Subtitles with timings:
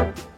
[0.00, 0.29] thank you.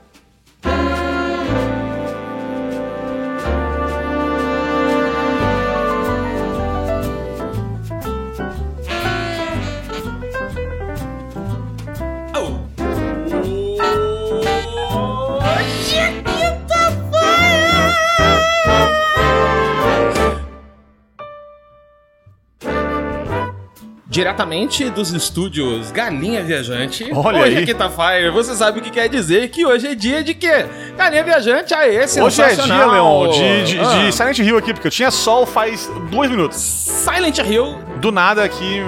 [24.12, 27.08] Diretamente dos estúdios Galinha Viajante.
[27.14, 27.62] Olha hoje aí.
[27.62, 30.66] é quinta-feira, você sabe o que quer dizer que hoje é dia de quê?
[30.98, 34.86] Galinha Viajante, aê, Hoje é dia, Leon, de, de, Ah, de Silent Hill aqui, porque
[34.86, 36.58] eu tinha sol faz dois minutos.
[36.58, 38.82] Silent Hill, Do nada aqui,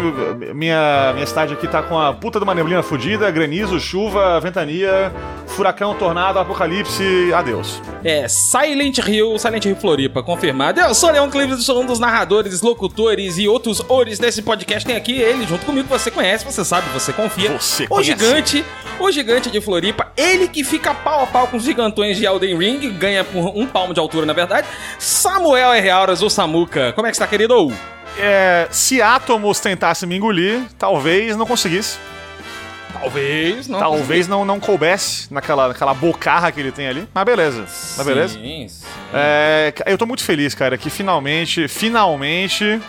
[0.55, 5.11] minha, minha cidade aqui tá com a puta de uma neblina fudida, granizo, chuva, ventania,
[5.55, 7.81] furacão, tornado, apocalipse, adeus.
[8.05, 10.81] é Silent Hill, Silent Hill Floripa, confirmado.
[10.81, 14.85] Eu sou Leon Clives, sou um dos narradores, locutores e outros ores desse podcast.
[14.85, 17.53] Tem aqui ele junto comigo, você conhece, você sabe, você confia.
[17.53, 18.11] Você o conhece.
[18.11, 18.65] gigante,
[18.99, 22.59] o gigante de Floripa, ele que fica pau a pau com os gigantões de Elden
[22.59, 24.67] Ring, ganha por um palmo de altura, na verdade.
[24.99, 25.91] Samuel R.
[25.91, 26.93] Auras, ou Samuca.
[26.93, 27.73] Como é que está, querido?
[28.19, 31.97] É, se átomos tentasse me engolir, talvez não conseguisse.
[33.01, 33.79] Talvez, não.
[33.79, 37.09] Talvez não, não coubesse naquela, naquela bocarra que ele tem ali.
[37.13, 37.65] Mas beleza.
[37.97, 38.35] Mas beleza?
[38.35, 38.85] Sim, sim.
[39.13, 42.81] É, eu tô muito feliz, cara, que finalmente, finalmente,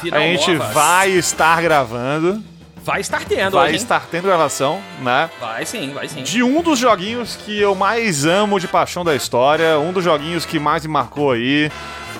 [0.00, 0.72] Final a gente novas.
[0.74, 2.42] vai estar gravando.
[2.82, 5.28] Vai estar tendo, vai hoje, estar tendo gravação, né?
[5.38, 6.22] Vai sim, vai sim.
[6.22, 10.46] De um dos joguinhos que eu mais amo de paixão da história, um dos joguinhos
[10.46, 11.70] que mais me marcou aí.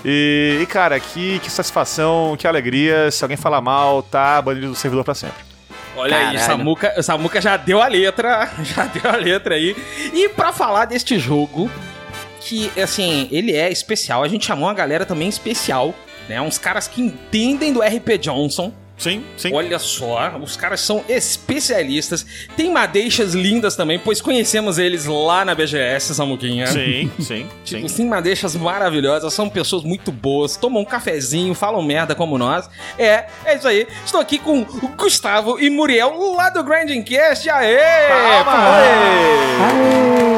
[0.05, 3.11] E, e, cara, que, que satisfação, que alegria.
[3.11, 5.50] Se alguém falar mal, tá banido do servidor pra sempre.
[6.01, 6.41] Olha aí, Caralho.
[6.41, 9.77] Samuca, Samuca já deu a letra, já deu a letra aí.
[10.13, 11.71] E pra falar deste jogo,
[12.41, 15.95] que, assim, ele é especial, a gente chamou uma galera também especial,
[16.29, 16.41] né?
[16.41, 18.73] Uns caras que entendem do RP Johnson.
[19.01, 19.51] Sim, sim.
[19.55, 22.25] Olha só, os caras são especialistas.
[22.57, 26.67] Tem madeixas lindas também, pois conhecemos eles lá na BGS, Samuquinha.
[26.67, 27.97] Sim, sim, Tipo, sim.
[27.97, 32.69] tem madeixas maravilhosas, são pessoas muito boas, tomam um cafezinho, falam merda como nós.
[32.99, 33.87] É, é isso aí.
[34.05, 37.49] Estou aqui com o Gustavo e Muriel lá do Grinding Cast.
[37.49, 37.79] Aê!
[37.79, 37.81] Aê,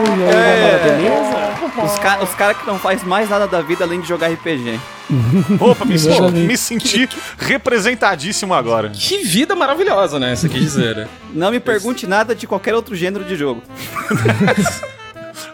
[0.06, 0.32] e aí, É.
[0.32, 1.52] galera, beleza?
[1.84, 4.78] Os, ca os caras que não faz mais nada da vida além de jogar RPG.
[5.60, 6.46] Opa, me, senti- Exatamente.
[6.46, 7.08] me senti
[7.38, 8.90] representadíssimo agora.
[8.90, 10.32] Que vida maravilhosa, né?
[10.32, 11.08] Isso quer dizer.
[11.34, 13.62] Não me pergunte nada de qualquer outro gênero de jogo.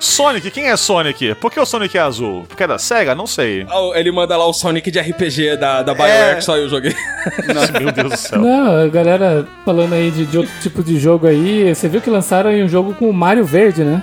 [0.00, 1.34] Sonic, quem é Sonic?
[1.36, 2.44] Por que o Sonic é azul?
[2.48, 3.14] Porque é da SEGA?
[3.14, 3.66] Não sei.
[3.72, 6.34] Oh, Ele manda lá o Sonic de RPG da, da BioWare É.
[6.36, 6.94] que só eu joguei.
[7.80, 8.40] Meu Deus do céu.
[8.40, 12.10] Não, a galera falando aí de, de outro tipo de jogo aí, você viu que
[12.10, 14.02] lançaram aí um jogo com o Mario Verde, né?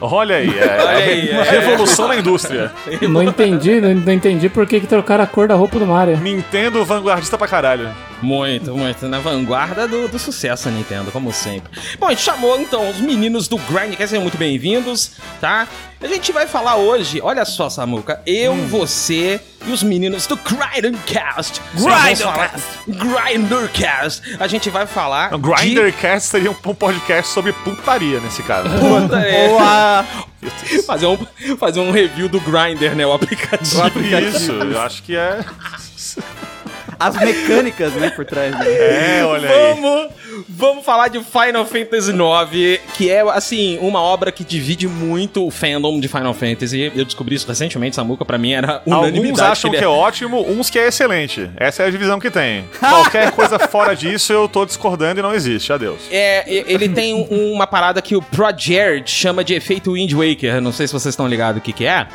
[0.00, 1.42] Olha aí, é, Olha aí, é.
[1.42, 2.70] revolução na indústria.
[3.08, 6.18] Não entendi, não, não entendi por que, que trocaram a cor da roupa do Mario.
[6.18, 7.88] Nintendo vanguardista pra caralho.
[8.20, 9.08] Muito, muito.
[9.08, 11.70] Na vanguarda do, do sucesso, Nintendo, como sempre.
[11.98, 15.66] Bom, a gente chamou então os meninos do Grindcast, sejam muito bem-vindos, tá?
[15.98, 21.60] A gente vai falar hoje, olha só, Samuca, eu, você e os meninos do Grindercast.
[21.72, 22.62] Grindercast.
[22.86, 24.36] Grindercast.
[24.38, 25.34] A gente vai falar.
[25.34, 28.68] O Grindercast seria um podcast sobre putaria nesse caso.
[28.68, 28.76] De...
[28.78, 29.48] Puta, é.
[29.48, 30.04] Ou a...
[30.86, 31.18] fazer, um,
[31.56, 33.06] fazer um review do Grinder, né?
[33.06, 33.82] O aplicativo.
[34.28, 35.42] Isso, eu acho que é.
[36.98, 38.52] as mecânicas, né, por trás.
[38.58, 38.66] Né?
[38.66, 39.80] É, olha aí.
[39.80, 40.08] Vamos,
[40.48, 45.50] vamos falar de Final Fantasy IX, que é, assim, uma obra que divide muito o
[45.50, 46.92] fandom de Final Fantasy.
[46.94, 49.26] Eu descobri isso recentemente, Samuca, pra mim era unanimidade.
[49.26, 51.50] Alguns acham que ele é ótimo, uns que é excelente.
[51.56, 52.64] Essa é a divisão que tem.
[52.78, 55.72] Qualquer coisa fora disso, eu tô discordando e não existe.
[55.72, 56.00] Adeus.
[56.10, 60.60] É, ele tem um- uma parada que o Project chama de efeito Wind Waker.
[60.60, 62.06] Não sei se vocês estão ligados o que, que é.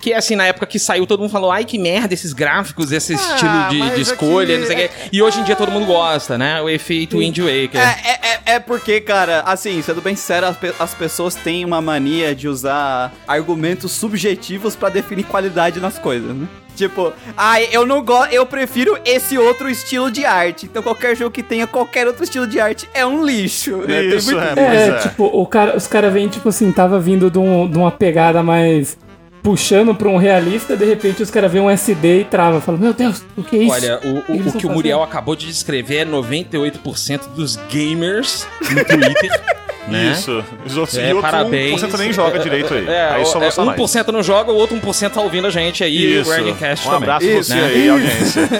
[0.00, 2.90] Que é assim, na época que saiu, todo mundo falou, ai que merda esses gráficos,
[2.90, 4.90] esse estilo de, de é escolha, que- não sei o quê.
[5.12, 6.60] E hoje em dia todo mundo gosta, né?
[6.60, 7.80] O efeito Wind Waker.
[7.80, 8.20] É, é,
[8.52, 12.34] é, é porque, cara, assim, sendo bem sincero, as, pe- as pessoas têm uma mania
[12.34, 16.46] de usar argumentos subjetivos pra definir qualidade nas coisas, né?
[16.74, 20.66] Tipo, ah, eu não gosto, eu prefiro esse outro estilo de arte.
[20.66, 24.00] Então qualquer jogo que tenha qualquer outro estilo de arte é um lixo, né?
[24.02, 25.08] Tem Isso, muito- é, É, pois é.
[25.08, 28.42] tipo, o cara, os caras vêm, tipo assim, tava vindo de, um- de uma pegada
[28.42, 28.98] mais
[29.46, 32.60] puxando pra um realista, de repente os caras veem um SD e trava.
[32.60, 33.72] Falam, meu Deus, o que é isso?
[33.74, 38.84] Olha, o, o- o que o Muriel acabou de descrever é 98% dos gamers no
[38.84, 39.30] Twitter.
[39.88, 40.12] né?
[40.12, 40.44] Isso.
[40.64, 41.80] Os outros, É, e outro parabéns.
[41.82, 42.86] 1% nem joga direito aí.
[42.88, 43.78] É, aí só é, gosta mais.
[43.80, 46.30] 1% não joga, o outro 1% tá ouvindo a gente aí, Isso.
[46.30, 47.02] o Grindcast Um também.
[47.08, 47.66] abraço Isso, você né?
[47.66, 48.42] aí, audiência.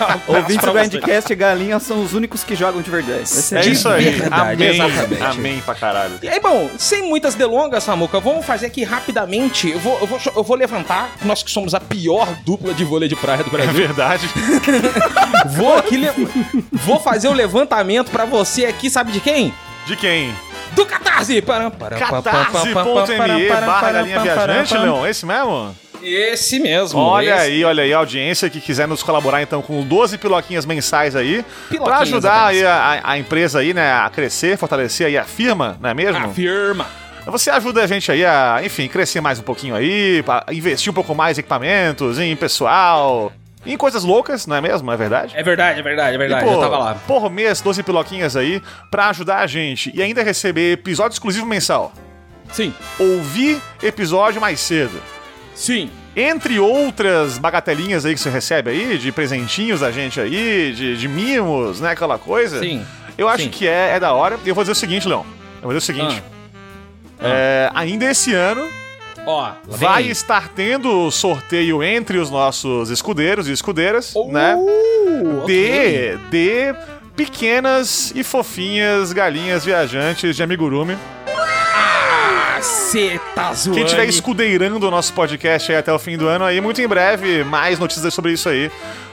[0.28, 3.20] Ouvintes pra do e Galinha são os únicos que jogam de verdade.
[3.20, 4.04] É isso aí.
[4.10, 4.68] verdade, Amém.
[4.80, 5.22] exatamente.
[5.22, 6.12] Amém pra caralho.
[6.22, 9.70] E aí, bom, sem muitas delongas, Samuca, vamos fazer aqui rapidamente.
[9.70, 13.08] Eu vou, eu vou, eu vou levantar, nós que somos a pior dupla de vôlei
[13.08, 13.72] de praia do É Brasil.
[13.74, 14.28] verdade.
[15.56, 16.10] Vou aqui, le-
[16.72, 19.52] vou fazer o levantamento pra você aqui, sabe de quem?
[19.86, 20.32] De quem?
[20.72, 21.42] Do Catarse.
[21.42, 25.76] Para, para, Catarse.me barra galinha viajante, Leon, esse mesmo?
[26.02, 26.98] Esse mesmo.
[26.98, 27.42] Olha esse.
[27.42, 31.44] aí, olha aí, a audiência que quiser nos colaborar então com 12 piloquinhas mensais aí,
[31.84, 35.90] pra ajudar aí a, a empresa aí, né, a crescer, fortalecer aí a firma, não
[35.90, 36.24] é mesmo?
[36.24, 36.86] Afirma.
[37.26, 41.14] Você ajuda a gente aí a, enfim, crescer mais um pouquinho aí, investir um pouco
[41.14, 43.30] mais em equipamentos, em pessoal,
[43.66, 44.90] em coisas loucas, não é mesmo?
[44.90, 45.34] É verdade?
[45.36, 46.44] É verdade, é verdade, é verdade.
[46.44, 46.94] E, pô, eu tava lá.
[47.06, 51.92] Por mês, 12 piloquinhas aí, pra ajudar a gente e ainda receber episódio exclusivo mensal.
[52.52, 55.00] Sim, Ouvir episódio mais cedo.
[55.54, 55.90] sim.
[56.16, 61.06] Entre outras bagatelinhas aí que você recebe aí, de presentinhos da gente aí, de, de
[61.06, 61.92] mimos, né?
[61.92, 62.58] Aquela coisa.
[62.58, 62.84] Sim.
[63.16, 63.50] Eu acho Sim.
[63.50, 64.36] que é, é da hora.
[64.44, 65.24] E eu vou dizer o seguinte, Leão.
[65.62, 66.20] Eu vou dizer o seguinte.
[67.20, 68.66] É, ainda esse ano
[69.26, 70.10] Ó, vem vai aí.
[70.10, 74.56] estar tendo sorteio entre os nossos escudeiros e escudeiras, né?
[74.56, 75.46] Uh, ok.
[75.46, 76.74] De, de
[77.14, 80.96] pequenas e fofinhas galinhas viajantes de amigurumi.
[83.34, 83.76] Tá zoando.
[83.76, 86.88] Quem estiver escudeirando o nosso podcast aí até o fim do ano aí, muito em
[86.88, 88.70] breve, mais notícias sobre isso aí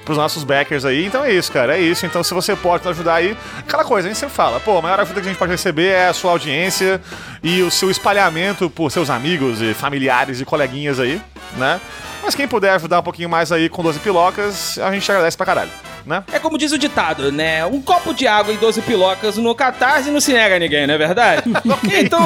[0.07, 1.05] pros nossos backers aí.
[1.05, 2.05] Então é isso, cara, é isso.
[2.05, 4.81] Então se você pode nos ajudar aí, aquela coisa, a gente sempre fala, pô, a
[4.81, 7.01] maior ajuda que a gente pode receber é a sua audiência
[7.43, 11.21] e o seu espalhamento por seus amigos e familiares e coleguinhas aí,
[11.57, 11.79] né?
[12.23, 15.45] Mas quem puder ajudar um pouquinho mais aí com 12 pilocas, a gente agradece pra
[15.45, 15.71] caralho,
[16.05, 16.23] né?
[16.31, 17.65] É como diz o ditado, né?
[17.65, 20.93] Um copo de água e 12 pilocas no catarse não se nega a ninguém, não
[20.93, 21.43] é verdade?
[21.99, 22.25] então,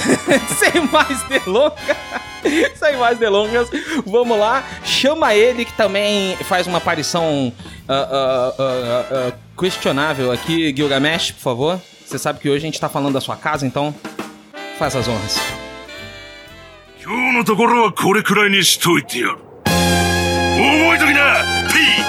[0.58, 1.96] sem mais delongas,
[2.75, 3.69] sem mais delongas,
[4.05, 4.63] vamos lá.
[4.83, 7.51] Chama ele que também faz uma aparição
[7.87, 11.81] ah, ah, ah, ah, questionável aqui, Gilgamesh, por favor.
[12.05, 13.93] Você sabe que hoje a gente tá falando da sua casa, então
[14.77, 15.39] faz as honras.
[17.07, 22.08] 今日のところはこれくらいにしといてやる覚えときなピ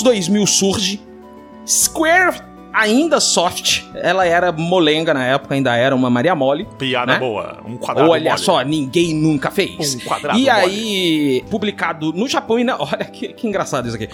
[0.00, 1.00] anos 2000 surge,
[1.66, 2.40] Square
[2.72, 6.66] ainda soft, ela era molenga na época, ainda era uma Maria Mole.
[6.78, 7.18] Piada né?
[7.18, 8.42] boa, um quadrado Olha mole.
[8.42, 9.94] só, ninguém nunca fez.
[9.96, 10.50] Um quadrado E mole.
[10.50, 12.76] aí, publicado no Japão e na.
[12.80, 14.08] Olha que, que engraçado isso aqui.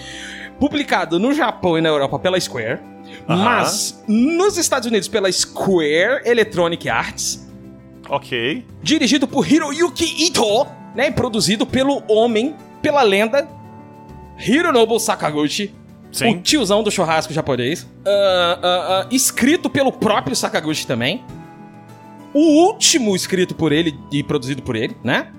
[0.59, 2.79] Publicado no Japão e na Europa pela Square,
[3.29, 3.43] Aham.
[3.43, 7.47] mas nos Estados Unidos pela Square Electronic Arts,
[8.09, 8.65] Ok.
[8.81, 11.07] dirigido por Hiroyuki Ito, né?
[11.07, 13.47] E produzido pelo homem, pela lenda,
[14.39, 15.73] Hironobu Sakaguchi.
[16.11, 16.35] Sim.
[16.37, 17.87] O tiozão do churrasco japonês.
[18.05, 21.23] Ah, ah, ah, escrito pelo próprio Sakaguchi também.
[22.33, 25.31] O último escrito por ele e produzido por ele, né?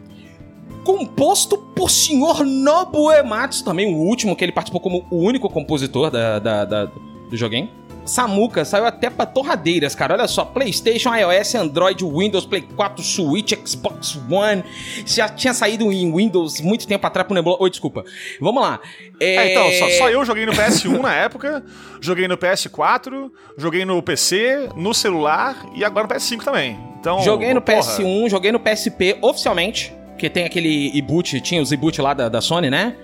[0.85, 2.45] Composto por Sr.
[2.45, 6.85] Nobu Ematsu, também o último, que ele participou como o único compositor da, da- da-
[6.87, 7.69] do joguinho.
[8.09, 10.15] Samuka saiu até pra torradeiras, cara.
[10.15, 14.65] Olha só, PlayStation, iOS, Android, Windows, Play 4, Switch, Xbox One.
[15.07, 17.57] Já tinha saído em Windows muito tempo atrás pro Nebula.
[17.61, 18.05] Oi, desculpa.
[18.41, 18.81] Vamos lá.
[19.21, 21.65] É, então, só, só eu joguei no PS1 na época,
[22.01, 26.79] joguei no PS4, joguei no PC, no celular e agora no PS5 também.
[27.01, 31.71] Então, Joguei no porra, PS1, joguei no PSP oficialmente, que tem aquele e-boot, tinha os
[31.71, 32.97] e-boot lá da, da Sony, né?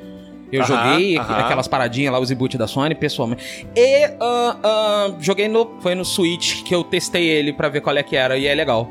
[0.54, 1.38] Eu Aham, joguei aham.
[1.38, 3.66] aquelas paradinhas lá, os e-boot da Sony, pessoalmente.
[3.76, 5.70] E ah, joguei no.
[5.80, 8.54] Foi no Switch que eu testei ele pra ver qual é que era, e é
[8.54, 8.88] legal.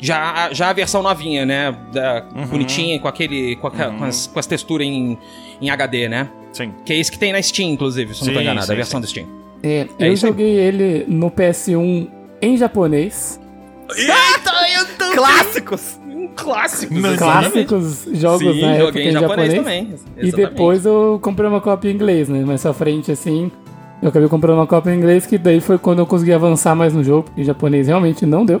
[0.00, 1.76] Já, já a versão novinha, né?
[1.92, 2.46] Da, Uhum.
[2.46, 3.56] Bonitinha, com aquele.
[3.56, 5.18] Com, a- com as, com as texturas em,
[5.60, 6.28] em HD, né?
[6.52, 6.72] Sim.
[6.84, 8.72] Que é isso que tem na Steam, inclusive, se eu não tô Sim, enganado, sim,
[8.72, 9.26] a versão da Steam.
[9.62, 10.30] É, É eu isso aí.
[10.32, 12.08] joguei ele no PS1
[12.42, 13.40] em japonês.
[15.14, 15.98] Clássicos!
[16.32, 19.54] Um clássico, Clássicos jogos Sim, na época joguei em em japonês, japonês.
[19.54, 19.82] também.
[20.16, 20.36] E exatamente.
[20.36, 22.44] depois eu comprei uma cópia em inglês, né?
[22.44, 23.50] Mais pra frente, assim,
[24.02, 26.94] eu acabei comprando uma cópia em inglês, que daí foi quando eu consegui avançar mais
[26.94, 28.60] no jogo, porque em japonês realmente não deu.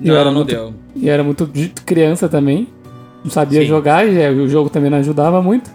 [0.00, 0.74] E eu Não, era não muito, deu.
[0.94, 2.68] E era muito de- criança também,
[3.24, 3.66] não sabia Sim.
[3.66, 5.70] jogar, e é, o jogo também não ajudava muito.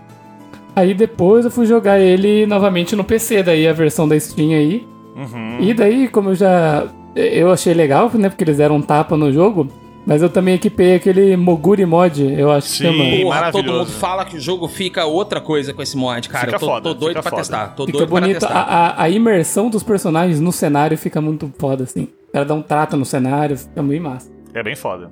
[0.75, 4.85] Aí depois eu fui jogar ele novamente no PC, daí a versão da Steam aí.
[5.15, 5.57] Uhum.
[5.59, 6.85] E daí, como eu já.
[7.13, 8.29] Eu achei legal, né?
[8.29, 9.67] Porque eles deram um tapa no jogo.
[10.05, 12.83] Mas eu também equipei aquele Moguri Mod, eu acho que Sim.
[12.85, 13.21] chama.
[13.23, 16.45] Porra, todo mundo fala que o jogo fica outra coisa com esse mod, cara.
[16.45, 17.41] Fica eu tô, foda, tô doido fica pra foda.
[17.41, 17.67] testar.
[17.75, 18.55] Tô Fica doido pra bonito, testar.
[18.55, 22.07] a, a, a imersão dos personagens no cenário fica muito foda, assim.
[22.29, 24.29] O cara dá um trato no cenário, fica muito massa.
[24.53, 25.11] É bem foda.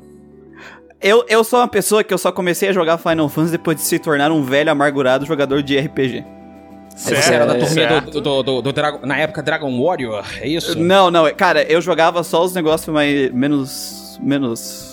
[1.02, 3.84] Eu, eu sou uma pessoa que eu só comecei a jogar Final Fantasy depois de
[3.84, 6.26] se tornar um velho amargurado jogador de RPG.
[7.00, 10.48] Você era da é, turminha do, do, do- do Dragon- na época Dragon Warrior, é
[10.48, 10.78] isso?
[10.78, 13.32] Não, não, cara, eu jogava só os negócios mais.
[13.32, 14.20] menos.
[14.22, 14.88] menos.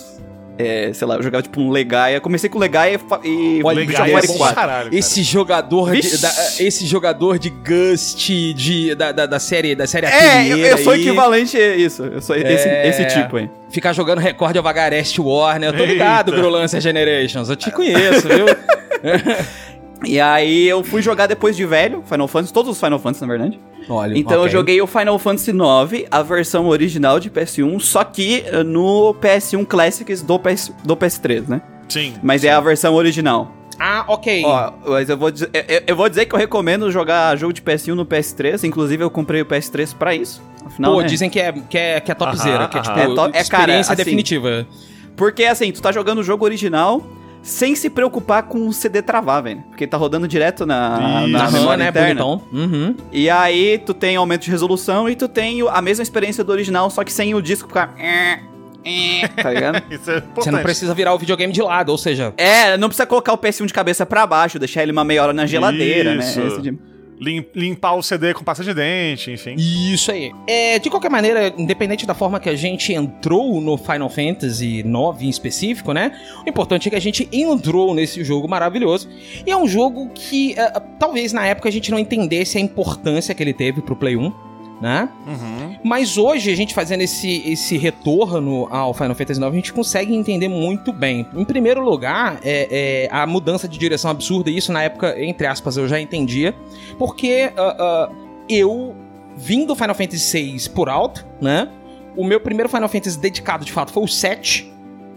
[0.59, 2.19] É, sei lá, eu jogava tipo um Legaia.
[2.19, 3.85] Comecei com Legaia e, e Olha, é
[4.25, 4.55] bom 4.
[4.55, 4.95] caralho, cara.
[4.95, 10.07] Esse jogador de, da- esse jogador de Gust de, da, da, da série da série
[10.07, 12.03] É, eu, eu sou aí, equivalente a isso.
[12.05, 12.87] Eu sou esse, É.
[12.87, 13.47] esse tipo aí.
[13.69, 15.67] Ficar jogando recorde of Agarest War, né?
[15.67, 16.41] Eu tô ligado, Eita.
[16.41, 17.49] Grolancer Generations.
[17.49, 18.45] Eu te conheço, viu?
[20.05, 23.27] E aí eu fui jogar depois de velho, Final Fantasy, todos os Final Fantasy, na
[23.27, 23.59] verdade.
[23.89, 24.51] Olha, Então eu ok.
[24.51, 29.65] joguei o Final Fantasy IX, a versão original de PS1, só que eh, no PS1
[29.65, 31.61] Classics do, PS, do PS3, né?
[31.89, 32.13] Sim.
[32.21, 33.51] Mas é a versão original.
[33.79, 34.43] Ah, ok.
[34.45, 37.53] Ó, mas eu vou, dizer, eu, eu- eu vou dizer que eu recomendo jogar jogo
[37.53, 38.63] de PS1 no PS3.
[38.65, 40.41] Inclusive, eu comprei o PS3 pra isso.
[40.65, 41.07] Afinal, Pô, né?
[41.07, 43.01] dizem que é, que é, que é topzera, Aham, que é tipo aham.
[43.03, 44.67] É to- é, cara, experiência assim, definitiva.
[45.15, 47.01] Porque assim, tu tá jogando o jogo original
[47.47, 49.63] sem se preocupar com o CD travar, velho.
[49.69, 51.27] Porque tá rodando direto na, Isso.
[51.31, 52.25] na Aham, memória né, interna.
[52.25, 52.95] Uhum.
[53.11, 56.89] E aí tu tem aumento de resolução e tu tem a mesma experiência do original,
[56.89, 57.95] só que sem o disco ficar.
[57.97, 58.39] eh,
[58.83, 59.81] eh, Tá ligado?
[59.89, 62.33] Isso é Você não precisa virar o videogame de lado, ou seja...
[62.37, 65.33] É, não precisa colocar o PS1 de cabeça pra baixo, deixar ele uma meia hora
[65.33, 66.39] na geladeira, Isso.
[66.41, 66.47] né?
[66.47, 69.55] Esse tipo- limpar o CD com pasta de dente, enfim.
[69.57, 70.31] Isso aí.
[70.47, 75.21] É, de qualquer maneira, independente da forma que a gente entrou no Final Fantasy IX
[75.21, 76.11] em específico, né?
[76.45, 79.09] O importante é que a gente entrou nesse jogo maravilhoso.
[79.45, 83.33] E é um jogo que é, talvez na época a gente não entendesse a importância
[83.33, 84.33] que ele teve pro Play 1,
[84.81, 85.09] né?
[85.25, 85.66] Uhum.
[85.83, 90.13] Mas hoje, a gente fazendo esse, esse retorno ao Final Fantasy IX, a gente consegue
[90.15, 91.25] entender muito bem.
[91.35, 95.47] Em primeiro lugar, é, é a mudança de direção absurda, e isso na época, entre
[95.47, 96.55] aspas, eu já entendia,
[96.97, 98.09] porque ah, ah,
[98.49, 98.95] eu
[99.35, 101.69] vim do Final Fantasy VI por alto, né?
[102.15, 104.73] O meu primeiro Final Fantasy dedicado, de fato, foi o 7.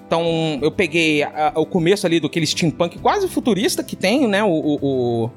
[0.07, 4.45] Então, eu peguei ah, o começo ali do aquele steampunk quase futurista que tem, né?
[4.45, 5.31] O, o, o,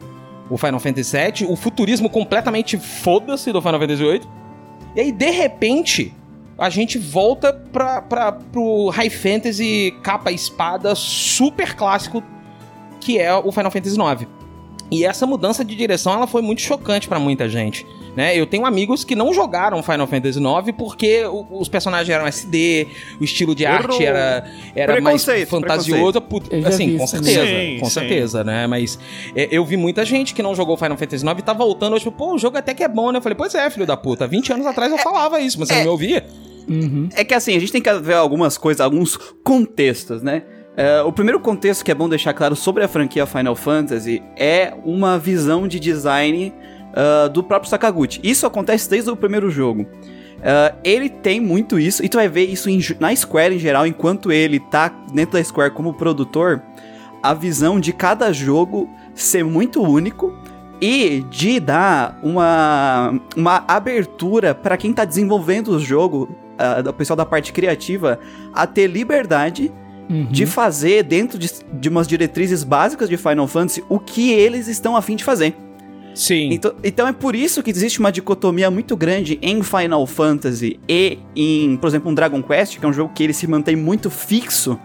[0.49, 1.47] o Final Fantasy VII.
[1.47, 4.21] O futurismo completamente foda-se do Final Fantasy VIII.
[4.95, 6.13] E aí, de repente,
[6.57, 12.23] a gente volta pra, pra, pro High Fantasy capa espada super clássico,
[13.01, 14.27] que é o Final Fantasy IX.
[14.91, 17.85] E essa mudança de direção ela foi muito chocante pra muita gente.
[18.15, 18.37] Né?
[18.39, 22.85] Eu tenho amigos que não jogaram Final Fantasy IX porque o- os personagens eram SD,
[23.19, 24.01] o estilo de arte Errou.
[24.03, 26.21] era, era mais fantasioso.
[26.67, 27.79] Assim, vi com certeza, também.
[27.79, 28.67] com Sim, certeza, né?
[28.67, 28.99] Mas
[29.35, 32.03] é, eu vi muita gente que não jogou Final Fantasy IX e tá voltando hoje,
[32.03, 33.17] tipo, pô, o jogo até que é bom, né?
[33.17, 35.75] Eu falei, pois é, filho da puta, 20 anos atrás eu falava isso, mas você
[35.75, 36.23] não me ouvia?
[36.69, 37.09] Uhum.
[37.15, 40.43] É que assim, a gente tem que ver algumas coisas, alguns contextos, né?
[40.75, 44.73] É, o primeiro contexto que é bom deixar claro sobre a franquia Final Fantasy é
[44.85, 46.51] uma visão de design
[46.93, 48.19] ah, do próprio Sakaguchi.
[48.23, 49.85] Isso acontece desde o primeiro jogo.
[50.43, 53.87] Ah, ele tem muito isso, e tu vai ver isso em- na Square em geral,
[53.87, 56.61] enquanto ele tá dentro da Square como produtor,
[57.21, 60.33] a visão de cada jogo ser muito único
[60.81, 67.15] e de dar uma, uma abertura para quem tá desenvolvendo o jogo, ah, o pessoal
[67.15, 68.19] da parte criativa,
[68.53, 69.71] a ter liberdade
[70.09, 70.25] Uhum.
[70.25, 74.97] de fazer dentro de, de umas diretrizes básicas de Final Fantasy o que eles estão
[74.97, 75.55] a fim de fazer.
[76.13, 76.49] Sim.
[76.51, 81.19] Então, então é por isso que existe uma dicotomia muito grande em Final Fantasy e
[81.35, 84.09] em, por exemplo, um Dragon Quest, que é um jogo que ele se mantém muito
[84.09, 84.79] fixo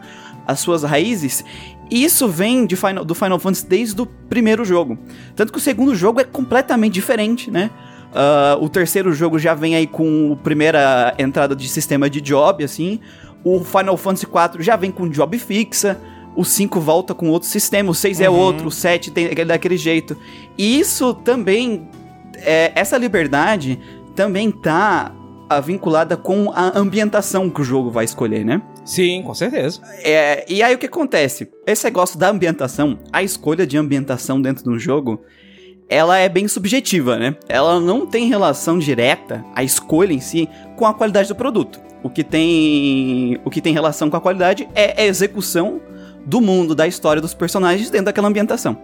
[0.46, 1.44] às suas raízes.
[1.90, 4.98] E isso vem de Final, do Final Fantasy desde o primeiro jogo.
[5.34, 7.70] Tanto que o segundo jogo é completamente diferente, né?
[8.14, 12.64] Ah, o terceiro jogo já vem aí com a primeira entrada de sistema de job,
[12.64, 13.00] assim.
[13.44, 15.98] O Final Fantasy IV já vem com job fixa.
[16.38, 19.76] O 5 volta com outro sistema, o 6 é outro, o 7 tem aquele daquele
[19.76, 20.16] jeito.
[20.56, 21.88] E isso também,
[22.36, 23.76] é, essa liberdade
[24.14, 25.12] também tá
[25.48, 28.62] ah, vinculada com a ambientação que o jogo vai escolher, né?
[28.84, 29.80] Sim, com certeza.
[30.04, 31.50] É, e aí o que acontece?
[31.66, 35.20] Esse negócio da ambientação, a escolha de ambientação dentro do jogo,
[35.88, 37.34] ela é bem subjetiva, né?
[37.48, 41.80] Ela não tem relação direta, a escolha em si, com a qualidade do produto.
[42.00, 45.80] O que tem, o que tem relação com a qualidade é a execução
[46.24, 48.76] do mundo, da história dos personagens dentro daquela ambientação.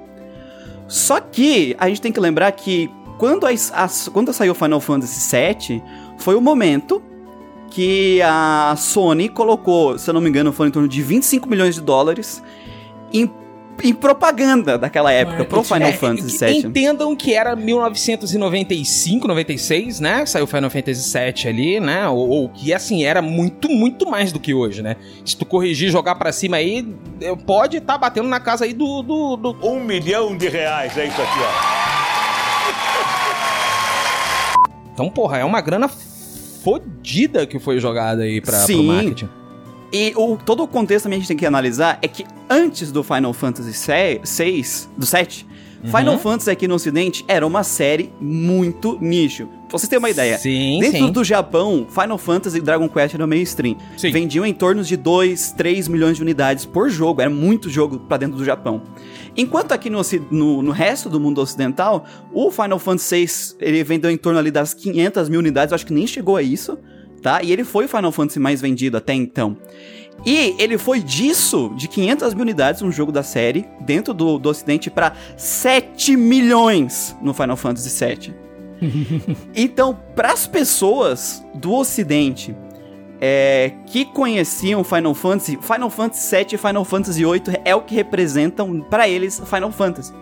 [0.89, 5.37] Só que a gente tem que lembrar que quando, a, a- quando saiu Final Fantasy
[5.37, 5.83] VII,
[6.19, 7.03] foi o momento
[7.71, 11.75] que a Sony colocou, se eu não me engano, foi em torno de 25 milhões
[11.75, 12.43] de dólares
[13.13, 13.31] em
[13.83, 16.59] em propaganda daquela época pro Final É, Fantasy é, VII.
[16.67, 20.25] Entendam que era 1995, 96, né?
[20.27, 22.09] Saiu Final Fantasy VII ali, né?
[22.09, 24.97] Ou, ou que assim era muito, muito mais do que hoje, né?
[25.25, 26.87] Se tu corrigir, jogar pra cima aí,
[27.47, 31.21] pode estar batendo na casa aí do, do, do- Um milhão de reais, é isso
[31.21, 31.85] aqui, ó.
[34.93, 38.87] Então, porra, é uma grana fodida que foi jogada aí pra, pro Sim.
[38.87, 39.29] marketing.
[39.95, 43.05] E o, todo o contexto também a gente tem que analisar é que antes do
[43.05, 45.47] Final Fantasy VI, do 7,
[45.85, 45.91] Uhum.
[45.91, 49.47] Final Fantasy aqui no ocidente era uma série muito nicho.
[49.69, 51.13] Pra vocês terem uma ideia, Sim, dentro sim.
[51.13, 53.77] do Japão, Final Fantasy e Dragon Quest eram mainstream.
[53.97, 54.11] Sim.
[54.11, 57.21] Vendiam em torno de 2, 3 milhões de unidades por jogo.
[57.21, 58.83] Era muito jogo pra dentro do Japão.
[59.37, 64.11] Enquanto aqui no, no, no resto do mundo ocidental, o Final Fantasy VI ele vendeu
[64.11, 65.73] em torno ali das 500 mil unidades.
[65.73, 66.79] Eu acho que nem chegou a isso,
[67.25, 67.43] tá?
[67.43, 69.57] E ele foi o Final Fantasy mais vendido até então.
[70.27, 74.51] E ele foi disso, de 500 mil unidades, um jogo da série, dentro do, do
[74.51, 78.35] ocidente, pra 7 milhões no Final Fantasy VII.
[79.57, 82.55] então, pras pessoas do ocidente
[83.21, 87.95] é, que conheciam Final Fantasy, Final Fantasy VII e Final Fantasy VIII é o que
[87.95, 90.13] representam pra eles Final Fantasy.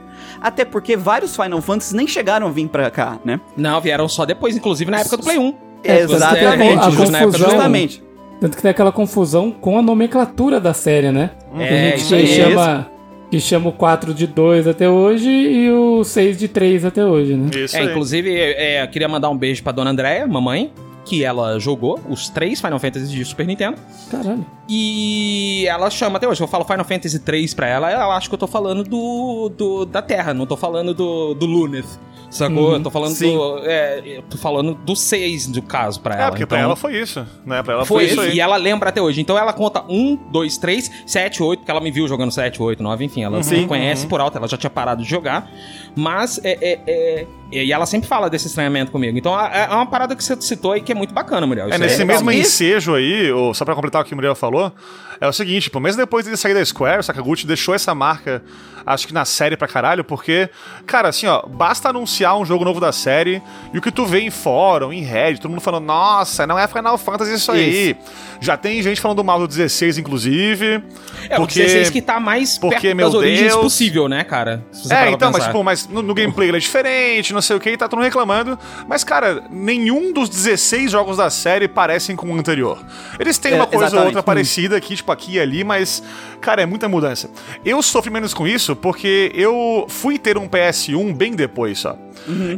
[0.40, 3.40] Até porque vários Final Fantasy nem chegaram a vir pra cá, né?
[3.56, 5.71] Não, vieram só depois, inclusive na época do Play 1.
[5.84, 8.02] É, Exatamente, a época do confusão- Justamente.
[8.40, 11.30] Tanto que tem aquela confusão com a nomenclatura da série, né?
[11.56, 12.26] É, que a gente isso aí.
[12.26, 12.88] chama,
[13.30, 17.34] que chama o 4 de 2 até hoje e o 6 de 3 até hoje,
[17.34, 17.50] né?
[17.54, 17.86] Isso É, aí.
[17.86, 20.72] inclusive, é, eu queria mandar um beijo pra dona Andréia, mamãe,
[21.04, 23.76] que ela jogou os três Final Fantasy de Super Nintendo.
[24.10, 24.44] Caralho.
[24.68, 26.40] E ela chama até hoje.
[26.40, 29.84] Eu falo Final Fantasy 3 pra ela, ela acha que eu tô falando do, do
[29.86, 31.84] da Terra, não tô falando do, do Luneth.
[32.32, 32.68] Sacou?
[32.70, 32.74] Uhum.
[32.76, 33.36] Eu tô falando Sim.
[33.36, 33.58] do.
[33.64, 36.24] É, eu tô falando do 6 do caso pra ela.
[36.24, 37.62] É, porque pra Então, ela foi isso, né?
[37.62, 38.36] Pra ela Foi foi, isso aí.
[38.36, 39.20] e ela lembra até hoje.
[39.20, 42.82] Então ela conta 1, 2, 3, 7, 8, porque ela me viu jogando 7, 8,
[42.82, 45.50] 9, enfim, ela me conhece por alto, ela já tinha parado de jogar.
[45.94, 49.16] Mas é, é, é- E ela sempre fala desse estranhamento comigo.
[49.16, 51.66] Então é é uma parada que você citou aí que é muito bacana, Muriel.
[51.66, 52.42] É, Isso nesse aí mesmo legal.
[52.42, 54.72] ensejo aí, só pra completar o que o Muriel falou,
[55.20, 58.42] é o seguinte, tipo, mesmo depois dele sair da Square, o Sakaguchi deixou essa marca,
[58.84, 60.48] acho que na série pra caralho, porque,
[60.86, 63.40] cara, assim, ó, basta anunciar um jogo novo da série
[63.72, 66.66] e o que tu vê em fórum, em Reddit, todo mundo falando, nossa, não é
[66.66, 67.96] Final Fantasy isso aí.
[68.40, 70.82] Já tem gente falando mal do 16, inclusive.
[71.28, 71.60] É, porque...
[71.60, 73.62] o 16 que tá mais porque, perto meu das origens Deus.
[73.62, 74.64] possível, né, cara?
[74.90, 77.70] É, então, mas, tipo, mas no, no gameplay ele é diferente, não sei o que,
[77.70, 78.58] e tá todo mundo reclamando.
[78.88, 82.78] Mas, cara, nenhum dos 16 jogos da série parecem com o anterior.
[83.18, 86.02] Eles têm É, uma coisa ou outra parecida aqui, tipo, aqui e ali, mas,
[86.40, 87.28] cara, é muita mudança.
[87.64, 91.98] Eu sofri menos com isso porque eu fui ter um PS1 bem depois só.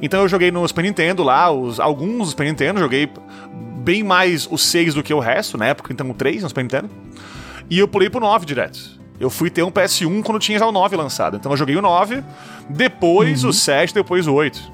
[0.02, 3.08] Então eu joguei no Super Nintendo lá, os, alguns Super Nintendo, joguei
[3.78, 6.62] bem mais o 6 do que o resto, na época, então o 3 no Super
[6.62, 6.90] Nintendo.
[7.70, 8.78] E eu pulei pro 9 direto.
[9.18, 11.36] Eu fui ter um PS1 quando tinha já o 9 lançado.
[11.36, 12.22] Então eu joguei o 9,
[12.68, 14.72] depois o 7, depois o 8.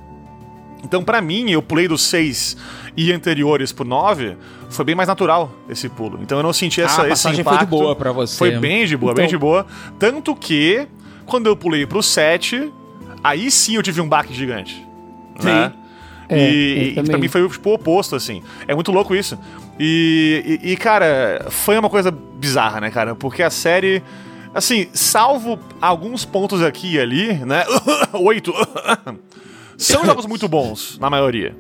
[0.83, 2.57] Então, pra mim, eu pulei do 6
[2.97, 4.37] e anteriores pro 9,
[4.71, 6.19] foi bem mais natural esse pulo.
[6.23, 7.71] Então eu não senti essa, Ah, a esse passagem foi de impacto.
[7.71, 8.37] boa pra você.
[8.39, 9.67] Foi bem de boa, bem Então- de boa.
[9.99, 10.87] Tanto que,
[11.27, 12.73] quando eu pulei pro 7,
[13.23, 14.85] aí sim eu tive um baque gigante.
[15.43, 15.71] Né?
[16.31, 17.21] É, e, e pra também.
[17.23, 18.43] mim foi tipo, o oposto, assim.
[18.67, 19.39] É muito louco isso.
[19.79, 23.15] E, e, e, cara, foi uma coisa bizarra, né, cara?
[23.15, 24.03] Porque a série,
[24.55, 27.65] assim, salvo alguns pontos aqui e ali, né?
[28.15, 28.53] Oito.
[29.77, 31.57] São jogos muito bons, na maioria.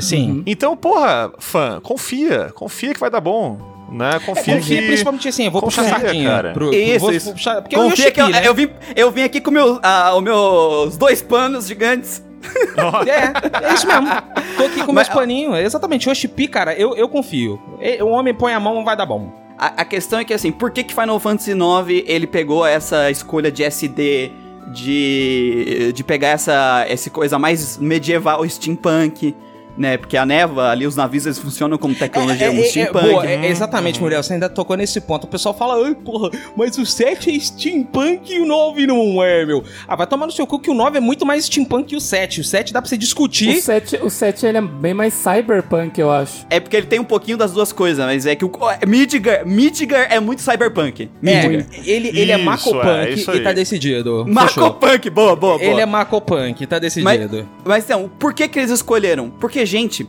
[0.00, 0.42] Sim.
[0.46, 2.50] Então, porra, fã, confia.
[2.54, 3.70] Confia que vai dar bom.
[3.92, 4.18] Né?
[4.24, 4.86] Confia, Confia, que.
[4.86, 6.30] principalmente assim, eu vou puxar Confia, sardinha.
[6.30, 6.52] cara.
[6.54, 7.32] Pro, Isso, vou isso.
[7.32, 8.42] Puxar, porque Confia eu, que eu, né?
[8.42, 12.24] eu, vim, eu vim aqui com meu, ah, os meus dois panos gigantes.
[13.06, 14.08] É, é isso mesmo.
[14.56, 15.56] Tô aqui com Mas- meus paninhos.
[15.58, 16.08] Exatamente.
[16.10, 17.60] O Chipi, cara, eu, eu confio.
[18.00, 19.30] O homem põe a mão, vai dar bom.
[19.58, 23.10] A, a questão é que assim, por que, que Final Fantasy IX ele pegou essa
[23.10, 24.32] escolha de SD,
[24.72, 29.34] de, de pegar essa, essa coisa mais medieval, steampunk,
[29.76, 29.96] né?
[29.96, 33.08] Porque a neva ali, os navios eles funcionam como tecnologia É, é, é, steampunk.
[33.08, 34.22] boa, é, exatamente, Muriel.
[34.22, 35.24] Você ainda tocou nesse ponto.
[35.24, 39.44] O pessoal fala, ai, porra, mas o 7 é steampunk e o 9 não é,
[39.44, 39.62] meu.
[39.86, 42.00] Ah, vai tomar no seu cu que o 9 é muito mais steampunk que o
[42.00, 42.40] 7.
[42.40, 43.60] O 7 dá pra você O discutir.
[43.60, 46.46] 7, o 7 ele é bem mais cyberpunk, eu acho.
[46.50, 48.50] É porque ele tem um pouquinho das duas coisas, mas é que o
[48.86, 51.10] Midgar, Midgar é muito cyberpunk.
[51.24, 51.66] É, Midgar.
[51.84, 54.24] ele, ele é Isso, macopunk é, e tá decidido.
[54.28, 55.70] Macopunk, boa, boa, boa.
[55.70, 57.46] Ele é macopunk, tá decidido.
[57.64, 59.30] Mas então, por que que eles escolheram?
[59.30, 60.08] Porque, gente,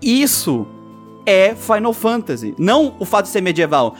[0.00, 0.66] isso
[1.26, 3.94] é Final Fantasy, não o fato de ser medieval.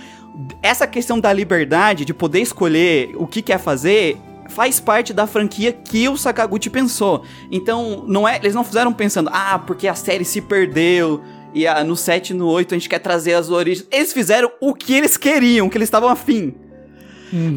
[0.63, 5.73] Essa questão da liberdade, de poder escolher o que quer fazer, faz parte da franquia
[5.73, 7.25] que o Sakaguchi pensou.
[7.51, 11.23] Então, não é, eles não fizeram pensando, ah, porque a série se perdeu
[11.55, 13.87] e ah, no 7 e no 8 a gente quer trazer as origens.
[13.91, 16.55] Eles fizeram o que eles queriam, que eles estavam afim.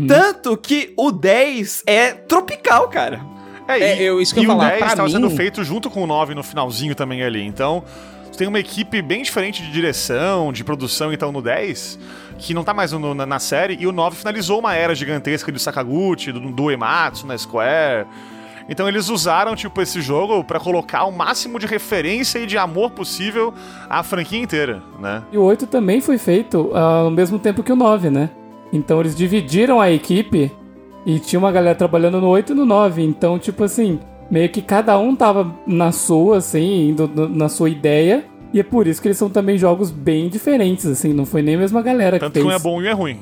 [0.08, 3.37] Tanto que o 10 é tropical, cara.
[3.68, 5.14] É, É, e, eu- isso que eu e ia o falar, 10 pra estava mim-
[5.14, 7.42] sendo feito junto com o 9 no finalzinho também ali.
[7.46, 7.84] Então,
[8.38, 11.98] tem uma equipe bem diferente de direção, de produção, então, no 10,
[12.38, 15.52] que não tá mais no- na, na série, e o 9 finalizou uma era gigantesca
[15.52, 18.06] do Sakaguchi, do, do Uematsu na Square.
[18.70, 22.92] Então eles usaram, tipo, esse jogo pra colocar o máximo de referência e de amor
[22.92, 23.54] possível
[23.90, 25.24] à franquia inteira, né?
[25.32, 28.30] E o 8 também foi feito ah, ao mesmo tempo que o 9, né?
[28.74, 30.52] Então eles dividiram a equipe
[31.08, 33.02] e tinha uma galera trabalhando no 8 e no 9.
[33.02, 38.26] Então, tipo assim, meio que cada um tava na sua, assim, indo na sua ideia.
[38.54, 41.56] E é por isso que eles são também jogos bem diferentes, assim, não foi nem
[41.56, 43.18] a mesma galera Tanto que que um é bom e um é ruim.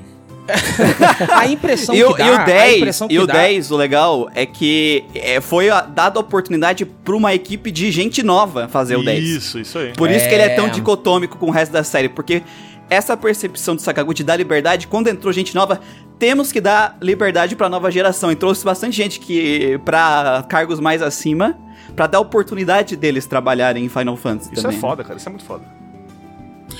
[1.33, 3.71] A impressão E que dá, e o a 10, impressão que e o dá- 10,
[3.71, 8.21] o legal é que é, foi a- dada a oportunidade pra uma equipe de gente
[8.21, 9.23] nova fazer o 10.
[9.23, 9.93] Isso, isso aí.
[9.93, 10.69] Por isso que ele é tão É.
[10.69, 12.43] dicotômico com o resto da série, porque
[12.89, 15.79] essa percepção do Sakaguchi da liberdade, quando entrou gente nova,
[16.19, 18.31] temos que dar liberdade pra nova geração.
[18.31, 21.57] E trouxe bastante gente que para cargos mais acima,
[21.95, 24.77] pra dar oportunidade deles trabalharem em Final Fantasy Isso também.
[24.77, 25.17] é foda, cara.
[25.17, 25.63] Isso é muito foda.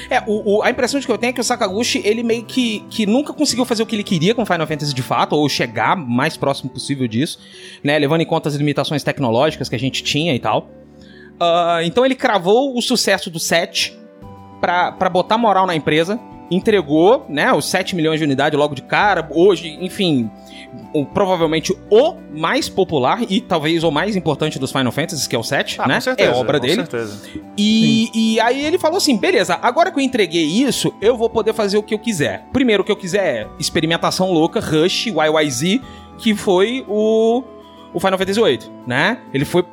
[0.10, 2.44] É, o, o- a impressão de que eu tenho é que o Sakaguchi, ele meio
[2.44, 5.48] que, que nunca conseguiu fazer o que ele queria com Final Fantasy de fato, ou
[5.48, 7.39] chegar mais próximo possível disso,
[7.84, 7.98] né?
[7.98, 10.70] Levando em conta as limitações tecnológicas que a gente tinha e tal.
[11.39, 13.98] Ah, então ele cravou o sucesso do 7
[14.65, 18.82] pra, pra botar moral na empresa, entregou, né, os 7 milhões de unidades logo de
[18.82, 20.30] cara, hoje, enfim,
[20.93, 25.39] o- provavelmente o mais popular e talvez o mais importante dos Final Fantasy, que é
[25.39, 25.95] o 7, Ah, né?
[25.95, 26.32] com certeza.
[26.32, 26.75] é obra com dele.
[26.78, 27.21] certeza.
[27.58, 31.54] E, e aí ele falou assim: beleza, agora que eu entreguei isso, eu vou poder
[31.54, 32.45] fazer o que eu quiser.
[32.51, 35.80] Primeiro, o que eu quiser é experimentação louca, Rush, YYZ,
[36.17, 37.43] que foi o,
[37.93, 39.19] o Final Fantasy VIII, né?
[39.34, 39.63] Ele foi.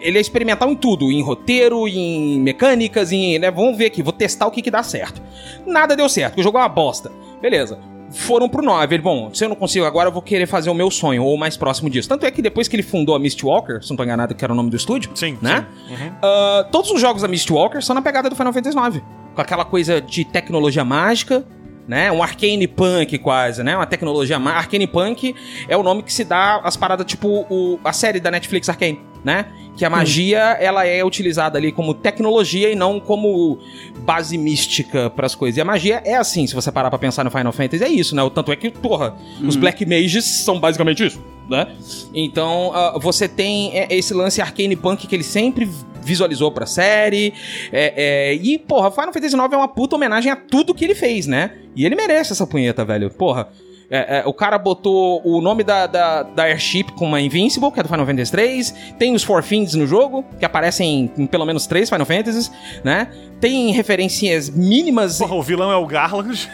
[0.00, 3.38] Ele é experimental em tudo, em roteiro, em mecânicas, em.
[3.38, 5.20] Né, vamos ver aqui, vou testar o que, que dá certo.
[5.66, 7.10] Nada deu certo, porque o jogo é uma bosta.
[7.40, 7.78] Beleza.
[8.10, 8.94] Foram pro 9.
[8.94, 11.34] Ele, bom, se eu não consigo agora, eu vou querer fazer o meu sonho, ou
[11.34, 12.08] o mais próximo disso.
[12.08, 14.50] Tanto é que depois que ele fundou a Mistwalker, se não tô enganado, que era
[14.52, 15.66] o nome do estúdio, Sim, né?
[15.86, 15.92] sim.
[15.94, 16.12] Uhum.
[16.22, 19.02] Ah, todos os jogos da Mistwalker são na pegada do Final Fantasy IX.
[19.34, 21.44] Com aquela coisa de tecnologia mágica,
[21.86, 22.10] né?
[22.10, 23.76] Um arcane punk quase, né?
[23.76, 24.60] Uma tecnologia mágica.
[24.60, 25.34] Arcane punk
[25.68, 29.00] é o nome que se dá às paradas tipo o- a série da Netflix Arcane,
[29.24, 29.46] né?
[29.76, 33.58] Que a magia, ela é utilizada ali como tecnologia e não como
[34.00, 35.56] base mística pras coisas.
[35.56, 38.16] E a magia é assim, se você parar pra pensar no Final Fantasy, é isso,
[38.16, 38.22] né?
[38.22, 41.68] O tanto é que, porra, os Black Mages são basicamente isso, né?
[42.12, 45.68] Então, ah, você tem é, esse lance Arcane Punk que ele sempre
[46.02, 47.32] visualizou pra série.
[47.70, 50.94] é, é, e, porra, Final Fantasy IX é uma puta homenagem a tudo que ele
[50.94, 51.52] fez, né?
[51.76, 53.10] E ele merece essa punheta, velho.
[53.10, 53.48] Porra.
[53.90, 57.80] É, é, o cara botou o nome da, da, da Airship com uma Invincible, que
[57.80, 58.74] é do Final Fantasy 3.
[58.98, 62.52] Tem os Four Fiends no jogo, que aparecem em, em pelo menos três Final Fantasies,
[62.84, 63.08] né?
[63.40, 65.18] Tem referências mínimas.
[65.18, 66.50] Porra, o vilão é o Garland.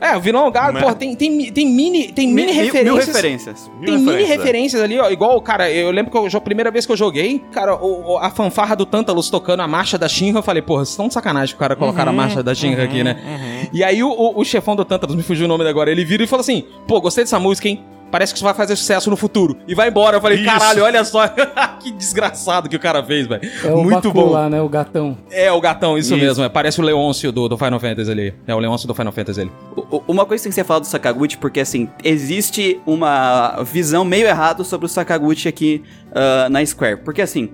[0.00, 0.80] É, o vilão Gato, Né?
[0.80, 2.84] porra, tem, tem, tem mini, tem mini Mil- referências.
[2.84, 3.70] Mil referências.
[3.80, 4.36] Mil Tem mini referências, é.
[4.38, 5.10] referências ali, ó.
[5.10, 8.18] Igual, cara, eu lembro que eu, a primeira vez que eu joguei, cara, o- o-
[8.18, 11.14] a fanfarra do Tantalus tocando a marcha da Shinra, eu falei, porra, vocês estão de
[11.14, 13.68] sacanagem o cara colocar Uhum, a marcha da Shinra aqui, né?
[13.72, 16.22] E aí o, o- o chefão do Tantalus, me fugiu o nome agora, ele vira
[16.22, 17.82] e fala assim, pô, gostei dessa música, hein?
[18.10, 19.56] Parece que isso vai fazer sucesso no futuro.
[19.68, 20.16] E vai embora.
[20.16, 20.46] Eu falei, Isso.
[20.46, 21.28] caralho, olha só
[21.80, 23.42] que desgraçado que o cara fez, velho.
[23.62, 24.30] É o Muito bom.
[24.30, 24.60] lá, né?
[24.62, 25.18] O gatão.
[25.30, 26.24] É o gatão, isso, Isso.
[26.24, 26.44] mesmo.
[26.44, 28.34] É, parece o Leôncio do, do Final Fantasy ali.
[28.46, 29.50] É o Leôncio do Final Fantasy ali.
[29.76, 33.62] O- o- Uma coisa que tem que ser falado do Sakaguchi, porque assim, existe uma
[33.62, 35.82] visão meio errada sobre o Sakaguchi aqui
[36.14, 37.02] ah, na Square.
[37.04, 37.50] Porque assim,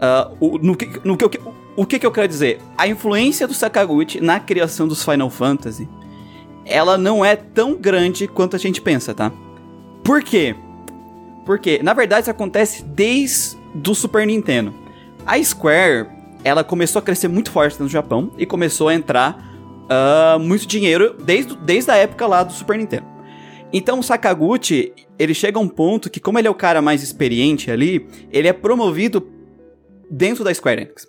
[0.00, 2.58] ah, o, no que, no que, eu- o que, que eu quero dizer?
[2.76, 5.88] A influência do Sakaguchi na criação dos Final Fantasy,
[6.66, 9.30] ela não é tão grande quanto a gente pensa, tá?
[10.06, 10.54] Por quê?
[11.44, 14.72] Porque, na verdade, isso acontece desde do Super Nintendo.
[15.26, 16.06] A Square,
[16.44, 19.36] ela começou a crescer muito forte no Japão e começou a entrar
[19.88, 23.06] ah, muito dinheiro desde, desde a época lá do Super Nintendo.
[23.72, 27.02] Então o Sakaguchi, ele chega a um ponto que, como ele é o cara mais
[27.02, 29.28] experiente ali, ele é promovido
[30.08, 31.08] dentro da Square Enix.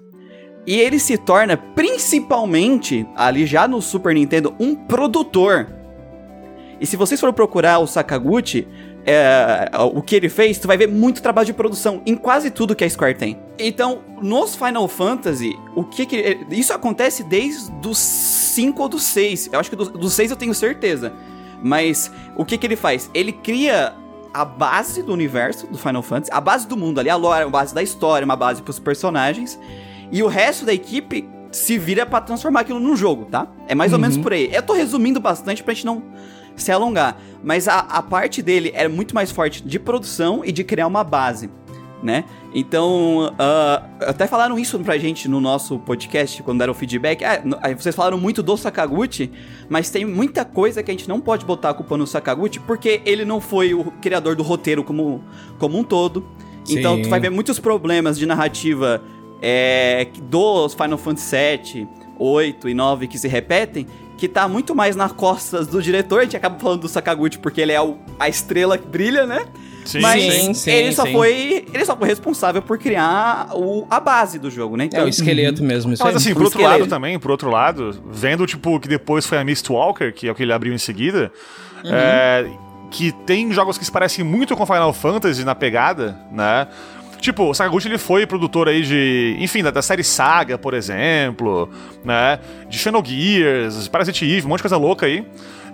[0.65, 5.67] E ele se torna, principalmente, ali já no Super Nintendo, um produtor.
[6.79, 8.67] E se vocês forem procurar o Sakaguchi,
[9.09, 12.75] é, o que ele fez, tu vai ver muito trabalho de produção em quase tudo
[12.75, 13.39] que a Square tem.
[13.57, 16.39] Então, nos Final Fantasy, o que que...
[16.51, 19.49] Isso acontece desde os 5 ou dos 6.
[19.53, 21.13] Eu acho que dos do 6 eu tenho certeza.
[21.63, 23.09] Mas o que que ele faz?
[23.13, 23.93] Ele cria
[24.33, 27.49] a base do universo do Final Fantasy, a base do mundo ali, a lore, a
[27.49, 29.57] base da história, uma base pros personagens.
[30.11, 33.47] E o resto da equipe se vira pra transformar aquilo num jogo, tá?
[33.69, 34.49] É mais ou menos por aí.
[34.53, 36.03] Eu tô resumindo bastante pra gente não
[36.57, 37.17] se alongar.
[37.43, 41.03] Mas a, a parte dele é muito mais forte de produção e de criar uma
[41.03, 41.49] base.
[42.01, 42.25] né?
[42.53, 47.23] Então, ah, até falaram isso pra gente no nosso podcast, quando deram o feedback.
[47.23, 47.41] Ah,
[47.77, 49.31] vocês falaram muito do Sakaguchi,
[49.69, 53.01] mas tem muita coisa que a gente não pode botar a culpa no Sakaguchi, porque
[53.05, 55.23] ele não foi o criador do roteiro como,
[55.57, 56.25] como um todo.
[56.69, 57.03] Então, Sim.
[57.03, 59.01] tu vai ver muitos problemas de narrativa
[59.41, 61.87] é, dos Final Fantasy VII,
[62.19, 66.19] 8 e 9 que se repetem, que tá muito mais nas costas do diretor.
[66.21, 69.45] A gente acaba falando do Sakaguchi porque ele é o- a estrela que brilha, né?
[69.85, 71.13] Sim, Mas sim, sim, ele só sim.
[71.13, 74.83] foi ele só foi responsável por criar o- a base do jogo, né?
[74.83, 76.17] É Então, o esqueleto mesmo, isso Mas aí.
[76.17, 76.81] assim, por outro esqueleto.
[76.81, 80.35] lado também, por outro lado, vendo, tipo, que depois foi a Mistwalker, que é o
[80.35, 81.31] que ele abriu em seguida,
[81.85, 81.91] Uhum.
[81.93, 82.47] é,
[82.91, 86.67] que tem jogos que se parecem muito com Final Fantasy na pegada, né?
[87.19, 91.69] Tipo, o Sakaguchi ele foi produtor aí de, enfim, da, da série Saga, por exemplo,
[92.03, 92.39] né?
[92.69, 95.25] De Xenogears, Parasite Eve, um monte de coisa louca aí.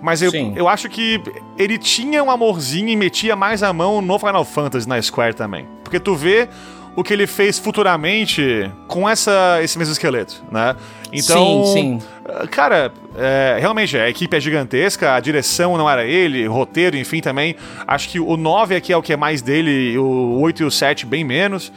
[0.02, 0.52] Mas eu, Sim.
[0.56, 1.20] eu acho que
[1.58, 5.66] ele tinha um amorzinho e metia mais a mão no Final Fantasy na Square também.
[5.82, 6.48] Porque tu vê
[6.96, 10.76] o que ele fez futuramente com essa, esse mesmo esqueleto, né?
[11.12, 12.06] Então, Sim, sim.
[12.24, 17.20] Ah, Cara, é, realmente, a equipe é gigantesca, a direção não era ele, roteiro, enfim,
[17.20, 17.56] também.
[17.86, 20.70] Acho que o 9 aqui é o que é mais dele, o 8 e o
[20.70, 21.72] 7 bem menos.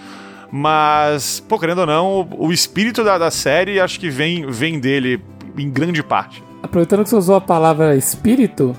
[0.51, 5.21] Mas, pô, querendo ou não, o espírito da, da série acho que vem, vem dele
[5.57, 6.41] em grande parte.
[6.63, 8.75] Aproveitando que você usou a palavra espírito,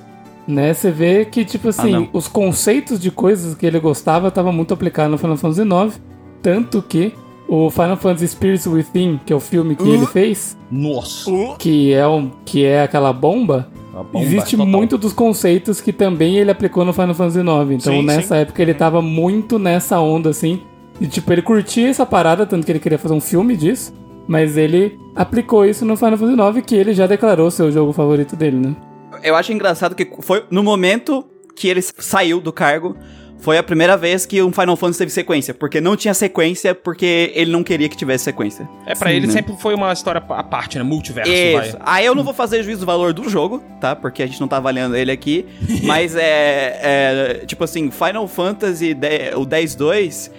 [0.47, 0.73] né?
[0.73, 2.09] Você vê que, tipo assim, não.
[2.13, 6.01] os conceitos de coisas que ele gostava estavam muito aplicados no Final Fantasy IX.
[6.43, 7.13] Tanto que
[7.49, 11.31] o Final Fantasy Spirits Within, que é o filme que ele fez, Nossa.
[11.59, 13.69] que é, um, que é aquela bomba,
[14.13, 14.67] bomba existe total.
[14.67, 17.83] muito dos conceitos que também ele aplicou no Final Fantasy IX.
[17.83, 20.61] Então, Sim, nessa época, ele tava muito nessa onda, assim.
[21.01, 23.95] E, tipo, ele curtia essa parada, tanto que ele queria fazer um filme disso.
[24.27, 27.93] Mas ele aplicou isso no Final Fantasy IX, que ele já declarou ser o jogo
[27.93, 28.77] favorito dele, né?
[29.23, 31.25] eu acho engraçado que foi no momento
[31.57, 32.97] que ele saiu do cargo,
[33.39, 37.33] foi a primeira vez que um Final Fantasy teve sequência, porque não tinha sequência porque
[37.35, 38.69] ele não queria que tivesse sequência.
[38.85, 39.33] É, pra Sim, ele né?
[39.33, 40.83] sempre foi uma história à parte, né?
[40.85, 41.79] Multiverso, Isso.
[41.79, 41.99] vai.
[41.99, 43.95] Aí eu não vou fazer juízo do valor do jogo, tá?
[43.95, 45.47] Porque a gente não tá avaliando ele aqui.
[45.85, 48.97] mas é, é, Tipo assim, Final Fantasy
[49.37, 50.31] o 10-2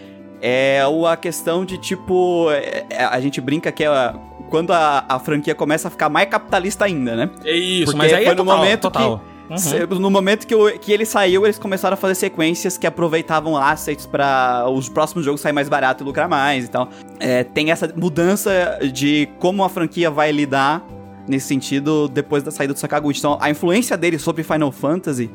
[0.41, 2.49] é a questão de tipo.
[2.51, 4.13] é- é- a gente brinca que é
[4.49, 7.29] quando a, a franquia começa a ficar mais capitalista ainda, né?
[7.45, 9.19] É isso, Porque mas aí foi é no total, momento total.
[9.19, 9.38] que.
[9.49, 9.99] Uhum.
[9.99, 14.05] No momento que, o- que ele saiu, eles começaram a fazer sequências que aproveitavam assets
[14.05, 16.89] pra os próximos jogos sair mais barato e lucrar mais e tal.
[17.19, 20.85] É, tem essa mudança de como a franquia vai lidar
[21.27, 23.19] nesse sentido depois da saída do Sakaguchi.
[23.19, 25.29] Então, a influência dele sobre Final Fantasy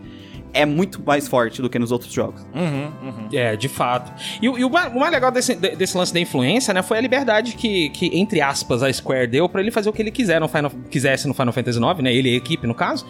[0.55, 2.47] é muito mais forte do que nos outros jogos.
[3.33, 4.13] É, de fato.
[4.41, 6.83] E, o- e o, mais, o mais legal desse, de- desse lance da influência, né,
[6.83, 10.01] foi a liberdade que, que, entre aspas, a Square deu pra ele fazer o que
[10.01, 12.75] ele quiser no Final, quisesse no Final Fantasy IX, né, ele e a equipe, no
[12.75, 13.05] caso.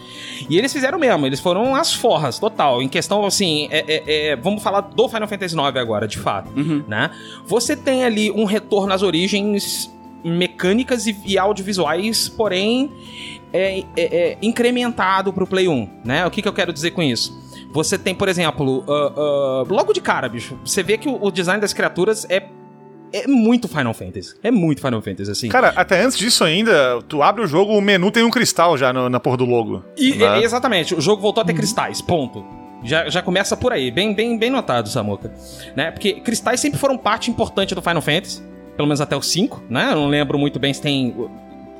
[0.49, 2.81] E eles fizeram mesmo, eles foram as forras, total.
[2.81, 6.49] Em questão, assim, é- é- é, vamos falar do Final Fantasy IX agora, de fato,
[6.87, 7.11] né?
[7.45, 9.93] Você tem ali um retorno às origens
[10.31, 12.91] mecânicas e, e audiovisuais, porém
[13.53, 13.85] é, é-
[14.31, 16.25] é incrementado pro Play 1, né?
[16.25, 17.43] O que, que eu quero dizer com isso?
[17.71, 21.29] Você tem, por exemplo, ah, ah, logo de cara, bicho, você vê que o, o
[21.31, 22.43] design das criaturas é,
[23.13, 24.33] é muito Final Fantasy.
[24.41, 25.49] É muito Final Fantasy, assim.
[25.49, 28.91] Cara, até antes disso ainda, tu abre o jogo, o menu tem um cristal já
[28.93, 29.83] no- na porra do logo.
[29.97, 30.41] E- né?
[30.41, 32.45] exatamente, o jogo voltou a ter cristais, ponto.
[32.83, 35.33] Já, já começa por aí, bem, bem, bem notado, Samuka.
[35.75, 35.91] Né?
[35.91, 38.41] Porque cristais sempre foram parte importante do Final Fantasy,
[38.75, 39.89] pelo menos até o 5, né?
[39.91, 41.15] Eu não lembro muito bem se tem.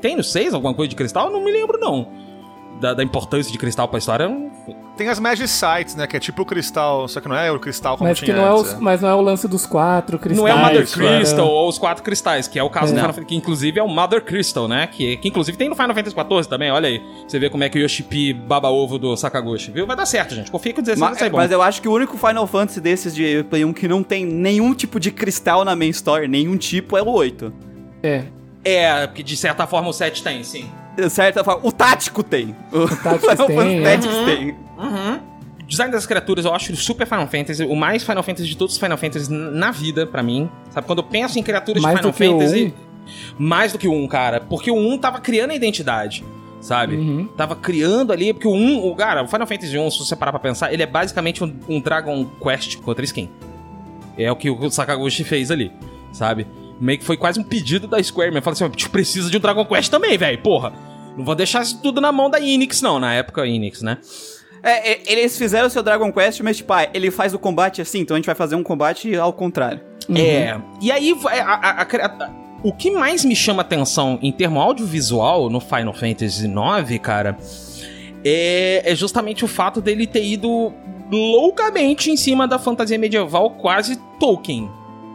[0.01, 1.27] Tem no 6 alguma coisa de cristal?
[1.27, 2.08] Eu não me lembro, não.
[2.79, 4.25] Da, da importância de cristal pra história.
[4.25, 6.08] eu não- Tem as Magic Sites, né?
[6.08, 8.38] Que é tipo o cristal, só que não é o cristal como Mas que tinha
[8.38, 8.71] não é, antes.
[8.73, 10.49] o, mas não é o lance dos quatro Não cristais.
[10.49, 11.17] é o Mother é.
[11.17, 13.01] Crystal ou os quatro cristais, que é o caso do Não.
[13.01, 14.88] Final Fantasy, que inclusive é o Mother Crystal, né?
[14.88, 17.01] Que, que inclusive tem no Final Fantasy XIV também, olha aí.
[17.27, 19.86] Você vê como é que o Yoshipi baba ovo do Sakaguchi, viu?
[19.86, 20.49] Vai dar certo, gente.
[20.49, 21.38] Confia que o 16 vai Mas, sair bom.
[21.38, 24.25] mas eu acho que o único Final Fantasy desses de Play 1 que não tem
[24.25, 27.53] nenhum tipo de cristal na main story, nenhum tipo, é o 8.
[28.01, 28.23] É.
[28.63, 30.69] É, porque de certa forma o 7 tem, sim.
[31.10, 32.55] Certa forma, o tático tem.
[32.71, 32.88] O,
[33.19, 33.84] Final tem, é.
[33.84, 34.55] Tactics tem.
[35.65, 38.75] O design das criaturas eu acho super Final Fantasy, o mais Final Fantasy de todos
[38.75, 40.49] os Final Fantasy na vida, pra mim.
[40.69, 42.73] Sabe, quando eu penso em criaturas Mais de do Final Fantasy.
[43.38, 44.41] Mais do que o 1, cara.
[44.41, 46.23] Porque o 1 tava criando a identidade,
[46.62, 46.95] sabe?
[46.95, 47.27] Uhum.
[47.36, 50.31] Tava criando ali, porque o 1, o, cara, o Final Fantasy 1, se você parar
[50.31, 53.29] pra pensar, ele é basicamente um, um Dragon Quest com outra skin.
[54.17, 55.71] É o que o Sakaguchi fez ali,
[56.12, 56.47] sabe?
[56.79, 59.38] Meio que foi quase um pedido da Square, mas fala assim, a gente precisa de
[59.38, 60.73] um Dragon Quest também, velho, porra.
[61.17, 63.97] Não vou deixar isso tudo na mão da Enix, não, na época Enix, né?
[64.61, 67.81] É, é, eles fizeram o seu Dragon Quest, mas tipo, ah, ele faz o combate
[67.81, 69.79] assim, então a gente vai fazer um combate ao contrário.
[70.13, 70.59] É.
[70.81, 72.31] E aí, a- a- a- a-
[72.63, 77.38] o que mais me chama atenção em termo audiovisual no Final Fantasy IX, cara,
[78.23, 80.73] é, é justamente o fato dele ter ido
[81.11, 84.69] loucamente em cima da fantasia medieval, quase Tolkien.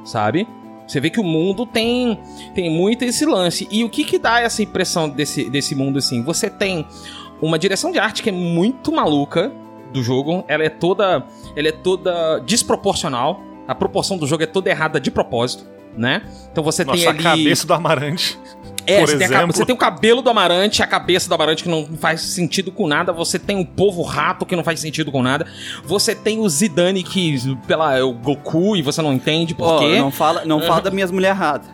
[0.04, 0.46] sabe?
[0.90, 2.18] Você vê que o mundo tem
[2.52, 3.68] tem muito esse lance.
[3.70, 6.20] E o que que dá essa impressão desse, desse mundo assim?
[6.24, 6.84] Você tem
[7.40, 9.52] uma direção de arte que é muito maluca
[9.92, 10.44] do jogo.
[10.48, 11.24] Ela é toda
[11.54, 13.40] ela é toda desproporcional.
[13.68, 15.64] A proporção do jogo é toda errada de propósito,
[15.96, 16.22] né?
[16.50, 18.38] Então você Nossa, tem a ali cabeça do Amarante.
[18.86, 21.62] é, por você tem, a você tem o cabelo do Amarante, a cabeça do Amarante
[21.62, 23.12] que não faz sentido com nada.
[23.12, 25.46] Você tem o povo rato que não faz sentido com nada.
[25.84, 29.78] Você tem o Zidane que, pela é o Goku, e você não entende por Ó,
[29.78, 29.98] quê.
[29.98, 31.68] não fala, não fala das minhas mulheres erradas.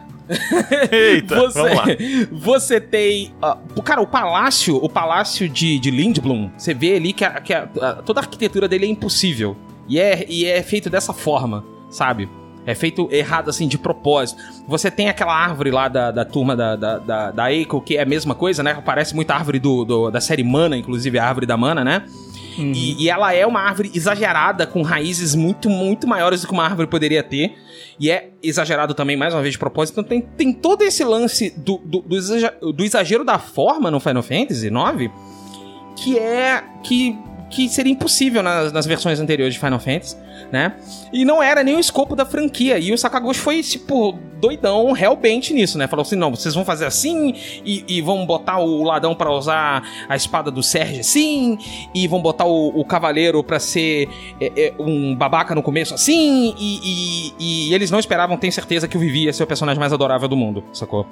[0.91, 1.85] Eita, você, vamos lá.
[2.33, 3.33] você tem.
[3.41, 7.55] ah, cara, o palácio, o palácio de, de Lindblom, você vê ali que, a- que
[7.55, 9.57] a- a- toda a arquitetura dele é impossível.
[9.89, 12.29] E é, e é feito dessa forma, sabe?
[12.67, 14.43] É feito errado, assim, de propósito.
[14.67, 18.03] Você tem aquela árvore lá da, da turma da, da, da, da Eiko, que é
[18.03, 18.83] a mesma coisa, né?
[18.85, 22.03] Parece muito a árvore do, do- da série Mana, inclusive a árvore da Mana, né?
[22.59, 26.65] E, e ela é uma árvore exagerada, com raízes muito, muito maiores do que uma
[26.65, 27.55] árvore poderia ter.
[28.01, 30.01] E é exagerado também, mais uma vez, de propósito.
[30.01, 34.01] Então tem, tem todo esse lance do, do, do exager- do exagero da forma no
[34.01, 35.13] Final Fantasy IX,
[35.97, 36.65] que é.
[36.83, 40.17] que, que seria impossível nas, nas versões anteriores de Final Fantasy,
[40.51, 40.75] né?
[41.13, 42.79] E não era nem o escopo da franquia.
[42.79, 45.87] E o Sakaguchi foi, tipo, doidão, hellbent nisso, né?
[45.87, 49.83] Falou assim: não, vocês vão fazer assim, e, e vão botar o ladrão pra usar
[50.09, 51.57] a espada do Sérgio assim,
[51.95, 54.09] e vão botar o, o cavaleiro pra ser
[54.41, 56.81] é, é, um babaca no começo assim, e,
[57.39, 59.93] e- e eles não esperavam, tenho certeza, que o Vivi ia ser o personagem mais
[59.93, 61.07] adorável do mundo, sacou?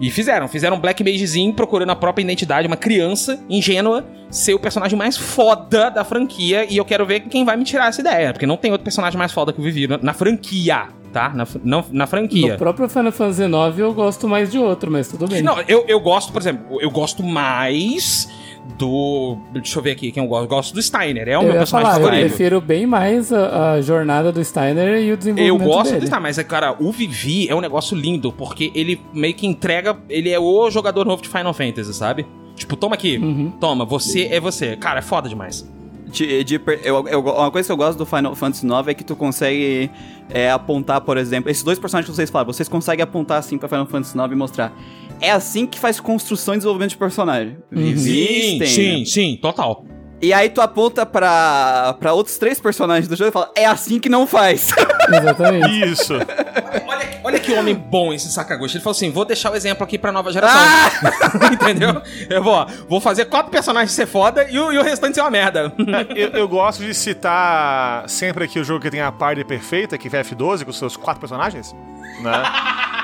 [0.00, 4.58] E fizeram, fizeram um Black Magezinho procurando a própria identidade, uma criança ingênua ser o
[4.58, 6.66] personagem mais foda da franquia.
[6.70, 9.18] E eu quero ver quem vai me tirar essa ideia, porque não tem outro personagem
[9.18, 11.30] mais foda que o Vivi na, na franquia, tá?
[11.34, 12.52] Na, não, na franquia.
[12.52, 15.42] No próprio Final Fantasy IX eu gosto mais de outro, mas tudo bem.
[15.42, 18.28] Não, eu, eu gosto, por exemplo, eu gosto mais
[18.70, 19.36] do.
[19.52, 20.44] Deixa eu ver aqui quem eu gosto.
[20.44, 22.28] Eu gosto do Steiner, é o eu meu personagem falar, eu favorito.
[22.28, 26.00] prefiro bem mais a, a jornada do Steiner e o Eu desenvolvimento gosto dele.
[26.00, 29.96] do Steiner, mas, cara, o Vivi é um negócio lindo, porque ele meio que entrega.
[30.08, 32.26] Ele é o jogador novo de Final Fantasy, sabe?
[32.56, 33.50] Tipo, toma aqui, Uhum.
[33.60, 34.76] toma, você é você.
[34.76, 35.66] Cara, é foda demais.
[36.06, 39.04] De, de eu, eu- uma coisa que eu gosto do Final Fantasy IX é que
[39.04, 39.88] tu consegue
[40.28, 43.68] é, apontar, por exemplo, esses dois personagens que vocês falaram, vocês conseguem apontar assim pra
[43.68, 44.72] Final Fantasy IX e mostrar.
[45.20, 47.58] É assim que faz construção e desenvolvimento de personagem.
[47.70, 49.84] Vivi, Sim, sim, sim, total.
[50.22, 53.98] E aí tu aponta pra, pra outros três personagens do jogo e fala, é assim
[53.98, 54.68] que não faz.
[55.08, 55.90] Exatamente.
[55.90, 56.14] Isso.
[56.86, 58.76] Olha, olha que homem bom esse Sakaguchi.
[58.76, 60.60] Ele falou assim: vou deixar o exemplo aqui pra nova geração.
[61.52, 62.02] Entendeu?
[62.28, 65.20] Eu vou, ó, vou fazer quatro personagens ser foda e o, e o restante ser
[65.20, 65.72] uma merda.
[66.14, 70.08] eu, eu gosto de citar sempre aqui o jogo que tem a party perfeita, que
[70.08, 71.74] é F12, com seus quatro personagens.
[72.20, 72.42] Né?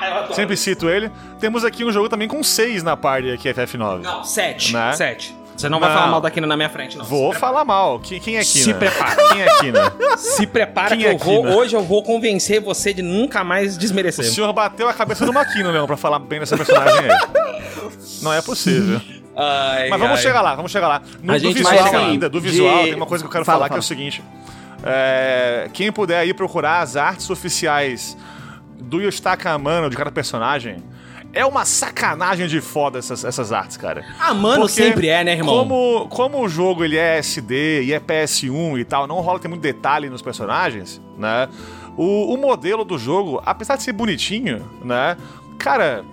[0.35, 1.11] sempre cito ele.
[1.41, 4.03] Temos aqui um jogo também com seis na party, é FF9.
[4.03, 4.73] Não, sete.
[4.73, 4.93] Né?
[4.95, 5.37] Sete.
[5.57, 5.97] Você não vai Não.
[5.97, 7.05] falar mal da Kina na minha frente, não.
[7.07, 7.99] Vou falar mal.
[8.01, 8.65] Quem, quem é Kina?
[8.65, 9.17] Se prepara.
[9.29, 9.93] Quem é Kina?
[10.19, 11.47] Se prepara Quem que é eu vou.
[11.47, 14.27] Hoje eu vou convencer você de nunca mais O desmerecer.
[14.27, 17.19] senhor bateu a cabeça numa Kina, Leão, pra falar bem dessa personagem aí.
[18.21, 19.01] Não é possível.
[19.35, 20.23] Ai, Mas vamos ai.
[20.23, 21.03] chegar lá, vamos chegar lá.
[21.23, 23.45] No, A do visual vai ainda, do visual, De- tem uma coisa que eu quero
[23.45, 23.81] Fala, falar que é fala.
[23.81, 24.23] o seguinte.
[24.85, 28.17] É, quem puder aí procurar as artes oficiais
[28.79, 30.83] do Yoshitaka Amano de cada personagem,
[31.33, 34.05] é uma sacanagem de foda essas, essas artes, cara.
[34.19, 35.55] Ah, mano, Porque sempre é, né, irmão?
[35.55, 39.49] Como, como o jogo ele é SD e é PS1 e tal, não rola ter
[39.49, 41.49] muito detalhe nos personagens, né?
[41.97, 45.17] O, o modelo do jogo, apesar de ser bonitinho, né?
[45.59, 46.05] Cara,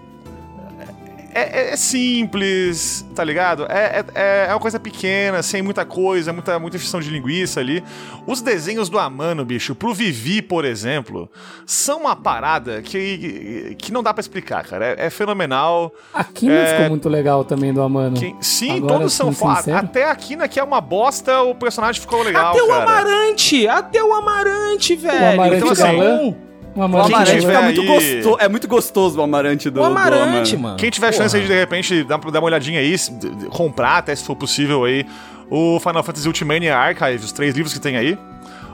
[1.34, 3.65] é, é- é simples, tá ligado?
[3.69, 7.84] É, é, é uma coisa pequena, sem muita coisa, muita, muita extensão de linguiça ali.
[8.26, 11.30] Os desenhos do Amano, bicho, pro Vivi, por exemplo,
[11.65, 14.86] são uma parada que, que não dá pra explicar, cara.
[14.98, 15.91] É, é fenomenal.
[16.13, 16.67] A Kina É.
[16.76, 18.15] ficou muito legal também do Amano.
[18.17, 19.78] Quem- sim, Agora, todos são foda.
[19.78, 22.84] Até a Kina, que é uma bosta, o personagem ficou legal, até o cara.
[22.84, 23.67] Amarante!
[23.67, 25.34] Até o Amarante, velho!
[25.34, 26.36] Amarante então, assim, galã?
[26.76, 28.38] O O Amarante Amarante tiver fica muito gostoso.
[28.40, 30.60] É muito gostoso o Amarante do o do Amarante, Amano.
[30.64, 30.78] mano.
[30.78, 33.46] Quem tiver chance aí de, de repente, dar, dar uma olhadinha aí, se- de- de-
[33.48, 35.06] comprar até se for possível aí,
[35.50, 38.18] o Final Fantasy Ultimania Archive, os três livros que tem aí.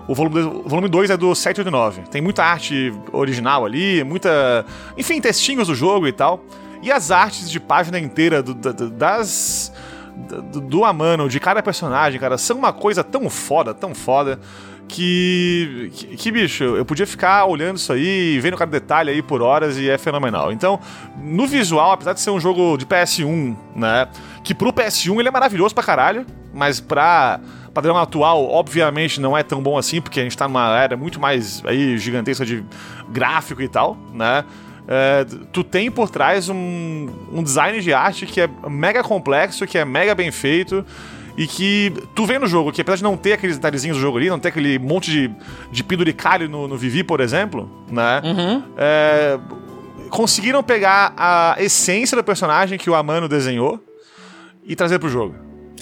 [0.08, 2.02] O volume 2 o volume dois é do 789.
[2.10, 4.66] Tem muita arte original ali, muita.
[4.98, 6.44] Enfim, textinhos do jogo e tal.
[6.82, 9.72] E as artes de página inteira do- da- da- das.
[10.27, 14.39] Do, do Amano, de cada personagem, cara, são uma coisa tão foda, tão foda.
[14.88, 19.39] Que, que, que, bicho, eu podia ficar olhando isso aí, vendo cada detalhe aí por
[19.39, 20.51] horas e é fenomenal.
[20.51, 20.79] Então,
[21.21, 24.08] no visual, apesar de ser um jogo de PS1, né?
[24.43, 27.39] Que pro PS1 ele é maravilhoso pra caralho, mas pra
[27.71, 31.20] padrão atual, obviamente, não é tão bom assim, porque a gente tá numa era muito
[31.20, 32.65] mais aí gigantesca de
[33.09, 34.43] gráfico e tal, né?
[34.92, 35.24] É,
[35.54, 39.86] tu tem por trás um, um design de arte que é mega complexo, que é
[39.86, 40.84] mega bem feito
[41.38, 44.18] e que tu vê no jogo que apesar de não ter aqueles detalhezinhos do jogo
[44.18, 45.32] ali, não ter aquele monte de,
[45.72, 48.20] de penduricalho no, no Vivi, por exemplo, né?
[48.24, 48.64] Uhum.
[48.76, 49.40] É,
[50.10, 53.80] conseguiram pegar a essência do personagem que o Amano desenhou
[54.66, 55.36] e trazer pro jogo.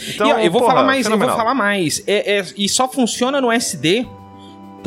[0.10, 2.03] Então, e eu vou porra, falar mais, eu vou falar mais.
[2.05, 4.05] É, é- e só funciona no SD.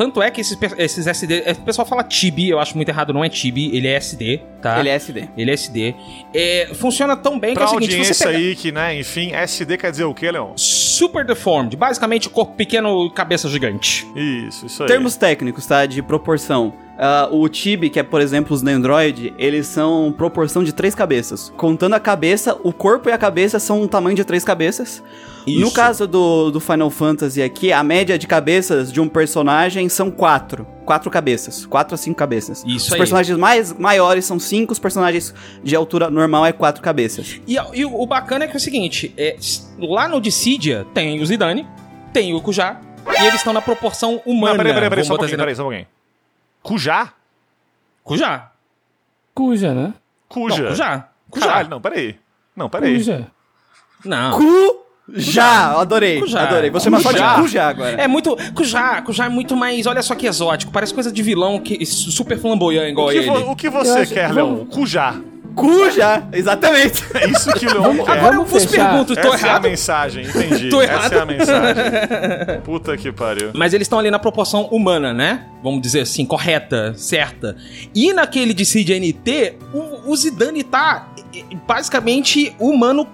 [0.01, 1.43] Tanto é que esses, esses SD.
[1.45, 4.41] é, O pessoal fala Tibi, eu acho muito errado, não é Tibi, ele é SD,
[4.59, 4.79] tá?
[4.79, 5.29] Ele é SD.
[5.37, 5.95] Ele é SD.
[6.33, 8.97] É, funciona tão bem Pra que é o seguinte: audiência você pega aí que, né,
[8.99, 10.53] enfim, SD quer dizer o quê, Leon?
[10.55, 14.07] Super Deformed, basicamente corpo pequeno cabeça gigante.
[14.15, 14.87] Isso, isso aí.
[14.87, 15.85] Termos técnicos, tá?
[15.85, 16.73] De proporção.
[17.03, 21.51] Ah, o Tibi, que é, por exemplo, os Nandroid, eles são proporção de três cabeças.
[21.57, 25.01] Contando a cabeça, o corpo e a cabeça são um tamanho de três cabeças.
[25.47, 25.73] No Isso.
[25.73, 30.67] caso do, do Final Fantasy aqui, a média de cabeças de um personagem são quatro.
[30.85, 31.65] Quatro cabeças.
[31.65, 32.63] Quatro a cinco cabeças.
[32.67, 32.99] Isso os aí.
[32.99, 35.33] personagens mais maiores são cinco, os personagens
[35.63, 37.41] de altura normal é quatro cabeças.
[37.47, 39.35] E, e o bacana é que é o seguinte: é,
[39.79, 41.65] lá no Dissidia tem o Zidane,
[42.13, 44.53] tem o Kujá, e eles estão na proporção humana.
[44.53, 46.00] Não, peraí, peraí, peraí, só um botar pouquinho, peraí, só um pouquinho.
[46.63, 47.13] Cujá?
[48.03, 48.51] Kujá.
[49.33, 49.93] Cuja, né?
[50.27, 50.61] Cuja.
[50.63, 51.07] Não, Kujá.
[51.29, 51.45] Kujá.
[51.47, 52.15] Caralho, não, peraí.
[52.55, 52.95] Não, peraí.
[52.97, 53.27] Cuja.
[54.05, 54.37] Não.
[54.37, 54.81] Cu
[55.13, 56.19] já, adorei.
[56.21, 56.43] Kujá.
[56.43, 56.69] Adorei.
[56.69, 57.41] Você chama só de.
[57.41, 58.01] Kujá agora.
[58.01, 58.35] É muito.
[58.53, 59.85] Kujá, Kujá é muito mais.
[59.87, 60.71] Olha só que exótico.
[60.71, 63.27] Parece coisa de vilão que super flamboyant igual O que, ele.
[63.29, 64.65] vo- o que você acho- quer, vamos- Leon?
[65.55, 66.21] Cujá.
[66.21, 67.03] Cuja, exatamente.
[67.13, 68.11] É isso que o Leon quer.
[68.11, 69.63] Agora eu vos pergunto, tô Essa é a errado?
[69.63, 70.69] mensagem, entendi.
[70.69, 71.13] Tô Essa errado?
[71.13, 71.83] é a mensagem.
[72.63, 73.51] Puta que pariu.
[73.53, 75.47] Mas eles estão ali na proporção humana, né?
[75.63, 77.55] Vamos dizer assim, correta, certa.
[77.93, 81.07] E naquele de CDNT, o, o Zidane tá
[81.67, 83.07] basicamente humano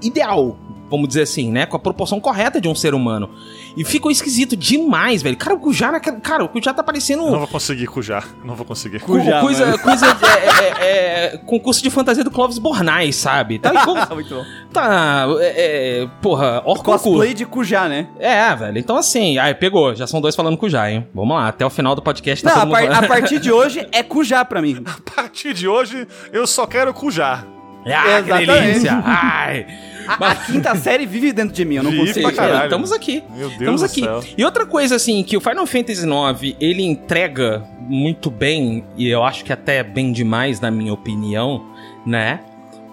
[0.00, 0.56] ideal.
[0.90, 1.64] Vamos dizer assim, né?
[1.66, 3.30] Com a proporção correta de um ser humano.
[3.76, 5.36] E ficou esquisito demais, velho.
[5.36, 5.58] Cara, o
[5.90, 8.26] naquela- cara, o Kujá tá parecendo Eu não vou conseguir cujar.
[8.44, 9.00] Não vou conseguir.
[9.00, 9.78] co- Kujá, coisa, mano.
[9.78, 13.58] coisa de, é, é, é, concurso de fantasia do Clóvis Bornais, sabe?
[13.58, 14.44] Tá, igual- Muito bom.
[14.72, 18.08] tá é, é, porra, ó Cosplay de Cuja, né?
[18.18, 18.78] É, velho.
[18.78, 19.94] Então assim, aí pegou.
[19.94, 21.08] Já são dois falando Jai, hein?
[21.14, 23.86] Vamos lá, até o final do podcast tá Não, a, par- a partir de hoje
[23.92, 24.82] é Cuja pra mim.
[25.12, 27.46] A partir de hoje, eu só quero cujar.
[27.86, 28.46] Ah, que Exatamente.
[28.46, 29.02] delícia!
[29.04, 29.66] Ai!
[30.06, 32.26] A, a quinta série vive dentro de mim, eu não Vive consigo.
[32.32, 32.64] pra caralho.
[32.64, 33.22] Estamos aqui.
[33.30, 34.00] Meu Deus Estamos do aqui.
[34.00, 34.24] céu.
[34.36, 39.22] E outra coisa, assim, que o Final Fantasy IX, ele entrega muito bem, e eu
[39.22, 41.64] acho que até bem demais, na minha opinião,
[42.06, 42.40] né?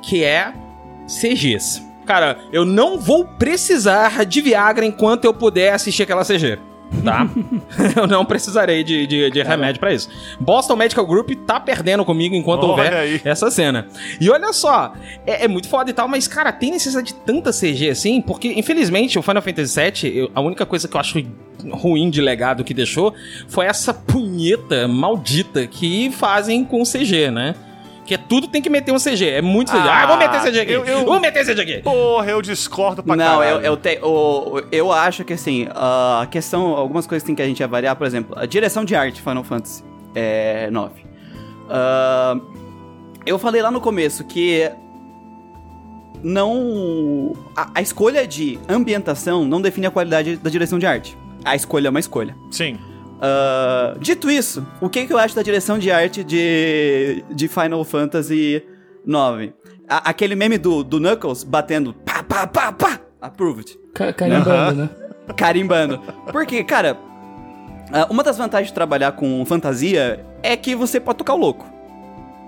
[0.01, 0.53] Que é
[1.07, 1.82] CGs.
[2.05, 6.57] Cara, eu não vou precisar de Viagra enquanto eu puder assistir aquela CG.
[7.04, 7.30] Tá?
[7.96, 10.10] eu não precisarei de, de, de remédio pra isso.
[10.40, 13.22] Boston Medical Group tá perdendo comigo enquanto Olha houver aí.
[13.24, 13.88] essa cena.
[14.20, 14.94] E olha só,
[15.26, 18.48] é, é muito foda e tal, mas, cara, tem necessidade de tanta CG assim, porque,
[18.58, 21.24] infelizmente, o Final Fantasy VII, eu- a única coisa que eu acho
[21.72, 23.14] ruim de legado que deixou
[23.48, 27.56] foi essa punheta maldita que fazem com CG, né?
[28.10, 29.30] Que é tudo tem que meter um CG.
[29.30, 29.88] É muito CG.
[29.88, 30.72] Ah, Ah, vou meter CG aqui.
[30.72, 31.78] eu- eu- Vou meter CG aqui.
[31.84, 33.57] Porra, eu discordo pra Não, caralho.
[33.57, 37.45] eu, eu, te- o- eu acho que assim, a questão, algumas coisas tem que a
[37.45, 39.84] gente avaliar, por exemplo, a direção de arte Final Fantasy
[40.16, 41.05] é, 9.
[41.70, 42.36] Ah,
[43.28, 44.68] eu falei lá no começo que
[46.24, 47.34] não.
[47.55, 51.18] A, a escolha de ambientação não define a qualidade da direção de arte.
[51.45, 52.36] A escolha é uma escolha.
[52.51, 52.78] Sim.
[53.22, 57.84] Ah, dito isso, o que, que eu acho da direção de arte de, de Final
[57.84, 58.64] Fantasy
[59.06, 59.54] IX?
[59.88, 64.90] A- aquele meme do, do Knuckles batendo pá, pá, pá, pá, approved, Ca- Carimbando, né?
[65.36, 66.00] carimbando.
[66.32, 66.98] Porque, cara,
[67.92, 71.66] ah, uma das vantagens de trabalhar com fantasia é que você pode tocar o louco.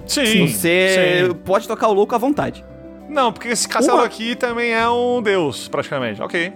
[0.05, 0.47] Sim.
[0.47, 1.33] Você sim.
[1.45, 2.63] pode tocar o louco à vontade.
[3.09, 6.21] Não, porque esse castelo Uma- aqui também é um deus, praticamente.
[6.21, 6.53] Ok.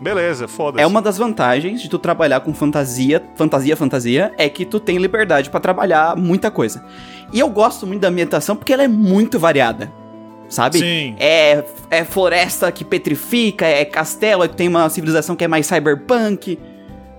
[0.00, 0.82] Beleza, foda-se.
[0.82, 4.96] É uma das vantagens de tu trabalhar com fantasia, fantasia, fantasia, é que tu tem
[4.96, 6.82] liberdade pra trabalhar muita coisa.
[7.32, 9.92] E eu gosto muito da ambientação porque ela é muito variada.
[10.48, 10.78] Sabe?
[10.78, 11.14] Sim.
[11.20, 16.58] É, é floresta que petrifica, é castelo, tu tem uma civilização que é mais cyberpunk.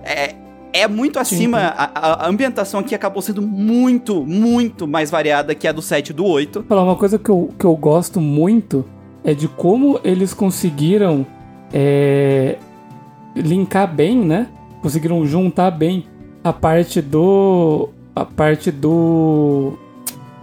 [0.04, 0.34] É,
[0.72, 1.58] é muito acima.
[1.58, 6.10] A, a- a ambientação aqui acabou sendo muito, muito mais variada que a do 7
[6.10, 6.64] e do 8.
[6.68, 8.84] Falar uma coisa que eu, que eu gosto muito
[9.24, 11.24] é de como eles conseguiram
[11.72, 12.56] é,
[13.34, 14.48] linkar bem, né?
[14.80, 16.04] Conseguiram juntar bem
[16.42, 17.88] a parte do.
[18.14, 19.74] a parte do.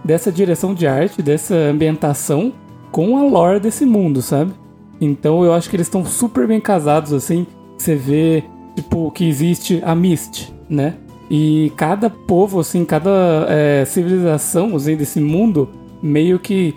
[0.04, 2.52] dessa direção de arte, dessa ambientação
[2.90, 4.52] com a lore desse mundo, sabe?
[5.00, 7.46] Então eu acho que eles estão super bem casados, assim.
[7.78, 8.44] Você vê,
[8.76, 10.94] tipo, que existe a Mist, né?
[11.30, 15.68] E cada povo, assim, cada é, civilização assim, desse mundo
[16.02, 16.74] meio que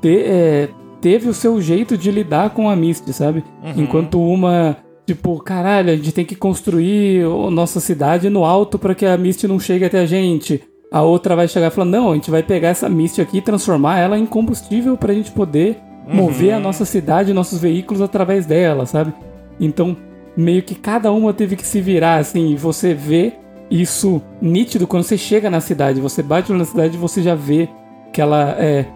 [0.00, 0.68] te- é,
[1.00, 3.42] teve o seu jeito de lidar com a Mist, sabe?
[3.76, 4.76] Enquanto uma,
[5.06, 9.16] tipo, caralho, a gente tem que construir a nossa cidade no alto para que a
[9.16, 10.62] Mist não chegue até a gente.
[10.90, 13.42] A outra vai chegar e falar: não, a gente vai pegar essa Mist aqui e
[13.42, 15.78] transformar ela em combustível pra gente poder
[16.08, 19.12] mover a nossa cidade, nossos veículos através dela, sabe?
[19.58, 19.96] Então,
[20.36, 23.32] meio que cada uma teve que se virar, assim, e você vê
[23.70, 26.00] isso nítido quando você chega na cidade.
[26.00, 27.68] Você bate na cidade e você já vê
[28.12, 28.86] que ela é.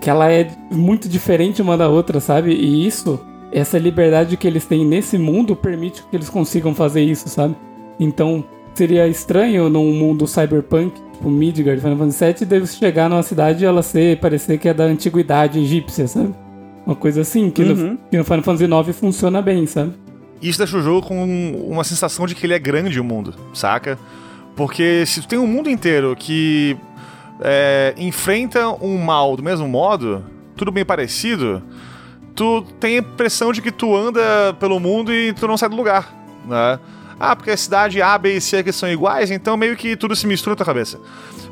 [0.00, 2.52] que ela é muito diferente uma da outra, sabe?
[2.52, 3.20] E isso,
[3.52, 7.54] essa liberdade que eles têm nesse mundo permite que eles consigam fazer isso, sabe?
[8.00, 8.44] Então,
[8.74, 13.66] seria estranho num mundo cyberpunk, tipo Midgard, Final Fantasy VII, deve chegar numa cidade e
[13.66, 16.34] ela ser, parecer que é da antiguidade egípcia, sabe?
[16.86, 17.98] Uma coisa assim, que, no, Uhum.
[18.10, 19.92] que no Final Fantasy IX funciona bem, sabe?
[20.40, 21.22] Isso deixa o jogo com
[21.68, 23.96] uma sensação de que ele é grande o mundo, saca?
[24.56, 26.76] Porque se tu tem um mundo inteiro que
[27.40, 30.24] é, enfrenta um mal do mesmo modo,
[30.56, 31.62] tudo bem parecido,
[32.34, 35.76] tu tem a impressão de que tu anda pelo mundo e tu não sai do
[35.76, 36.12] lugar,
[36.46, 36.78] né?
[37.20, 40.16] Ah, porque a cidade A, B e C aqui são iguais, então meio que tudo
[40.16, 40.98] se mistura na tua cabeça.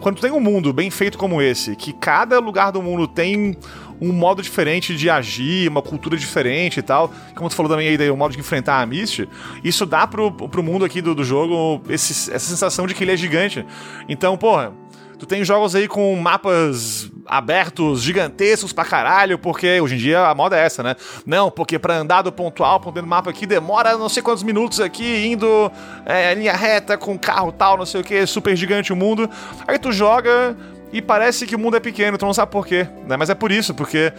[0.01, 3.57] Quando tu tem um mundo bem feito como esse, que cada lugar do mundo tem
[4.01, 8.11] um modo diferente de agir, uma cultura diferente e tal, como tu falou também aí,
[8.11, 9.29] o modo de enfrentar a Mist,
[9.63, 13.13] isso dá pro, pro mundo aqui do, do jogo esse- essa sensação de que ele
[13.13, 13.65] é gigante.
[14.09, 14.73] Então, porra,
[15.21, 20.35] Tu tem jogos aí com mapas abertos, gigantescos pra caralho, porque hoje em dia a
[20.35, 20.97] moda é essa, né?
[21.27, 24.43] Não, porque pra andar do ponto A ao do mapa aqui demora não sei quantos
[24.43, 25.71] minutos aqui, indo
[26.07, 29.29] é, linha reta com carro tal, não sei o que, super gigante o mundo.
[29.69, 30.57] Aí tu joga
[30.91, 33.19] e parece que o mundo é pequeno, tu não sabe por quê, né?
[33.19, 34.11] Mas é por isso, porque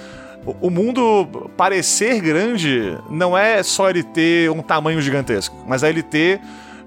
[0.46, 5.90] o- o mundo parecer grande não é só ele ter um tamanho gigantesco, mas é
[5.90, 6.40] ele ter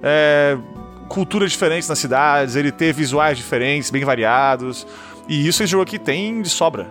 [0.06, 0.56] é,
[1.08, 4.86] culturas diferentes nas cidades, ele ter visuais diferentes, bem variados.
[5.28, 6.86] E isso esse jogo aqui tem de sobra.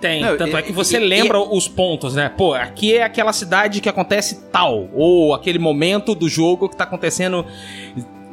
[0.00, 2.28] Tem, Não, tanto e- é que você e- lembra os pontos, né?
[2.28, 6.84] Pô, aqui é aquela cidade que acontece tal, ou aquele momento do jogo que tá
[6.84, 7.44] acontecendo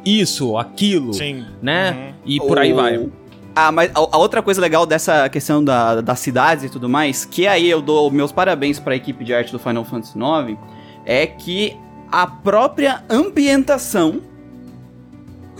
[0.04, 1.44] isso, aquilo, Sim.
[1.60, 1.90] né?
[1.90, 2.14] Uhum.
[2.24, 3.08] E por aí O- vai.
[3.54, 7.24] Ah, mas a, a outra coisa legal dessa questão da, das cidades e tudo mais,
[7.24, 10.58] que aí eu dou meus parabéns pra equipe de arte do Final Fantasy IX,
[11.06, 11.76] é que
[12.12, 14.20] a própria ambientação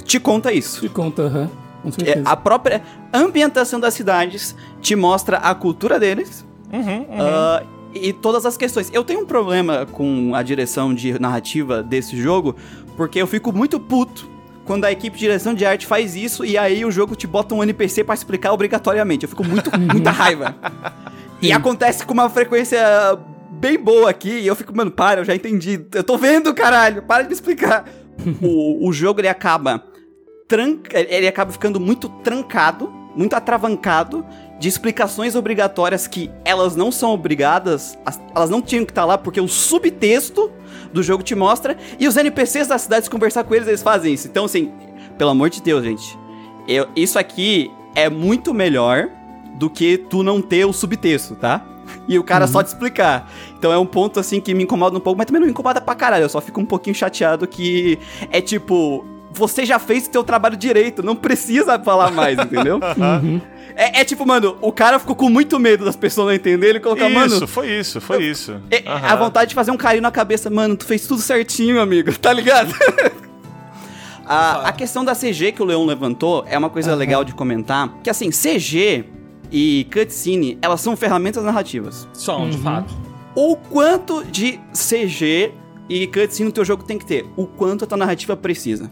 [0.07, 0.81] te conta isso.
[0.81, 1.51] Te conta, aham.
[1.83, 2.29] Com É, certeza.
[2.29, 2.83] a própria
[3.13, 7.63] ambientação das cidades te mostra a cultura deles Uhum, ah,
[7.95, 8.91] e todas as questões.
[8.93, 12.57] Eu tenho um problema com a direção de narrativa desse jogo,
[12.97, 14.29] porque eu fico muito puto
[14.65, 17.55] quando a equipe de direção de arte faz isso e aí o jogo te bota
[17.55, 19.23] um NPC pra explicar obrigatoriamente.
[19.25, 20.55] Eu fico muito com muita raiva.
[21.41, 22.79] E acontece com uma frequência
[23.51, 25.79] bem boa aqui e eu fico, mano, para, eu já entendi.
[25.93, 27.85] Eu tô vendo, caralho, para de me explicar.
[28.43, 29.85] o, o jogo ele acaba
[30.49, 34.25] tranca, ele acaba ficando muito trancado, muito atravancado
[34.59, 39.19] de explicações obrigatórias que elas não são obrigadas, as- elas não tinham que estar lá
[39.19, 40.51] porque o subtexto
[40.93, 44.29] do jogo te mostra e os NPCs das cidades conversar com eles, eles fazem isso.
[44.29, 44.73] Então, assim,
[45.19, 46.19] pelo amor de Deus, gente,
[46.69, 49.09] eu- isso aqui é muito melhor
[49.55, 51.65] do que tu não ter o subtexto, tá?
[52.09, 53.31] E o cara só te explicar.
[53.59, 55.81] Então é um ponto assim que me incomoda um pouco, mas também não me incomoda
[55.81, 56.25] pra caralho.
[56.25, 57.99] Eu só fico um pouquinho chateado que
[58.31, 59.05] é tipo,
[59.37, 62.81] você já fez o teu trabalho direito, não precisa falar mais, entendeu?
[62.97, 63.41] Uhum.
[63.79, 66.81] É, é tipo, mano, o cara ficou com muito medo das pessoas não entenderem e
[66.81, 67.47] colocar, Isso, mano.
[67.47, 68.59] foi isso, foi isso.
[68.71, 69.07] é- Aham.
[69.07, 72.33] A vontade de fazer um carinho na cabeça, mano, tu fez tudo certinho, amigo, tá
[72.33, 72.73] ligado?
[74.25, 77.93] a, a questão da CG que o Leon levantou é uma coisa legal de comentar,
[78.03, 79.05] que assim, CG
[79.53, 82.09] e cutscene, elas são ferramentas narrativas.
[82.15, 82.63] São, de Uhum.
[82.63, 82.95] fato.
[83.35, 85.53] O quanto de CG
[85.89, 87.27] e cutscene o teu jogo tem que ter?
[87.37, 88.91] O quanto a tua narrativa precisa?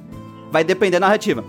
[0.54, 1.44] Vai depender da narrativa.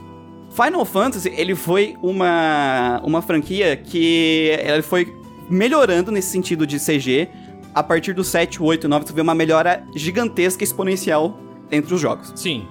[0.49, 5.15] Final Fantasy, ele foi uma, uma franquia que ele foi
[5.47, 7.29] melhorando nesse sentido de CG.
[7.71, 11.39] A partir do 7, 8, 9, tu vê uma melhora gigantesca, exponencial
[11.71, 12.33] entre os jogos.
[12.35, 12.65] Sim.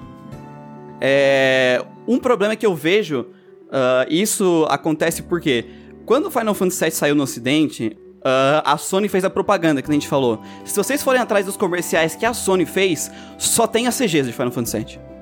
[1.00, 3.26] É, um problema que eu vejo,
[3.70, 5.64] ah, isso acontece porque
[6.04, 9.94] quando Final Fantasy VII saiu no ocidente, ah, a Sony fez a propaganda que a
[9.94, 10.42] gente falou.
[10.64, 13.08] Se vocês forem atrás dos comerciais que a Sony fez,
[13.38, 15.13] só tem as CGs de Final Fantasy VII.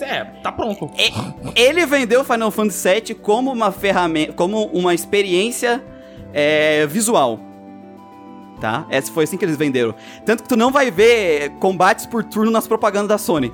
[0.00, 0.90] É, tá pronto.
[0.98, 1.12] E-
[1.60, 5.82] Ele vendeu Final Fantasy VII como uma ferramenta, como uma experiência
[6.32, 7.38] é, visual.
[8.60, 8.86] Tá?
[8.90, 9.94] Essa foi assim que eles venderam.
[10.24, 13.52] Tanto que tu não vai ver combates por turno nas propagandas da Sony.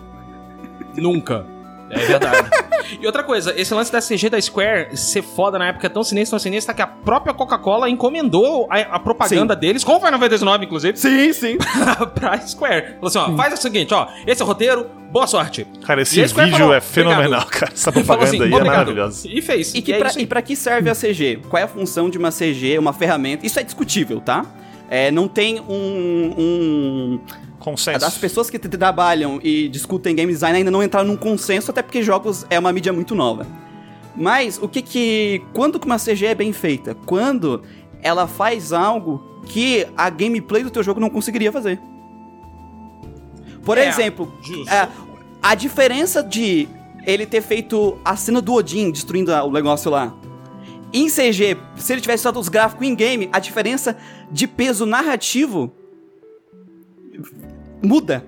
[0.97, 1.45] Nunca.
[1.93, 2.51] É verdade.
[3.01, 6.03] e outra coisa, esse lance da CG da Square ser foda na época é tão
[6.03, 10.19] sinistro, tão sinistro, que a própria Coca-Cola encomendou a, a propaganda deles, com o Final
[10.19, 11.59] Fantasy IX, inclusive, Sim, sim.
[12.15, 12.95] pra Square.
[12.95, 15.67] Falou assim, ó, faz o seguinte, ó, esse é o roteiro, boa sorte.
[15.87, 17.73] Cara, E esse vídeo falou, é fenomenal, "Obrigado." cara.
[17.73, 19.29] Essa Falou propaganda assim, aí é maravilhosa.
[19.31, 19.75] E fez.
[19.75, 21.41] E, que é pra, e pra que serve a CG?
[21.49, 23.47] Qual é a função de uma CG, uma ferramenta?
[23.47, 24.47] Isso é discutível, tá?
[24.89, 26.35] É, não tem um.
[26.39, 27.21] um
[27.63, 27.99] Consenso.
[28.01, 32.03] das pessoas que trabalham e discutem game design ainda não entraram num consenso, até porque
[32.03, 33.47] jogos é uma mídia muito nova.
[34.17, 35.43] Mas o que que.
[35.55, 36.95] Quando que uma CG é bem feita?
[37.07, 37.63] Quando
[38.03, 41.81] ela faz algo que a gameplay do teu jogo não conseguiria fazer.
[43.65, 44.73] Por É, exemplo, justo.
[44.73, 44.89] é,
[45.43, 46.69] a diferença de
[47.07, 50.13] ele ter feito a cena do Odin destruindo a- o negócio lá.
[50.93, 53.97] Em CG, se ele tivesse usado os gráficos em game, a diferença
[54.31, 55.73] de peso narrativo
[57.83, 58.25] muda.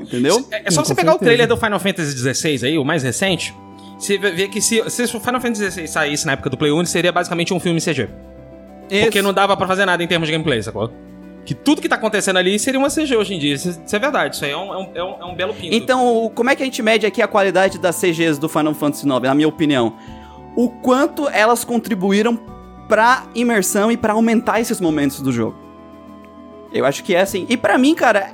[0.00, 0.44] Entendeu?
[0.50, 1.28] É, é só Sim, você pegar o certeza.
[1.30, 3.54] trailer do Final Fantasy XVI aí, o mais recente,
[3.98, 6.78] você vê que se, se o Final Fantasy XVI saísse na época do Play 1,
[6.78, 8.08] ele seria basicamente um filme CG.
[8.88, 9.22] Porque Isso.
[9.22, 10.90] não dava pra fazer nada em termos de gameplay, sacou?
[11.44, 13.54] Que tudo que tá acontecendo ali seria uma CG hoje em dia.
[13.54, 15.54] Isso, isso é verdade, isso aí é um, é um, é um, é um belo
[15.54, 15.74] pinto.
[15.74, 18.74] Então, o- como é que a gente mede aqui a qualidade das CGs do Final
[18.74, 19.94] Fantasy IX, na minha opinião?
[20.56, 22.36] O quanto elas contribuíram
[22.88, 25.56] pra imersão e pra aumentar esses momentos do jogo.
[26.72, 27.46] Eu acho que é assim.
[27.48, 28.30] E pra mim, cara,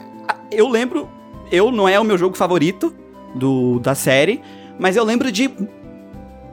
[0.51, 1.09] eu lembro,
[1.51, 2.95] eu não é o meu jogo favorito
[3.35, 4.41] do da série,
[4.79, 5.51] mas eu lembro de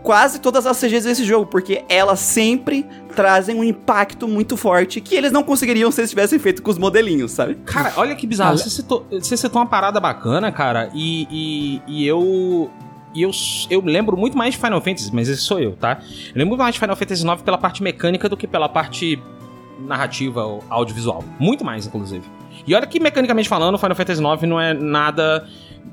[0.04, 2.86] quase todas as CGs desse jogo, porque elas sempre
[3.16, 6.78] trazem um impacto muito forte que eles não conseguiriam se eles tivessem feito com os
[6.78, 7.56] modelinhos, sabe?
[7.66, 8.58] Cara, olha que bizarro.
[8.58, 12.70] Você citou, você citou uma parada bacana, cara, e, e, e eu.
[13.16, 13.30] E eu,
[13.70, 16.00] eu lembro muito mais de Final Fantasy, mas esse sou eu, tá?
[16.02, 19.22] Eu lembro muito mais de Final Fantasy IX pela parte mecânica do que pela parte
[19.80, 21.24] narrativa ou audiovisual.
[21.40, 22.24] Muito mais, inclusive.
[22.66, 25.48] E olha que, mecanicamente falando, Final Fantasy IX não é nada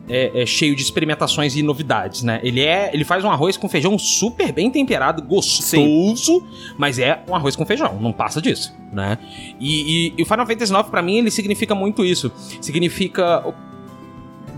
[0.09, 2.41] é, é cheio de experimentações e novidades, né?
[2.43, 6.47] Ele é, ele faz um arroz com feijão super bem temperado, gostoso,
[6.77, 9.19] mas é um arroz com feijão, não passa disso, né?
[9.61, 12.31] E, o Final Fantasy IX, pra mim, ele significa muito isso.
[12.61, 13.45] Significa,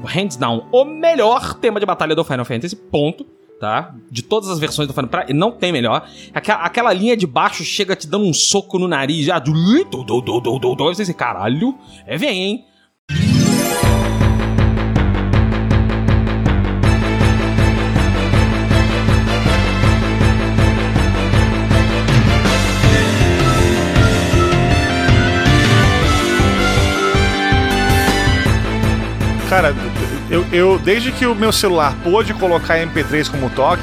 [0.05, 3.27] hands down, o melhor tema de batalha do Final Fantasy, ponto.
[3.63, 3.95] Tá?
[4.11, 6.11] De todas as versões do Final Fantasy, não tem melhor.
[6.35, 9.39] Aquela, aquela linha de baixo chega te dando um soco no nariz já.
[9.39, 9.53] Do,
[9.85, 10.85] do, do, do, do, do, do.
[10.93, 12.65] Você caralho, é vem, hein?
[29.49, 29.73] Cara,
[30.33, 33.83] eu, eu desde que o meu celular pôde colocar MP3 como toque,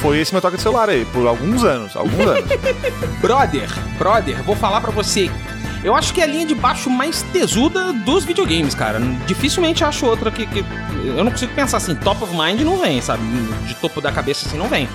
[0.00, 2.44] foi esse meu toque de celular aí, por alguns anos, alguns anos.
[3.20, 3.68] Brother,
[3.98, 5.28] brother, vou falar pra você.
[5.82, 9.00] Eu acho que é a linha de baixo mais tesuda dos videogames, cara.
[9.26, 10.64] Dificilmente acho outra que, que-
[11.04, 13.22] Eu não consigo pensar assim, top of mind não vem, sabe?
[13.66, 14.88] De topo da cabeça assim não vem.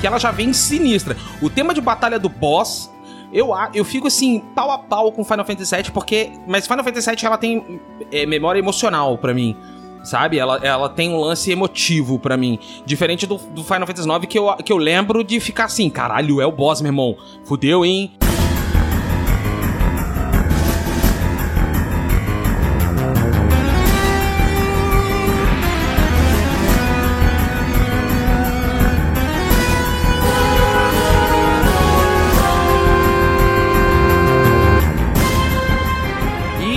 [0.00, 1.16] Que ela já vem sinistra.
[1.40, 2.90] O tema de batalha do boss.
[3.32, 6.30] Eu, eu fico assim, pau a pau com Final Fantasy VII, porque.
[6.46, 7.80] Mas Final Fantasy VII ela tem
[8.12, 9.56] é, memória emocional pra mim.
[10.04, 10.38] Sabe?
[10.38, 12.58] Ela, ela tem um lance emotivo pra mim.
[12.84, 16.40] Diferente do, do Final Fantasy IX, que eu, que eu lembro de ficar assim: caralho,
[16.40, 17.16] é o boss, meu irmão.
[17.44, 18.12] Fudeu, hein?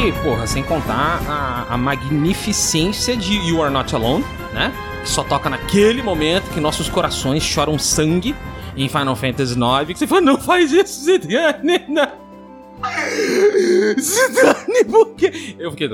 [0.07, 4.74] E, porra, sem contar a, a magnificência de You Are Not Alone, né?
[5.03, 8.36] Que só toca naquele momento que nossos corações choram sangue
[8.76, 9.88] em Final Fantasy IX.
[9.88, 11.86] Que você fala, não faz isso, Zidane.
[13.99, 15.55] Zidane, por quê?
[15.57, 15.89] Eu fiquei...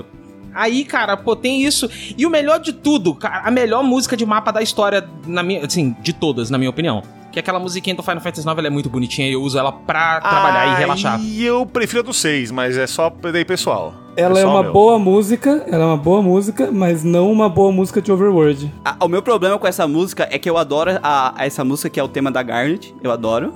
[0.54, 1.90] Aí, cara, pô, tem isso.
[2.18, 5.66] E o melhor de tudo, cara, a melhor música de mapa da história, na minha,
[5.66, 7.02] assim, de todas, na minha opinião.
[7.32, 9.72] Que aquela musiquinha do Final Fantasy IX ela é muito bonitinha e eu uso ela
[9.72, 11.20] pra trabalhar e relaxar.
[11.20, 13.92] E eu prefiro a do 6, mas é só daí pessoal.
[14.16, 14.72] Ela é Pessoal uma meu.
[14.74, 18.72] boa música, ela é uma boa música, mas não uma boa música de Overworld.
[18.86, 21.90] A- o meu problema com essa música é que eu adoro a, a essa música
[21.90, 23.52] que é o tema da Garnet, eu adoro.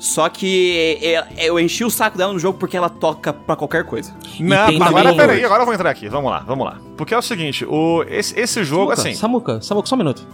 [0.00, 3.84] Só que é- eu enchi o saco dela no jogo porque ela toca pra qualquer
[3.84, 4.14] coisa.
[4.40, 6.08] Não, agora peraí, agora eu vou entrar aqui.
[6.08, 6.78] Vamos lá, vamos lá.
[6.96, 9.14] Porque é o seguinte, o, esse, esse jogo, Samuca, assim.
[9.14, 10.26] Samuca, Samuca, só um minuto.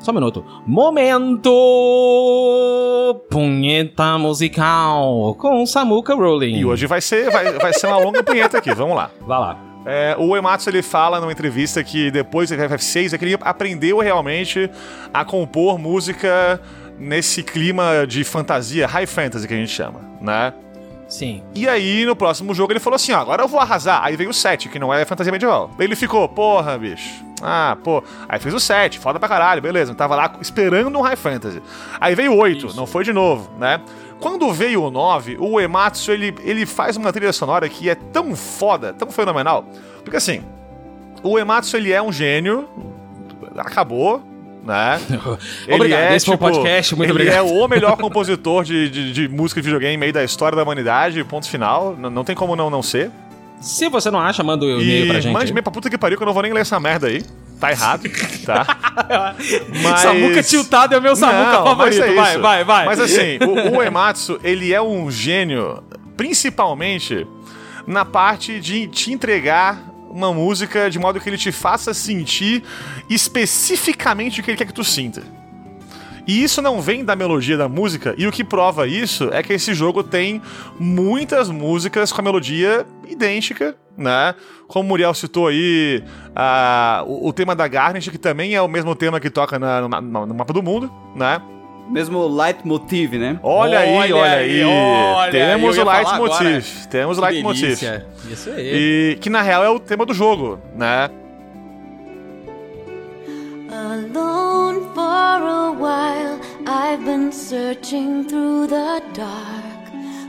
[0.00, 0.44] Só um minuto.
[0.66, 1.50] Momento
[3.30, 6.56] punheta musical com Samuca Rolling.
[6.56, 9.08] E hoje vai ser, vai, vai ser uma longa punheta aqui, vamos lá.
[9.26, 9.58] Vai lá.
[9.86, 13.98] É, o Ematsu ele fala numa entrevista que depois do FF6 é que ele aprendeu
[13.98, 14.70] realmente
[15.12, 16.60] a compor música
[16.98, 20.52] nesse clima de fantasia, high fantasy que a gente chama, né?
[21.08, 21.42] Sim.
[21.54, 24.02] E aí, no próximo jogo, ele falou assim: ó, agora eu vou arrasar.
[24.02, 25.70] Aí veio o 7, que não é fantasia medieval.
[25.76, 27.24] Daí ele ficou, porra, bicho.
[27.42, 28.02] Ah, pô.
[28.28, 29.94] Aí fez o 7, foda pra caralho, beleza.
[29.94, 31.62] Tava lá esperando um high fantasy.
[32.00, 33.80] Aí veio o 8, não foi de novo, né?
[34.18, 38.34] Quando veio o 9, o Ematsu ele, ele faz uma trilha sonora que é tão
[38.34, 39.66] foda, tão fenomenal.
[40.02, 40.42] Porque assim,
[41.22, 42.68] o Ematsu ele é um gênio,
[43.56, 44.22] acabou,
[44.64, 45.00] né?
[45.70, 47.36] Obrigado, é, esse foi o podcast, muito ele obrigado.
[47.36, 51.22] é o melhor compositor de, de, de música de videogame aí da história da humanidade,
[51.24, 51.94] ponto final.
[51.98, 53.10] N- não tem como não, não ser.
[53.60, 55.32] Se você não acha, manda o e-mail E pra gente.
[55.32, 57.24] mande e-mail pra puta que pariu que eu não vou nem ler essa merda aí.
[57.60, 58.02] tá errado,
[58.44, 58.66] tá?
[59.82, 60.00] Mas...
[60.00, 62.02] Samuca tiltado é o meu Samuca Não, favorito.
[62.02, 62.84] é vai, vai, vai.
[62.86, 65.82] Mas assim, o, o Ematsu, ele é um gênio,
[66.16, 67.26] principalmente
[67.86, 69.78] na parte de te entregar
[70.14, 72.62] uma música de modo que ele te faça sentir
[73.10, 75.22] especificamente o que ele quer que tu sinta.
[76.26, 79.52] E isso não vem da melodia da música, e o que prova isso é que
[79.52, 80.40] esse jogo tem
[80.80, 84.34] muitas músicas com a melodia idêntica, né?
[84.66, 86.02] Como o Muriel citou aí,
[86.34, 89.82] ah, o, o tema da Garnet, que também é o mesmo tema que toca na-
[89.82, 91.42] no, no mapa do mundo, né?
[91.88, 93.38] Mesmo leitmotiv, né?
[93.42, 94.64] Olha, aí, Olha olha aí, aí.
[94.64, 96.86] olha, Temos o Leitmotiv.
[96.88, 97.78] Temos o Leitmotiv.
[98.30, 99.12] Isso aí.
[99.12, 101.10] E que na real é o tema do jogo, né?
[103.70, 109.74] Alone for a while, I've been searching through the dark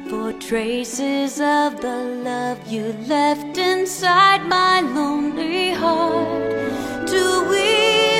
[0.10, 7.08] for traces of the love you left inside my lonely heart.
[7.08, 8.14] To weave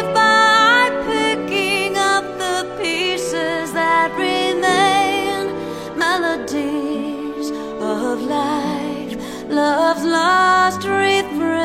[4.06, 5.50] that remain,
[5.98, 7.50] melodies
[7.82, 9.18] of life,
[9.50, 11.56] love's refrain.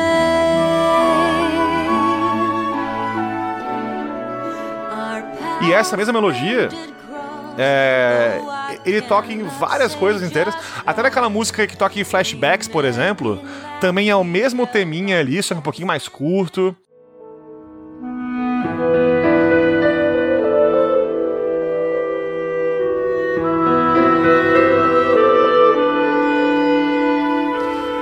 [5.63, 6.69] E essa mesma melodia,
[7.57, 8.39] É,
[8.85, 10.55] ele toca em várias coisas inteiras.
[10.85, 13.39] Até naquela música que toca em flashbacks, por exemplo,
[13.81, 16.75] também é o mesmo teminha ali, só que um pouquinho mais curto.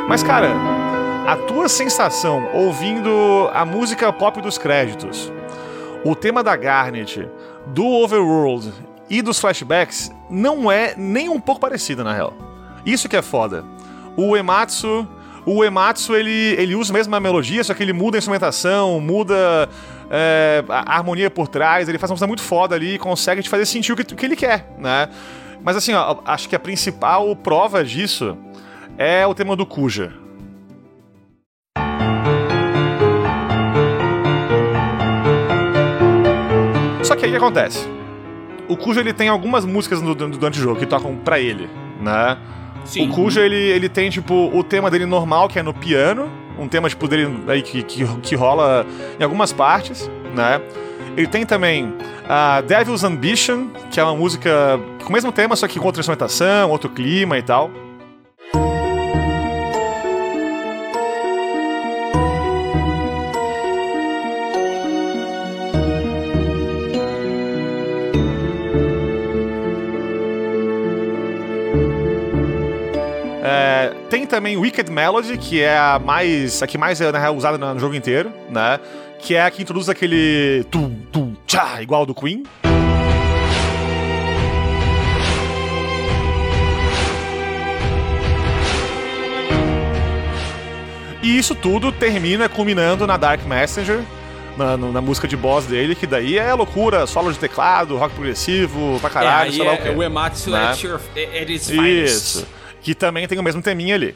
[0.10, 0.49] Mas, cara,
[1.28, 5.32] a tua sensação ouvindo a música pop dos créditos,
[6.03, 7.30] o tema da Garnet,
[7.68, 8.74] do Overworld
[9.07, 12.34] e dos flashbacks não é nem um pouco parecida, na real.
[12.84, 13.64] Isso que é foda.
[14.18, 15.07] O Ematsu.
[15.45, 19.70] O Ematsu ele, ele usa mesmo a melodia, só que ele muda a instrumentação, muda
[20.10, 23.49] é, a harmonia por trás, ele faz uma coisa muito foda ali e consegue te
[23.49, 25.07] fazer sentir o que, que ele quer, né?
[25.64, 28.36] Mas assim, ó, acho que a principal prova disso
[29.02, 30.12] é o tema do Kuja.
[37.02, 37.88] Só que aí o que acontece?
[38.68, 41.70] O Kuja ele tem algumas músicas no, do, durante o jogo que tocam pra ele,
[42.02, 42.38] né?
[42.84, 43.10] Sim.
[43.10, 46.30] O Kuja ele, ele tem, tipo, o tema dele normal, que é no piano,
[46.60, 48.86] um tema, tipo, dele aí que, que, que rola
[49.18, 50.62] em algumas partes, né?
[51.16, 51.93] Ele tem também
[52.28, 56.02] a Devil's Ambition, que é uma música com o mesmo tema, só que com outra
[56.02, 57.72] instrumentação, outro clima e tal.
[74.10, 77.80] Tem também Wicked Melody, que é a mais a que mais é real, usada no
[77.80, 78.80] jogo inteiro, né?
[79.20, 82.43] Que é a que introduz aquele tu tu tchá igual do Queen.
[91.22, 93.99] E isso tudo termina culminando na Dark Messenger,
[94.57, 98.97] na, na música de boss dele, que daí é loucura, solo de teclado, rock progressivo,
[99.01, 99.89] pra É, caralho, aí sei lá o é, quê.
[99.89, 100.64] o Ematsu né?
[100.64, 101.49] é at your, at.
[101.49, 102.47] Isso.
[102.82, 104.16] Que também tem o mesmo teminha ali.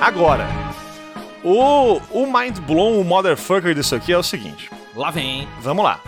[0.00, 0.48] Agora,
[1.44, 4.70] o, o mind blown, o motherfucker disso aqui é o seguinte.
[4.94, 5.46] Lá vem.
[5.60, 6.00] Vamos lá.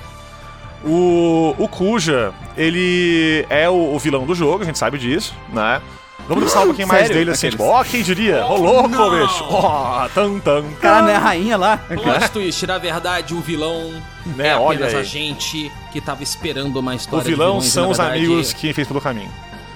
[0.84, 5.80] O, o Kuja, ele é o, o vilão do jogo, a gente sabe disso, né?
[6.28, 7.16] Vamos pensar um pouquinho mais Sério?
[7.16, 8.46] dele assim, Aqueles- tipo, ó, quem diria?
[8.46, 9.44] Ô, louco, bicho!
[9.50, 11.78] Ó, tan, tan, O cara não é a rainha lá.
[11.78, 13.90] Plot twist, na verdade, o vilão
[14.24, 15.00] Né, é olha apenas aí.
[15.00, 18.52] a gente que tava esperando uma O história de vilão vilões, são os verdade, amigos
[18.52, 19.30] que fez pelo caminho.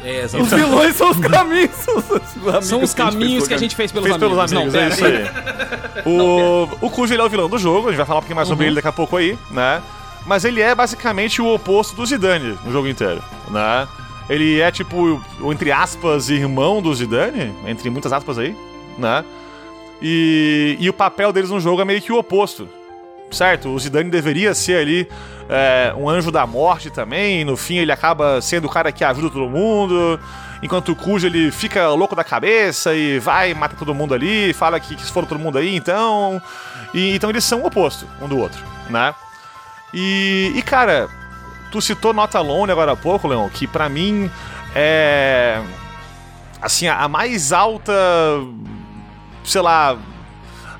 [0.05, 0.55] É, Os exatamente.
[0.55, 1.71] vilões são os caminhos.
[1.75, 4.73] São os, amigos São os caminhos que a gente fez pelos Fez pelos amigos.
[4.73, 6.03] amigos, Não, é isso aí.
[6.07, 8.37] O, o Kuja ele é o vilão do jogo, a gente vai falar um pouquinho
[8.37, 8.53] mais Uhum.
[8.55, 9.83] sobre ele daqui a pouco aí, né?
[10.27, 13.87] Mas ele é basicamente o oposto do Zidane no jogo inteiro, né?
[14.29, 18.57] Ele é tipo, entre aspas, irmão do Zidane, entre muitas aspas aí,
[18.99, 19.24] né?
[20.03, 22.68] E, e o papel deles no jogo é meio que o oposto,
[23.31, 23.68] certo?
[23.68, 25.09] O Zidane deveria ser ali
[25.49, 29.31] é, um anjo da morte também, no fim ele acaba sendo o cara que ajuda
[29.31, 30.18] todo mundo,
[30.61, 34.81] enquanto o Kuja ele fica louco da cabeça e vai mata todo mundo ali, fala
[34.81, 36.43] que, que se for todo mundo aí, então.
[36.93, 38.61] E, então eles são o oposto um do outro,
[38.91, 39.14] né?
[39.99, 41.09] E, e cara,
[41.73, 44.31] tu citou Not Alone agora há pouco, Leon, que pra mim
[44.75, 45.63] é.
[46.61, 47.95] Assim, a a mais alta.
[49.43, 49.97] Sei lá.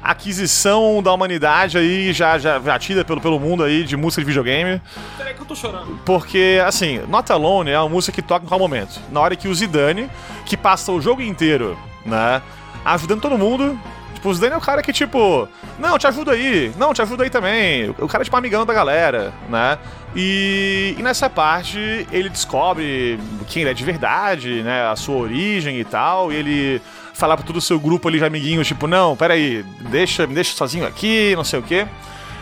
[0.03, 4.27] aquisição da humanidade aí, já, já, já tida pelo, pelo mundo aí de música de
[4.27, 4.83] videogame.
[5.17, 5.99] Peraí que eu tô chorando.
[6.05, 9.01] Porque, assim, Not Alone é uma música que toca em qual momento?
[9.11, 10.11] Na hora que o Zidane,
[10.45, 12.43] que passa o jogo inteiro, né,
[12.85, 13.81] ajudando todo mundo.
[14.27, 15.49] Tipo, o Zidane é o cara que, tipo,
[15.79, 17.91] não, te ajuda aí, não, te ajuda aí também.
[17.99, 19.79] O cara é, tipo, amigão da galera, né?
[20.17, 25.79] E, e nessa parte ele descobre quem ele é de verdade, né, a sua origem
[25.79, 26.83] e tal, e ele
[27.15, 30.57] falar pra todo o seu grupo ali de amiguinhos, tipo, não, peraí, deixa, me deixa
[30.57, 31.87] sozinho aqui, não sei o quê.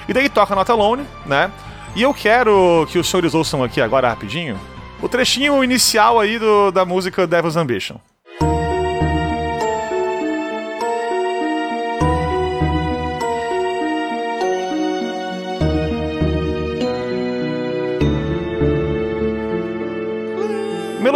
[0.09, 1.51] E daí toca Not Alone, né?
[1.95, 4.59] E eu quero que os senhores ouçam aqui agora rapidinho
[5.03, 7.97] o trechinho inicial aí do, da música Devil's Ambition.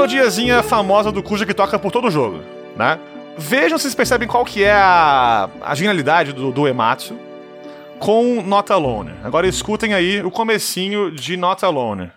[0.09, 2.43] Melodiazinha famosa do Kuja que toca por todo o jogo,
[2.75, 2.99] né?
[3.37, 7.15] Vejam se vocês percebem qual que é a, a genialidade do, do Ematsu
[7.99, 9.13] com Not Alone.
[9.23, 12.11] Agora escutem aí o comecinho de Not Alone.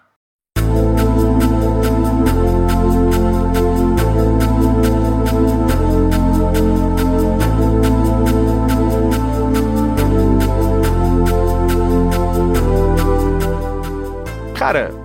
[14.55, 15.00] Cara,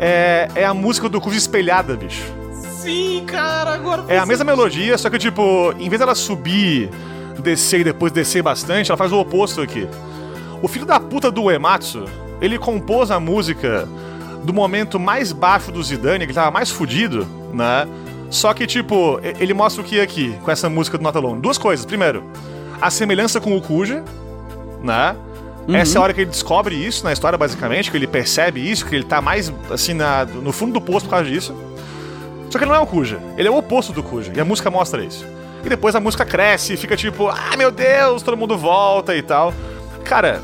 [0.00, 2.24] é, é a música do Kuja espelhada, bicho.
[2.80, 4.04] Sim, cara, agora.
[4.08, 6.88] É a mesma melodia, só que, tipo, em vez dela subir,
[7.38, 9.86] descer e depois descer bastante, ela faz o oposto aqui.
[10.62, 12.04] O filho da puta do Uematsu,
[12.40, 13.86] ele compôs a música
[14.42, 17.86] do momento mais baixo do Zidane, que ele tava mais fudido, né?
[18.30, 21.40] Só que, tipo, ele mostra o que aqui, com essa música do Not Alone?
[21.40, 21.84] Duas coisas.
[21.84, 22.24] Primeiro,
[22.80, 24.02] a semelhança com o Kuja,
[24.82, 25.14] né?
[25.68, 28.84] Essa é a hora que ele descobre isso na história, basicamente, que ele percebe isso,
[28.86, 31.54] que ele tá mais, assim, na- no fundo do poço por causa disso.
[32.50, 34.44] Só que ele não é o Kuja, ele é o oposto do Kuja, e a
[34.44, 35.24] música mostra isso.
[35.64, 39.22] E depois a música cresce e fica tipo, ah, meu Deus, todo mundo volta e
[39.22, 39.54] tal.
[40.04, 40.40] Cara,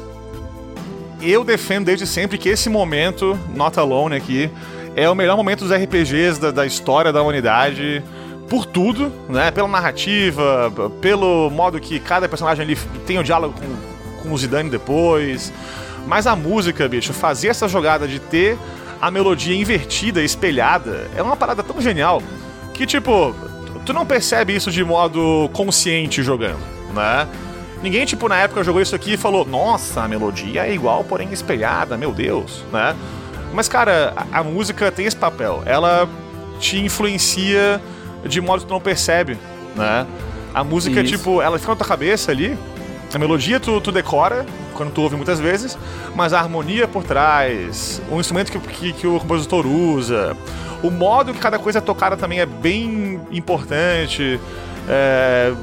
[1.21, 4.51] eu defendo desde sempre que esse momento, Not Alone aqui,
[4.95, 8.03] é o melhor momento dos RPGs da, da história da humanidade.
[8.49, 9.51] Por tudo, né?
[9.51, 13.95] Pela narrativa, pelo modo que cada personagem ali tem o diálogo com,
[14.27, 15.53] com o Zidane depois.
[16.07, 18.57] Mas a música, bicho, fazer essa jogada de ter
[19.01, 22.22] a melodia invertida, espelhada, é uma parada tão genial
[22.72, 23.35] que, tipo,
[23.85, 26.61] tu- não percebe isso de modo consciente jogando,
[26.95, 27.27] né?
[27.83, 31.29] Ninguém, tipo, na época jogou isso aqui e falou, nossa, a melodia é igual, porém
[31.33, 32.95] espelhada, meu Deus, né?
[33.53, 35.62] Mas, cara, a, a música tem esse papel.
[35.66, 36.09] Ela
[36.59, 37.81] te influencia
[38.27, 39.37] de modo que tu não percebe,
[39.74, 40.07] né?
[40.55, 41.16] A música, Isso.
[41.18, 42.57] tipo, ela fica na tua cabeça ali,
[43.15, 44.45] a melodia tu, tu decora,
[44.75, 45.79] quando tu ouve muitas vezes,
[46.15, 50.37] mas a harmonia por trás, o instrumento que, que, que o compositor usa,
[50.83, 54.41] o modo que cada coisa é tocada também é bem importante.
[54.89, 55.55] é,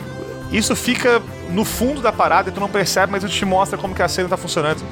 [0.52, 3.96] isso fica no fundo da parada e tu não percebe, mas isso te mostra como
[3.96, 4.84] que a cena tá funcionando.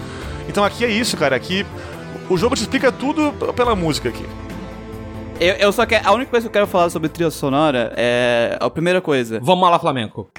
[0.49, 1.35] Então aqui é isso, cara.
[1.35, 1.65] Aqui
[2.29, 4.25] o jogo te explica tudo pela música aqui.
[5.39, 6.07] Eu, eu só quero.
[6.07, 8.57] A única coisa que eu quero falar sobre trilha sonora é.
[8.59, 9.39] A primeira coisa.
[9.41, 10.29] Vamos lá, Flamengo.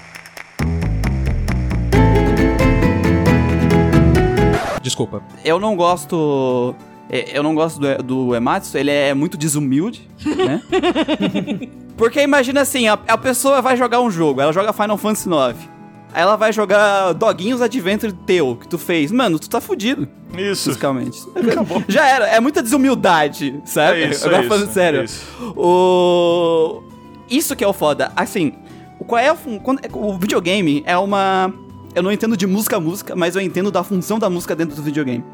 [4.82, 5.22] Desculpa.
[5.44, 6.74] Eu não gosto.
[7.08, 10.60] é, Eu não gosto do, do Ematsu, ele é muito desumilde, né?
[11.96, 15.72] Porque imagina assim, a, a pessoa vai jogar um jogo, ela joga Final Fantasy IX.
[16.14, 19.10] Aí ela vai jogar Doguinhos Adventure teu, que tu fez.
[19.10, 20.06] Mano, tu tá fudido,
[20.36, 20.68] Isso.
[20.68, 21.22] musicalmente.
[21.88, 24.02] Já era, é muita desumildade, sabe?
[24.02, 25.00] É isso, Agora é falando isso, sério.
[25.00, 25.24] é isso.
[25.56, 26.82] O...
[27.30, 28.12] Isso que é o foda.
[28.14, 28.52] Assim,
[28.98, 29.58] o- qual é a fun...
[29.58, 31.50] quando- O videogame é uma...
[31.94, 34.74] Eu não entendo de música a música, mas eu entendo da função da música dentro
[34.74, 35.24] do videogame.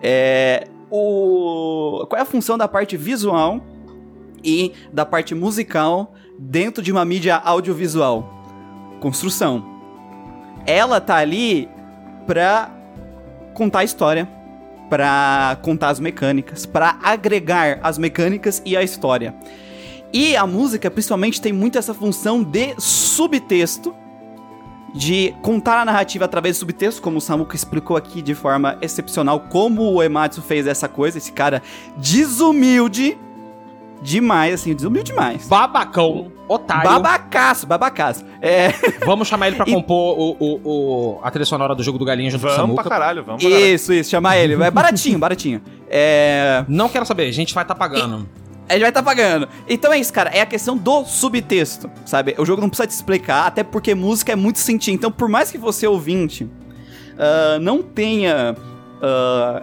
[0.00, 0.68] É...
[0.90, 2.06] O...
[2.08, 3.60] Qual é a função da parte visual
[4.44, 8.28] e da parte musical dentro de uma mídia audiovisual?
[9.00, 9.64] Construção.
[10.66, 11.68] Ela tá ali
[12.26, 12.70] pra
[13.54, 14.28] contar a história,
[14.88, 19.34] pra contar as mecânicas, pra agregar as mecânicas e a história.
[20.12, 23.94] E a música, principalmente, tem muito essa função de subtexto,
[24.94, 29.40] de contar a narrativa através do subtexto, como o Samuka explicou aqui de forma excepcional,
[29.40, 31.62] como o Ematsu fez essa coisa, esse cara
[31.96, 33.16] desumilde
[34.02, 35.46] demais, assim, desumilde demais.
[35.48, 36.90] Babacão, otário.
[36.90, 38.24] Babacaço, babacaço.
[38.40, 38.70] É,
[39.06, 42.04] Vamos chamar ele pra E- compor o, o, o- a trilha sonora do jogo do
[42.04, 42.90] Galinha junto com o Vamos pra Samuca.
[43.00, 43.74] caralho, vamos pra caralho.
[43.74, 44.60] isso, isso, chamar ele.
[44.62, 45.62] É baratinho, baratinho.
[45.88, 46.64] É.
[46.68, 48.28] Não quero saber, a gente vai estar pagando.
[48.68, 49.48] A gente vai estar pagando.
[49.68, 50.30] Então é isso, cara.
[50.30, 52.34] É a questão do subtexto, sabe?
[52.38, 54.92] O jogo não precisa te explicar, até porque música é muito sentir.
[54.92, 56.48] Então, por mais que você, ouvinte,
[57.18, 58.56] ah, não tenha
[59.02, 59.62] ah,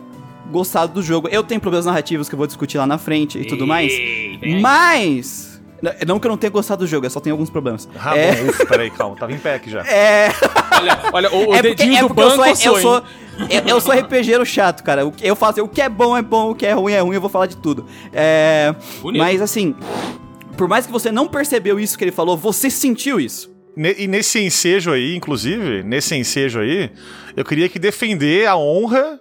[0.51, 3.45] gostado do jogo, eu tenho problemas narrativos que eu vou discutir lá na frente e
[3.45, 3.91] tudo mais.
[4.61, 5.48] Mas
[5.81, 7.87] Não- Não que eu não tenha gostado do jogo, eu só tenho alguns problemas.
[7.99, 9.81] Ah, é, bom, ufa, peraí, calma, tava em pé aqui já.
[9.81, 10.29] é,
[10.73, 12.81] Olha, olha, o, o é porque, dedinho é do porque eu banco sou, assou, eu
[12.81, 13.03] sou,
[13.49, 15.05] eu, eu sou RPGero chato, cara.
[15.05, 16.93] O que- Eu falo assim, o que é bom é bom, o que é ruim
[16.93, 17.85] é ruim, eu vou falar de tudo.
[18.13, 19.21] É, Bonito.
[19.21, 19.75] mas assim,
[20.57, 23.49] por mais que você não percebeu isso que ele falou, você sentiu isso.
[23.77, 26.91] E nesse ensejo aí, inclusive, nesse ensejo aí,
[27.37, 29.17] eu queria que defender a honra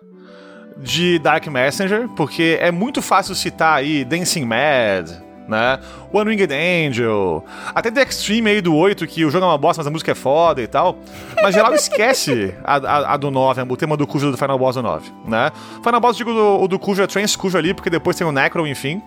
[0.76, 5.10] de Dark Messenger, porque é muito fácil citar aí Dancing Mad,
[5.48, 5.78] né?
[6.12, 7.44] One Winged Angel,
[7.74, 10.12] até The Extreme aí do 8, que o jogo é uma bosta, mas a música
[10.12, 10.98] é foda e tal.
[11.42, 14.76] Mas geral esquece a, a- a do 9, o tema do Cujo do Final Boss
[14.76, 15.50] do 9, né?
[15.82, 18.30] Final Boss, digo, do- o do Cujo é Trans Cujo ali, porque depois tem o
[18.32, 19.02] Necro, enfim.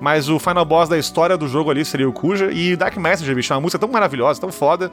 [0.00, 2.52] Mas o final boss da história do jogo ali seria o Kuja.
[2.52, 4.92] E Dark Messenger, bicho, é uma música tão maravilhosa, tão foda,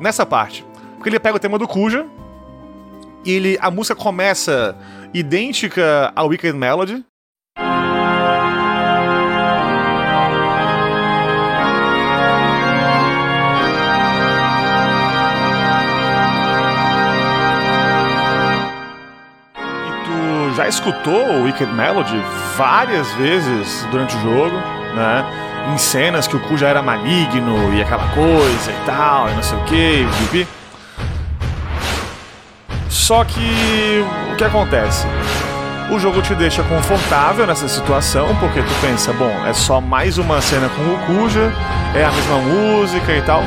[0.00, 0.66] nessa parte.
[0.96, 2.04] Porque ele pega o tema do Kuja,
[3.24, 4.74] e ele, a música começa
[5.14, 7.04] idêntica ao Wicked Melody.
[20.70, 22.22] Escutou o Wicked Melody
[22.56, 24.56] várias vezes durante o jogo,
[24.94, 25.24] né?
[25.72, 29.42] Em cenas que o Ku já era maligno e aquela coisa e tal, e não
[29.42, 30.48] sei o que, pipi.
[32.88, 35.06] Só que o que acontece?
[35.90, 40.40] O jogo te deixa confortável nessa situação, porque tu pensa, bom, é só mais uma
[40.40, 41.52] cena com o Kuja,
[41.94, 43.42] é a mesma música e tal.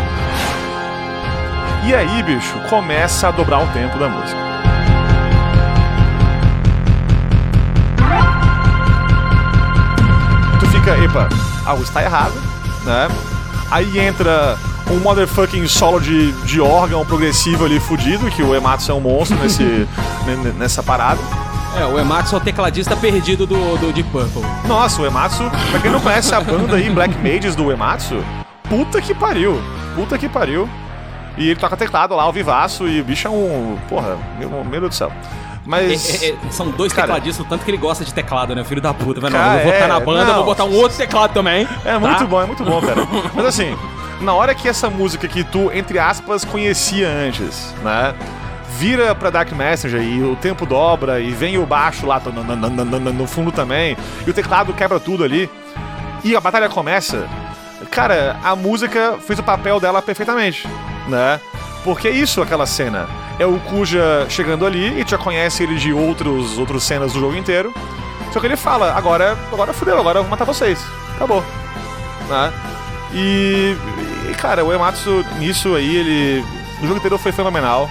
[1.85, 4.52] E aí, bicho, começa a dobrar o tempo da música.
[10.83, 11.29] Fica, epa,
[11.65, 12.33] algo está errado,
[12.83, 13.07] né?
[13.71, 14.57] Aí entra
[14.91, 19.37] um motherfucking solo de, de órgão progressivo ali fudido, que o Ematsu é um monstro
[19.39, 19.87] nesse,
[20.59, 21.19] nessa parada.
[21.77, 24.43] É, o Ematsu é o tecladista perdido do, do Deep Purple.
[24.67, 28.23] Nossa, o Ematsu, pra quem não conhece a banda aí, Black Mages do Ematsu,
[28.69, 29.59] puta que pariu,
[29.95, 30.69] puta que pariu.
[31.35, 33.75] E ele toca teclado lá, ao vivaço, e o bicho é um.
[33.89, 35.11] Porra, meu, meu Deus do céu.
[35.65, 36.21] Mas.
[36.23, 38.63] É, é, é, são dois Cara- tecladistas, tanto que ele gosta de teclado, né?
[38.63, 39.19] Filho da puta.
[39.19, 40.35] Vai, não, eu vou botar é, na banda, não.
[40.35, 41.67] vou botar um outro teclado também.
[41.85, 42.25] É muito tá?
[42.25, 43.07] bom, é muito bom, cara.
[43.33, 43.77] Mas assim,
[44.21, 48.13] na hora que essa música que tu, entre aspas, conhecia antes, né?
[48.77, 53.51] Vira pra Dark Messenger e o tempo dobra e vem o baixo lá no fundo
[53.51, 53.95] também,
[54.25, 55.49] e o teclado quebra tudo ali,
[56.23, 57.27] e a batalha começa.
[57.91, 60.67] Cara, a música fez o papel dela perfeitamente,
[61.07, 61.39] né?
[61.83, 63.07] Porque é isso, aquela cena.
[63.37, 67.35] É o Kuja chegando ali e já conhece ele de outros, outras cenas do jogo
[67.35, 67.73] inteiro.
[68.31, 70.79] Só que ele fala, agora, agora fudeu, agora eu vou matar vocês.
[71.15, 71.43] Acabou
[72.27, 72.53] né?
[73.13, 73.77] E,
[74.29, 76.45] e, cara, o Ematsu nisso aí, ele.
[76.81, 77.89] O jogo inteiro foi fenomenal.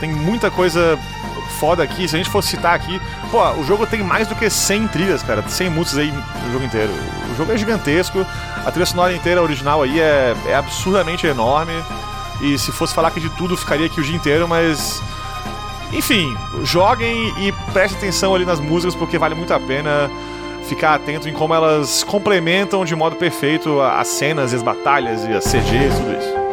[0.00, 0.98] Tem muita coisa
[1.58, 2.08] foda aqui.
[2.08, 3.00] Se a gente fosse citar aqui,
[3.30, 5.42] pô, o jogo tem mais do que 100 trilhas, cara.
[5.46, 6.92] 100 músicas aí no jogo inteiro.
[7.32, 8.26] O jogo é gigantesco.
[8.66, 11.72] A trilha sonora inteira original aí é, é absurdamente enorme.
[12.40, 15.02] E se fosse falar aqui de tudo, ficaria aqui o dia inteiro, mas.
[15.92, 20.10] Enfim, joguem e prestem atenção ali nas músicas, porque vale muito a pena
[20.68, 25.32] ficar atento em como elas complementam de modo perfeito as cenas e as batalhas e
[25.32, 26.43] as CGs, tudo isso.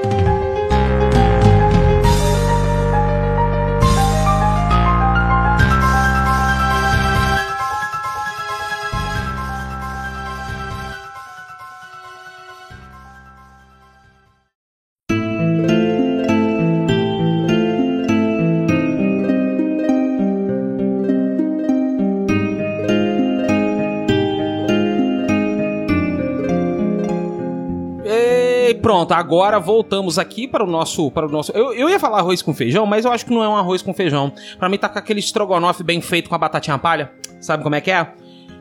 [29.12, 31.10] Pronto, agora voltamos aqui para o nosso.
[31.12, 33.44] Para o nosso eu, eu ia falar arroz com feijão, mas eu acho que não
[33.44, 34.32] é um arroz com feijão.
[34.58, 37.12] Pra mim tá com aquele estrogonofe bem feito com a batatinha palha.
[37.40, 38.08] Sabe como é que é?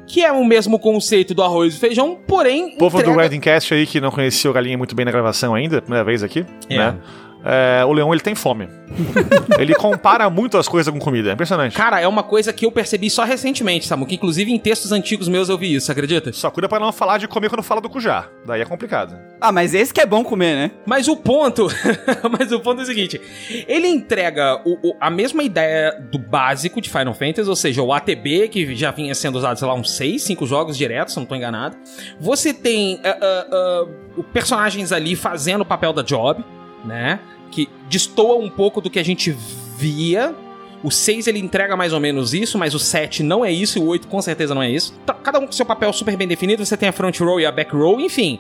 [0.06, 2.74] Que é o mesmo conceito do arroz e feijão, porém.
[2.74, 5.12] O povo do entrega- Grinding Cast aí que não conhecia o Galinha muito bem na
[5.12, 6.76] gravação ainda, primeira vez aqui, É.
[6.78, 6.98] né?
[7.44, 8.68] É, o Leão ele tem fome.
[9.58, 11.76] ele compara muito as coisas com comida, é impressionante.
[11.76, 15.28] Cara, é uma coisa que eu percebi só recentemente, Samu, que inclusive em textos antigos
[15.28, 16.32] meus eu vi isso, você acredita?
[16.32, 18.28] Só cuida pra não falar de comer quando fala do Cujá.
[18.44, 19.16] Daí é complicado.
[19.40, 20.70] Ah, mas esse que é bom comer, né?
[20.84, 21.68] Mas o ponto,
[22.38, 23.20] mas o ponto é o seguinte,
[23.68, 27.92] ele entrega o- o- a mesma ideia do básico de Final Fantasy, ou seja, o
[27.92, 31.22] ATB, que já vinha sendo usado, sei lá, uns 6, 5 jogos diretos, se eu
[31.22, 31.76] não tô enganado.
[32.18, 33.16] Você tem ah,
[33.52, 33.86] ah,
[34.16, 36.44] o- personagens ali fazendo o papel da Job,
[36.84, 37.20] né?
[37.50, 39.34] Que destoa um pouco do que a gente
[39.76, 40.34] via.
[40.82, 43.82] O 6 ele entrega mais ou menos isso, mas o 7 não é isso e
[43.82, 44.94] o 8 com certeza não é isso.
[45.04, 47.44] Tá- Cada um com seu papel super bem definido, você tem a front row e
[47.44, 48.38] a back row, enfim.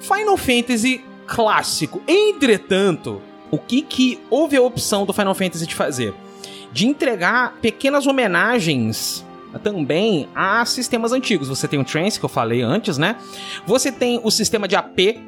[0.00, 2.02] Final Fantasy clássico.
[2.06, 6.12] Entretanto, o que que houve a opção do Final Fantasy de fazer?
[6.72, 9.24] De entregar pequenas homenagens
[9.62, 11.48] também a sistemas antigos.
[11.48, 13.16] Você tem o Trance, que eu falei antes, né?
[13.66, 15.18] Você tem o sistema de AP,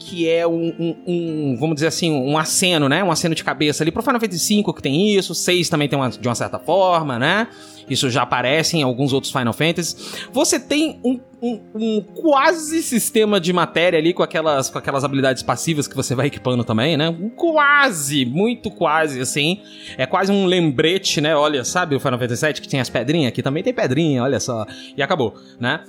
[0.00, 3.04] que é um, um- um, vamos dizer assim, um aceno, né?
[3.04, 5.98] Um aceno de cabeça ali pro Final Fantasy V que tem isso, 6 também tem
[5.98, 7.46] uma, de uma certa forma, né?
[7.88, 9.96] Isso já aparece em alguns outros Final Fantasy.
[10.32, 15.42] Você tem um, um- um quase sistema de matéria ali com aquelas, com aquelas habilidades
[15.42, 17.12] passivas que você vai equipando também, né?
[17.36, 19.60] Quase, muito quase, assim.
[19.98, 21.34] É quase um lembrete, né?
[21.34, 23.28] Olha, sabe o Final Fantasy VII que tem as pedrinhas?
[23.28, 24.64] Aqui também tem pedrinha, olha só.
[24.96, 25.80] E acabou, né?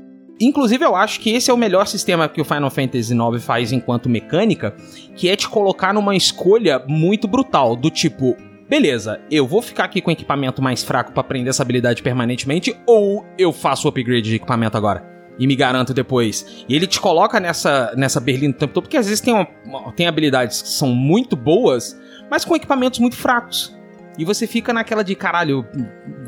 [0.41, 3.71] Inclusive, eu acho que esse é o melhor sistema que o Final Fantasy IX faz
[3.71, 4.75] enquanto mecânica,
[5.15, 8.35] que é te colocar numa escolha muito brutal, do tipo,
[8.67, 13.23] beleza, eu vou ficar aqui com equipamento mais fraco pra aprender essa habilidade permanentemente, ou
[13.37, 15.05] eu faço o upgrade de equipamento agora?
[15.37, 16.65] E me garanto depois.
[16.67, 19.91] E ele te coloca nessa, nessa berlina o tempo todo, porque às vezes tem, uma-
[19.95, 23.75] tem habilidades que são muito boas, mas com equipamentos muito fracos.
[24.17, 25.65] E você fica naquela de caralho,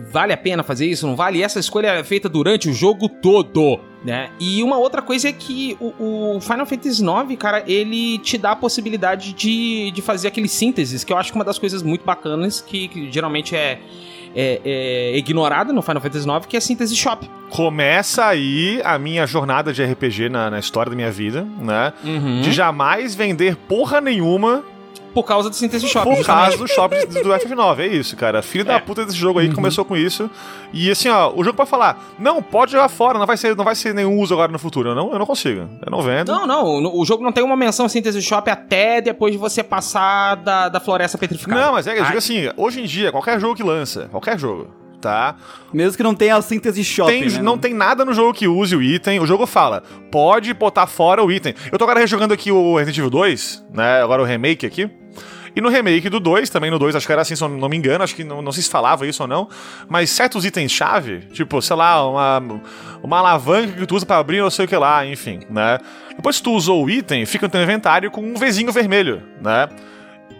[0.10, 1.40] vale a pena fazer isso, não vale?
[1.40, 4.30] E essa escolha é feita durante o jogo todo, né?
[4.40, 8.52] E uma outra coisa é que o, o Final Fantasy IX, cara, ele te dá
[8.52, 11.82] a possibilidade de, de fazer aqueles sínteses, que eu acho que é uma das coisas
[11.82, 13.80] muito bacanas que, que geralmente é,
[14.36, 17.30] é, é ignorada no Final Fantasy IX, que é a síntese shop.
[17.50, 21.94] Começa aí a minha jornada de RPG na, na história da minha vida, né?
[22.42, 24.64] De jamais vender porra nenhuma
[25.14, 26.08] Por causa do síntese shop.
[26.10, 26.44] por justamente.
[26.44, 27.80] causa do shopping do FF9.
[27.80, 28.42] É isso, cara.
[28.42, 28.80] Filho da É.
[28.80, 30.30] puta desse jogo aí que começou com isso.
[30.74, 33.64] E assim, ó, o jogo pode falar: não, pode jogar fora, não vai ser, não
[33.64, 34.90] vai ser nenhum uso agora no futuro.
[34.90, 35.70] Eu não, eu não consigo.
[35.86, 36.32] Eu não vendo.
[36.32, 40.36] Não, não, o jogo não tem uma menção síntese shop até depois de você passar
[40.36, 41.62] da, da floresta petrificada.
[41.62, 44.68] Não, mas é, eu digo assim, hoje em dia, qualquer jogo que lança, qualquer jogo,
[45.00, 45.36] tá?
[45.72, 47.42] Mesmo que não tenha a síntese shopping, Tem- né?
[47.42, 49.20] não tem nada no jogo que use o item.
[49.20, 51.54] O jogo fala, pode botar fora o item.
[51.72, 54.02] Eu tô agora rejogando aqui o Resident Evil 2, né?
[54.02, 54.90] Agora o remake aqui.
[55.56, 57.70] E no remake do 2, também no 2, acho que era assim, se eu não
[57.70, 59.48] me engano, acho que não, não sei se falava isso ou não,
[59.88, 62.62] mas certos itens-chave, tipo, sei lá, uma,
[63.04, 65.78] uma alavanca que tu usa pra abrir não sei o que lá, enfim, né?
[66.16, 69.70] Depois que tu usou o item, fica no teu inventário com um Vzinho vermelho, né?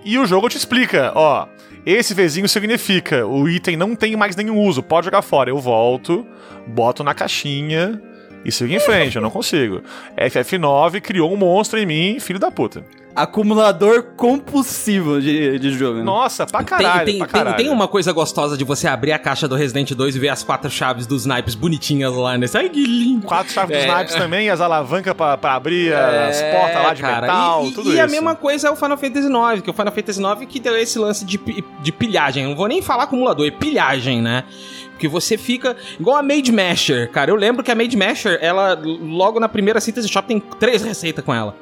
[0.04, 1.48] E o jogo te explica, ó,
[1.86, 5.50] esse Vzinho significa o item não tem mais nenhum uso, pode jogar fora.
[5.50, 6.26] Eu volto,
[6.66, 8.02] boto na caixinha
[8.46, 9.82] e sigo em frente, eu não consigo.
[10.18, 12.84] FF9 criou um monstro em mim, filho da puta.
[13.16, 15.98] Acumulador compulsivo de, de jogo.
[16.00, 16.04] né?
[16.04, 17.58] Nossa, pra Tem, caralho, tem, pra tem, caralho.
[17.58, 20.44] tem uma coisa gostosa de você abrir a caixa do Resident 2 e ver as
[20.44, 22.58] quatro chaves dos naipes bonitinhas lá nesse.
[22.58, 23.26] Ai, que lindo!
[23.28, 23.88] Quatro chaves dos É.
[23.88, 27.72] naipes também, as alavancas pra, pra abrir as portas lá de cara, metal, e, e-
[27.74, 28.02] tudo e isso.
[28.02, 30.78] a mesma coisa é o Final Fantasy IX, que o Final Fantasy IX que deu
[30.78, 31.40] esse lance de,
[31.82, 32.46] de pilhagem.
[32.46, 34.44] Não vou nem falar acumulador, é pilhagem, né?
[34.92, 37.30] Porque você fica igual a Made Masher, cara.
[37.32, 41.24] Eu lembro que a Made Masher, ela, logo na primeira síntese shop, tem três receitas
[41.24, 41.56] com ela.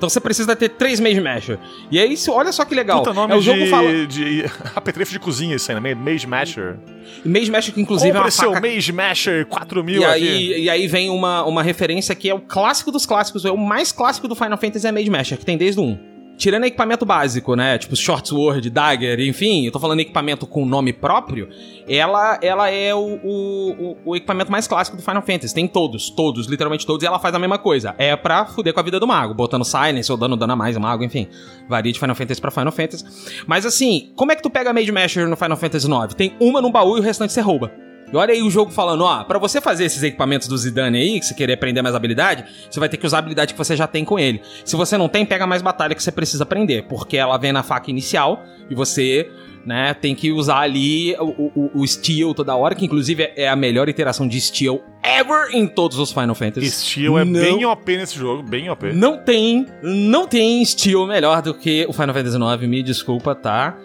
[0.00, 1.58] Então você precisa ter três Mage Masher.
[1.90, 3.00] E aí, isso- olha só que legal.
[3.02, 4.06] Puta nome é o jogo de, fala.
[4.06, 4.44] de
[4.74, 5.94] apetrecho de cozinha isso aí, né?
[5.94, 6.78] Mage Masher.
[7.22, 10.10] Mage Masher, que inclusive é Compre uma seu faca Mage Masher 4000 E aqui.
[10.28, 13.58] aí, e aí vem uma, uma referência que é o clássico dos clássicos, é o
[13.58, 15.98] mais clássico do Final Fantasy é Mage Masher, que tem desde o 1.
[16.40, 17.76] Tirando equipamento básico, né?
[17.76, 21.50] Tipo Short Sword, Dagger, enfim, eu tô falando equipamento com nome próprio,
[21.86, 25.54] ela, ela é o, o, o- equipamento mais clássico do Final Fantasy.
[25.54, 27.94] Tem todos, todos, literalmente todos, e ela faz a mesma coisa.
[27.98, 30.78] É pra fuder com a vida do mago, botando silence ou dando dano a mais
[30.78, 31.28] mago, enfim.
[31.68, 33.04] Varia de Final Fantasy pra Final Fantasy.
[33.46, 36.14] Mas assim, como é que tu pega a Mage Masher no Final Fantasy IX?
[36.14, 37.70] Tem uma no baú e o restante você rouba.
[38.12, 41.20] E olha aí o jogo falando, ó, pra você fazer esses equipamentos do Zidane aí,
[41.20, 43.76] que você querer aprender mais habilidade, você vai ter que usar a habilidade que você
[43.76, 44.40] já tem com ele.
[44.64, 47.62] Se você não tem, pega mais batalha que você precisa aprender, porque ela vem na
[47.62, 49.30] faca inicial e você,
[49.64, 53.54] né, tem que usar ali o, o, o Steel toda hora, que inclusive é a
[53.54, 56.68] melhor iteração de Steel ever em todos os Final Fantasy.
[56.70, 58.92] Steel é Não- bem OP nesse jogo, bem OP.
[58.92, 63.76] Não tem, não tem Steel melhor do que o Final Fantasy IX, me desculpa, tá?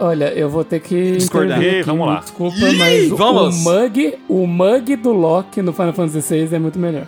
[0.00, 1.58] Olha, eu vou ter que Discordar.
[1.84, 2.20] vamos lá.
[2.20, 3.56] Desculpa, Ih, mas o- vamos.
[3.56, 7.06] o mug, o mug do Loki no Final Fantasy VI é muito melhor.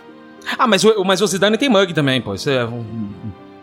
[0.57, 2.33] Ah, mas o, mas o Zidane tem Mug também, pô.
[2.33, 2.83] Isso é um-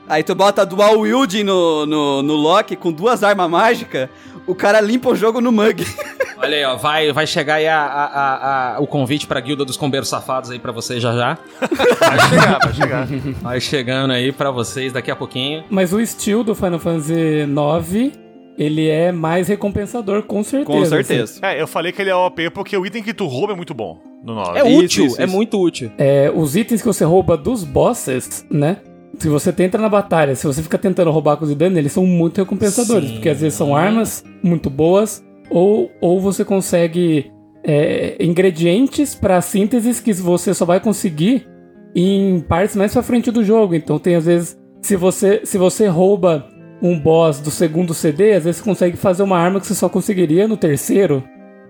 [0.09, 4.09] Aí tu bota dual wielding no, no, no Loki com duas armas mágicas,
[4.47, 5.85] o cara limpa o jogo no mug.
[6.41, 9.65] Olha aí, ó, vai, vai chegar aí a, a- a- a- o convite pra guilda
[9.65, 11.37] dos combeiros safados aí pra vocês já já.
[11.61, 13.07] Vai chegar, vai chegar.
[13.43, 15.65] Vai chegando aí pra vocês daqui a pouquinho.
[15.69, 17.13] Mas o estilo do Final Fantasy
[17.43, 18.13] IX,
[18.59, 20.67] ele é mais recompensador, com certeza.
[20.67, 21.05] Com assim.
[21.05, 21.41] certeza.
[21.43, 23.73] É, eu falei que ele é OP porque o item que tu rouba é muito
[23.73, 24.59] bom no 9.
[24.59, 25.35] É Isso, útil, isso, é isso.
[25.35, 25.93] muito útil.
[25.97, 28.79] É, os itens que você rouba dos bosses, né?
[29.17, 32.05] Se você entra na batalha, se você fica tentando roubar com os dano, eles são
[32.05, 33.15] muito recompensadores, Sim.
[33.15, 37.31] porque às vezes são armas muito boas, ou, ou você consegue
[37.65, 41.49] é, ingredientes para sínteses que você só vai conseguir
[41.95, 43.75] em partes mais pra frente do jogo.
[43.75, 46.49] Então tem às vezes, se você, se você rouba
[46.81, 49.89] um boss do segundo CD, às vezes você consegue fazer uma arma que você só
[49.89, 51.23] conseguiria no terceiro.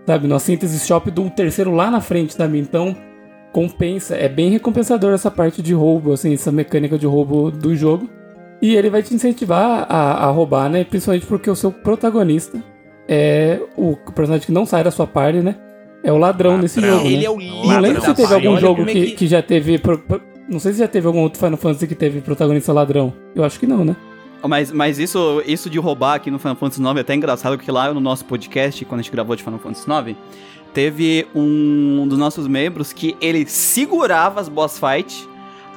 [0.07, 0.27] sabe?
[0.27, 2.59] Numa síntese shop do terceiro lá na frente, sabe?
[2.59, 2.97] Então,
[3.53, 8.09] compensa, é bem recompensador essa parte de roubo, assim, essa mecânica de roubo do jogo.
[8.61, 10.85] E ele vai te incentivar a, a roubar, né?
[10.85, 12.63] Principalmente porque o seu protagonista
[13.09, 15.55] é o personagem que não sai da sua party, né?
[16.03, 17.07] É o ladrão desse jogo.
[17.07, 17.25] Ele né?
[17.25, 19.81] é o líder Não lembro se teve algum Olha jogo é que, que já teve.
[20.49, 23.13] Não sei se já teve algum outro Final Fantasy que teve protagonista ladrão.
[23.35, 23.97] Eu acho que não, né?
[24.47, 27.71] Mas, mas isso, isso de roubar aqui no Final Fantasy IX é até engraçado, porque
[27.73, 30.17] lá no nosso podcast, quando a gente gravou de Final Fantasy IX,
[30.73, 35.27] teve um dos nossos membros que ele segurava as boss fight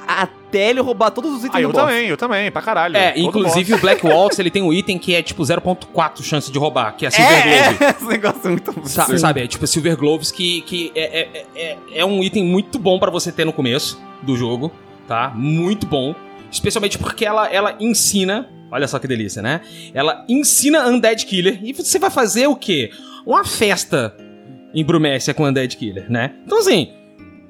[0.06, 1.80] até ele roubar todos os itens Ah, do eu boss.
[1.84, 2.96] também, eu também, pra caralho.
[2.96, 3.78] É, Todo inclusive boss.
[3.78, 7.04] o Black Waltz, ele tem um item que é tipo 0.4 chance de roubar, que
[7.04, 7.84] é a Silver É, Glove.
[7.84, 9.20] é, esse negócio é muito Sa- absurdo.
[9.20, 12.98] sabe, é tipo Silver Gloves que, que é, é, é, é um item muito bom
[12.98, 14.70] pra você ter no começo do jogo,
[15.08, 15.32] tá?
[15.34, 16.14] Muito bom.
[16.52, 18.48] Especialmente porque ela, ela ensina.
[18.70, 19.60] Olha só que delícia, né?
[19.92, 21.58] Ela ensina Undead Killer.
[21.64, 22.90] E você vai fazer o quê?
[23.26, 24.14] Uma festa
[24.74, 26.34] em Brumécia com Undead Killer, né?
[26.44, 26.92] Então assim.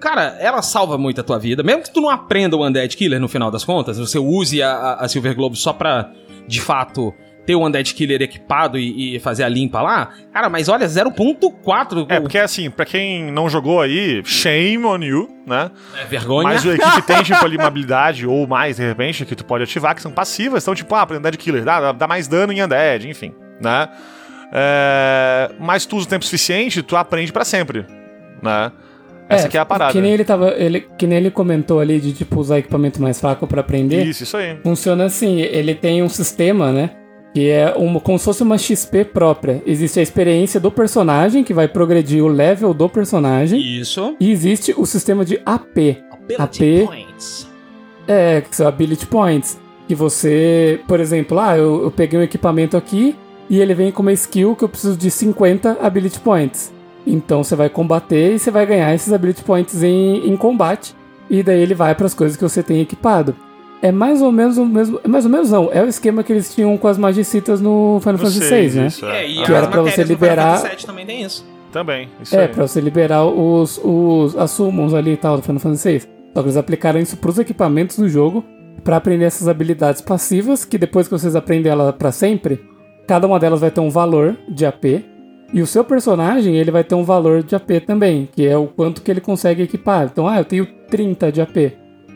[0.00, 1.62] Cara, ela salva muito a tua vida.
[1.62, 4.94] Mesmo que tu não aprenda o Undead Killer no final das contas, você use a,
[4.94, 6.10] a- Silver Globe só pra,
[6.48, 10.10] de fato, ter o Undead Killer equipado e, e fazer a limpa lá.
[10.32, 12.06] Cara, mas olha, 0.4.
[12.08, 15.70] É, porque assim, pra quem não jogou aí, shame on you, né?
[16.00, 16.48] é vergonha.
[16.48, 19.64] Mas a equipe tem, tipo, ali uma habilidade ou mais, de repente, que tu pode
[19.64, 20.62] ativar, que são passivas.
[20.62, 23.88] Então, tipo, ah, pra Undead Killer, dá, dá mais dano em Undead, enfim, né?
[24.52, 27.86] É, mas tu usa o tempo suficiente, tu aprende pra sempre,
[28.42, 28.70] né?
[29.28, 29.92] Essa aqui é a parada.
[29.92, 30.50] Que nem ele tava.
[30.50, 34.04] Ele, que nem ele comentou ali de tipo usar equipamento mais fraco pra aprender.
[34.04, 34.58] Isso, isso aí.
[34.62, 36.90] Funciona assim, ele tem um sistema, né?
[37.32, 39.62] Que é uma, como se fosse uma XP própria.
[39.66, 43.60] Existe a experiência do personagem, que vai progredir o level do personagem.
[43.60, 44.14] Isso.
[44.20, 45.96] E existe o sistema de AP.
[46.10, 46.86] Ability AP.
[46.86, 47.48] points.
[48.06, 49.58] É, que são ability points.
[49.88, 53.16] Que você, por exemplo, ah, eu, eu peguei um equipamento aqui
[53.48, 56.72] e ele vem com uma skill que eu preciso de 50 ability points.
[57.06, 60.94] Então você vai combater e você vai ganhar esses ability points em, em combate.
[61.28, 63.34] E daí ele vai para as coisas que você tem equipado.
[63.82, 65.00] É mais ou menos o mesmo.
[65.04, 65.68] é Mais ou menos não.
[65.72, 68.86] É o esquema que eles tinham com as magicitas no Final Fantasy VI, né?
[68.86, 69.28] isso, É, é.
[69.28, 71.44] e Que era pra você liberar- Fantasy VII também tem isso.
[71.72, 72.48] Também, isso É, aí.
[72.48, 76.00] pra você liberar os, os as summons ali e tal do Final Fantasy VI.
[76.34, 78.44] Só que eles aplicaram isso pros equipamentos do jogo
[78.84, 82.60] pra aprender essas habilidades passivas, que depois que vocês aprendem ela pra sempre,
[83.06, 84.84] cada uma delas vai ter um valor de AP.
[85.52, 88.66] E o seu personagem, ele vai ter um valor de AP também, que é o
[88.66, 90.08] quanto que ele consegue equipar.
[90.10, 91.72] Então, ah, eu tenho 30 de AP.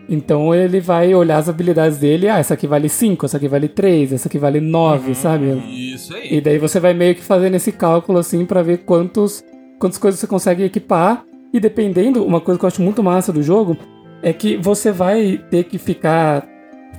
[0.09, 3.69] Então ele vai olhar as habilidades dele, ah, essa aqui vale 5, essa aqui vale
[3.69, 5.47] 3, essa aqui vale 9, sabe?
[5.69, 6.35] Isso aí.
[6.35, 9.45] E daí você vai meio que fazendo esse cálculo assim pra ver quantos
[9.79, 13.43] quantas coisas você consegue equipar e dependendo, uma coisa que eu acho muito massa do
[13.43, 13.77] jogo
[14.23, 16.47] é que você vai ter que ficar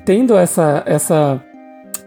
[0.06, 1.44] tendo essa essa,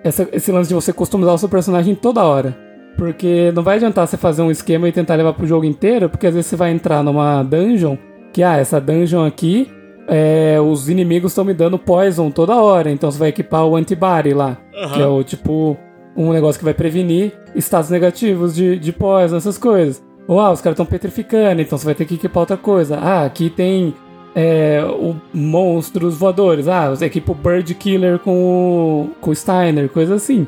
[0.04, 2.56] essa esse lance de você customizar o seu personagem toda hora.
[2.96, 6.26] Porque não vai adiantar você fazer um esquema e tentar levar pro jogo inteiro, porque
[6.26, 7.96] às vezes você vai entrar numa dungeon
[8.32, 9.70] que ah, essa dungeon aqui
[10.10, 14.34] é, os inimigos estão me dando poison toda hora, então você vai equipar o antibody
[14.34, 14.58] lá,
[14.94, 15.76] que é o tipo
[16.16, 20.02] um negócio que vai prevenir estados negativos de, de poison, essas coisas.
[20.26, 22.98] Ou ah, os caras estão petrificando, então você vai ter que equipar outra coisa.
[22.98, 23.94] Ah, aqui tem
[24.34, 26.68] é, o monstros voadores.
[26.68, 30.46] Ah, você equipa o Bird Killer com o, com o Steiner, coisa assim.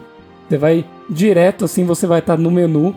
[0.49, 2.95] Você vai direto assim, você vai estar no menu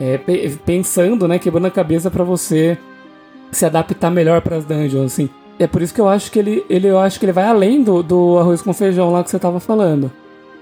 [0.00, 2.76] é, pe- pensando, né, quebrando a cabeça pra você
[3.50, 5.28] se adaptar melhor para as dungeons, assim.
[5.58, 7.82] É por isso que eu acho que ele, ele eu acho que ele vai além
[7.82, 10.10] do, do arroz com feijão lá que você tava falando.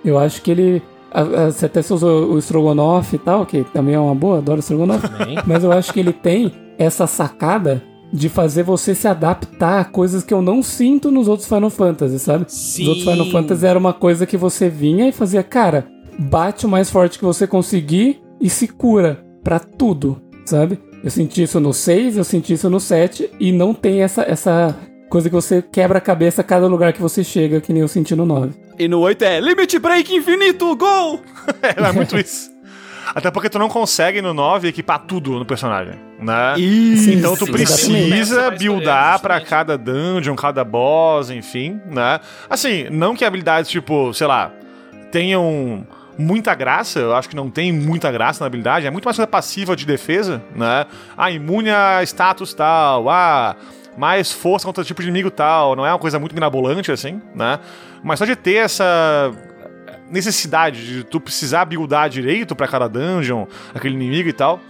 [0.05, 0.83] Eu acho que ele
[1.13, 4.61] a- a- você até usou o Strogonoff e tal, que também é uma boa, adoro
[4.61, 5.07] Strogonoff.
[5.25, 5.39] Bem.
[5.47, 7.83] Mas eu acho que ele tem essa sacada
[8.13, 12.19] de fazer você se adaptar a coisas que eu não sinto nos outros Final Fantasy,
[12.19, 12.45] sabe?
[12.49, 12.83] Sim.
[12.85, 15.87] Os outros Final Fantasy era uma coisa que você vinha e fazia, cara,
[16.19, 20.79] bate o mais forte que você conseguir e se cura pra tudo, sabe?
[21.05, 24.77] Eu senti isso no 6, eu senti isso no 7 e não tem essa, essa
[25.09, 27.89] coisa que você quebra a cabeça a cada lugar que você chega, que nem eu
[27.89, 28.53] senti no 9.
[28.79, 31.21] E no 8 é Limit Break Infinito, gol!
[31.63, 32.51] É, é muito isso.
[33.15, 36.59] Até porque tu não consegue no 9 equipar tudo no personagem, né?
[36.59, 38.59] Isso, Então tu precisa exatamente.
[38.65, 39.49] buildar pra Justamente.
[39.49, 42.19] cada dungeon, cada boss, enfim, né?
[42.51, 44.51] Assim, não que habilidades tipo, sei lá,
[45.13, 45.87] tenham
[46.19, 49.27] muita graça, eu acho que não tem muita graça na habilidade, é muito mais coisa
[49.27, 50.87] passiva de defesa, né?
[51.17, 53.57] Ah, imune a status tal, ah,
[53.97, 57.59] mais força contra tipo de inimigo tal, não é uma coisa muito mirabolante assim, né?
[58.03, 59.33] Mas só de ter essa
[60.11, 64.61] necessidade de tu precisar buildar direito pra cada dungeon, aquele inimigo e tal,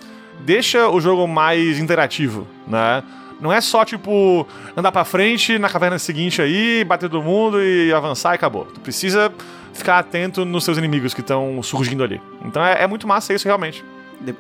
[0.41, 3.03] deixa o jogo mais interativo, né?
[3.39, 7.93] Não é só, tipo, andar pra frente na caverna seguinte aí, bater todo mundo e
[7.93, 8.65] avançar e acabou.
[8.65, 9.31] Tu precisa
[9.77, 12.21] ficar atento nos seus inimigos que estão surgindo ali.
[12.45, 13.85] Então é, é muito massa isso, realmente.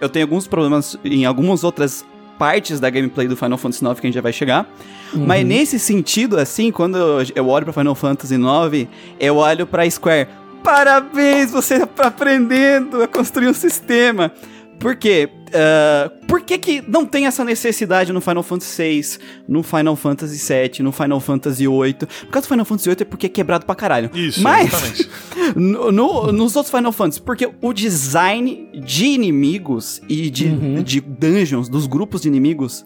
[0.01, 2.05] Eu tenho alguns problemas em algumas outras
[2.39, 4.69] partes da gameplay do Final Fantasy IX que a gente já vai chegar.
[5.15, 8.89] Mas nesse sentido, assim, quando eu, eu olho pra Final Fantasy IX,
[9.19, 10.29] eu olho pra Square.
[10.63, 14.33] Parabéns, você tá aprendendo a construir um sistema.
[14.79, 15.29] Por quê?
[15.53, 19.19] Ah, por que, que não tem essa necessidade no Final Fantasy VI,
[19.49, 21.95] no Final Fantasy VII, no Final Fantasy VIII?
[21.95, 24.11] Por causa do Final Fantasy VIII é porque é quebrado pra caralho.
[24.15, 25.11] Isso, Mas, exatamente.
[25.57, 31.69] no, no- nos outros Final Fantasy, porque o design de inimigos e de, de dungeons,
[31.69, 32.85] dos grupos de inimigos,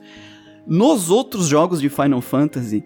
[0.66, 2.84] nos outros jogos de Final Fantasy,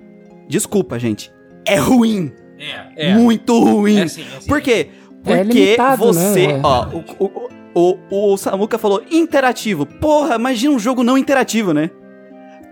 [0.48, 1.30] desculpa, gente,
[1.66, 2.32] é ruim.
[2.96, 3.14] É, é.
[3.14, 3.98] Muito ruim.
[3.98, 4.46] É sim, é sim.
[4.48, 4.88] Por quê?
[5.26, 6.60] É Porque limitado, você, né?
[6.62, 6.86] ó,
[7.18, 9.84] o, o, o, o Samuka falou interativo.
[9.84, 11.90] Porra, imagina um jogo não interativo, né?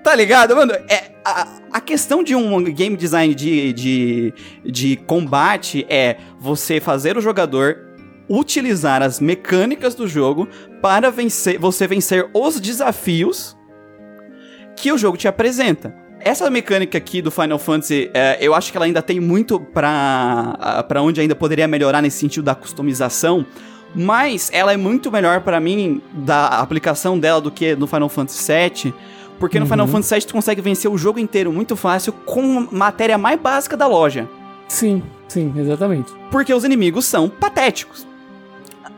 [0.02, 0.72] Tá ligado, mano?
[0.88, 4.34] É, a, a questão de um game design de, de,
[4.64, 7.92] de combate é você fazer o jogador
[8.28, 10.48] utilizar as mecânicas do jogo
[10.80, 13.56] para vencer, você vencer os desafios
[14.76, 15.94] que o jogo te apresenta.
[16.18, 20.84] Essa mecânica aqui do Final Fantasy, é, eu acho que ela ainda tem muito ah,
[20.86, 23.44] pra onde ainda poderia melhorar nesse sentido da customização,
[23.94, 28.52] mas ela é muito melhor pra mim da aplicação dela do que no Final Fantasy
[28.52, 28.94] VII,
[29.38, 33.18] porque no Final Fantasy VII tu consegue vencer o jogo inteiro muito fácil com matéria
[33.18, 34.28] mais básica da loja.
[34.68, 36.12] Sim, sim, exatamente.
[36.30, 38.06] Porque os inimigos são patéticos.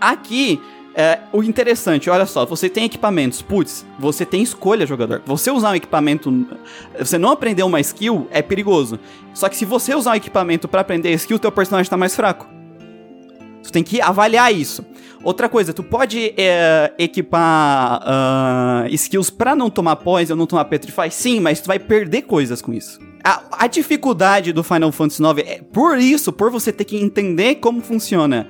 [0.01, 0.61] Aqui,
[0.95, 5.23] é, o interessante, olha só, você tem equipamentos, putz, você tem escolha, jogador.
[5.27, 6.47] Você usar um equipamento,
[6.99, 9.01] você não aprender uma skill é perigoso.
[9.33, 12.15] Só que se você usar um equipamento pra aprender a skill, teu personagem tá mais
[12.15, 12.47] fraco.
[13.65, 14.85] Tu tem que avaliar isso.
[15.23, 21.11] Outra coisa, tu pode é, equipar ah, skills pra não tomar poison, não tomar petrify,
[21.11, 23.01] sim, mas tu vai perder coisas com isso.
[23.25, 27.55] A, a dificuldade do Final Fantasy IX é por isso, por você ter que entender
[27.55, 28.47] como funciona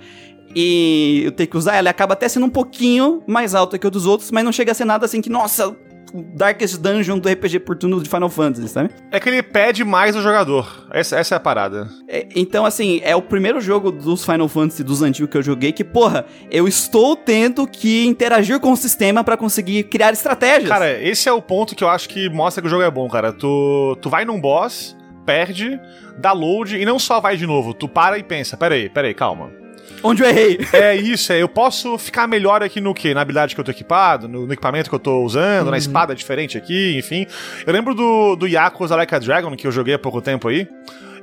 [0.55, 3.91] e eu ter que usar, ela acaba até sendo um pouquinho mais alta que o
[3.91, 5.77] dos outros, mas não chega a ser nada assim que, nossa,
[6.15, 8.91] Darkest Dungeon do RPG por turno de Final Fantasy, sabe?
[9.11, 10.87] É que ele pede mais do jogador.
[10.93, 11.89] Essa, essa é a parada.
[12.09, 15.73] É, então, assim, é o primeiro jogo dos Final Fantasy dos antigos que eu joguei
[15.73, 20.69] que, porra, eu estou tendo que interagir com o sistema pra conseguir criar estratégias.
[20.69, 23.09] Cara, esse é o ponto que eu acho que mostra que o jogo é bom,
[23.09, 23.33] cara.
[23.33, 24.97] Tu, tu vai num boss,
[25.27, 25.81] perde,
[26.19, 27.75] dá load e não só vai de novo.
[27.75, 29.64] Tu para e pensa, peraí, peraí, calma.
[30.03, 30.59] Onde eu errei?
[30.73, 31.43] É isso, é.
[31.43, 33.15] Eu posso ficar melhor aqui no quê?
[33.15, 36.15] Na habilidade que eu tô equipado, no, no equipamento que eu tô usando, na espada
[36.15, 37.27] diferente aqui, enfim.
[37.67, 40.69] Eu lembro do, do Yakuza Like a Dragon, que eu joguei há pouco tempo aí.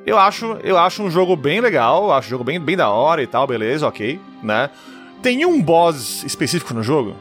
[0.05, 3.21] Eu acho, eu acho um jogo bem legal, acho um jogo bem, bem da hora
[3.21, 4.69] e tal, beleza, ok, né?
[5.21, 7.15] Tem um boss específico no jogo.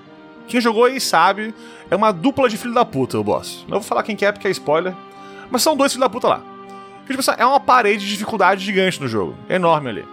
[0.49, 1.55] Quem jogou aí sabe,
[1.91, 3.65] é uma dupla de filho da puta o boss.
[3.69, 4.95] Não vou falar quem que é porque é spoiler,
[5.51, 6.43] mas são dois filhos da puta lá.
[7.01, 10.05] Porque, tipo, assim, é uma parede de dificuldade gigante no jogo, enorme ali.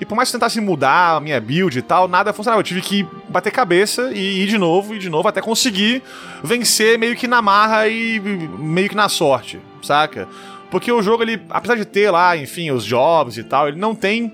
[0.00, 2.60] E por mais que eu tentasse mudar a minha build e tal, nada funcionava.
[2.60, 6.02] Eu tive que bater cabeça e ir de novo e de novo até conseguir
[6.42, 10.28] vencer meio que na marra e meio que na sorte, saca?
[10.70, 13.94] Porque o jogo, ele, apesar de ter lá, enfim, os jobs e tal, ele não
[13.94, 14.32] tem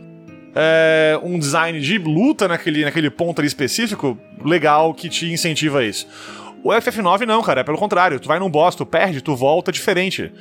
[0.54, 5.84] é, um design de luta naquele, naquele ponto ali específico legal que te incentiva a
[5.84, 6.06] isso.
[6.64, 8.20] O FF9 não, cara, é pelo contrário.
[8.20, 10.32] Tu vai num boss, tu perde, tu volta diferente.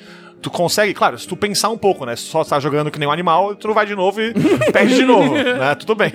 [0.42, 2.16] Tu consegue, claro, se tu pensar um pouco, né?
[2.16, 4.34] Se tu só tá jogando que nem um animal, tu vai de novo e
[4.74, 5.76] perde de novo, né?
[5.76, 6.12] Tudo bem.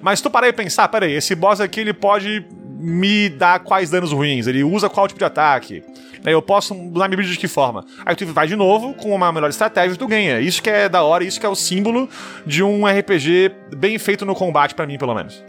[0.00, 2.44] Mas se tu parar e pensar, peraí, esse boss aqui ele pode
[2.78, 4.46] me dar quais danos ruins?
[4.46, 5.84] Ele usa qual tipo de ataque?
[6.24, 7.84] Eu posso usar minha de que forma?
[8.04, 10.40] Aí tu vai de novo com uma melhor estratégia e tu ganha.
[10.40, 12.08] Isso que é da hora, isso que é o símbolo
[12.46, 15.42] de um RPG bem feito no combate pra mim, pelo menos.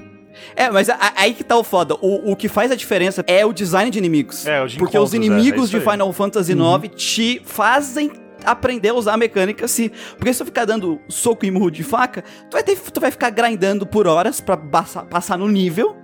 [0.55, 1.95] É, mas a- a- aí que tá o foda.
[2.01, 4.45] O, o que faz a diferença é o design de inimigos.
[4.45, 5.79] É, o de Porque os encontros, é, é inimigos de.
[5.79, 8.11] Final Fantasy IX te fazem
[8.45, 9.91] aprender a usar a mecânica se.
[10.17, 13.11] Porque se tu ficar dando soco e murro de faca, tu vai, ter, tu vai
[13.11, 15.97] ficar grindando por horas pra passar, passar no nível.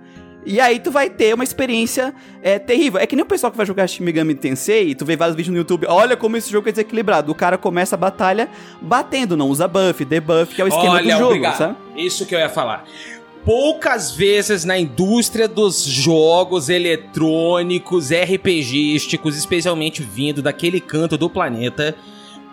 [0.46, 2.98] E aí tu vai ter uma experiência é, terrível.
[2.98, 5.36] É que nem o pessoal que vai jogar Shin Megami Tensei e tu vê vários
[5.36, 5.84] vídeos no YouTube.
[5.86, 7.30] Olha como esse jogo é desequilibrado.
[7.30, 8.48] O cara começa a batalha
[8.80, 11.58] batendo, não usa buff, debuff, que é o esquema Olha, do jogo, obrigado.
[11.58, 11.76] sabe?
[11.94, 12.84] Isso que eu ia falar.
[13.44, 21.96] Poucas vezes na indústria dos jogos eletrônicos, RPGísticos, especialmente vindo daquele canto do planeta,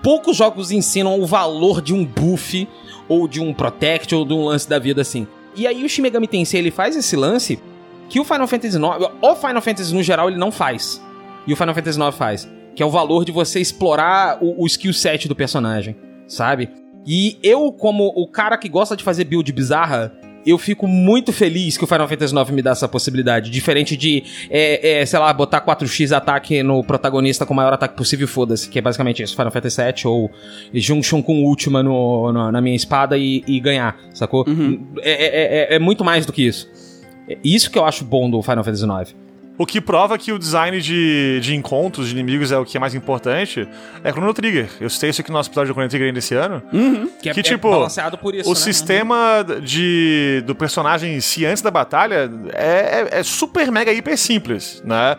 [0.01, 2.67] poucos jogos ensinam o valor de um buff,
[3.09, 5.27] ou de um protect, ou de um lance da vida assim.
[5.55, 7.59] E aí o Shin Megami Tensei, ele faz esse lance
[8.07, 11.03] que o Final Fantasy IX, o Final Fantasy no geral, ele não faz.
[11.45, 12.49] E o Final Fantasy IX faz.
[12.73, 15.97] Que é o valor de você explorar o, o skill set do personagem,
[16.27, 16.69] sabe?
[17.05, 20.13] E eu, como o cara que gosta de fazer build bizarra,
[20.45, 23.49] eu fico muito feliz que o Final Fantasy IX me dá essa possibilidade.
[23.49, 27.95] Diferente de, é, é, sei lá, botar 4x ataque no protagonista com o maior ataque
[27.97, 28.69] possível, foda-se.
[28.69, 30.31] Que é basicamente isso, Final Fantasy VII, ou
[30.73, 34.45] Junction com Ultima no, no- na minha espada e, e ganhar, sacou?
[35.01, 36.69] É, é- é- é muito mais do que isso.
[37.29, 39.15] É Isso que eu acho bom do Final Fantasy IX.
[39.57, 42.79] O que prova que o design de, de encontros, de inimigos, é o que é
[42.79, 43.67] mais importante,
[44.03, 44.69] é Chrono Trigger.
[44.79, 46.61] Eu citei isso aqui no nosso episódio do Chrono Trigger ainda esse ano.
[47.21, 48.59] Que, é, Que, é tipo, balanceado por isso, o né?
[48.59, 54.15] sistema de, do personagem em si antes da batalha é, é- é super mega hiper
[54.17, 55.17] simples, né?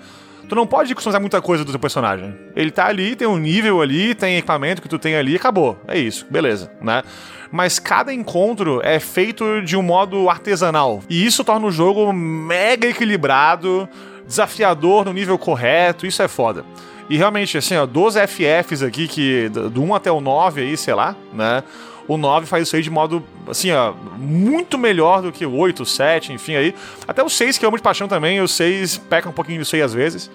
[0.49, 2.35] Tu não pode customizar muita coisa do teu personagem.
[2.57, 5.79] Ele tá ali, tem um nível ali, tem equipamento que tu tem ali, acabou.
[5.87, 7.03] É isso, beleza, né?
[7.51, 11.03] Mas cada encontro é feito de um modo artesanal.
[11.09, 13.87] E isso torna o jogo mega equilibrado,
[14.29, 16.65] desafiador no nível correto, isso é foda.
[17.11, 20.77] E realmente, assim, ó, 12 FFs aqui, que do do 1 até o 9 aí,
[20.77, 21.65] sei lá, né?
[22.07, 25.83] O 9 faz isso aí de modo, assim, ó, muito melhor do que o 8,
[25.83, 26.75] o 7, enfim, aí.
[27.07, 29.75] Até o 6, que eu amo de paixão também, o 6 peca um pouquinho disso
[29.75, 30.31] aí às vezes.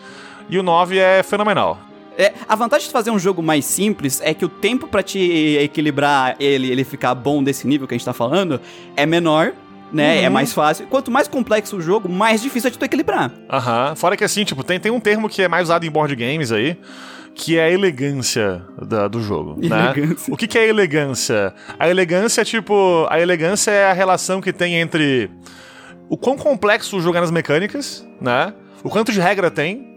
[0.49, 1.79] E o 9 é fenomenal.
[2.17, 5.57] É, a vantagem de fazer um jogo mais simples é que o tempo pra te
[5.57, 8.61] equilibrar ele, ele ficar bom desse nível que a gente tá falando,
[8.95, 9.53] é menor,
[9.93, 10.23] né?
[10.23, 10.87] É mais fácil.
[10.87, 13.31] Quanto mais complexo o jogo, mais difícil é de tu equilibrar.
[13.49, 13.95] Aham.
[13.95, 16.51] Fora que assim, tipo, tem, tem um termo que é mais usado em board games
[16.51, 16.77] aí,
[17.35, 19.91] que é a elegância da- do jogo, né?
[19.95, 20.33] Elegância.
[20.33, 21.53] O que, que é elegância?
[21.79, 23.07] A elegância é tipo...
[23.09, 25.29] A elegância é a relação que tem entre
[26.09, 28.53] o quão complexo o jogo é nas mecânicas, né?
[28.83, 29.92] O quanto de regra tem,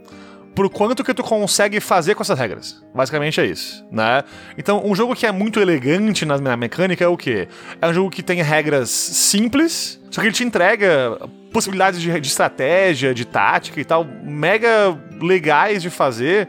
[0.57, 2.83] pro quanto que tu consegue fazer com essas regras.
[2.95, 4.25] Basicamente é isso, né?
[4.57, 7.47] Então, um jogo que é muito elegante na, na mecânica é o quê?
[7.81, 11.21] É um jogo que tem regras simples, só que ele te entrega
[11.53, 16.49] possibilidades de, de estratégia, de tática e tal, mega legais de fazer,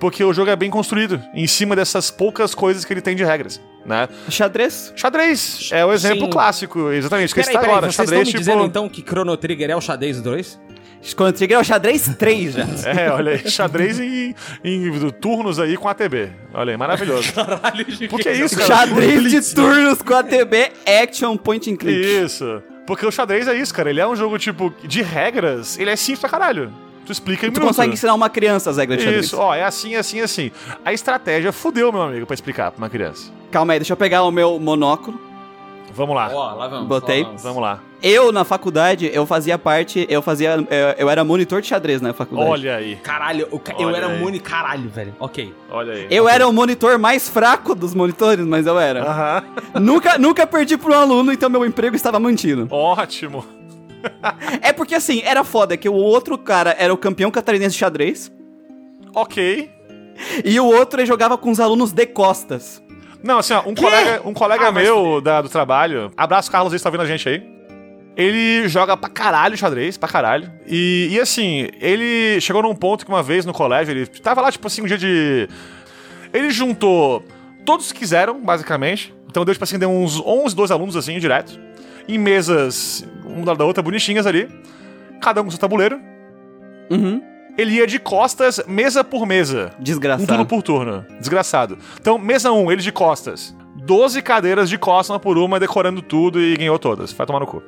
[0.00, 3.22] porque o jogo é bem construído em cima dessas poucas coisas que ele tem de
[3.22, 4.08] regras, né?
[4.28, 4.92] Xadrez.
[4.96, 6.30] Xadrez é o exemplo Sim.
[6.30, 7.32] clássico, exatamente.
[7.32, 8.38] Que Peraí, peraí, agora, vocês estão xadrez me tipo...
[8.40, 10.58] dizendo então que Chrono Trigger é o xadrez 2?
[11.04, 12.64] Chrono Trigger é o xadrez 3 já.
[12.90, 16.30] É, olha aí, xadrez em, em turnos aí com ATB.
[16.52, 17.30] Olha aí, maravilhoso.
[17.34, 18.66] Caralho, Por que isso, cara?
[18.66, 20.72] xadrez de turnos com ATB
[21.02, 22.24] Action Point and Click.
[22.24, 22.62] Isso.
[22.86, 23.90] Porque o xadrez é isso, cara.
[23.90, 26.72] Ele é um jogo, tipo, de regras, ele é simples pra caralho.
[27.06, 27.68] Tu explica em Tu minuto.
[27.68, 29.26] consegue ensinar uma criança as regras de xadrez.
[29.26, 30.50] Isso, ó, é assim, assim, assim.
[30.84, 33.30] A estratégia fudeu, meu amigo, pra explicar pra uma criança.
[33.50, 35.20] Calma aí, deixa eu pegar o meu monóculo.
[35.94, 36.30] Vamos lá.
[36.32, 36.88] Ó, lá vamos.
[36.88, 37.22] Botei.
[37.22, 37.42] lá vamos.
[37.42, 37.80] Vamos lá.
[38.02, 42.12] Eu, na faculdade, eu fazia parte, eu fazia, eu, eu era monitor de xadrez na
[42.12, 42.50] faculdade.
[42.50, 42.96] Olha aí.
[42.96, 44.18] Caralho, o ca- eu Olha era aí.
[44.20, 45.14] muni caralho, velho.
[45.18, 45.54] Ok.
[45.70, 46.06] Olha aí.
[46.10, 49.02] Eu era o monitor mais fraco dos monitores, mas eu era.
[49.08, 49.42] Aham.
[49.80, 52.68] nunca, nunca perdi pra um aluno, então meu emprego estava mantido.
[52.70, 53.44] Ótimo.
[54.60, 58.30] É porque assim, era foda que o outro cara era o campeão catarinense de xadrez
[59.14, 59.70] Ok.
[60.44, 62.82] e o outro ele jogava com os alunos de costas.
[63.24, 66.82] Não, assim, ó, um colega, um colega Ah, meu da- do trabalho, abraço Carlos, ele
[66.82, 67.42] tá vendo a gente aí.
[68.16, 70.48] Ele joga pra caralho xadrez, pra caralho.
[70.66, 74.52] E, e assim, ele chegou num ponto que uma vez no colégio, ele tava lá,
[74.52, 75.48] tipo assim, um dia de.
[76.32, 77.24] Ele juntou
[77.64, 79.12] todos que quiseram, basicamente.
[79.28, 81.58] Então deu, tipo assim, deu uns 11, 12 alunos, assim, direto.
[82.06, 84.48] Em mesas, um lado da outra, bonitinhas ali.
[85.20, 85.98] Cada um com seu tabuleiro.
[86.90, 87.20] Uhum.
[87.56, 89.72] Ele ia de costas, mesa por mesa.
[89.78, 90.26] Um Desgraçado.
[90.26, 91.06] turno por turno.
[91.20, 91.78] Desgraçado.
[92.00, 93.54] Então, mesa 1, ele de costas.
[93.76, 97.12] 12 cadeiras de costas, uma por uma, decorando tudo e ganhou todas.
[97.12, 97.62] Vai tomar no cu.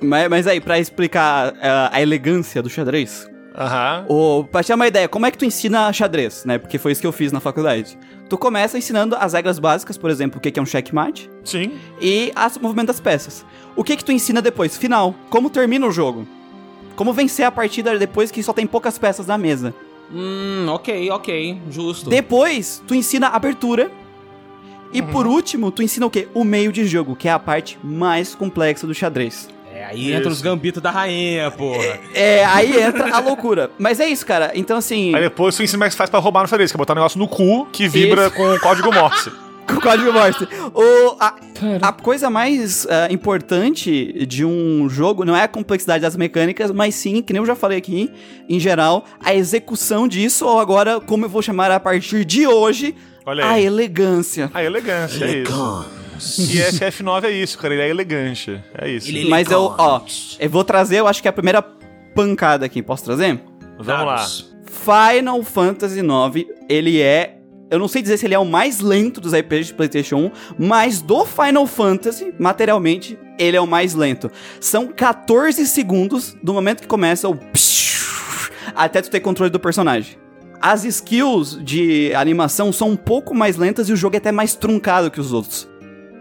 [0.00, 3.26] Mas, mas aí, pra explicar ah, a elegância do xadrez,
[3.56, 4.04] Aham.
[4.08, 6.58] o, pra ter uma ideia, como é que tu ensina xadrez, né?
[6.58, 7.98] Porque foi isso que eu fiz na faculdade.
[8.28, 11.72] Tu começa ensinando as regras básicas, por exemplo, o que é um checkmate, Sim.
[12.00, 13.44] e as, o movimento das peças.
[13.74, 14.76] O que que tu ensina depois?
[14.76, 15.14] Final.
[15.30, 16.26] Como termina o jogo?
[16.96, 19.72] Como vencer a partida depois que só tem poucas peças na mesa?
[20.12, 21.60] Hum, ok, ok.
[21.70, 22.08] Justo.
[22.10, 23.90] Depois, tu ensina a abertura.
[24.92, 25.08] E Uhum.
[25.08, 26.28] por último, tu ensina o quê?
[26.32, 29.48] O meio de jogo, que é a parte mais complexa do xadrez.
[29.74, 31.98] É, aí entra os gambitos da rainha, porra.
[32.14, 33.70] É, aí entra a loucura.
[33.78, 34.52] Mas é isso, cara.
[34.54, 36.76] Então, assim, Aí depois tu ensina como é que faz pra roubar no xadrez, que
[36.76, 38.36] é botar um negócio no cu que vibra Isso.
[38.36, 39.30] com o código Morse.
[39.68, 40.46] com o código Morse.
[40.74, 41.34] O, a,
[41.82, 46.94] a coisa mais ah, importante de um jogo não é a complexidade das mecânicas, mas
[46.94, 48.10] sim, que nem eu já falei aqui,
[48.48, 52.94] em geral, a execução disso, ou agora, como eu vou chamar a partir de hoje,
[53.24, 54.50] Olha a elegância.
[54.54, 55.86] A elegância, é isso.
[56.38, 57.74] E esse F9 é isso, cara.
[57.74, 58.58] Ele é elegante.
[58.74, 59.08] É isso.
[59.08, 60.00] Ele- Mas eu, ó,
[60.38, 61.60] eu vou trazer, eu acho que é a primeira
[62.14, 62.82] pancada aqui.
[62.82, 63.40] Posso trazer?
[63.78, 64.14] Vamos lá.
[64.16, 64.54] Dados.
[64.64, 67.35] Final Fantasy IX, ele é.
[67.68, 70.30] Eu não sei dizer se ele é o mais lento dos RPGs de PlayStation 1,
[70.56, 74.30] mas do Final Fantasy, materialmente, ele é o mais lento.
[74.60, 77.36] São 14 segundos do momento que começa o.
[78.74, 80.16] até tu ter controle do personagem.
[80.60, 84.54] As skills de animação são um pouco mais lentas e o jogo é até mais
[84.54, 85.68] truncado que os outros.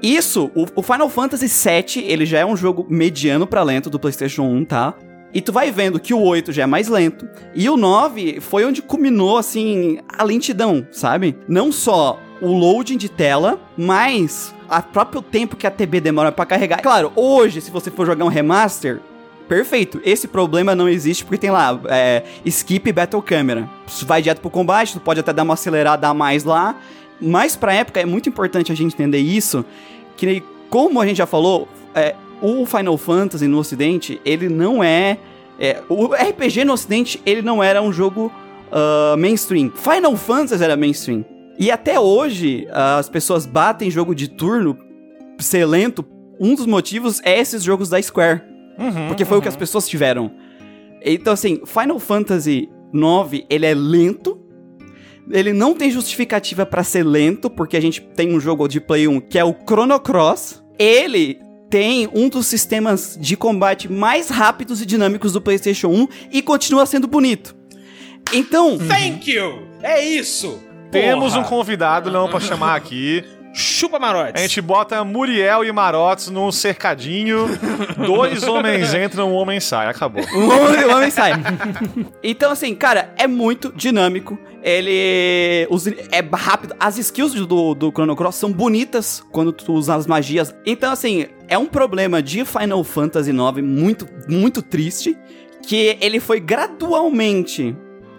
[0.01, 4.43] Isso, o, Final Fantasy VII, ele já é um jogo mediano pra lento do PlayStation
[4.43, 4.93] 1, tá?
[5.35, 7.27] E tu vai vendo que o 8 já é mais lento.
[7.53, 11.37] E o 9 foi onde culminou, assim, a lentidão, sabe?
[11.45, 16.45] Não só o loading de tela, mas a próprio tempo que a TB demora pra
[16.45, 16.81] carregar.
[16.81, 19.01] Claro, hoje, se você for jogar um remaster,
[19.45, 19.99] perfeito.
[20.05, 23.69] Esse problema não existe porque tem lá, é, skip battle camera.
[24.03, 26.77] Vai direto pro combate, tu pode até dar uma acelerada a mais lá.
[27.19, 29.65] Mas pra época é muito importante a gente entender isso,
[30.15, 35.17] que como a gente já falou, é, o Final Fantasy no ocidente, ele não é,
[35.59, 35.81] é...
[35.89, 38.31] O RPG no ocidente, ele não era um jogo
[38.71, 39.71] uh, mainstream.
[39.71, 41.25] Final Fantasy era mainstream.
[41.57, 44.77] E até hoje, as pessoas batem jogo de turno
[45.39, 46.05] ser lento.
[46.39, 48.41] Um dos motivos é esses jogos da Square.
[48.77, 50.31] Uhum, Porque foi o que as pessoas tiveram.
[51.01, 54.39] Então, assim, Final Fantasy IX, ele é lento.
[55.31, 59.07] Ele não tem justificativa pra ser lento, porque a gente tem um jogo de Play
[59.07, 60.63] 1 que é o Chrono Cross.
[60.77, 61.39] Ele
[61.75, 66.85] tem um dos sistemas de combate mais rápidos e dinâmicos do PlayStation 1 e continua
[66.85, 67.53] sendo bonito.
[68.31, 69.67] Então, Thank you!
[69.83, 70.57] É isso!
[70.89, 71.45] Temos Porra.
[71.45, 73.25] um convidado, não, pra chamar aqui.
[73.57, 74.33] Chupa marote.
[74.35, 77.47] A gente bota Muriel e Marotes num cercadinho.
[78.05, 79.87] Dois homens entram, um homem sai.
[79.87, 80.21] Acabou.
[80.23, 81.31] o homem sai.
[82.21, 84.37] Então, assim, cara, é muito dinâmico.
[84.61, 86.75] Ele os- é rápido.
[86.79, 90.53] As skills do, do Chrono Cross são bonitas quando tu usa as magias.
[90.65, 95.17] Então, assim, é um problema de Final Fantasy IX muito, muito triste.
[95.67, 97.75] Que ele foi gradualmente.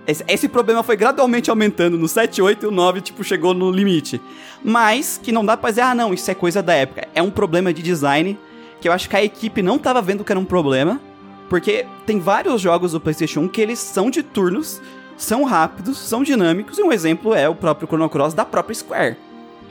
[0.06, 3.70] Esse, esse problema foi gradualmente aumentando no 7, 8 e o 9, tipo, chegou no
[3.70, 4.20] limite.
[4.62, 7.08] Mas que não dá pra dizer, ah, não, isso é coisa da época.
[7.14, 8.38] É um problema de design
[8.80, 11.00] que eu acho que a equipe não tava vendo que era um problema.
[11.48, 14.80] Porque tem vários jogos do PlayStation 1 que eles são de turnos,
[15.16, 19.16] são rápidos, são dinâmicos, e um exemplo é o próprio Chrono Cross da própria Square,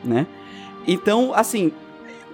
[0.03, 0.26] né?
[0.88, 1.72] Então, assim,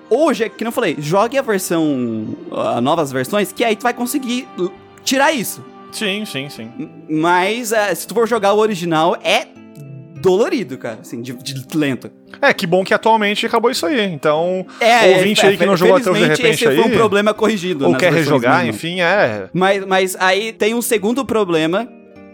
[0.10, 3.94] hoje, é que eu falei, jogue a versão, a novas versões, que aí tu vai
[3.94, 4.48] conseguir
[5.04, 5.64] tirar isso.
[5.92, 6.72] Sim, sim, sim.
[7.10, 9.48] Mas eh, se tu for jogar o original, é
[10.22, 12.12] dolorido, cara, assim, de, de lento.
[12.42, 14.02] É, que bom que atualmente acabou isso aí.
[14.06, 16.92] Então, É, ouvinte é, aí que não jogou até de repente esse foi aí, um
[16.92, 17.88] problema corrigido.
[17.88, 18.76] ou quer rejogar, novas.
[18.76, 19.50] enfim, é.
[19.52, 21.88] Mas, mas aí tem um segundo problema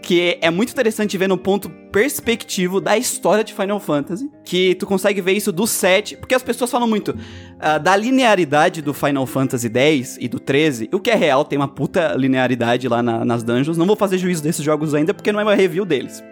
[0.08, 4.86] que é muito interessante ver no ponto perspectivo da história de Final Fantasy, que tu
[4.86, 7.14] consegue ver isso do 7, porque as pessoas falam muito
[7.60, 11.58] ah, da linearidade do Final Fantasy X e do 13, o que é real, tem
[11.58, 15.30] uma puta linearidade lá na- nas dungeons, não vou fazer juízo desses jogos ainda, porque
[15.30, 16.24] não é uma review deles.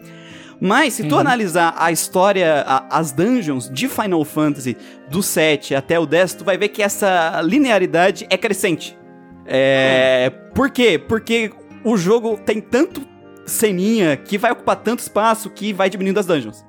[0.58, 4.74] Mas se tu analisar a história, a- as dungeons de Final Fantasy
[5.10, 8.96] do 7 até o 10, tu vai ver que essa linearidade é crescente.
[9.44, 10.32] É.
[10.54, 10.98] Por quê?
[10.98, 11.50] Porque
[11.84, 13.02] o jogo tem tanto
[13.46, 16.64] ceninha que vai ocupar tanto espaço que vai diminuindo as dungeons.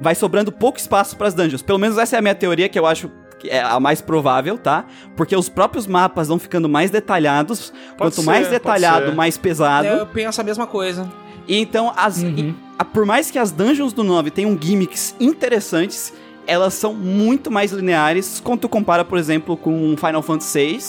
[0.00, 1.62] Vai sobrando pouco espaço pras dungeons.
[1.62, 4.58] Pelo menos essa é a minha teoria que eu acho que é a mais provável,
[4.58, 4.84] tá?
[5.16, 7.72] Porque os próprios mapas vão ficando mais detalhados.
[7.96, 9.86] Quanto ser, mais pode detalhado, mais pesado.
[9.88, 11.08] Eu penso a mesma coisa.
[11.46, 16.12] E então, as, e- a- por mais que as dungeons do 9 tenham gimmicks interessantes,
[16.46, 20.80] elas são muito mais lineares quando tu compara, por exemplo, com Final Fantasy VI.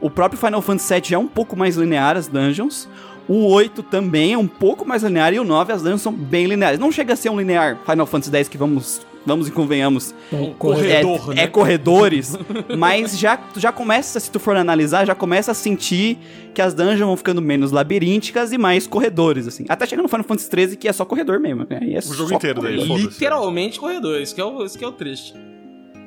[0.00, 2.88] O próprio Final Fantasy VII é um pouco mais linear, as dungeons.
[3.32, 6.46] O 8 também é um pouco mais linear e o 9 as dungeons são bem
[6.46, 6.80] lineares.
[6.80, 10.12] Não chega a ser um linear Final Fantasy X que vamos, vamos e convenhamos.
[10.32, 11.42] Um corredor, é, né?
[11.44, 12.36] é corredores,
[12.76, 16.18] mas já, já começa, se tu for analisar, já começa a sentir
[16.52, 19.64] que as dungeons vão ficando menos labirínticas e mais corredores, assim.
[19.68, 21.64] Até chega no Final Fantasy 13 que é só corredor mesmo.
[21.70, 21.78] né?
[21.82, 22.98] É O jogo inteiro daí, corredor.
[22.98, 23.14] foda-se.
[23.20, 24.20] Literalmente corredor.
[24.20, 25.34] Isso que é o, isso que é o triste.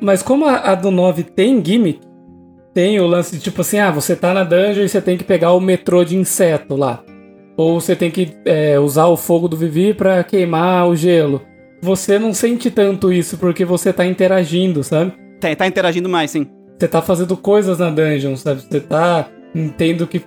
[0.02, 2.02] Mas como a, a do 9 tem gimmick,
[2.74, 5.24] tem o lance de tipo assim, ah, você tá na dungeon e você tem que
[5.24, 7.02] pegar o metrô de inseto lá.
[7.56, 11.42] Ou você tem que é, usar o fogo do Vivi pra queimar o gelo.
[11.82, 15.14] Você não sente tanto isso porque você tá interagindo, sabe?
[15.40, 16.48] Tá, tá interagindo mais, sim.
[16.80, 18.62] Você tá fazendo coisas na dungeon, sabe?
[18.62, 20.24] Você tá entendo que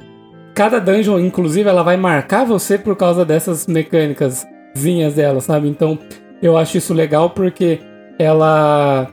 [0.55, 4.47] cada dungeon, inclusive, ela vai marcar você por causa dessas mecânicas
[5.15, 5.69] dela, sabe?
[5.69, 5.99] Então,
[6.43, 7.81] eu acho isso legal porque
[8.19, 9.11] ela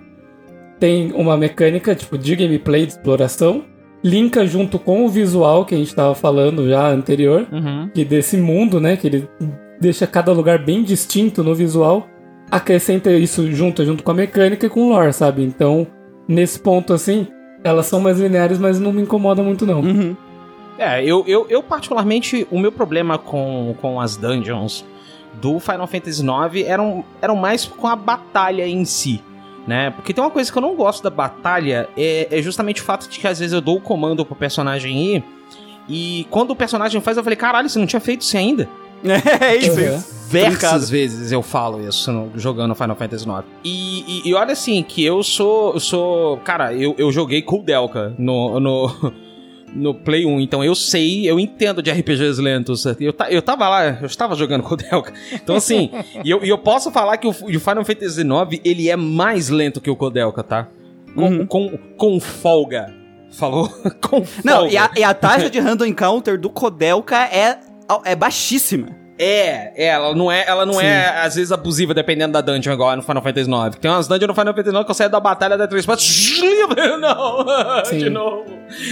[0.80, 3.64] tem uma mecânica tipo de gameplay de exploração,
[4.04, 7.48] linka junto com o visual que a gente tava falando já anterior,
[7.94, 9.30] que desse mundo, né, que ele
[9.80, 12.08] deixa cada lugar bem distinto no visual,
[12.52, 15.44] acrescenta isso junto junto com a mecânica e com o lore, sabe?
[15.44, 15.88] Então,
[16.28, 17.28] nesse ponto assim,
[17.64, 19.82] elas são mais lineares, mas não me incomoda muito não.
[19.82, 20.16] Uhum.
[20.78, 24.84] É, eu, eu, eu particularmente, o meu problema com, com as dungeons
[25.42, 29.22] do Final Fantasy IX eram, eram mais com a batalha em si,
[29.68, 29.92] né?
[29.92, 33.10] Porque tem uma coisa que eu não gosto da batalha, é, é justamente o fato
[33.10, 35.24] de que às vezes eu dou o comando pro personagem ir,
[35.88, 38.68] e quando o personagem faz, eu falei, caralho, você não tinha feito isso ainda?
[39.42, 39.72] É isso.
[39.72, 40.04] Uhum.
[40.34, 40.86] Diversas Brincado.
[40.88, 43.44] vezes eu falo isso no- jogando Final Fantasy IX.
[43.64, 45.74] E, e, e olha assim, que eu sou.
[45.74, 46.38] Eu sou.
[46.38, 49.14] Cara, eu, eu joguei Kudelka no, no,
[49.76, 52.86] no Play 1, então eu sei, eu entendo de RPGs lentos.
[52.86, 55.12] Eu, eu tava lá, eu estava jogando Kudelka.
[55.32, 55.90] Então, assim,
[56.24, 59.82] e eu, eu posso falar que o, o Final Fantasy IX ele é mais lento
[59.82, 60.68] que o Kudelka, tá?
[61.16, 61.46] Com, Uhum.
[61.46, 62.94] com, com folga.
[63.32, 63.68] Falou
[64.02, 64.74] com Não, folga.
[64.74, 67.58] e a, e a taxa de random encounter do Kodelka é,
[68.06, 68.90] é baixíssima.
[69.20, 72.94] É, é, ela não é, ela não é, às vezes, abusiva, dependendo da dungeon, igual
[72.94, 73.76] é no Final Fantasy IX.
[73.80, 76.42] Tem umas dungeons no Final Fantasy IX que eu saio da batalha da três passos.
[77.00, 77.46] Não,
[77.86, 77.98] Sim.
[78.00, 78.46] de novo.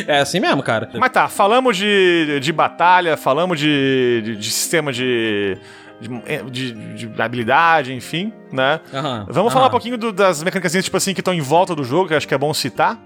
[0.07, 0.89] É assim mesmo, cara.
[0.93, 5.57] Mas tá, falamos de, de batalha, falamos de, de, de sistema de,
[5.99, 8.79] de, de- de habilidade, enfim, né?
[8.93, 9.25] Aham.
[9.27, 9.49] Vamos Aham.
[9.49, 12.13] falar um pouquinho do- das mecânicas, tipo assim, que estão em volta do jogo, que
[12.13, 12.99] eu acho que é bom citar.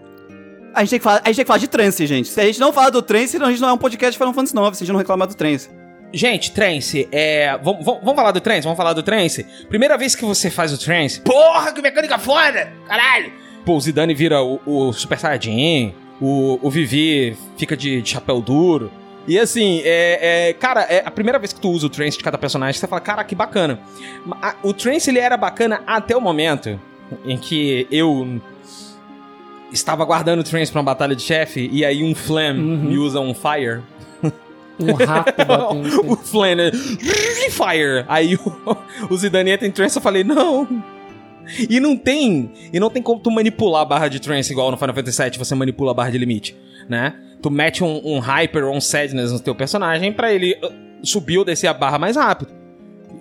[0.74, 2.28] A gente, tem que falar, a gente tem que falar de trance, gente.
[2.28, 4.34] Se a gente não falar do trance, a gente não é um podcast de Final
[4.34, 5.70] Fantasy IX, se a gente não reclamar do trance.
[6.16, 7.58] Gente, trance, é.
[7.62, 8.62] Vamos, falar do trance?
[8.62, 9.46] Vamos falar do trance?
[9.68, 11.20] Primeira vez que você faz o trance.
[11.20, 12.72] Porra, que mecânica foda!
[12.88, 13.34] Caralho!
[13.66, 18.40] Pô, o Zidane vira o, o Super Saiyajin, o, o Vivi fica de, de chapéu
[18.40, 18.90] duro.
[19.28, 22.24] E assim, é, é, cara, é a primeira vez que tu usa o trance de
[22.24, 23.80] cada personagem, você fala, cara, que bacana.
[24.64, 26.80] O trance ele era bacana até o momento
[27.26, 28.40] em que eu
[29.72, 32.78] estava guardando o trance pra uma batalha de chefe e aí um Flam Uhum.
[32.84, 33.82] me usa um Fire.
[34.80, 36.12] Um rato batendo.
[36.12, 36.72] o Flan, né?
[37.50, 38.06] Fire!
[38.08, 38.78] Aí o,
[39.10, 40.68] o Zidane entra em trance, eu falei, não.
[41.70, 44.78] E não tem, e não tem como tu manipular a barra de trance igual no
[44.78, 46.58] Final Fantasy VII, você manipula a barra de limite,
[46.90, 47.16] né?
[47.42, 51.38] Tu mete um, um hyper ou um sadness no teu personagem pra ele uh, subir
[51.38, 52.52] ou descer a barra mais rápido.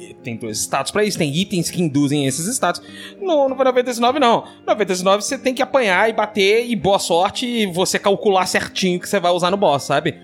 [0.00, 2.80] E Tem dois status pra isso, tem itens que induzem esses status.
[3.20, 4.40] No, no Final Fantasy IX, não.
[4.40, 7.98] No Final Fantasy IX você tem que apanhar e bater e boa sorte e você
[7.98, 10.14] calcular certinho que você vai usar no boss, sabe?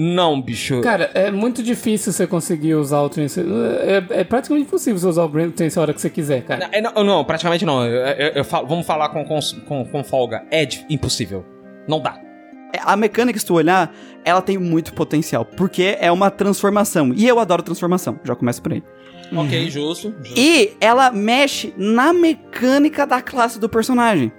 [0.00, 0.80] Não, bicho.
[0.80, 3.40] Cara, é muito difícil você conseguir usar o trance.
[3.40, 6.68] É, é praticamente impossível você usar o Brain Trance a hora que você quiser, cara.
[6.68, 7.84] Não, é, não, não, praticamente não.
[7.84, 10.44] Eu, eu- eu falo- vamos falar com, com, com, com folga.
[10.52, 11.44] É impossível.
[11.88, 12.16] Não dá.
[12.72, 13.92] É, A mecânica, se tu olhar,
[14.24, 17.12] ela tem muito potencial, porque é uma transformação.
[17.16, 18.82] E eu adoro transformação, já começa por aí.
[19.34, 20.14] Ok, justo.
[20.22, 20.38] justo.
[20.38, 24.30] E ela mexe na mecânica da classe do personagem.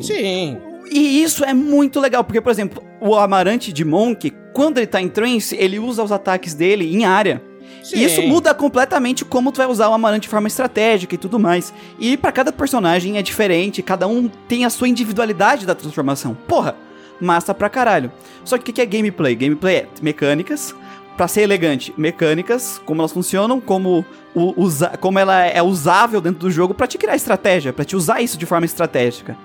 [0.00, 0.58] Sim.
[0.90, 5.00] E isso é muito legal, porque, por exemplo, o Amarante de Monk, quando ele tá
[5.00, 7.42] em trance, ele usa os ataques dele em área.
[7.82, 7.98] Sim.
[7.98, 11.38] E isso muda completamente como tu vai usar o Amarante de forma estratégica e tudo
[11.38, 11.72] mais.
[11.98, 16.36] E pra cada personagem é diferente, cada um tem a sua individualidade da transformação.
[16.48, 16.76] Porra,
[17.20, 18.10] massa pra caralho.
[18.44, 19.34] Só que o que é gameplay?
[19.34, 20.74] Gameplay é mecânicas,
[21.16, 24.04] pra ser elegante, mecânicas, como elas funcionam, como,
[24.34, 27.96] o, usa, como ela é usável dentro do jogo pra te criar estratégia, pra te
[27.96, 29.36] usar isso de forma estratégica.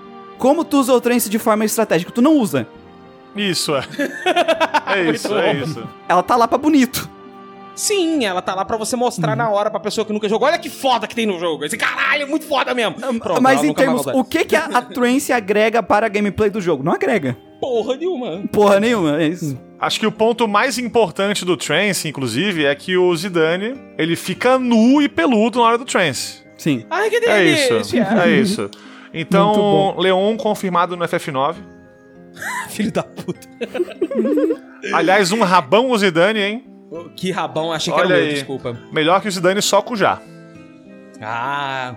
[0.41, 2.11] Como tu usa o trance de forma estratégica?
[2.11, 2.67] Tu não usa.
[3.35, 3.83] Isso, é.
[4.91, 5.87] É isso, é isso.
[6.09, 7.07] Ela tá lá pra bonito.
[7.75, 10.47] Sim, ela tá lá pra você mostrar na hora pra pessoa que nunca jogou.
[10.47, 11.63] Olha que foda que tem no jogo.
[11.63, 12.95] Esse caralho é muito foda mesmo.
[13.19, 16.59] Pronto, Mas em termos, o que que a, a trance agrega para a gameplay do
[16.59, 16.83] jogo?
[16.83, 17.37] Não agrega.
[17.61, 18.43] Porra nenhuma.
[18.51, 19.57] Porra nenhuma, é isso.
[19.79, 24.59] Acho que o ponto mais importante do trance, inclusive, é que o Zidane, ele fica
[24.59, 26.41] nu e peludo na hora do trance.
[26.57, 26.83] Sim.
[26.89, 27.77] Ai, que É delícia.
[27.77, 28.69] isso, é isso.
[29.13, 29.95] Então.
[29.97, 31.55] Leon confirmado no FF9.
[32.69, 33.47] Filho da puta.
[34.93, 36.65] Aliás, um rabão o Zidane, hein?
[37.15, 38.33] Que rabão, achei que Olha era o meu, aí.
[38.33, 38.77] desculpa.
[38.91, 40.19] Melhor que o Zidane só com já.
[41.21, 41.95] Ah,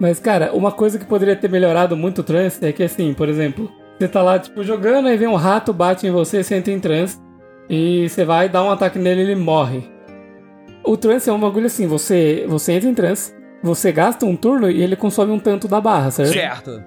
[0.00, 3.28] Mas, cara, uma coisa que poderia ter melhorado muito o trance é que, assim, por
[3.28, 6.72] exemplo, você tá lá, tipo, jogando, aí vem um rato, bate em você, você entra
[6.72, 7.18] em trance,
[7.70, 9.84] e você vai dar um ataque nele e ele morre.
[10.82, 13.33] O trance é um bagulho assim, você, você entra em trance,
[13.64, 16.34] você gasta um turno e ele consome um tanto da barra, certo?
[16.34, 16.84] certo.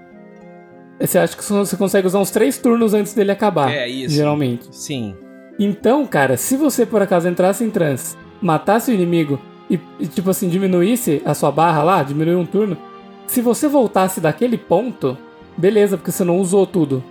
[1.00, 3.72] Você acha que você consegue usar uns três turnos antes dele acabar.
[3.72, 4.14] É, isso.
[4.14, 4.68] Geralmente.
[4.72, 5.16] Sim.
[5.60, 10.30] Então, cara, se você por acaso entrasse em trance, matasse o inimigo e, e, tipo
[10.30, 12.78] assim, diminuísse a sua barra lá, diminuir um turno,
[13.26, 15.18] se você voltasse daquele ponto,
[15.58, 17.04] beleza, porque você não usou tudo.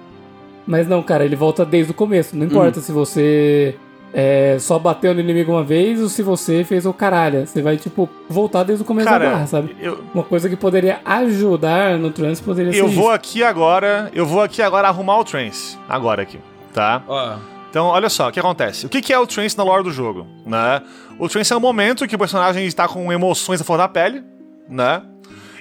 [0.65, 2.37] Mas não, cara, ele volta desde o começo.
[2.37, 3.75] Não importa se você
[4.19, 7.47] é, só bateu no inimigo uma vez ou se você fez o caralho.
[7.47, 9.77] Você vai, tipo, voltar desde o começo da barra, Cara, sabe?
[9.79, 13.13] eu, Uma coisa que poderia ajudar no trance poderia eu ser vou isso.
[13.13, 15.77] aqui agora, eu vou aqui agora arrumar o trance.
[15.87, 16.39] Agora aqui,
[16.73, 17.03] tá?
[17.07, 17.37] Ó.
[17.69, 18.87] Então, olha só, o que acontece?
[18.87, 20.81] O que que é o trance na lore do jogo, né?
[21.19, 24.25] O trance é um momento que o personagem está com emoções à flor da pele,
[24.67, 25.03] né?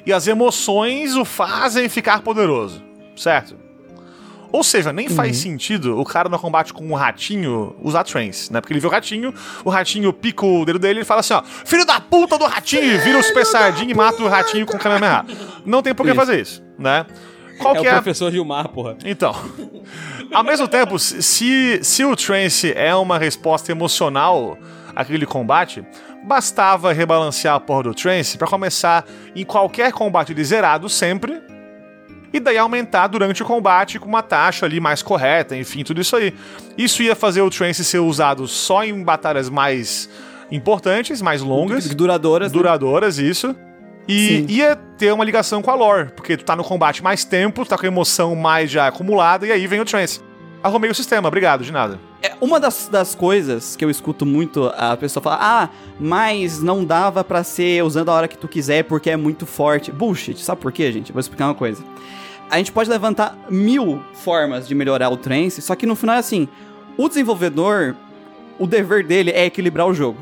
[0.05, 2.81] E as emoções o fazem ficar poderoso,
[3.17, 3.57] certo?
[4.51, 8.61] Ou seja, nem faz sentido o cara no combate com um ratinho usar trance, né?
[8.61, 11.43] Porque ele vê o ratinho, o ratinho pica o dedo dele e fala assim, ó,
[11.43, 14.77] filho da puta do ratinho, e vira o Super Saiyajin e mata o ratinho com
[14.77, 15.25] o Kamehameha.
[15.65, 17.05] Não tem por que fazer isso, né?
[17.59, 18.97] Qual É o que é a professor Gilmar, porra.
[19.05, 19.33] então,
[20.33, 24.57] ao mesmo tempo, se, se o trance é uma resposta emocional
[24.95, 25.85] àquele combate,
[26.25, 29.05] bastava rebalancear a porra do trance pra começar
[29.35, 31.41] em qualquer combate de zerado sempre,
[32.33, 36.15] e daí aumentar durante o combate com uma taxa ali mais correta, enfim, tudo isso
[36.15, 36.33] aí.
[36.77, 40.09] Isso ia fazer o trance ser usado só em batalhas mais
[40.51, 42.51] importantes, mais longas Duradouras.
[42.51, 42.57] né?
[42.57, 43.55] duradouras, isso.
[44.07, 44.45] E Sim.
[44.49, 47.69] ia ter uma ligação com a lore, porque tu tá no combate mais tempo, tu
[47.69, 50.21] tá com a emoção mais já acumulada, e aí vem o trance.
[50.61, 51.99] Arrumei o sistema, obrigado, de nada.
[52.25, 55.69] É, uma das, das coisas que eu escuto muito a pessoa falar, ah,
[55.99, 59.91] mas não dava pra ser usando a hora que tu quiser porque é muito forte.
[59.91, 61.11] Bullshit, sabe por quê, gente?
[61.11, 61.83] Vou explicar uma coisa.
[62.49, 66.19] A gente pode levantar mil formas de melhorar o trance, só que no final é
[66.19, 66.47] assim,
[66.97, 67.95] o desenvolvedor,
[68.57, 70.17] o dever dele é equilibrar o jogo.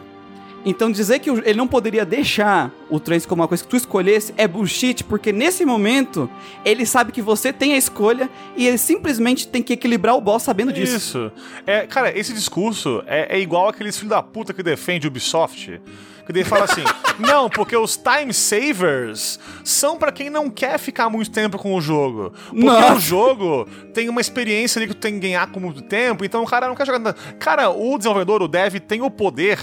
[0.66, 4.34] Então dizer que ele não poderia deixar o trance como uma coisa que tu escolhesse
[4.38, 6.30] é bullshit, porque nesse momento
[6.64, 10.44] ele sabe que você tem a escolha e ele simplesmente tem que equilibrar o boss
[10.44, 10.96] sabendo disso.
[10.96, 11.32] Isso.
[11.68, 15.82] É, cara, esse discurso é, é igual aqueles filhos da puta que defende o Ubisoft.
[16.26, 16.84] Que daí fala assim:
[17.20, 21.82] não, porque os time savers são pra quem não quer ficar muito tempo com o
[21.82, 22.32] jogo.
[22.48, 22.96] Porque Nossa.
[22.96, 26.42] o jogo tem uma experiência ali que tu tem que ganhar com muito tempo, então
[26.42, 27.00] o cara não quer jogar.
[27.00, 27.18] nada.
[27.40, 29.60] Cara, o desenvolvedor, o dev, tem o poder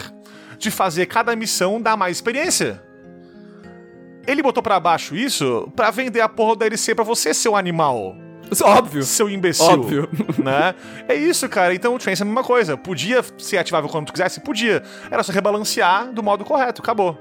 [0.60, 2.80] de fazer cada missão dar mais experiência.
[4.28, 8.14] Ele botou pra baixo isso pra vender a porra da DLC pra você, seu animal
[8.58, 9.02] é óbvio.
[9.04, 9.66] seu imbecil.
[9.66, 10.08] Óbvio.
[10.42, 10.74] Né?
[11.06, 11.74] É isso, cara.
[11.74, 12.76] Então o Trance é a mesma coisa.
[12.76, 14.40] Podia ser ativável quando tu quisesse?
[14.40, 14.82] Podia.
[15.10, 16.80] Era só rebalancear do modo correto.
[16.80, 17.18] Acabou.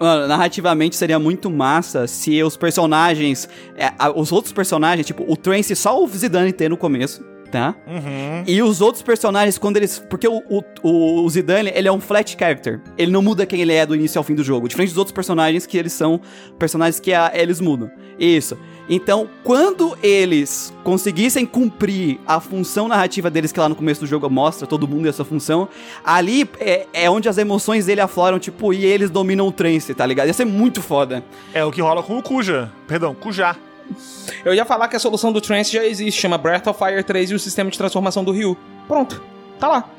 [0.00, 3.48] Mano, narrativamente seria muito massa se os personagens.
[3.76, 7.74] é, os outros personagens, tipo, o Trance só o Zidane ter no começo, tá?
[7.86, 8.42] Uhum.
[8.46, 10.00] E os outros personagens, quando eles.
[10.10, 10.42] Porque o,
[10.82, 12.80] o, o Zidane, ele é um flat character.
[12.98, 14.66] Ele não muda quem ele é do início ao fim do jogo.
[14.66, 16.20] Diferente dos outros personagens, que eles são
[16.58, 17.90] personagens que a- eles mudam.
[18.18, 18.58] Isso.
[18.88, 24.28] Então, quando eles conseguissem cumprir a função narrativa deles, que lá no começo do jogo
[24.28, 25.68] mostra todo mundo essa função,
[26.04, 30.04] ali é, é onde as emoções dele afloram, tipo, e eles dominam o trance, tá
[30.04, 30.26] ligado?
[30.26, 31.22] Ia ser muito foda.
[31.54, 32.70] É o que rola com o Kuja.
[32.88, 33.54] Perdão, Kuja.
[34.44, 37.30] Eu ia falar que a solução do Trance já existe, chama Breath of Fire 3
[37.30, 38.56] e o sistema de transformação do Ryu.
[38.86, 39.22] Pronto,
[39.58, 39.90] tá lá.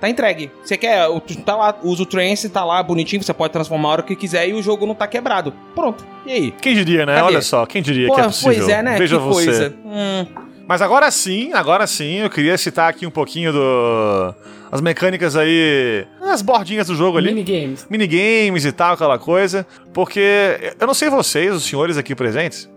[0.00, 0.50] Tá entregue.
[0.64, 1.06] Você quer,
[1.44, 4.48] tá lá, usa o Trance, tá lá bonitinho, você pode transformar a hora que quiser
[4.48, 5.54] e o jogo não tá quebrado.
[5.76, 6.04] Pronto.
[6.26, 6.50] E aí?
[6.50, 7.14] Quem diria, né?
[7.14, 7.26] Cadê?
[7.26, 8.54] Olha só, quem diria Pô, que é possível.
[8.54, 8.98] pois é, né?
[8.98, 9.44] Veja que você.
[9.44, 9.74] coisa.
[9.84, 10.26] Hum.
[10.66, 14.34] Mas agora sim, agora sim, eu queria citar aqui um pouquinho do.
[14.72, 16.06] As mecânicas aí.
[16.20, 17.28] As bordinhas do jogo ali.
[17.28, 17.86] Minigames.
[17.90, 19.66] minigames e tal, aquela coisa.
[19.92, 22.70] Porque eu não sei vocês, os senhores aqui presentes,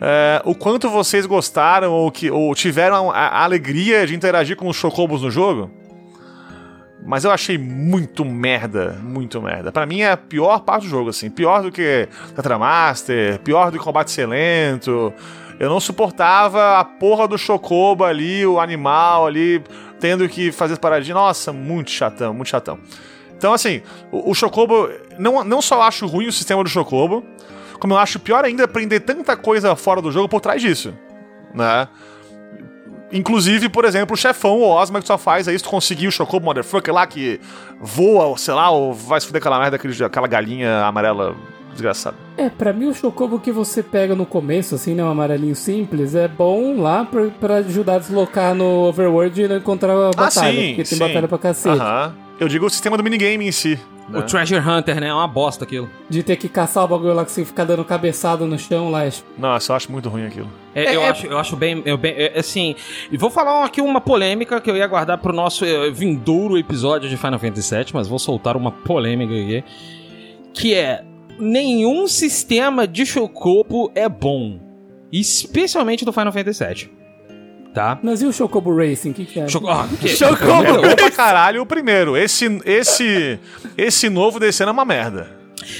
[0.00, 4.68] é, o quanto vocês gostaram ou, que, ou tiveram a, a alegria de interagir com
[4.68, 5.70] os chocobos no jogo.
[7.04, 9.70] Mas eu achei muito merda, muito merda.
[9.70, 11.30] Pra mim é a pior parte do jogo, assim.
[11.30, 15.12] Pior do que Tetramaster, pior do que combate ser lento.
[15.58, 19.62] Eu não suportava a porra do chocobo ali, o animal ali,
[20.00, 21.14] tendo que fazer paradinha.
[21.14, 22.78] Nossa, muito chatão, muito chatão.
[23.36, 24.90] Então, assim, o, o Chocobo.
[25.18, 27.24] Não, não só acho ruim o sistema do Chocobo,
[27.78, 30.92] como eu acho pior ainda prender tanta coisa fora do jogo por trás disso.
[31.54, 31.88] Né?
[33.12, 36.12] Inclusive, por exemplo, o chefão, o Osma, que só faz aí se tu conseguir o
[36.12, 37.40] Chocobo Motherfucker lá que
[37.80, 41.36] voa, ou sei lá, ou vai se fuder aquela merda, aquele- aquela galinha amarela
[41.72, 42.16] desgraçada.
[42.36, 46.14] É, pra mim o Chocobo que você pega no começo, assim, né, um amarelinho simples,
[46.16, 50.52] é bom lá pra, pra ajudar a deslocar no Overworld e não encontrar a batalha,
[50.74, 51.78] porque tem batalha pra cacete.
[51.78, 52.14] Aham.
[52.40, 53.78] Eu digo o sistema do minigame em si.
[54.08, 54.18] Né?
[54.18, 55.08] O Treasure Hunter, né?
[55.08, 55.90] É uma bosta aquilo.
[56.08, 59.00] De ter que caçar o bagulho lá que você fica dando cabeçada no chão lá.
[59.38, 60.48] Nossa, eu acho muito ruim aquilo.
[60.74, 61.82] É, eu, É- acho, eu acho bem.
[61.84, 62.74] Eu bem é, assim.
[63.10, 67.08] E vou falar aqui uma polêmica que eu ia guardar pro nosso eh, vindouro episódio
[67.08, 69.64] de Final Fantasy VII, mas vou soltar uma polêmica aqui.
[70.54, 71.04] Que é.
[71.38, 74.58] Nenhum sistema de Chocobo é bom.
[75.12, 76.95] Especialmente do Final Fantasy VII.
[77.76, 78.00] Tá?
[78.02, 79.10] Mas e o Chocobo Racing?
[79.10, 79.46] O que, que é?
[79.48, 79.68] Choco...
[79.68, 80.08] Ah, que...
[80.08, 82.16] Chocobo é bom pra caralho o primeiro.
[82.16, 83.38] Esse, esse,
[83.76, 85.36] esse novo descendo é uma merda.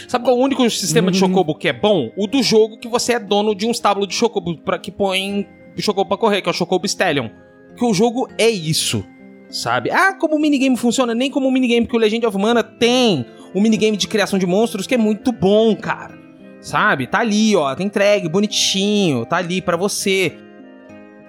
[0.06, 2.10] Sabe qual é o único sistema de Chocobo que é bom?
[2.14, 5.48] O do jogo que você é dono de um estábulo de Chocobo pra, que põe
[5.74, 7.30] o Chocobo pra correr, que é o Chocobo Stallion.
[7.74, 9.02] Que o jogo é isso,
[9.48, 9.90] sabe?
[9.90, 11.14] Ah, como o minigame funciona?
[11.14, 13.24] Nem como o minigame que o Legend of Mana tem.
[13.54, 16.14] Um minigame de criação de monstros que é muito bom, cara.
[16.60, 17.06] Sabe?
[17.06, 20.44] Tá ali, ó, tá entregue, bonitinho, tá ali pra você.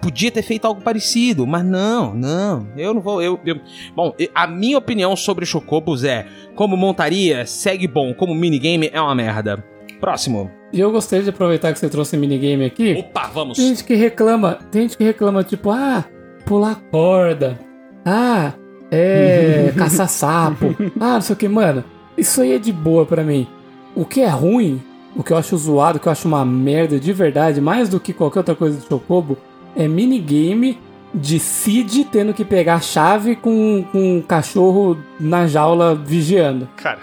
[0.02, 2.68] Podia ter feito algo parecido, mas não, não.
[2.78, 3.22] Eu não vou.
[3.22, 3.60] Eu, eu-
[3.96, 6.26] Bom, a minha opinião sobre Chocobos é:
[6.56, 9.64] como montaria, segue bom, como minigame é uma merda.
[10.00, 10.52] Próximo.
[10.72, 12.94] E eu gostei de aproveitar que você trouxe minigame aqui.
[13.00, 13.58] Opa, vamos.
[13.58, 16.06] Tem gente que reclama, tem gente que reclama, tipo, ah,
[16.46, 17.58] pular corda.
[18.06, 18.54] Ah,
[18.92, 19.72] é.
[19.78, 20.76] caçar sapo.
[21.00, 21.84] Ah, não sei o que, mano.
[22.18, 23.48] Isso aí é de boa pra mim.
[23.96, 24.82] O que é ruim,
[25.16, 28.00] o que eu acho zoado, o que eu acho uma merda de verdade, mais do
[28.00, 29.38] que qualquer outra coisa do Chocobo,
[29.78, 30.78] é minigame
[31.14, 36.68] de Cid tendo que pegar a chave com, com um cachorro na jaula vigiando.
[36.76, 37.00] Cara,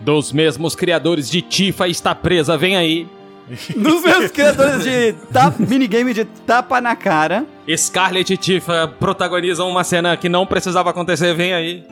[0.00, 3.08] Dos mesmos criadores de Tifa está presa, vem aí.
[3.76, 7.46] Dos meus criadores de tap, minigame de tapa na cara.
[7.76, 11.84] Scarlet e Tifa protagonizam uma cena que não precisava acontecer, vem aí.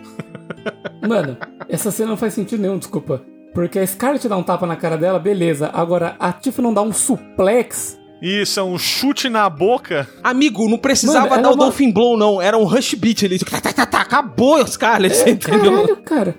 [1.07, 1.37] Mano,
[1.69, 3.23] essa cena não faz sentido nenhum, desculpa.
[3.55, 5.71] Porque a Scarlet dá um tapa na cara dela, beleza.
[5.73, 7.99] Agora, a Tifa não dá um suplex.
[8.25, 10.09] Isso, é um chute na boca.
[10.23, 12.41] Amigo, não precisava Mano, dar o é uma- Dolphin Blow, não.
[12.41, 13.39] Era um Rush Beat ali.
[13.39, 15.73] Tá, tá, tá, tá, acabou, Scarlet, você entendeu?
[15.73, 16.35] Caralho, cara.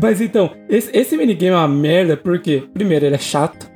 [0.00, 3.70] Mas então, esse, esse minigame é uma merda porque, primeiro, ele é chato.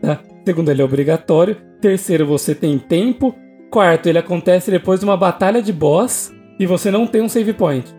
[0.00, 0.20] Tá?
[0.44, 1.56] Segundo, ele é obrigatório.
[1.82, 3.34] Terceiro, você tem tempo.
[3.70, 7.52] Quarto, ele acontece depois de uma batalha de boss e você não tem um save
[7.52, 7.94] point.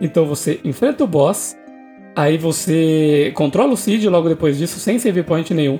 [0.00, 1.56] Então você enfrenta o boss,
[2.16, 5.78] aí você controla o Cid logo depois disso, sem save point nenhum.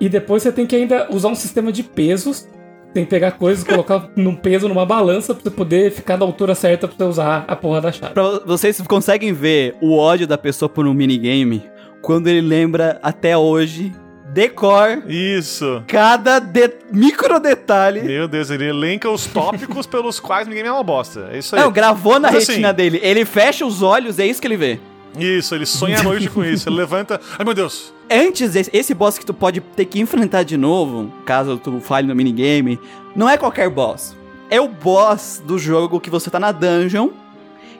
[0.00, 2.48] E depois você tem que ainda usar um sistema de pesos.
[2.92, 6.54] Tem que pegar coisas, colocar num peso numa balança pra você poder ficar na altura
[6.56, 8.14] certa pra você usar a porra da chave.
[8.14, 11.62] Pra vocês conseguem ver o ódio da pessoa por um minigame
[12.02, 13.92] quando ele lembra até hoje,
[14.32, 15.82] decor, Isso.
[15.86, 18.00] cada de- micro detalhe.
[18.00, 21.28] Meu Deus, ele elenca os tópicos pelos quais ninguém é uma bosta.
[21.32, 21.62] É isso aí.
[21.62, 22.98] Não, gravou na Mas assim- retina dele.
[23.02, 24.80] Ele fecha os olhos, é isso que ele vê.
[25.18, 26.68] Isso, ele sonha à noite com isso.
[26.68, 27.20] Ele levanta.
[27.38, 27.92] Ai, meu Deus.
[28.10, 32.06] Antes, desse, esse boss que tu pode ter que enfrentar de novo, caso tu falhe
[32.06, 32.78] no minigame,
[33.14, 34.16] não é qualquer boss.
[34.48, 37.10] É o boss do jogo que você tá na dungeon,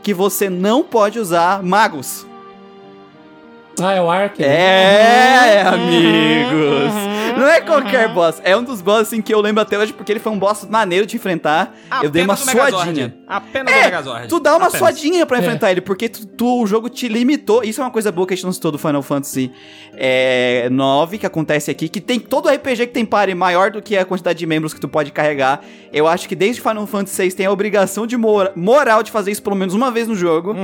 [0.03, 2.27] que você não pode usar magos.
[3.83, 4.39] Ah, é o Ark?
[4.41, 4.47] né?
[4.49, 7.39] É, amigos.
[7.39, 8.41] Não é qualquer boss.
[8.45, 10.67] É um dos boss assim que eu lembro até hoje porque ele foi um boss
[10.69, 11.75] maneiro de enfrentar.
[12.03, 13.15] eu dei uma Apenas o suadinha.
[13.27, 14.29] Apenas o É, Megazord.
[14.29, 14.79] tu dá uma Apenas.
[14.79, 17.63] suadinha pra enfrentar ele, porque tu, tu- o jogo te limitou.
[17.65, 19.51] Isso é uma coisa boa que a gente não citou do Final Fantasy
[19.97, 23.97] é, 9, que acontece aqui, que tem todo RPG que tem pare maior do que
[23.97, 25.61] a quantidade de membros que tu pode carregar.
[25.93, 29.31] Eu acho que desde Final Fantasy 6 tem a obrigação de mora- moral de fazer
[29.31, 30.55] isso pelo menos uma vez no jogo,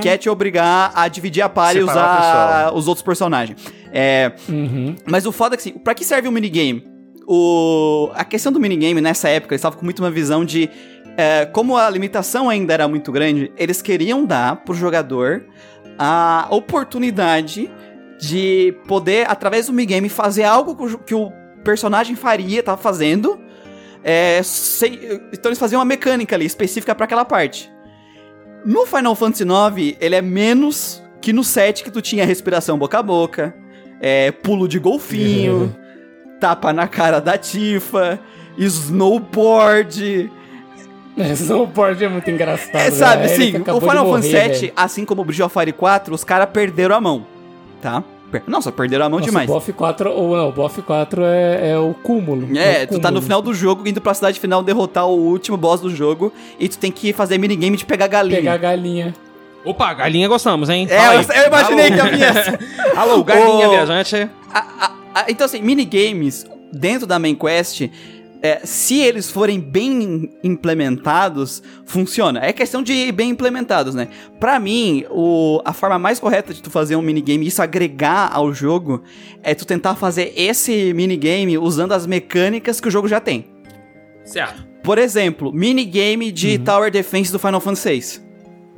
[0.00, 1.88] que é te obrigar a dividir a party e Uhum.
[1.88, 3.58] O usar os outros personagens.
[3.92, 4.94] É, Uhum.
[5.06, 6.84] mas o foda é que assim, pra que serve um minigame?
[7.26, 8.10] O...
[8.14, 10.68] A questão do minigame nessa época, eles estavam com muito uma visão de.
[11.16, 15.44] é, como a limitação ainda era muito grande, eles queriam dar pro jogador
[15.98, 17.70] a oportunidade
[18.18, 21.32] de poder, através do minigame, fazer algo que o, o
[21.64, 23.38] personagem faria, tava fazendo.
[24.04, 24.98] é, sem-
[25.32, 27.70] então eles faziam uma mecânica ali, específica pra aquela parte.
[28.64, 32.98] No Final Fantasy IX, ele é menos que no 7 que tu tinha respiração boca
[32.98, 33.54] a boca,
[34.00, 35.74] é, pulo de golfinho,
[36.40, 38.18] tapa na cara da Tifa,
[38.58, 40.30] snowboard.
[41.16, 42.74] É, Snowboard é muito engraçado.
[42.74, 43.30] É, sabe, né?
[43.30, 46.24] A assim, Erika o Final Fantasy VII, assim como o Bridge of Fire 4, os
[46.24, 47.26] caras perderam a mão,
[47.80, 48.02] tá?
[48.46, 49.48] Nossa, perderam a mão Nossa, demais.
[49.48, 52.48] O BoF 4, ou não, o BoF 4 é, é o cúmulo.
[52.56, 53.22] É, o tu tá no cúmulo.
[53.22, 56.78] final do jogo, indo pra cidade final derrotar o último boss do jogo, e tu
[56.78, 58.38] tem que fazer minigame de pegar galinha.
[58.38, 59.14] Pegar galinha.
[59.64, 60.86] Opa, galinha gostamos, hein?
[60.90, 62.32] É, eu, eu imaginei que a minha...
[62.96, 63.70] Alô, galinha Ô.
[63.70, 64.28] viajante.
[64.52, 67.82] A- a- a- então, assim, minigames dentro da main quest,
[68.42, 72.40] é, se eles forem bem implementados, funciona.
[72.44, 74.08] É questão de ir bem implementados, né?
[74.40, 78.30] Pra mim, o, a forma mais correta de tu fazer um minigame e isso agregar
[78.32, 79.02] ao jogo
[79.44, 83.46] é tu tentar fazer esse minigame usando as mecânicas que o jogo já tem.
[84.24, 84.66] Certo.
[84.82, 88.31] Por exemplo, minigame de Tower Defense do Final Fantasy VI.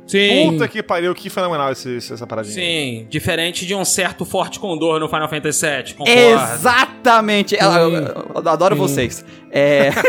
[0.07, 0.51] Sim.
[0.51, 2.53] Puta que pariu, que fenomenal esse, essa paradinha.
[2.53, 6.19] Sim, diferente de um certo Forte Condor no Final Fantasy VII, concordo.
[6.21, 7.55] Exatamente!
[7.55, 7.91] Eu, eu-
[8.35, 9.25] eu adoro vocês.
[9.51, 9.89] É.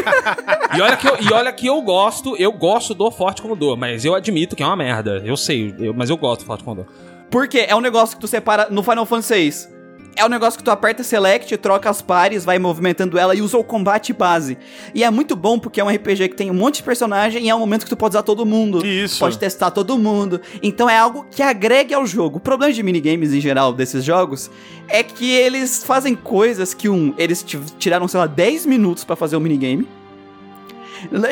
[0.77, 4.05] E olha, que eu, e olha que eu gosto, eu gosto do Forte Condor, mas
[4.05, 5.23] eu admito que é uma merda.
[5.24, 6.85] Eu sei, eu- mas eu gosto do Forte Condor.
[7.31, 9.76] Porque é um negócio que tu separa no Final Fantasy VI.
[10.19, 13.59] É um negócio que tu aperta Select, troca as pares, vai movimentando ela e usa
[13.59, 14.57] o combate base.
[14.95, 17.51] E é muito bom porque é um RPG que tem um monte de personagem e
[17.51, 18.85] é um momento que tu pode usar todo mundo.
[18.87, 19.19] Isso.
[19.19, 20.41] Pode testar todo mundo.
[20.63, 22.39] Então é algo que agregue ao jogo.
[22.39, 24.51] O problema de minigames em geral desses jogos
[24.89, 29.17] é que eles fazem coisas que, um, eles ti- tiraram, sei lá, 10 minutos pra
[29.17, 29.87] fazer o minigame.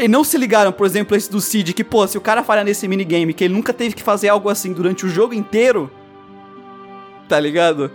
[0.02, 2.62] E não se ligaram, por exemplo, esse do Cid, que, pô, se o cara falha
[2.62, 5.90] nesse minigame, que ele nunca teve que fazer algo assim durante o jogo inteiro,
[7.27, 7.90] tá ligado?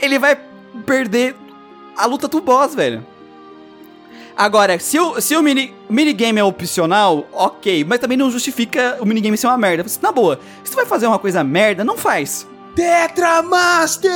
[0.00, 0.38] Ele vai
[0.86, 1.34] perder
[1.96, 3.04] a luta do boss, velho.
[4.36, 9.04] Agora, se o, se o mini, minigame é opcional, ok, mas também não justifica o
[9.04, 9.84] minigame ser uma merda.
[10.00, 12.46] Na boa, se tu vai fazer uma coisa merda, não faz.
[12.76, 14.10] Tetramaster!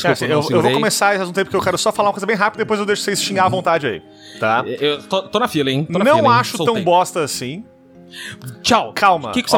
[0.00, 2.12] Cara, assim, eu, eu vou começar esse assunto aí porque eu quero só falar uma
[2.12, 4.02] coisa bem rápida, depois eu deixo vocês xingar à vontade aí.
[4.38, 4.64] Tá?
[4.66, 5.84] Eu tô, tô na fila, hein?
[5.90, 6.40] Tô na Não fila, hein?
[6.40, 6.74] acho Soltei.
[6.74, 7.64] tão bosta assim.
[8.62, 8.92] Tchau.
[8.94, 9.48] Calma, Kiko.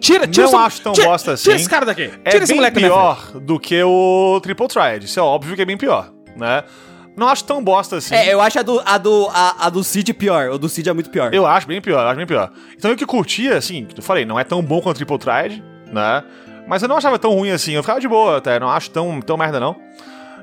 [0.00, 1.44] Tira, tira não essa- acho tão tira- bosta assim.
[1.44, 2.10] Tira esse cara daqui.
[2.24, 5.04] É Tira esse bem moleque pior do que o Triple Triad.
[5.04, 6.64] Isso é óbvio que é bem pior, né?
[7.16, 8.14] Não acho tão bosta assim.
[8.14, 10.50] É, eu acho a do, a do, a, a do Cid pior.
[10.50, 11.32] O do Cid é muito pior.
[11.32, 12.50] Eu acho bem pior, eu acho bem pior.
[12.76, 15.18] Então eu que curtia, assim, que eu falei, não é tão bom quanto o Triple
[15.18, 15.62] Triad,
[15.92, 16.24] né?
[16.66, 19.20] Mas eu não achava tão ruim assim, eu ficava de boa até, não acho tão,
[19.20, 19.76] tão merda não.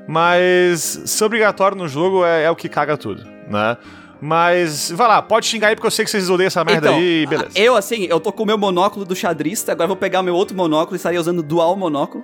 [0.08, 3.76] Mas ser obrigatório no jogo é, é o que caga tudo, né?
[4.24, 6.98] Mas, vai lá, pode xingar aí porque eu sei que vocês odeiam essa merda Então,
[7.00, 7.50] aí, beleza.
[7.56, 10.22] Eu, assim, eu tô com o meu monóculo do xadrista, agora eu vou pegar o
[10.22, 12.22] meu outro monóculo e estaria usando dual monóculo.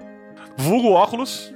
[0.57, 1.53] Vulgo óculos,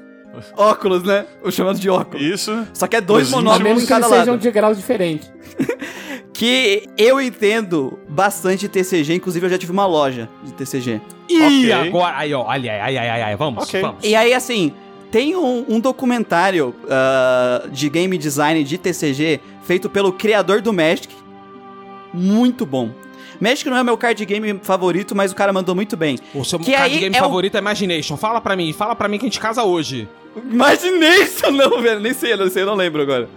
[0.56, 1.26] Óculos, né?
[1.44, 2.24] Eu chamando de óculos.
[2.24, 2.66] isso.
[2.72, 4.42] Só que é dois Os monóculos em que cada eles sejam lado.
[4.42, 5.30] de graus diferentes.
[6.34, 11.00] Que eu entendo bastante TCG, inclusive eu já tive uma loja de TCG.
[11.28, 11.72] E Ok.
[11.72, 13.80] agora, aí, ó, olha, ai, ai, ai, ai, vamos, Ok.
[13.80, 14.02] vamos.
[14.02, 14.72] E aí, assim,
[15.10, 21.08] tem um, um documentário ah, de game design de TCG feito pelo criador do Magic.
[22.12, 22.90] Muito bom.
[23.40, 26.18] Magic não é meu card game favorito, mas o cara mandou muito bem.
[26.34, 28.16] O seu Que card aí game é o- favorito é Imagination.
[28.16, 30.08] Fala pra mim, fala pra mim que a gente casa hoje.
[30.50, 32.00] Imaginei isso não, velho.
[32.00, 33.28] Nem sei, não sei, eu não lembro agora.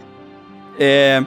[0.80, 1.24] É.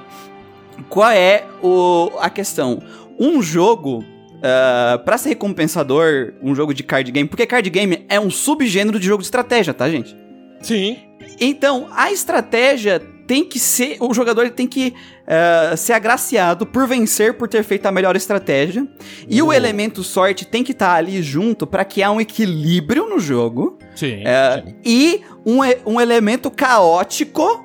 [0.88, 2.80] Qual é o, a questão?
[3.18, 4.04] Um jogo.
[4.42, 9.00] ah, pra ser recompensador, um jogo de card game, porque card game é um subgênero
[9.00, 10.16] de jogo de estratégia, tá, gente?
[10.60, 10.98] Sim.
[11.40, 13.98] Então, a estratégia tem que ser.
[14.00, 14.94] O jogador ele tem que
[15.26, 18.88] ah, ser agraciado por vencer, por ter feito a melhor estratégia.
[19.28, 23.20] E o elemento sorte tem que estar ali junto pra que há um equilíbrio no
[23.20, 23.78] jogo.
[23.94, 24.22] Sim.
[24.26, 27.64] É, e um, e- um elemento caótico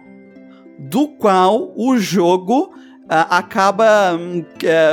[0.77, 2.73] do qual o jogo
[3.07, 4.43] ah, acaba hum,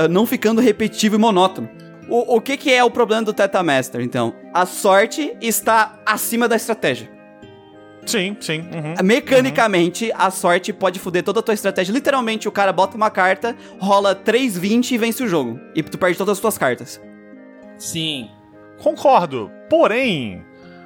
[0.09, 1.69] não ficando repetitivo e monótono.
[2.09, 4.35] O, o que, que é o problema do Teta Master, então?
[4.55, 7.20] A sorte está acima da estratégia.
[8.07, 8.61] Sim, sim.
[8.61, 8.95] uhum.
[9.05, 11.93] Mecanicamente, a sorte pode foder toda a tua estratégia.
[11.93, 15.61] Literalmente, o cara bota uma carta, rola 3,20 e vence o jogo.
[15.75, 17.01] E tu perde todas as tuas cartas.
[17.79, 18.29] Sim.
[18.83, 19.51] Concordo.
[19.69, 20.43] Porém,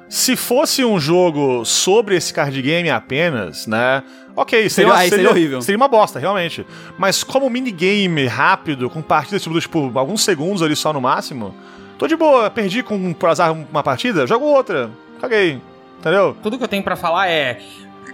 [0.09, 4.03] se fosse um jogo sobre esse card game apenas, né?
[4.35, 5.61] Ok, seria, Seria- seria horrível.
[5.61, 6.65] Seria uma bosta, realmente.
[6.97, 11.55] Mas como minigame rápido, com partidas tipo, tipo, alguns segundos ali só no máximo,
[11.97, 12.49] tô de boa.
[12.49, 14.91] Perdi com por azar uma partida, jogo outra.
[15.21, 15.61] Caguei.
[15.99, 16.35] Entendeu?
[16.43, 17.59] Tudo que eu tenho pra falar é.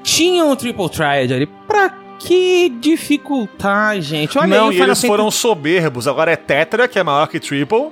[0.04, 1.46] Tinha um Triple Triad ali.
[1.68, 4.38] Pra que dificultar, gente?
[4.38, 6.08] Olha Não, aí, e eles Fantasy- foram soberbos.
[6.08, 7.90] Agora é Tetra, que é maior que Triple.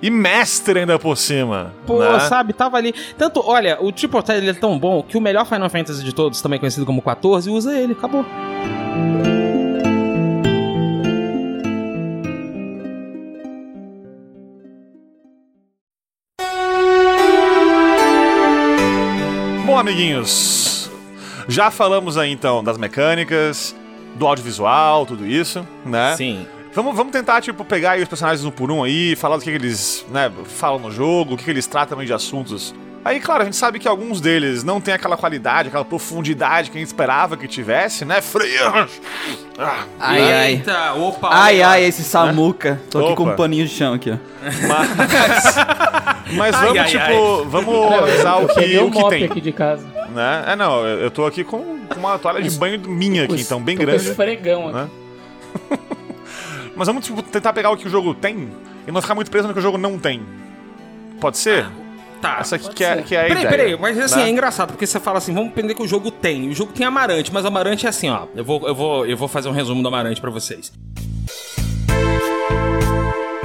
[0.00, 1.72] E Mestre ainda por cima.
[1.86, 2.18] Pô, né?
[2.20, 2.92] sabe, tava ali.
[3.16, 6.12] Tanto, olha, o Triple Triad ele é tão bom que o melhor Final Fantasy de
[6.12, 7.92] todos, também conhecido como 14, usa ele.
[7.92, 8.24] Acabou.
[19.82, 20.90] Amiguinhos,
[21.48, 23.74] já falamos aí então das mecânicas,
[24.14, 26.14] do audiovisual, tudo isso, né?
[26.16, 26.46] Sim.
[26.74, 29.56] Vamos, vamos tentar, tipo, pegar os personagens um por um aí, falar do que, que
[29.56, 32.74] eles, né, falam no jogo, o que, que eles tratam aí de assuntos.
[33.04, 36.76] Aí, claro, a gente sabe que alguns deles não tem aquela qualidade, aquela profundidade que
[36.76, 38.20] a gente esperava que tivesse, né?
[38.20, 39.00] Frias!
[39.58, 40.52] Ah, Ai, ai.
[40.52, 41.28] Eita, opa.
[41.32, 41.68] Ai, olha.
[41.68, 42.80] ai, esse Samuca.
[42.88, 44.16] Tô aqui com um paninho de chão aqui, ó.
[46.36, 49.52] Mas Ai, vamos, ai, tipo, vamos avisar o Eu que, o que tem, aqui de
[49.52, 49.84] casa.
[50.14, 50.44] né?
[50.46, 53.60] É, não, eu tô aqui com com uma toalha de banho minha aqui, Com então,
[53.60, 54.08] bem tô com grande.
[54.08, 54.76] esfregão aqui.
[54.76, 54.88] né?
[56.76, 58.48] Mas vamos tipo, tentar pegar o que o jogo tem
[58.86, 60.22] e não ficar muito preso no que o jogo não tem.
[61.20, 61.66] Pode ser?
[62.22, 62.38] Tá.
[62.40, 63.50] Essa aqui que é, que é a Peraí, ideia.
[63.50, 64.26] peraí, mas assim, né?
[64.26, 66.48] é engraçado, porque você fala assim, vamos aprender que o jogo tem.
[66.48, 68.26] O jogo tem Amarante, mas Amarante é assim, ó.
[68.34, 70.72] Eu vou, eu vou, eu vou fazer um resumo do Amarante pra vocês.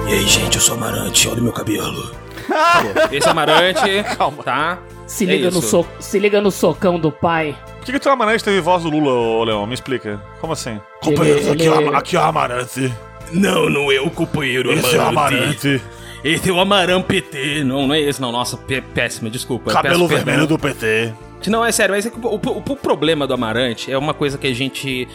[0.07, 2.15] E aí, gente, eu sou Amarante, olha o meu cabelo.
[3.11, 3.81] Esse é Amarante,
[4.17, 4.43] Calma.
[4.43, 4.77] tá?
[5.05, 5.69] Se É liga, no isso.
[5.69, 5.87] so...
[5.99, 7.55] Se liga no socão do pai.
[7.79, 9.65] Por que, que o teu Amarante teve voz do Lula, ô Leão?
[9.65, 10.21] Me explica.
[10.39, 10.79] Como assim?
[11.01, 12.93] Companheiros, aqui é aqui é o Amarante.
[13.31, 15.81] Não, não é o companheiro Esse é o Amarante.
[16.23, 17.63] Esse é o Amaram PT.
[17.63, 18.31] Não, não é esse, não.
[18.31, 19.71] Nossa, pé- péssimo, desculpa.
[19.71, 20.25] Cabelo perdão.
[20.25, 21.13] vermelho do PT.
[21.47, 24.37] Não, é sério, mas é que o, o- o problema do Amarante é uma coisa
[24.37, 25.07] que a gente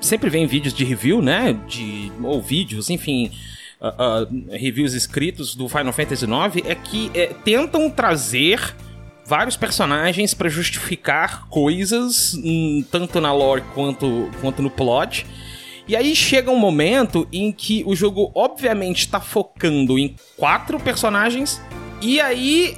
[0.00, 1.56] sempre vê em vídeos de review, né?
[1.66, 3.30] De, ou vídeos, enfim.
[3.80, 4.26] ah, ah,
[4.56, 8.60] reviews escritos do Final Fantasy IX é que é, tentam trazer
[9.24, 15.24] vários personagens pra justificar coisas, hum, tanto na lore quanto, quanto no plot.
[15.86, 21.60] E aí chega um momento em que o jogo, obviamente, tá focando em quatro personagens,
[22.00, 22.76] e aí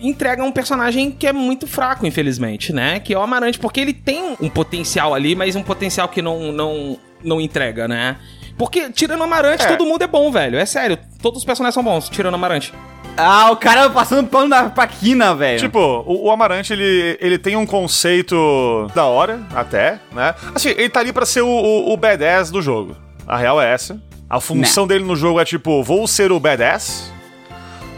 [0.00, 3.00] entrega um personagem que é muito fraco, infelizmente, né?
[3.00, 6.52] Que é o Amarante, porque ele tem um potencial ali, mas um potencial que não,
[6.52, 8.16] não, não entrega, né?
[8.56, 9.66] Porque tirando o Amarante, É.
[9.66, 10.58] todo mundo é bom, velho.
[10.58, 12.72] É sério, todos os personagens são bons, tirando o Amarante.
[13.16, 15.58] Ah, o cara passando pano na paquina, velho.
[15.58, 20.34] Tipo, o, o Amarante, ele, ele tem um conceito da hora, até, né?
[20.54, 22.96] Assim, ele tá ali pra ser o, o, o badass do jogo.
[23.26, 24.00] A real é essa.
[24.30, 27.12] A função dele no jogo é tipo, vou ser o badass.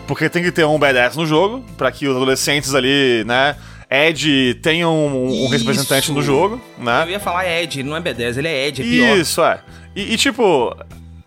[0.06, 3.56] Porque tem que ter um badass no jogo, pra que os adolescentes ali, né?
[3.90, 7.02] Ed tenham um, um representante no jogo, né?
[7.04, 9.18] Eu ia falar Ed, não é B10, ele é Ed, é pior.
[9.18, 9.60] Isso, é.
[9.96, 10.76] E, e, tipo,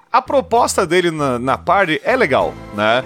[0.10, 3.04] a proposta dele na, na party é legal, né?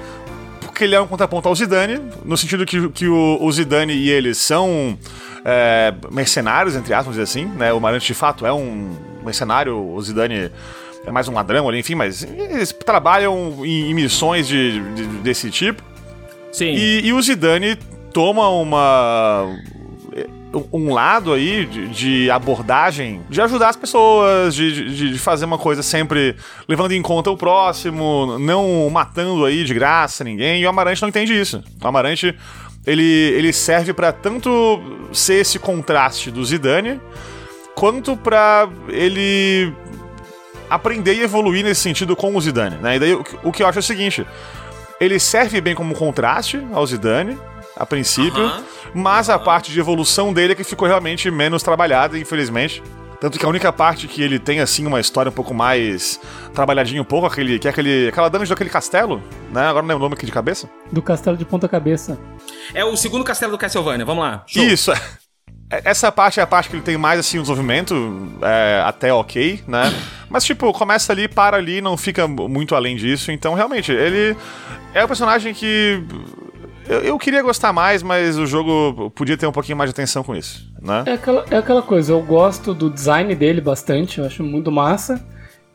[0.77, 4.11] Porque ele é um contraponto ao Zidane, no sentido que, que o, o Zidane e
[4.11, 4.95] ele são
[5.43, 7.73] é, mercenários, entre aspas, dizer assim, né?
[7.73, 8.95] O Marante, de fato, é um
[9.25, 10.51] mercenário, o Zidane
[11.03, 15.49] é mais um ladrão ali, enfim, mas eles trabalham em, em missões de, de- desse
[15.49, 15.81] tipo.
[16.51, 16.75] Sim.
[16.75, 17.75] E, e o Zidane
[18.13, 19.47] toma uma.
[20.71, 25.57] Um lado aí de, de abordagem de ajudar as pessoas, de, de- de fazer uma
[25.57, 26.35] coisa sempre
[26.67, 30.61] levando em conta o próximo, não matando aí de graça ninguém.
[30.61, 31.63] E o Amarante não entende isso.
[31.83, 32.33] O Amarante
[32.85, 36.99] ele, ele serve pra tanto ser esse contraste do Zidane,
[37.75, 39.73] quanto pra ele
[40.69, 42.77] aprender e evoluir nesse sentido com o Zidane.
[42.77, 42.95] Né?
[42.95, 44.25] E daí o, o que eu acho é o seguinte:
[44.99, 47.37] ele serve bem como contraste ao Zidane,
[47.77, 48.51] a princípio,
[48.93, 52.81] mas a parte de evolução dele é que ficou realmente menos trabalhada, infelizmente.
[53.19, 56.19] Tanto que a única parte que ele tem, assim, uma história um pouco mais
[56.53, 59.61] trabalhadinha um pouco, aquele, que é aquele, aquela dungeon daquele castelo, né?
[59.61, 60.69] Agora não lembro o nome aqui de cabeça.
[60.91, 62.19] Do castelo de ponta cabeça.
[62.75, 64.43] É o segundo castelo do Castlevania, vamos lá.
[64.45, 64.63] Show.
[64.63, 64.91] Isso,
[65.69, 65.81] é.
[65.83, 69.63] Essa parte é a parte que ele tem mais, assim, um desenvolvimento é, até ok,
[69.67, 69.93] né?
[70.29, 73.31] Mas, tipo, começa ali, para ali, não fica muito além disso.
[73.31, 74.37] Então, realmente, ele
[74.93, 76.01] é um personagem que...
[76.87, 80.23] Eu, eu queria gostar mais, mas o jogo podia ter um pouquinho mais de atenção
[80.23, 81.03] com isso, né?
[81.05, 85.23] É aquela, é aquela coisa, eu gosto do design dele bastante, eu acho muito massa.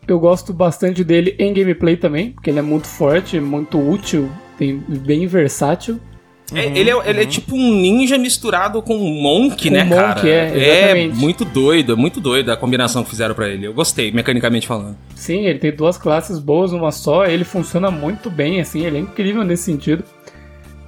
[0.06, 4.28] Eu gosto bastante dele em gameplay também, porque ele é muito forte, muito útil,
[4.58, 6.00] tem, bem versátil.
[6.52, 9.88] É, ele, é, ele é tipo um ninja misturado com um monk, Com né, um
[9.88, 10.14] cara?
[10.16, 11.16] monk, é, exatamente.
[11.16, 13.66] muito doido, é muito doido a combinação que fizeram pra ele.
[13.66, 14.96] Eu gostei, mecanicamente falando.
[15.14, 19.00] Sim, ele tem duas classes boas numa só, ele funciona muito bem, assim, ele é
[19.00, 20.04] incrível nesse sentido.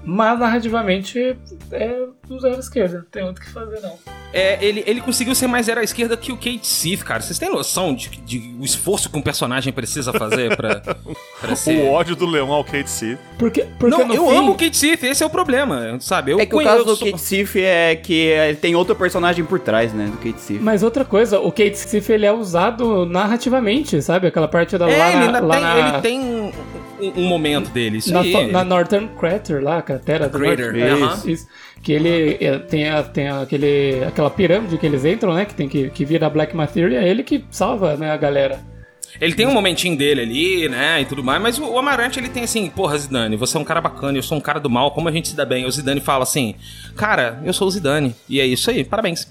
[0.05, 1.37] Mas narrativamente
[1.73, 3.99] é do zero esquerda, não tem muito o que fazer não.
[4.33, 7.21] É, ele, ele conseguiu ser mais zero à esquerda que o Kate Sith, cara.
[7.21, 10.83] Vocês têm noção de, de o esforço que um personagem precisa fazer pra,
[11.41, 11.85] pra ser...
[11.85, 13.17] O ódio do leão ao Kate Seed.
[13.39, 16.33] Porque, porque Não, eu fim, amo o Kate Sith, esse é o problema, sabe?
[16.33, 19.61] Eu é que o caso do Kate Sith é que ele tem outro personagem por
[19.61, 20.61] trás, né, do Kate Sith.
[20.61, 24.27] Mas outra coisa, o Kate Sith ele é usado narrativamente, sabe?
[24.27, 26.53] Aquela parte da É, lá, ele, na, ainda lá tem, na, ele tem
[27.01, 28.51] um, um momento dele, isso na, aí.
[28.53, 31.49] na Northern Crater lá, a cratera do Crater, North- isso, isso.
[31.83, 35.45] que ele é, tem, a- tem aquele, aquela pirâmide que eles entram, né?
[35.45, 38.59] Que tem que, que vira Black Materia, é ele que salva né, a galera.
[39.21, 42.29] Ele tem um momentinho dele ali, né, e tudo mais, mas o, o Amarante, ele
[42.29, 44.91] tem assim, porra, Zidane, você é um cara bacana, eu sou um cara do mal,
[44.91, 45.65] como a gente se dá bem?
[45.67, 46.57] O Zidane fala assim,
[46.97, 49.29] cara, eu sou o Zidane, e é isso aí, parabéns.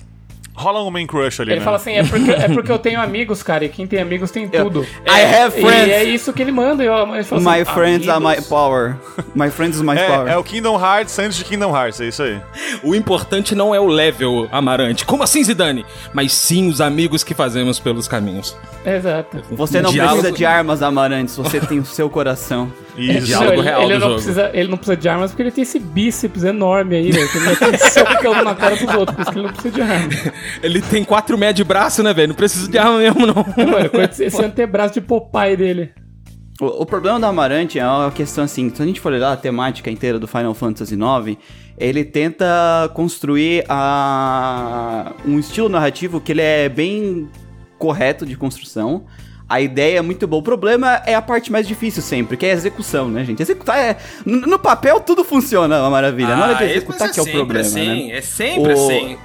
[0.55, 1.65] Rola um main crush ali, Ele né?
[1.65, 4.47] fala assim, é porque, é porque eu tenho amigos, cara, e quem tem amigos tem
[4.47, 4.83] tudo.
[5.07, 5.89] I have E friends.
[5.89, 6.83] é isso que ele manda.
[6.83, 8.47] e Eu, ele fala My assim, friends are my amigos.
[8.47, 8.95] power.
[9.33, 10.27] My friends are my power.
[10.29, 12.39] É, é o Kingdom Hearts antes de Kingdom Hearts, é isso aí.
[12.83, 15.05] O importante não é o level, Amarante.
[15.05, 15.85] Como assim, Zidane?
[16.13, 18.55] Mas sim os amigos que fazemos pelos caminhos.
[18.85, 19.41] Exato.
[19.51, 22.71] Você não Diálogo- precisa de armas, Amarantes, você tem o seu coração.
[22.97, 23.27] Isso.
[23.27, 24.15] Diálogo Não, ele, real ele do não jogo.
[24.15, 27.29] Precisa, ele não precisa de armas porque ele tem esse bíceps enorme aí, velho.
[27.29, 29.81] que Ele vai socando na cara dos outros, por isso que ele não precisa de
[29.81, 30.09] arma.
[30.63, 32.29] Ele tem 4 metros de braço, né, velho?
[32.29, 33.35] Não precisa de arma mesmo, não.
[33.35, 33.89] Mano,
[34.19, 35.91] esse antebraço de Popeye dele.
[36.61, 39.37] O, o problema do Amarante é uma questão assim, se a gente for olhar a
[39.37, 41.37] temática inteira do Final Fantasy IX,
[41.77, 42.45] ele tenta
[42.93, 47.27] construir a, um estilo narrativo que ele é bem
[47.77, 49.05] correto de construção.
[49.47, 50.39] A ideia é muito boa.
[50.39, 53.41] O problema é a parte mais difícil sempre, que é a execução, né, gente?
[53.41, 53.97] Executar é.
[54.25, 56.35] No papel tudo funciona, uma maravilha.
[56.35, 58.17] Na hora de Ah, executar mas que é o sempre problema, assim, né?
[58.17, 59.17] É sempre O- assim.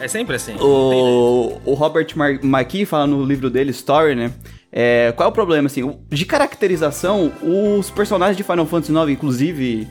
[0.00, 0.54] É sempre assim.
[0.60, 4.32] O, o Robert Mar McKee fala no livro dele, Story, né?
[4.72, 5.98] É, qual é o problema, assim?
[6.10, 9.86] De caracterização, os personagens de Final Fantasy IX, inclusive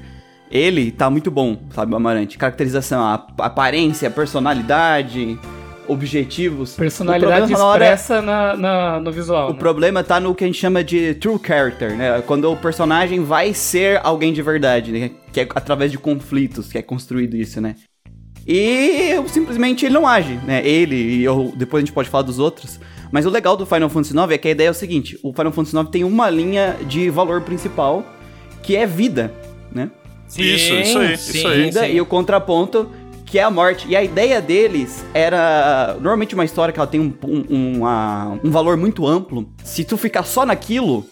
[0.51, 2.37] ele, tá muito bom, sabe, o Amarante?
[2.37, 5.39] Caracterização, a aparência, a personalidade,
[5.87, 6.75] objetivos.
[6.75, 9.49] Personalidade na hora- expressa na, na- no visual.
[9.49, 9.59] o né?
[9.59, 12.21] problema tá no que a gente chama de true character, né?
[12.25, 15.11] Quando o personagem vai ser alguém de verdade, né?
[15.31, 17.75] Que é através de conflitos que é construído isso, né?
[18.45, 20.65] E simplesmente ele não age, né?
[20.67, 22.79] Ele e eu, depois a gente pode falar dos outros.
[23.11, 25.31] Mas o legal do Final Fantasy IX é que a ideia é o seguinte: o
[25.31, 28.03] Final Fantasy IX tem uma linha de valor principal
[28.61, 29.31] que é vida,
[29.71, 29.89] né?
[30.37, 31.63] Isso, isso aí, isso aí.
[31.65, 32.89] vida e o contraponto
[33.33, 33.87] que é a morte.
[33.89, 35.93] E a ideia deles era.
[35.95, 39.49] Normalmente uma história que ela tem um, um, um, uma- um valor muito amplo.
[39.63, 41.03] Se tu ficar só naquilo,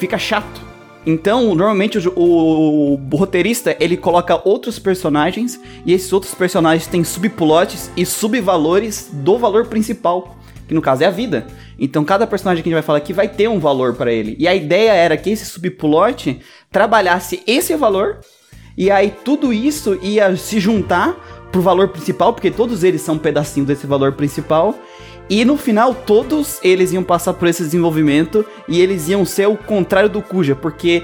[0.00, 0.60] fica chato.
[1.06, 7.04] Então, normalmente o, o, o roteirista ele coloca outros personagens e esses outros personagens têm
[7.04, 10.36] subplots e subvalores do valor principal,
[10.66, 11.46] que no caso é a vida.
[11.78, 14.34] Então, cada personagem que a gente vai falar aqui vai ter um valor pra ele.
[14.40, 18.18] E a ideia era que esse subplot trabalhasse esse valor
[18.78, 21.16] e aí tudo isso ia se juntar
[21.50, 24.78] pro valor principal, porque todos eles são um pedacinho desse valor principal.
[25.28, 29.56] E no final, todos eles iam passar por esse desenvolvimento e eles iam ser o
[29.56, 31.02] contrário do Cuja, porque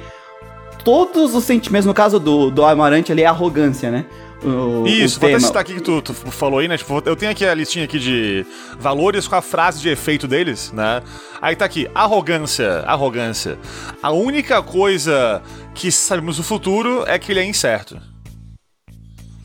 [0.84, 4.06] todos os sentimentos, no caso do, do Amarante ali, é arrogância, né?
[4.44, 5.40] o, Isso, o vou até tema.
[5.40, 6.76] citar aqui que tu, tu falou aí, né?
[6.76, 8.46] Tipo, eu tenho aqui a listinha aqui de
[8.78, 11.02] valores com a frase de efeito deles, né?
[11.40, 13.58] Aí tá aqui, arrogância, arrogância.
[14.02, 15.42] A única coisa
[15.74, 18.00] que sabemos do futuro é que ele é incerto.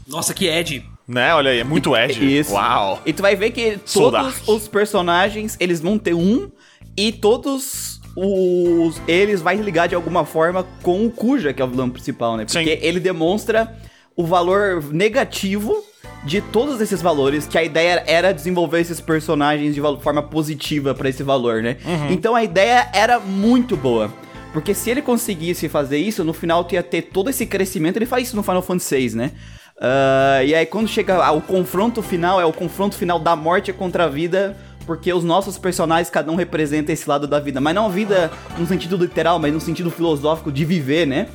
[0.08, 0.86] Nossa, que Ed.
[1.08, 1.34] Né?
[1.34, 2.20] Olha aí, é muito Ed.
[2.40, 2.54] Isso.
[2.54, 3.02] Uau.
[3.06, 4.48] E tu vai ver que Sou todos dark.
[4.48, 6.50] os personagens, eles vão ter um
[6.96, 11.68] e todos os eles vai ligar de alguma forma com o Kuja, que é o
[11.68, 12.46] vilão principal, né?
[12.46, 12.80] Porque Sim.
[12.82, 13.76] ele demonstra
[14.16, 15.84] o valor negativo
[16.26, 21.08] de todos esses valores, que a ideia era desenvolver esses personagens de forma positiva pra
[21.08, 21.78] esse valor, né?
[21.86, 22.12] Uhum.
[22.12, 24.12] Então a ideia era muito boa.
[24.52, 27.98] Porque se ele conseguisse fazer isso, no final tu ia ter todo esse crescimento.
[27.98, 29.32] Ele faz isso no Final Fantasy VI, né?
[29.80, 34.06] Ah, e aí quando chega ao confronto final, é o confronto final da morte contra
[34.06, 34.58] a vida.
[34.86, 37.62] Porque os nossos personagens, cada um representa esse lado da vida.
[37.62, 41.28] Mas não a vida no sentido literal, mas no sentido filosófico de viver, né?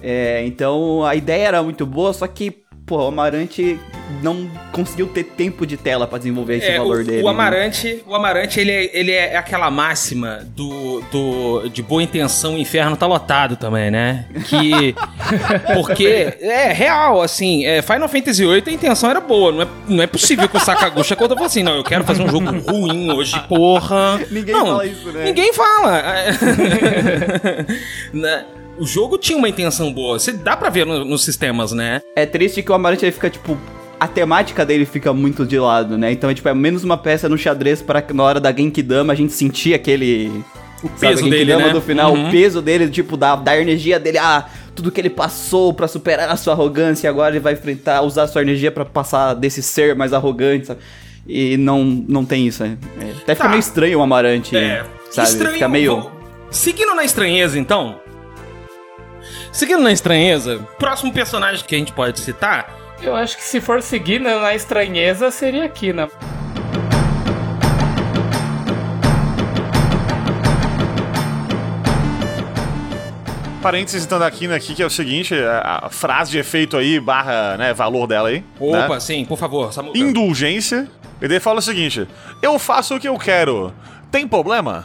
[0.00, 3.78] É, então a ideia era muito boa, só que, pô, o Amarante
[4.22, 7.22] não conseguiu ter tempo de tela pra desenvolver esse É, valor o, dele.
[7.22, 7.30] o né?
[7.30, 12.58] Amarante, o Amarante ele, é, ele é aquela máxima do, do de boa intenção, o
[12.58, 14.26] inferno tá lotado também, né?
[14.46, 14.94] Que
[15.74, 20.02] porque é real, assim, é, Final Fantasy VIII a intenção era boa, não é, não
[20.02, 23.10] é possível que o Sakaguchi quando falou assim, não, eu quero fazer um jogo ruim
[23.10, 24.20] hoje, porra.
[24.30, 25.24] Ninguém não, fala isso, né?
[25.24, 26.02] Ninguém fala.
[28.78, 32.00] O jogo tinha uma intenção boa, você dá pra ver no- nos sistemas, né?
[32.16, 33.56] É triste que o Amarante fica, tipo.
[34.00, 36.10] A temática dele fica muito de lado, né?
[36.12, 39.12] Então é tipo, é menos uma peça no xadrez para que na hora da Genkidama
[39.12, 40.42] a gente sentir aquele.
[40.82, 41.70] O peso dele, né?
[41.70, 42.28] do final, Uhum.
[42.28, 44.44] o peso dele, tipo, da, da energia dele, ah,
[44.74, 48.24] tudo que ele passou pra superar a sua arrogância, e agora ele vai enfrentar, usar
[48.24, 50.80] a sua energia pra passar desse ser mais arrogante, sabe?
[51.26, 52.76] E não, não tem isso, né?
[53.00, 53.48] É, até fica Tá.
[53.48, 55.28] meio estranho o Amarante, É, sabe?
[55.28, 55.54] estranho.
[55.54, 56.10] Fica meio.
[56.50, 57.96] Seguindo na estranheza, então.
[59.54, 62.68] Seguindo na estranheza, próximo personagem que a gente pode citar.
[63.00, 66.08] Eu acho que se for seguir na, na estranheza, seria aqui, né?
[73.62, 76.98] Parênteses então da Kina aqui, que é o seguinte, a, a frase de efeito aí,
[76.98, 78.42] barra, né, valor dela aí.
[78.58, 79.00] Opa, né?
[79.00, 79.70] sim, por favor.
[79.94, 80.90] Indulgência.
[81.22, 82.08] E daí fala o seguinte,
[82.42, 83.72] eu faço o que eu quero.
[84.10, 84.84] Tem problema?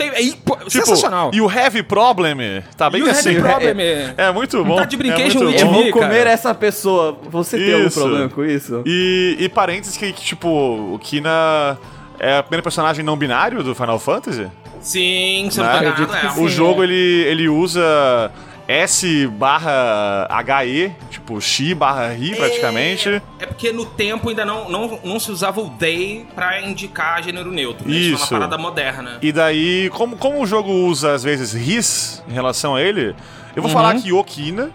[0.00, 1.30] Tem, aí, pô, Tipo, sensacional.
[1.34, 2.62] You have problem?
[2.76, 3.36] Tá bem You assim.
[3.36, 4.14] have problem, é.
[4.16, 4.76] É muito bom.
[4.76, 5.72] Tá de brinquedo é muito with Eu bom.
[5.72, 6.30] vou comer cara.
[6.30, 7.18] essa pessoa.
[7.30, 8.00] Você tem algum Isso.
[8.00, 8.82] problema com isso?
[8.86, 11.78] E, e parênteses que, que, tipo, o Kina
[12.18, 14.46] é o primeiro personagem não binário do Final Fantasy.
[14.80, 15.72] Sim, você não Né?
[15.72, 16.30] tá Acredito ganhado, que é.
[16.30, 16.44] sim.
[16.44, 16.84] O Sim, jogo, é.
[16.84, 16.94] ele,
[17.28, 18.30] ele usa
[18.70, 20.28] S barra
[20.64, 23.20] HE, tipo X barra RI praticamente.
[23.40, 27.50] É porque no tempo ainda não, não, não se usava o they pra indicar gênero
[27.50, 27.88] neutro.
[27.88, 27.96] né?
[27.96, 28.14] Isso.
[28.14, 29.18] é uma parada moderna.
[29.20, 33.14] E daí, como, como o jogo usa às vezes RIS em relação a ele,
[33.56, 34.70] eu vou falar aqui Okina,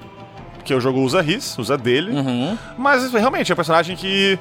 [0.66, 2.58] que o jogo usa RIS, usa dele, Uhum.
[2.78, 4.38] mas realmente é um personagem que.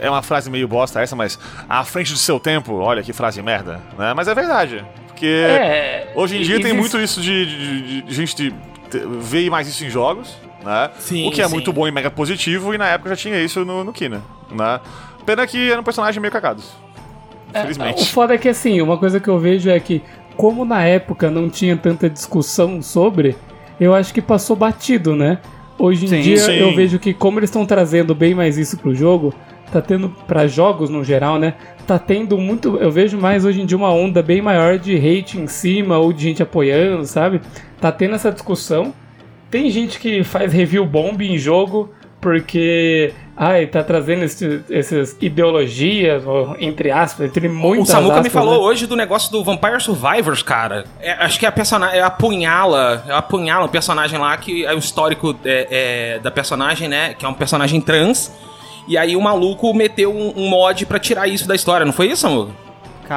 [0.00, 1.38] É uma frase meio bosta essa, mas
[1.68, 4.14] à frente do seu tempo, olha que frase merda, né?
[4.14, 4.82] Mas é verdade.
[5.16, 6.08] Porque É.
[6.14, 8.52] hoje em dia tem muito isso de, de- de- gente
[9.22, 10.90] ver mais isso em jogos, né?
[10.98, 11.54] Sim, o que é sim.
[11.54, 14.80] muito bom e mega positivo, e na época já tinha isso no, no Kina, né?
[15.24, 16.62] Pena que era um personagem meio cagado.
[17.54, 18.02] É, Infelizmente.
[18.02, 20.02] o foda é que assim, uma coisa que eu vejo é que,
[20.36, 23.34] como na época não tinha tanta discussão sobre,
[23.80, 25.38] eu acho que passou batido, né?
[25.78, 26.20] Hoje em Sim.
[26.20, 29.32] dia eu vejo que como eles estão trazendo bem mais isso pro jogo,
[29.72, 31.54] tá tendo pra jogos no geral, né?
[31.86, 35.38] Tá tendo muito, eu vejo mais hoje em dia uma onda bem maior de hate
[35.38, 37.40] em cima ou de gente apoiando, sabe?
[37.80, 38.92] Tá tendo essa discussão.
[39.50, 46.22] Tem gente que faz review bomb em jogo porque ai, tá trazendo esse- essas ideologias,
[46.58, 48.66] entre aspas, entre O muitas Samuca me aspas, falou né?
[48.66, 50.84] hoje do negócio do Vampire Survivors, cara.
[51.00, 51.98] É, acho que é a personagem.
[51.98, 53.04] É a Punhala.
[53.06, 55.68] É a Punhala, um personagem lá que é o histórico é,
[56.16, 57.14] é, da personagem, né?
[57.14, 58.32] Que é um personagem trans.
[58.86, 62.06] E aí o maluco meteu um, um mod pra tirar isso da história, não foi
[62.08, 62.52] isso, Samuca?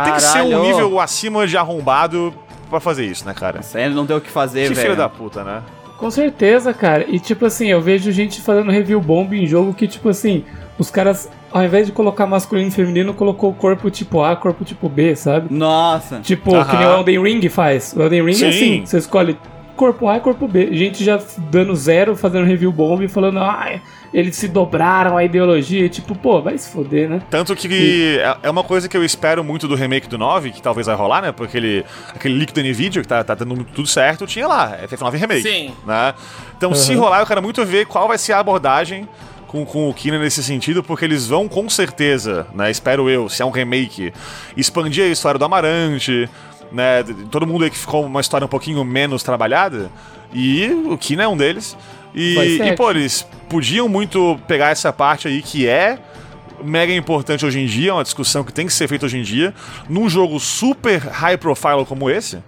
[0.04, 0.64] Tem que ser um Caralho.
[0.64, 2.34] nível acima de arrombado
[2.70, 3.62] pra fazer isso, né, cara?
[3.62, 4.82] Sério, não tem o que fazer, Que velho.
[4.82, 5.62] filho da puta, né?
[5.98, 7.06] Com certeza, cara.
[7.08, 10.46] E tipo assim, eu vejo gente fazendo review bomb em jogo que, tipo assim,
[10.78, 14.88] os caras, ao invés de colocar masculino e feminino, colocou corpo tipo A, corpo tipo
[14.88, 15.54] B, sabe?
[15.54, 16.20] Nossa.
[16.22, 16.66] Tipo, Aham.
[16.70, 17.94] que nem o Elden Ring faz.
[17.98, 18.46] O Elden Ring Sim.
[18.46, 19.38] é assim, você escolhe
[19.76, 20.70] corpo A e corpo B.
[20.74, 23.80] Gente já dando zero, fazendo review bomb e falando, ah,
[24.14, 25.86] eles se dobraram a ideologia.
[25.86, 27.22] E, tipo, pô, vai se foder, né?
[27.30, 30.62] Tanto que é- é uma coisa que eu espero muito do remake do 9, que
[30.62, 31.32] talvez vai rolar, né?
[31.32, 35.16] Porque ele, aquele leak do NVIDIA, que tá, tá dando tudo certo, tinha lá, FF9
[35.18, 35.42] Remake.
[35.44, 35.74] Sim.
[35.86, 36.14] Né?
[36.58, 39.08] Então, se rolar, eu quero muito ver qual vai ser a abordagem
[39.48, 42.70] com, com o Kina nesse sentido, porque eles vão com certeza, né?
[42.70, 44.14] Espero eu, se é um remake,
[44.58, 46.30] expandir a história do Amarante,
[46.72, 47.04] né?
[47.32, 49.90] Todo mundo aí que ficou uma história um pouquinho menos trabalhada,
[50.34, 51.76] e o Kina é um deles.
[52.14, 56.00] E, e, pô, eles podiam muito pegar essa parte aí que é
[56.64, 59.22] mega importante hoje em dia, é uma discussão que tem que ser feita hoje em
[59.22, 59.54] dia,
[59.88, 62.40] num jogo super high profile como esse,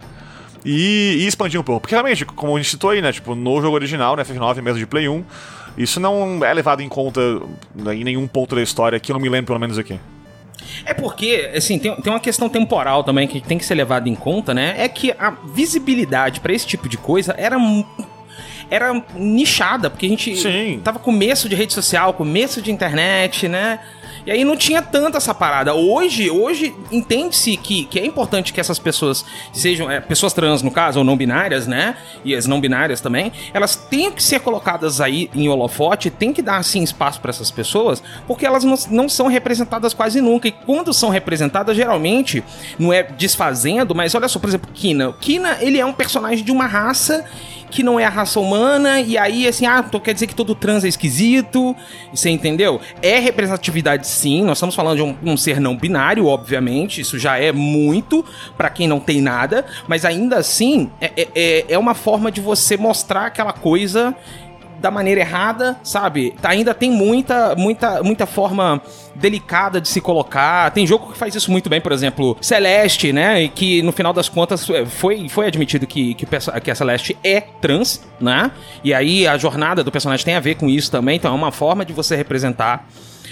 [0.65, 1.81] e, e expandir um pouco.
[1.81, 3.11] Porque realmente, como a gente citou aí, né?
[3.11, 5.23] Tipo, no jogo original, no FF9 mesmo de Play 1,
[5.77, 7.21] isso não é levado em conta
[7.93, 9.99] em nenhum ponto da história que eu não me lembro, pelo menos aqui.
[10.85, 14.15] É porque, assim, tem, tem uma questão temporal também que tem que ser levada em
[14.15, 14.75] conta, né?
[14.77, 17.57] É que a visibilidade pra esse tipo de coisa era
[18.71, 20.79] era nichada, porque a gente Sim.
[20.81, 23.79] tava começo de rede social, começo de internet, né?
[24.25, 25.73] E aí não tinha tanta essa parada.
[25.73, 30.71] Hoje, hoje entende-se que, que é importante que essas pessoas sejam é, pessoas trans, no
[30.71, 31.97] caso, ou não binárias, né?
[32.23, 36.41] E as não binárias também, elas têm que ser colocadas aí em holofote, tem que
[36.41, 40.47] dar assim espaço para essas pessoas, porque elas não, não são representadas quase nunca.
[40.47, 42.43] E quando são representadas, geralmente,
[42.77, 45.13] não é desfazendo, mas olha só, por exemplo, Kina.
[45.19, 47.25] Kina, ele é um personagem de uma raça
[47.71, 50.53] que não é a raça humana, e aí, assim, ah, então quer dizer que todo
[50.53, 51.75] trans é esquisito,
[52.13, 52.79] você entendeu?
[53.01, 57.37] É representatividade sim, nós estamos falando de um, um ser não binário, obviamente, isso já
[57.37, 58.23] é muito
[58.57, 62.41] pra quem não tem nada, mas ainda assim, é, é- é, é uma forma de
[62.41, 64.15] você mostrar aquela coisa
[64.81, 66.33] da maneira errada, sabe?
[66.41, 68.81] Tá, ainda tem muita, muita, muita forma
[69.15, 70.71] delicada de se colocar.
[70.71, 73.43] Tem jogo que faz isso muito bem, por exemplo, Celeste, né?
[73.43, 77.15] E que no final das contas é, foi, foi admitido que, que, que a Celeste
[77.23, 78.51] é trans, né?
[78.83, 81.51] E aí a jornada do personagem tem a ver com isso também, então é uma
[81.51, 82.87] forma de você representar.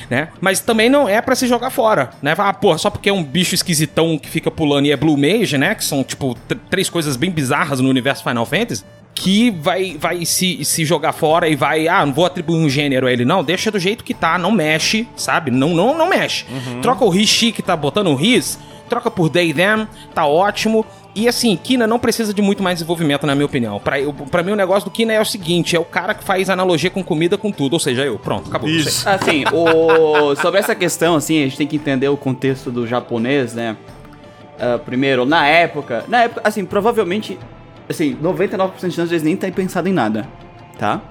[0.10, 0.30] Né?
[0.40, 2.34] Mas também não é pra se jogar fora, né?
[2.38, 5.58] Ah, porra, só porque é um bicho esquisitão que fica pulando e é Blue Mage,
[5.58, 5.76] né?
[5.76, 8.84] Que são, tipo, tr- três coisas bem bizarras no universo Final Fantasy
[9.22, 13.06] que vai, vai se, se jogar fora e vai, ah, não vou atribuir um gênero
[13.06, 13.26] a ele.
[13.26, 15.52] Não, deixa do jeito que tá, não mexe, sabe?
[15.52, 16.46] Não, não, não mexe.
[16.82, 20.86] Troca o Rishi que tá botando o Riz, troca por They Them, tá ótimo.
[21.14, 23.78] E assim, Kina não precisa de muito mais desenvolvimento, na minha opinião.
[23.78, 26.24] Pra, eu- pra mim, o negócio do Kina é o seguinte: é o cara que
[26.24, 27.74] faz analogia com comida com tudo.
[27.74, 28.70] Ou seja, eu, pronto, acabou.
[28.70, 29.10] Isso.
[29.10, 30.34] Assim, o...
[30.42, 33.76] sobre essa questão, assim, a gente tem que entender o contexto do japonês, né?
[34.58, 37.38] Ah, primeiro, na época, na época, assim, provavelmente,
[37.90, 40.28] assim, 99% de chance de eles nem terem pensado em nada,
[40.78, 41.02] tá?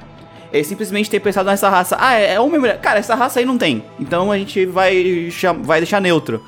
[0.52, 2.80] Eles simplesmente têm pensado nessa raça, ah, é é homem e mulher.
[2.80, 5.30] Cara, essa raça aí não tem, então a gente vai,
[5.62, 6.42] vai deixar neutro.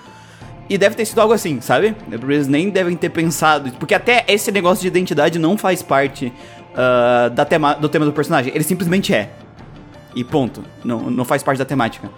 [0.69, 1.97] E deve ter sido algo assim, sabe?
[2.11, 6.33] Eles nem devem ter pensado, porque até esse negócio de identidade não faz parte
[6.75, 9.31] ah, da tema, do tema do personagem, ele simplesmente é.
[10.15, 10.63] E ponto.
[10.85, 12.11] Não, não faz parte da temática.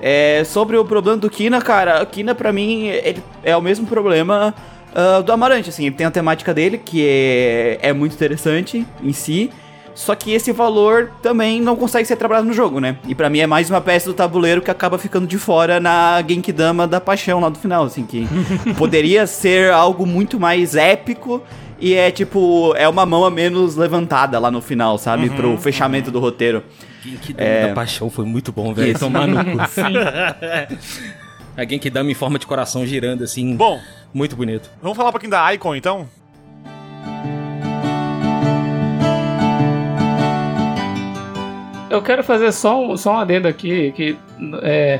[0.00, 4.52] É, sobre o problema do Kina, cara, Kina pra mim ele é o mesmo problema
[4.94, 9.12] ah, do Amarante, assim, ele tem a temática dele, que é, é muito interessante em
[9.12, 9.50] si,
[9.94, 12.96] só que esse valor também não consegue ser trabalhado no jogo, né?
[13.06, 16.22] E pra mim é mais uma peça do tabuleiro que acaba ficando de fora na
[16.26, 18.26] Genkidama da paixão lá do final, assim, que
[18.78, 21.42] poderia ser algo muito mais épico
[21.78, 25.28] e é tipo, é uma mão a menos levantada lá no final, sabe?
[25.30, 26.62] Pro fechamento do roteiro.
[27.02, 27.68] Que é...
[27.68, 28.92] da paixão foi muito bom, velho.
[28.92, 29.00] Isso.
[29.00, 29.58] Tomar no cu.
[31.56, 33.54] Alguém que dá em forma de coração girando assim.
[33.56, 33.80] Bom,
[34.12, 34.70] Muito bonito.
[34.80, 36.08] vamos falar um pouquinho da Icon então?
[41.90, 44.16] Eu quero fazer só um, só um adendo aqui, que
[44.62, 44.98] é,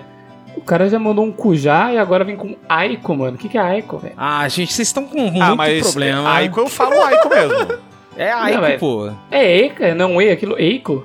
[0.54, 3.36] o cara já mandou um Kujá e agora vem com Aiko, mano.
[3.36, 4.14] O que, que é Aiko, velho?
[4.16, 6.42] Ah, gente, vocês estão com muito ah, mas problema.
[6.42, 7.78] Icon eu falo Icon mesmo.
[8.14, 9.10] É Aiko, Não, é- pô.
[9.30, 11.02] É Eika, não E, aquilo Eiko?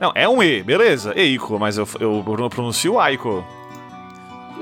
[0.00, 3.44] Não, é um E, beleza, Eiko, mas eu, eu pronuncio Aiko.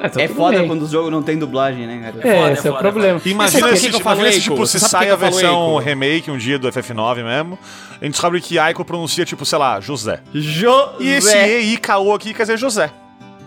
[0.01, 0.67] Ah, então É foda bem.
[0.69, 2.29] quando os jogos não tem dublagem, né, cara?
[2.29, 3.21] É, foda, esse é é o problema.
[3.25, 5.77] Imagina Sabe por se, que que eu imagina se tipo, se sabe sai a versão
[5.79, 7.59] remake um dia do FF9 mesmo,
[8.01, 10.21] a gente descobre que Aiko pronuncia, tipo, sei lá, José.
[10.35, 10.95] José.
[11.01, 12.91] E esse E-I-K-O aqui quer dizer José.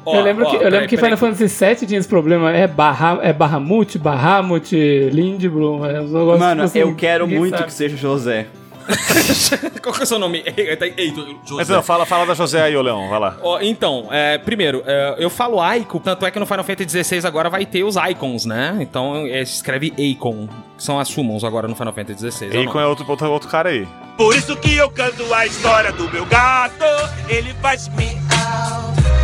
[0.06, 1.18] Ó, eu lembro ó, que, eu peraí, lembro que peraí.
[1.18, 2.52] Final Fantasy VII tinha esse problema.
[2.52, 5.86] É, Barra, é Bahamut, Bahamut, Lindblom.
[5.86, 7.66] É negócios Mano, tipo assim, eu quero muito sabe.
[7.68, 8.48] que seja José.
[9.82, 10.44] Qual que é o seu nome?
[10.46, 11.56] Ei, ei, ei, José.
[11.58, 13.38] Mas não, fala, fala da José aí, ô Leão, vai lá.
[13.42, 17.28] Ó, então, é, primeiro, é, eu falo Aiko, tanto é que no Final Fantasy XVI
[17.28, 18.78] agora vai ter os Icons, né?
[18.80, 20.48] Então é, se escreve Aikon,
[20.78, 22.48] que são as Summons agora no Final Fantasy XVI.
[22.48, 22.80] é nome.
[22.80, 23.88] é outro, outro, outro cara aí.
[24.18, 26.86] Por isso que eu canto a história do meu gato.
[27.28, 28.08] Ele faz me.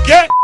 [0.06, 0.43] Que?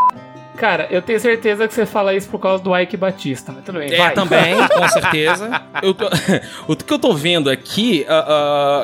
[0.60, 3.80] Cara, eu tenho certeza que você fala isso por causa do Ike Batista, mas tudo
[3.80, 3.94] bem.
[3.94, 4.14] É, vai.
[4.14, 5.62] também, com certeza.
[5.82, 6.10] Eu tô-
[6.68, 8.26] o que eu tô vendo aqui ah,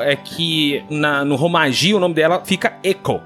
[0.04, 3.20] é que na- no Romagi o nome dela fica Echo.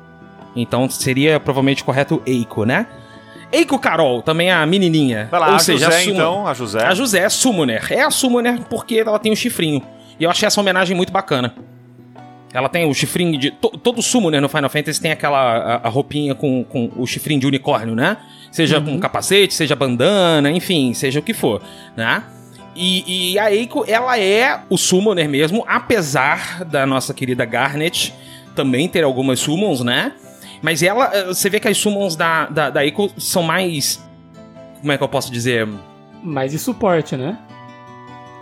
[0.57, 2.87] Então seria provavelmente correto Eiko, né?
[3.53, 5.29] Eiko Carol, também a menininha.
[5.31, 6.15] Vai lá, Ou a seja, José a Summon.
[6.15, 6.85] então, a José.
[6.85, 7.87] A José é a Summoner.
[7.93, 9.81] É a Summoner porque ela tem o chifrinho.
[10.19, 11.55] E eu achei essa homenagem muito bacana.
[12.53, 13.53] Ela tem o chifrinho de.
[13.53, 17.39] to- todo Summoner no Final Fantasy tem aquela a, a roupinha com, com o chifrinho
[17.41, 18.17] de unicórnio, né?
[18.51, 21.63] Seja com capacete, seja bandana, enfim, seja o que for,
[21.97, 22.23] né?
[22.75, 28.15] E, e a Eiko, ela é o Summoner mesmo, apesar da nossa querida Garnet
[28.55, 30.13] também ter algumas summons, né?
[30.63, 34.03] Mas ela, eh, você vê que as summons da, da, da Eiko são mais.
[34.81, 35.69] Como é que eu posso dizer?
[36.23, 37.39] Mais de suporte, né?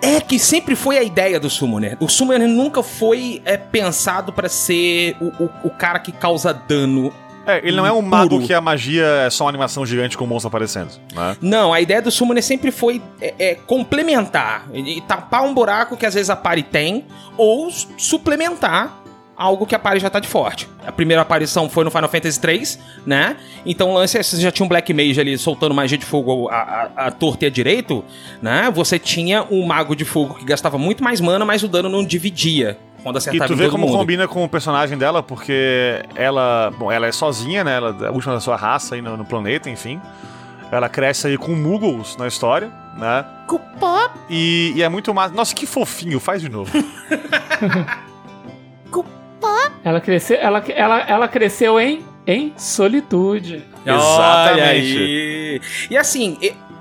[0.03, 1.97] É que sempre foi a ideia do Summoner.
[2.01, 7.13] O Summoner nunca foi é, pensado pra ser o, o, o cara que causa dano.
[7.49, 8.47] É, ele não é um mago Puro.
[8.47, 11.35] que a magia é só uma animação gigante com o monstro aparecendo, né?
[11.41, 14.69] Não, a ideia do Summoner sempre foi é, é, complementar.
[14.75, 17.07] E tapar um buraco que às vezes a party tem,
[17.39, 19.03] ou suplementar
[19.35, 20.69] algo que a party já tá de forte.
[20.85, 23.37] A primeira aparição foi no Final Fantasy III, né?
[23.65, 26.49] Então o lance é, você já tinha um Black Mage ali soltando magia de fogo
[26.49, 28.05] a, a, a torta e a direito,
[28.43, 28.69] né?
[28.75, 32.05] Você tinha um Mago de Fogo que gastava muito mais mana, mas o dano não
[32.05, 32.77] dividia.
[33.03, 33.97] Quando E tu vê como mundo.
[33.97, 37.77] combina com o personagem dela, porque ela, bom, ela é sozinha, né?
[37.77, 40.01] Ela é a última da sua raça aí no, no planeta, enfim.
[40.71, 43.25] Ela cresce aí com Muggles na história, né?
[44.29, 45.33] E, e é muito mais.
[45.33, 46.71] Nossa, que fofinho, faz de novo.
[49.85, 53.65] Ela cresceu, ela, ela, ela cresceu em, em solitude.
[53.87, 54.57] Exatamente.
[54.61, 55.61] Olha aí.
[55.91, 56.37] E assim,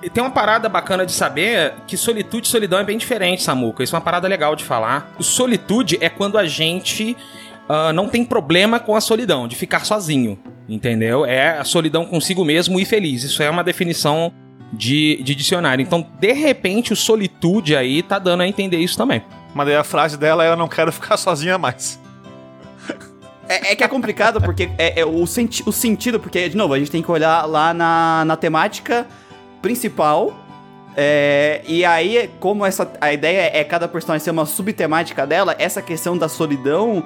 [0.08, 3.84] e- tem uma parada bacana de saber que solitude e solidão é bem diferente, Samuca.
[3.84, 5.12] Isso é uma parada legal de falar.
[5.20, 7.16] Solitude é quando a gente
[7.70, 10.40] ah, não tem problema com a solidão, de ficar sozinho.
[10.70, 11.26] Entendeu?
[11.26, 13.24] É a solidão consigo mesmo e feliz.
[13.24, 14.32] Isso é uma definição
[14.72, 15.82] de, de dicionário.
[15.82, 19.22] Então, de repente, o solitude aí tá dando a entender isso também.
[19.54, 22.00] Mas daí a frase dela é: Eu não quero ficar sozinha mais.
[23.50, 26.74] É, é que é complicado porque é, é o, senti o sentido, porque, de novo,
[26.74, 29.08] a gente tem que olhar lá na, na temática
[29.68, 30.34] principal.
[30.96, 35.82] é, e aí, como essa, a ideia é cada personagem ser uma subtemática dela, essa
[35.82, 37.04] questão da solidão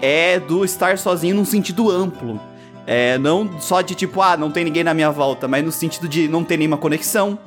[0.00, 2.38] é do estar sozinho num sentido amplo.
[2.86, 6.08] É, não só de tipo, ah, não tem ninguém na minha volta, mas no sentido
[6.08, 7.38] de não ter nenhuma conexão.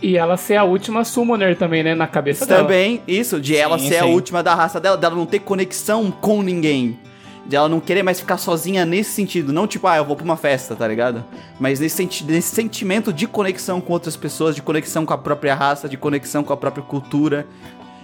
[0.00, 1.94] E ela ser a última summoner também, né?
[1.94, 2.62] Na cabeça dela.
[2.62, 4.12] Também, isso, de ela Sim, ser a sim.
[4.12, 6.96] última da raça dela, dela não ter conexão com ninguém.
[7.48, 9.52] De ela não querer mais ficar sozinha nesse sentido.
[9.54, 11.24] Não tipo, ah, eu vou pra uma festa, tá ligado?
[11.58, 15.54] Mas nesse, senti nesse sentimento de conexão com outras pessoas, de conexão com a própria
[15.54, 17.46] raça, de conexão com a própria cultura.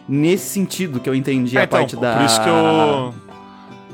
[0.08, 2.16] Nesse sentido que eu entendi É, a então, parte da.
[2.16, 3.14] Por isso que eu.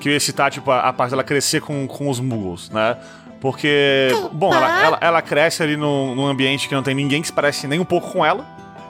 [0.00, 2.96] Que eu ia citar, tipo, a, a parte dela crescer com, com os Muggles, né?
[3.40, 7.28] Porque, bom, ela, ela, ela cresce ali num, num ambiente que não tem ninguém que
[7.28, 8.46] se parece nem um pouco com ela.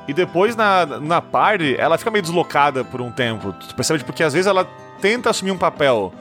[0.08, 3.52] E depois na, na party, ela fica meio deslocada por um tempo.
[3.52, 4.66] Tu percebe, tipo, que às vezes ela
[5.00, 6.12] tenta assumir um papel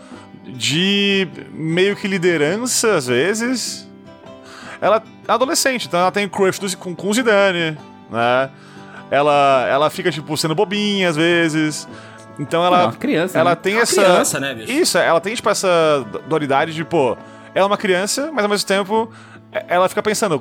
[0.56, 3.88] de meio que liderança, às vezes.
[4.82, 7.78] Ela é adolescente, então ela tem crush do- com, com o Zidane,
[8.10, 8.50] né?
[9.12, 11.88] Ela, ela fica, tipo, sendo bobinha às vezes.
[12.38, 13.38] Então ela, uma criança.
[13.38, 13.56] ela né?
[13.56, 13.96] tem uma essa.
[14.04, 14.72] criança, né, bicho?
[14.72, 15.70] Isso, ela tem, tipo, essa
[16.28, 17.18] dualidade de, pô,
[17.54, 19.12] ela é uma criança, mas ao mesmo tempo
[19.52, 20.40] é- ela fica pensando,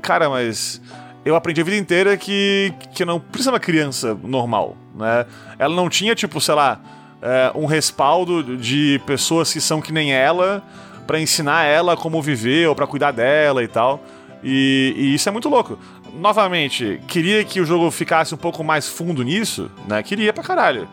[0.00, 0.80] cara, mas
[1.24, 5.26] eu aprendi a vida inteira que, que não precisa uma criança normal, né?
[5.58, 6.78] Ela não tinha, tipo, sei lá,
[7.22, 10.62] é, um respaldo de pessoas que são que nem ela
[11.06, 14.02] pra ensinar ela como viver ou pra cuidar dela e tal.
[14.42, 15.78] E, e isso é muito louco.
[16.14, 20.02] Novamente, queria que o jogo ficasse um pouco mais fundo nisso, né?
[20.02, 20.88] Queria pra caralho.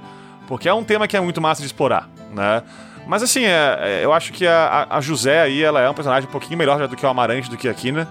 [0.47, 2.63] Porque é um tema que é muito massa de explorar, né?
[3.07, 6.27] Mas assim, é- é, eu acho que a, a- José aí, ela é um personagem
[6.29, 8.07] um pouquinho melhor do que o Amarante, do que a Kina.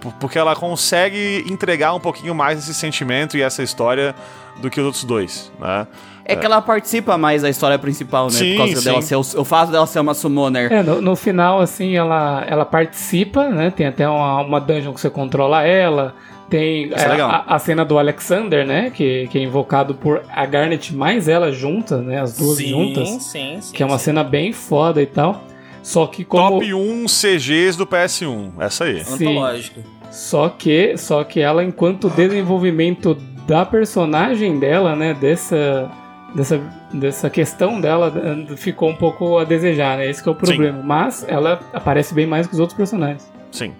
[0.00, 4.14] por- Porque ela consegue entregar um pouquinho mais esse sentimento e essa história
[4.62, 5.86] do que os outros dois, né?
[6.32, 8.32] É que ela participa mais da história principal, né?
[8.32, 8.84] Sim, Por causa sim.
[8.84, 10.72] dela ser o, o fato dela ser uma summoner.
[10.72, 13.70] É, no, no final, assim, ela, ela participa, né?
[13.70, 16.14] Tem até uma, uma dungeon que você controla ela.
[16.48, 17.30] Tem Isso é é, legal.
[17.30, 18.90] a, a cena do Alexander, né?
[18.90, 22.20] Que, que é invocado por a Garnet mais ela juntas, né?
[22.20, 23.08] As duas juntas.
[23.08, 23.72] sim, sim.
[23.72, 25.44] Que é uma cena bem foda e tal.
[25.82, 26.58] Só que como.
[26.58, 29.04] Top 1 CGs do PS1, essa aí.
[29.04, 29.28] Sim.
[29.28, 29.80] Antológico.
[30.10, 33.16] Só que, só que ela, enquanto desenvolvimento
[33.46, 35.90] da personagem dela, né, dessa,
[36.34, 36.60] dessa,
[36.92, 40.08] dessa questão dela, eh, ficou um pouco a desejar, né?
[40.08, 40.82] Esse que é o problema.
[40.82, 43.30] Mas ela aparece bem mais que os outros personagens.
[43.50, 43.72] Sim.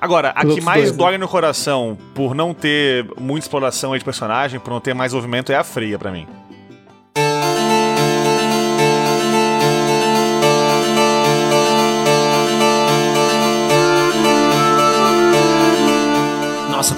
[0.00, 0.98] Agora, a que mais dois, né?
[0.98, 5.12] dói no coração por não ter muita exploração aí de personagem, por não ter mais
[5.12, 6.26] movimento, é a Freia pra mim.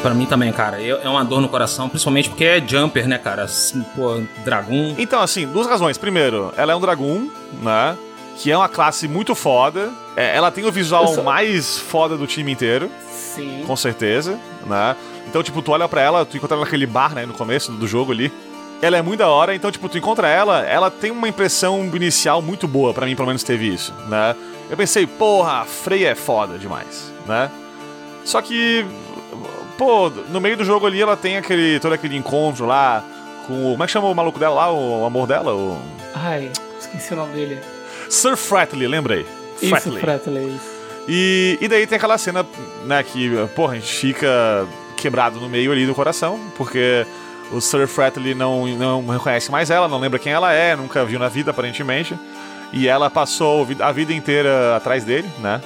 [0.02, 0.81] Pra mim também, cara.
[0.81, 3.43] Eu- é uma dor no coração, principalmente porque é jumper, né, cara?
[3.44, 4.94] Assim, Pô, Dragon.
[4.98, 5.98] Então, assim, duas razões.
[5.98, 7.28] Primeiro, ela é um Dragoon,
[7.62, 7.97] né?
[8.39, 9.90] Que é uma classe muito foda.
[10.16, 13.62] É, ela tem o visual só- mais foda do time inteiro, Sim.
[13.66, 14.97] com certeza, né?
[15.28, 17.86] Então, tipo, tu olha pra ela, tu encontra ela naquele bar, né, no começo do
[17.86, 18.32] jogo ali.
[18.81, 22.40] Ela é muito da hora, então, tipo, tu encontra ela, ela tem uma impressão inicial
[22.40, 24.35] muito boa, pra mim, pelo menos teve isso, né?
[24.70, 27.51] Eu pensei, porra, a Freya é foda demais, né?
[28.24, 28.85] Só que,
[29.81, 33.02] pô, no meio do jogo ali ela tem aquele, todo aquele encontro lá
[33.47, 33.70] com o.
[33.70, 35.55] Como é que chama o maluco dela lá, o amor dela?
[35.55, 35.81] O...
[36.15, 37.59] Ai, esqueci o nome dele.
[38.11, 39.24] Sir Fratley, lembrei.
[39.55, 40.01] Isso, Fratley.
[40.01, 40.55] Fretley.
[40.55, 40.81] isso.
[41.09, 42.44] E, e daí tem aquela cena,
[42.85, 47.07] né, que, porra, a gente fica quebrado no meio ali do coração, porque
[47.51, 51.19] o Sir Fratley não, não reconhece mais ela, não lembra quem ela é, nunca viu
[51.19, 52.15] na vida, aparentemente.
[52.70, 55.59] E ela passou a vida inteira atrás dele, né?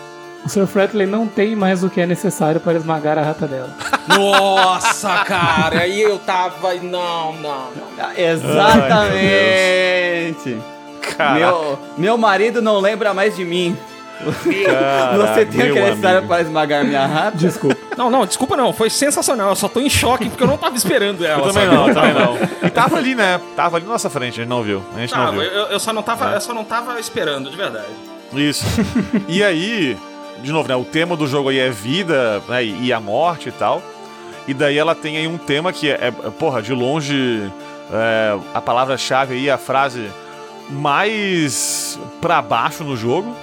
[0.45, 0.66] O Sr.
[0.66, 3.71] Fretley não tem mais o que é necessário para esmagar a rata dela.
[4.09, 6.75] Nossa, cara, aí eu tava.
[6.75, 8.12] Não, não, não.
[8.16, 10.59] Exatamente.
[11.16, 11.39] Caraca.
[11.39, 13.75] Meu, meu marido não lembra mais de mim.
[14.23, 17.37] Você tem o meu que é necessário para esmagar minha rata?
[17.37, 17.77] Desculpa.
[17.97, 19.51] Não, não, desculpa não, foi sensacional.
[19.51, 21.47] Eu só tô em choque porque eu não tava esperando ela.
[21.47, 21.77] Eu também sabe?
[21.77, 22.37] não, também não.
[22.69, 23.41] E tava ali, né?
[23.57, 24.83] Tava ali na nossa frente, a gente não viu.
[24.97, 25.43] A gente não Tava, viu.
[25.43, 27.87] eu, eu só não tava, eu só não tava esperando, de verdade.
[28.33, 28.65] Isso.
[29.29, 29.97] e aí,
[30.45, 30.77] de novo, né?
[30.77, 33.83] O tema do jogo aí é vida né, e a morte e tal.
[34.47, 37.51] E daí ela tem aí um tema que é, é, porra, de longe,
[37.91, 40.11] é, a palavra-chave aí, a frase
[40.71, 43.35] mais pra baixo no jogo.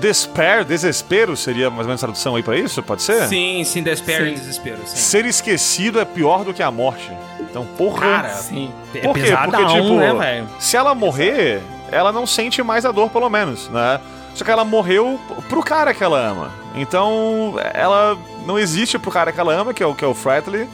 [0.00, 2.82] Despair, desespero seria mais ou menos a tradução aí pra isso?
[2.82, 3.26] Pode ser?
[3.26, 4.96] Sim, sim, desespero e desespero, sim.
[4.96, 7.10] Ser esquecido é pior do que a morte.
[7.40, 8.00] Então, porra.
[8.00, 8.72] Cara, Sim.
[8.92, 9.32] é Por quê?
[9.44, 11.62] Porque, tipo, né, se ela morrer,
[11.92, 14.00] ela não sente mais a dor, pelo menos, né?
[14.34, 16.50] Só que ela morreu pro cara que ela ama.
[16.74, 20.14] Então, ela não existe pro cara que ela ama, que é o, que é o
[20.14, 20.68] Fratley,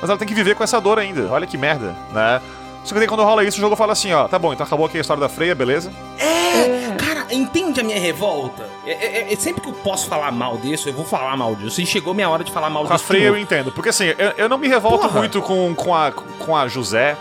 [0.00, 1.28] mas ela tem que viver com essa dor ainda.
[1.30, 2.40] Olha que merda, né?
[2.84, 4.84] Só que daí quando rola isso, o jogo fala assim, ó, tá bom, então acabou
[4.84, 5.90] aqui a história da Freia, beleza?
[6.18, 8.68] É, cara, entende a minha revolta?
[8.84, 11.80] É, é- é- sempre que eu posso falar mal disso, eu vou falar mal disso.
[11.80, 13.06] E chegou minha hora de falar mal Com a disso.
[13.06, 15.18] Freia de eu entendo, porque assim, eu, eu não me revolto Porra.
[15.20, 17.16] muito com, com, a, com a José,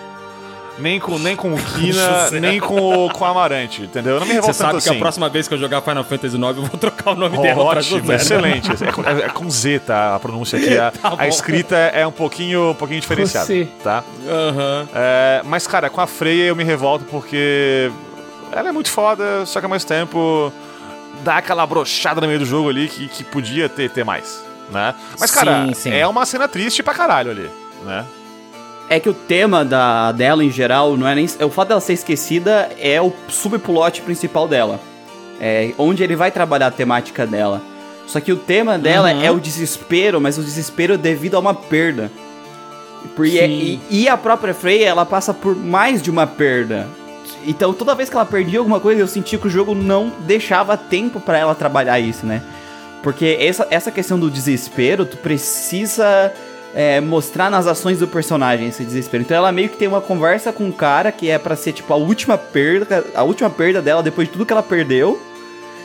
[0.80, 4.16] nem com, nem com o Kina, nem com, o- com o Amarante, entendeu?
[4.16, 4.98] Eu não me revolto Você sabe tanto que assim.
[4.98, 7.56] a próxima vez que eu jogar Final Fantasy IX, eu vou trocar o nome dela
[7.70, 8.08] pra Ótimo, José.
[8.08, 8.16] né?
[8.16, 8.84] excelente.
[8.84, 10.16] É com, é- é com Z, tá?
[10.16, 10.78] A pronúncia aqui.
[10.78, 13.68] A, Tá a escrita é um pouquinho, um pouquinho diferenciada, Você.
[13.84, 14.04] tá?
[14.28, 14.88] Aham.
[14.95, 17.91] É, mas, cara, com a Freya eu me revolto porque
[18.52, 20.52] ela é muito foda, só que ao mesmo tempo
[21.24, 24.94] dá aquela brochada no meio do jogo ali que, que podia ter, ter mais, né?
[25.20, 25.91] Mas, cara, Sim, sim.
[25.94, 27.50] é uma cena triste pra caralho ali,
[27.86, 28.04] né?
[28.89, 31.26] É que o tema da, dela em geral não é nem.
[31.26, 34.80] O fato dela ser esquecida é o subplot principal dela.
[35.39, 37.61] É onde ele vai trabalhar a temática dela.
[38.05, 39.23] Só que o tema dela Uhum.
[39.23, 42.11] é o desespero, mas o desespero devido a uma perda.
[43.15, 43.80] Por- e, Sim.
[43.89, 46.88] e- e a própria Freya, ela passa por mais de uma perda.
[47.45, 50.77] Então toda vez que ela perdia alguma coisa, eu sentia que o jogo não deixava
[50.77, 52.41] tempo pra ela trabalhar isso, né?
[53.01, 56.31] Porque essa, essa questão do desespero, tu precisa
[56.74, 59.24] é, mostrar nas ações do personagem esse desespero.
[59.24, 61.94] Então ela meio que tem uma conversa com um cara que é pra ser tipo
[61.94, 65.22] a última perda, a última perda dela depois de tudo que ela perdeu.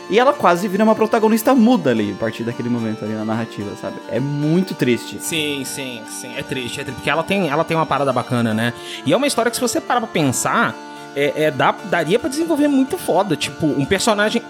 [0.09, 3.69] E ela quase vira uma protagonista muda ali, a partir daquele momento ali na narrativa,
[3.79, 3.97] sabe?
[4.09, 5.19] É muito triste.
[5.21, 6.33] Sim, sim, sim.
[6.35, 6.95] É triste, é triste.
[6.95, 8.73] Porque ela tem, ela tem uma parada bacana, né?
[9.05, 10.73] E é uma história que, se você parar pra pensar,
[11.15, 13.35] é, é, dá, daria pra desenvolver muito foda.
[13.35, 14.41] Tipo, um personagem.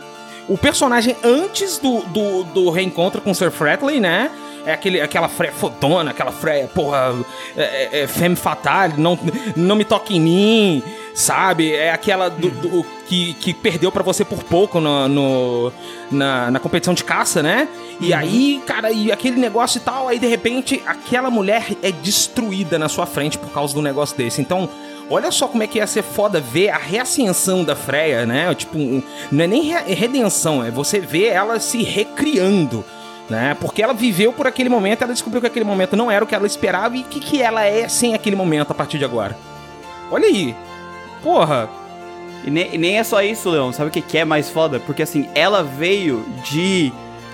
[0.47, 4.31] O personagem antes do, do, do reencontro com o Sir Fretley, né?
[4.65, 7.15] É aquele, aquela freia fodona, aquela freia, porra,
[7.57, 9.17] é, é, é femme fatale, não,
[9.55, 10.83] não me toque em mim,
[11.15, 11.73] sabe?
[11.73, 15.73] É aquela do, do- que, que perdeu pra você por pouco no, no-
[16.11, 17.67] na, na competição de caça, né?
[17.99, 22.77] E aí, cara, e aquele negócio e tal, aí de repente aquela mulher é destruída
[22.77, 24.39] na sua frente por causa do negócio desse.
[24.41, 24.69] Então,
[25.09, 28.53] olha só como é que ia ser foda ver a reascensão da Freya, né?
[28.53, 28.77] Tipo,
[29.31, 32.83] não é nem re- redenção, é você ver ela se recriando.
[33.29, 33.55] Né?
[33.59, 36.33] Porque ela viveu por aquele momento, ela descobriu que aquele momento não era o que
[36.33, 39.37] ela esperava e o que, que ela é sem aquele momento a partir de agora.
[40.11, 40.55] Olha aí.
[41.21, 41.69] Porra.
[42.43, 43.71] E nem, e nem é só isso, Leon.
[43.71, 44.79] Sabe o que, que é mais foda?
[44.79, 46.91] Porque assim, ela veio de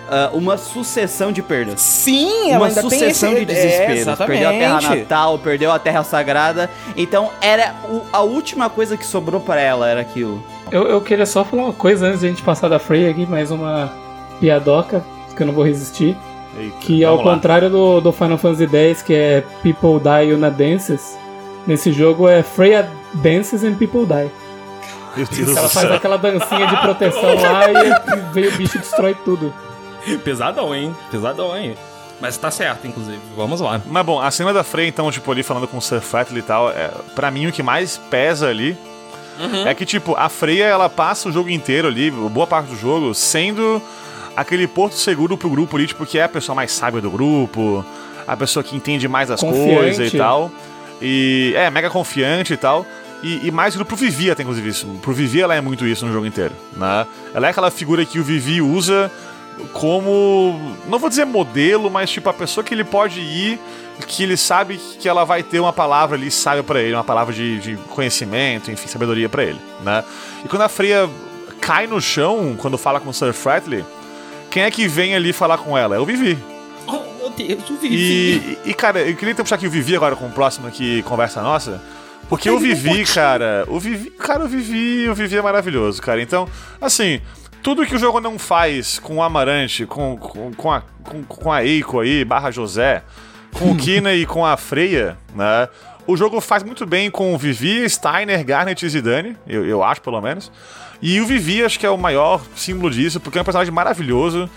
[0.09, 1.79] ah, uma sucessão de perdas.
[1.79, 3.45] Sim, ela uma ainda sucessão tem esse...
[3.45, 4.07] de desesperos.
[4.07, 6.69] É, perdeu a terra natal, perdeu a terra sagrada.
[6.97, 10.43] Então era o- a última coisa que sobrou pra ela era aquilo.
[10.71, 13.25] Eu, eu queria só falar uma coisa antes de a gente passar da Frey aqui,
[13.25, 13.93] mais uma
[14.39, 15.05] piadoca,
[15.35, 16.15] que eu não vou resistir.
[16.57, 17.23] Eita, Que ao lá.
[17.23, 21.17] contrário do, do Final Fantasy X, que é People Die Una Dances,
[21.67, 24.31] nesse jogo é Freya Dances and People Die.
[25.17, 25.93] Meu Deus Ela do faz céu.
[25.93, 29.53] aquela dancinha de proteção lá e vem o bicho e destrói tudo.
[30.23, 30.95] Pesadão, hein?
[31.09, 31.75] Pesadão, hein?
[32.21, 33.19] Mas tá certo, inclusive.
[33.35, 33.81] Vamos lá.
[33.85, 36.01] Mas bom, a cena da Frey, então, tipo, ali falando com o Sir
[36.35, 38.77] e tal, é, pra mim o que mais pesa ali
[39.65, 43.13] é que, tipo, a Freya, ela passa o jogo inteiro ali, boa parte do jogo,
[43.13, 43.81] sendo
[44.35, 47.85] aquele porto seguro pro grupo ali, tipo, que é a pessoa mais sábia do grupo,
[48.27, 50.51] a pessoa que entende mais as coisas e tal.
[51.01, 52.85] E é, mega confiante e tal.
[53.23, 54.87] E, e mais pro Vivi até, inclusive, isso.
[55.01, 57.05] Pro Vivi ela é muito isso no jogo inteiro, né?
[57.33, 59.11] Ela é aquela figura que o Vivi usa
[59.73, 63.59] como, não vou dizer modelo, mas tipo a pessoa que ele pode ir,
[64.05, 67.33] que ele sabe que ela vai ter uma palavra ali sábia pra ele, uma palavra
[67.33, 70.03] de, de conhecimento, enfim, sabedoria pra ele, né?
[70.43, 71.09] E quando a Freya
[71.61, 73.83] cai no chão quando fala com o Sir Fratley,
[74.55, 75.97] quem é que vem ali falar com ela?
[75.97, 76.37] É o Vivi.
[76.87, 78.57] Oh, meu Deus, o Vivi.
[78.63, 81.41] E, e, cara, eu queria puxar aqui o Vivi agora com o próximo aqui, conversa
[81.41, 81.81] nossa.
[82.29, 86.21] Porque o Vivi, cara, o Vivi, cara, o Vivi, o Vivi é maravilhoso, cara.
[86.21, 86.47] Então,
[86.79, 87.19] assim,
[87.61, 91.51] tudo que o jogo não faz com o Amarante, com, com, com, a, com, com
[91.51, 93.03] a Eiko aí, barra José,
[93.59, 95.67] com o Kina e com a Freya, né?
[96.07, 100.01] O jogo faz muito bem com o Vivi, Steiner, Garnet e Zidane, eu, eu acho
[100.01, 100.51] pelo menos.
[101.01, 104.49] E o Vivi acho que é o maior símbolo disso, porque é um personagem maravilhoso.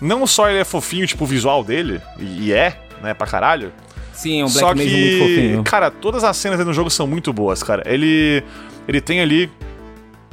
[0.00, 3.72] Não só ele é fofinho, tipo, o visual dele, e é, né, pra caralho.
[4.12, 5.64] Sim, é um Black Só Mage que, muito fofinho.
[5.64, 7.82] cara, todas as cenas no jogo são muito boas, cara.
[7.86, 8.42] Ele,
[8.88, 9.50] ele tem ali,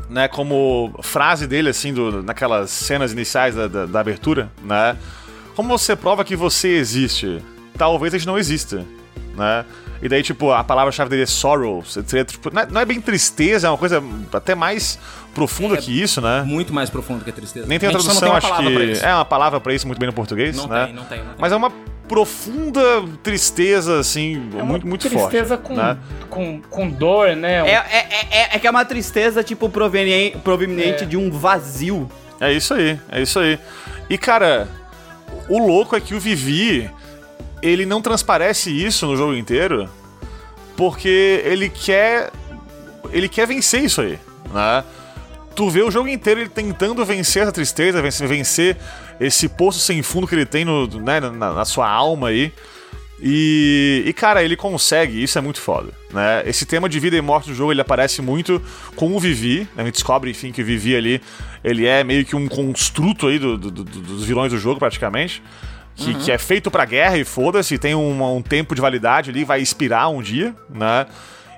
[0.09, 4.97] né, como frase dele, assim, do, naquelas cenas iniciais da, da, da abertura, né?
[5.55, 7.41] Como você prova que você existe?
[7.77, 8.85] Talvez a gente não exista,
[9.35, 9.65] né?
[10.01, 11.83] E daí, tipo, a palavra-chave dele é sorrow.
[11.85, 14.03] Seria, tipo, não, é, não é bem tristeza, é uma coisa
[14.33, 14.99] até mais
[15.33, 16.43] profunda É, que isso, né?
[16.45, 17.65] Muito mais profundo que a tristeza.
[17.67, 18.75] Nem tem a A tradução, não acho tem palavra que.
[18.83, 19.05] pra isso.
[19.05, 20.85] É uma palavra pra isso muito bem no português, Não né?
[20.87, 21.35] tem, não tem, não tem.
[21.39, 21.71] Mas é uma
[22.07, 22.81] profunda
[23.23, 25.29] tristeza, assim, É uma muito, muito forte.
[25.29, 25.97] tristeza com, né?
[26.29, 27.67] com, com dor, né?
[27.67, 31.07] É, é, é, é que é uma tristeza, tipo, proveniente, proveniente É.
[31.07, 32.09] de um vazio.
[32.39, 33.57] É isso aí, é isso aí.
[34.09, 34.67] E, cara,
[35.49, 36.89] o louco é que o Vivi,
[37.63, 39.89] ele não transparece isso no jogo inteiro,
[40.75, 42.31] porque ele quer.
[43.11, 44.19] Ele quer vencer isso aí,
[44.53, 44.83] né?
[45.55, 48.77] Tu vê o jogo inteiro ele tentando vencer essa tristeza, vencer, vencer
[49.19, 52.51] esse poço sem fundo que ele tem no, né, na, na sua alma aí.
[53.25, 56.41] E, e, cara, ele consegue, isso é muito foda, né?
[56.45, 58.61] Esse tema de vida e morte do jogo, ele aparece muito
[58.95, 59.83] com o Vivi, né?
[59.83, 61.21] a gente descobre, enfim, que o Vivi ali,
[61.63, 65.41] ele é meio que um construto aí do- do- do- dos vilões do jogo, praticamente,
[65.95, 69.43] que, que é feito pra guerra e foda-se, tem um, um tempo de validade ali,
[69.43, 71.05] vai expirar um dia, né?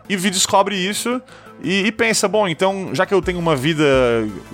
[0.07, 1.21] E Vivi descobre isso
[1.63, 3.83] e, e pensa, bom, então, já que eu tenho uma vida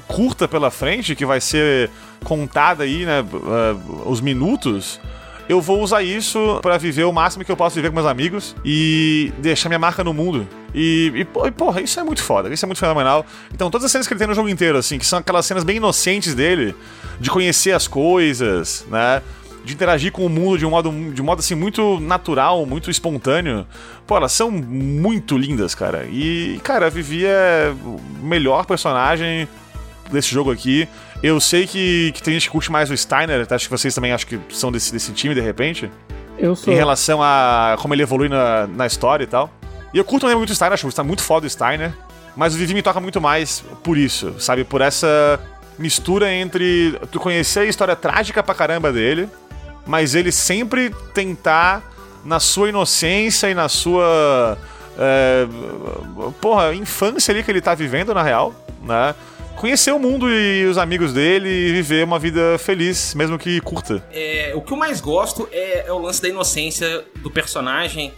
[0.07, 1.89] curta pela frente, que vai ser
[2.23, 3.75] contada aí, né, eh,
[4.05, 4.99] os minutos,
[5.49, 8.55] eu vou usar isso pra viver o máximo que eu posso viver com meus amigos
[8.63, 10.47] e deixar minha marca no mundo.
[10.73, 13.25] E, e, pô- e, porra, isso é muito foda, isso é muito fenomenal.
[13.53, 15.65] Então, todas as cenas que ele tem no jogo inteiro, assim, que são aquelas cenas
[15.65, 16.73] bem inocentes dele,
[17.19, 19.21] de conhecer as coisas, né?
[19.63, 22.89] De interagir com o mundo de um modo, de um modo assim, muito natural, muito
[22.89, 23.65] espontâneo.
[24.07, 26.05] Pô, elas são muito lindas, cara.
[26.11, 29.47] E, cara, a Vivi é o melhor personagem
[30.11, 30.88] desse jogo aqui.
[31.21, 34.11] Eu sei que, que tem gente que curte mais o Steiner, acho que vocês também
[34.11, 35.89] acho que são desse, desse time, de repente,
[36.38, 36.73] Eu sou.
[36.73, 39.49] em relação a como ele evolui na, na história e tal.
[39.93, 41.93] E eu curto também muito o Steiner, acho que tá muito foda o Steiner,
[42.35, 44.63] mas o Vivi me toca muito mais por isso, sabe?
[44.63, 45.39] Por essa
[45.77, 49.29] mistura entre tu conhecer a história trágica pra caramba dele,
[49.85, 51.83] mas ele sempre tentar,
[52.25, 54.57] na sua inocência e na sua.
[54.97, 55.47] é,
[56.39, 58.53] porra, infância ali que ele tá vivendo, na real,
[58.83, 59.15] né?
[59.55, 64.03] Conhecer o mundo e os amigos dele e viver uma vida feliz, mesmo que curta.
[64.11, 68.11] É, o que eu mais gosto é, é o lance da inocência do personagem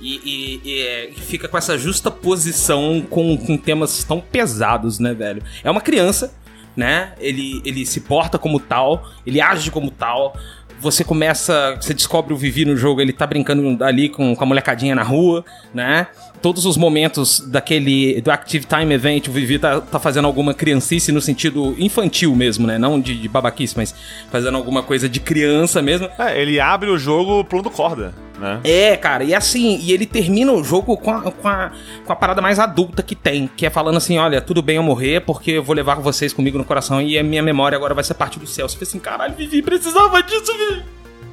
[0.00, 5.12] e, e- e, é, fica com essa justa posição com, com temas tão pesados, né,
[5.12, 5.42] velho?
[5.62, 6.32] É uma criança,
[6.74, 7.12] né?
[7.18, 10.34] Ele, ele se porta como tal, ele age como tal.
[10.80, 14.46] Você começa, você descobre o Vivi no jogo, ele tá brincando ali com, com a
[14.46, 15.44] molecadinha na rua,
[15.74, 16.06] né?
[16.40, 21.12] Todos os momentos daquele do Active Time Event, o Vivi tá, tá fazendo alguma criancice
[21.12, 22.78] no sentido infantil mesmo, né?
[22.78, 23.94] Não de, de babaquice, mas
[24.30, 26.08] fazendo alguma coisa de criança mesmo.
[26.18, 28.60] É, ele abre o jogo pulando corda, né?
[28.64, 31.72] É, cara, e assim, e ele termina o jogo com a, com, a,
[32.04, 34.82] com a parada mais adulta que tem, que é falando assim: olha, tudo bem eu
[34.82, 38.02] morrer, porque eu vou levar vocês comigo no coração e a minha memória agora vai
[38.02, 38.68] ser parte do céu.
[38.68, 40.82] Você fica assim, caralho, Vivi, precisava disso, Vivi.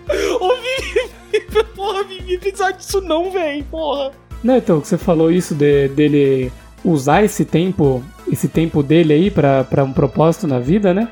[0.39, 4.11] Ô, Vivi, porra, Vivi, precisava disso não, velho, porra.
[4.43, 6.51] Não, então, que você falou isso de, dele
[6.83, 11.07] usar esse tempo, esse tempo dele aí pra um propósito na vida, né?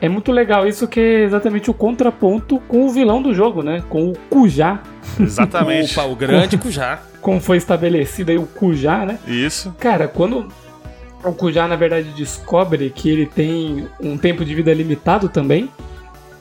[0.00, 3.82] É muito legal isso que é exatamente o contraponto com o vilão do jogo, né?
[3.88, 4.82] Com o Kujá,
[5.18, 5.98] Exatamente.
[5.98, 7.00] Opa, o grande Kujá.
[7.20, 9.18] como foi estabelecido aí o Kujá, né?
[9.26, 9.74] Isso.
[9.78, 10.48] Cara, quando
[11.24, 15.70] o Kujá na verdade descobre que ele tem um tempo de vida limitado também,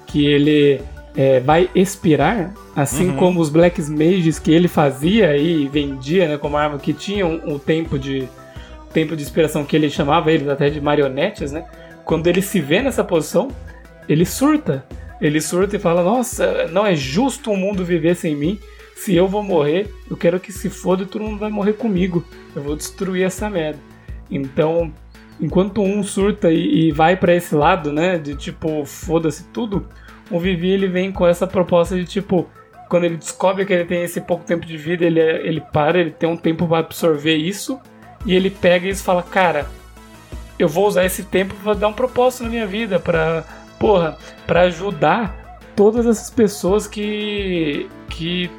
[0.05, 0.81] que ele
[1.15, 3.15] é, vai expirar, assim Uhum.
[3.15, 7.57] como os Black Mages que ele fazia e vendia, né, como arma que tinham um
[7.57, 8.27] tempo de
[8.93, 11.65] tempo de inspiração que ele chamava eles até de marionetes, né?
[12.05, 13.49] Quando ele se vê nessa posição,
[14.07, 14.85] ele surta.
[15.19, 18.59] Ele surta e fala: Nossa, não é justo o mundo viver sem mim.
[18.95, 22.23] Se eu vou morrer, eu quero que se foda e todo mundo vai morrer comigo.
[22.55, 23.79] Eu vou destruir essa merda.
[24.31, 24.93] Então,
[25.39, 28.17] enquanto um surta e, e vai pra esse lado, né?
[28.17, 29.87] De tipo, foda-se tudo,
[30.29, 32.47] o Vivi ele vem com essa proposta de tipo.
[32.87, 36.11] Quando ele descobre que ele tem esse pouco tempo de vida, ele, ele para, ele
[36.11, 37.79] tem um tempo pra absorver isso.
[38.27, 39.67] E ele pega isso e fala: Cara,
[40.57, 43.43] eu vou usar esse tempo pra dar um propósito na minha vida, pra,
[43.79, 44.17] porra,
[44.47, 47.89] pra ajudar todas essas pessoas que.
[48.09, 48.49] que.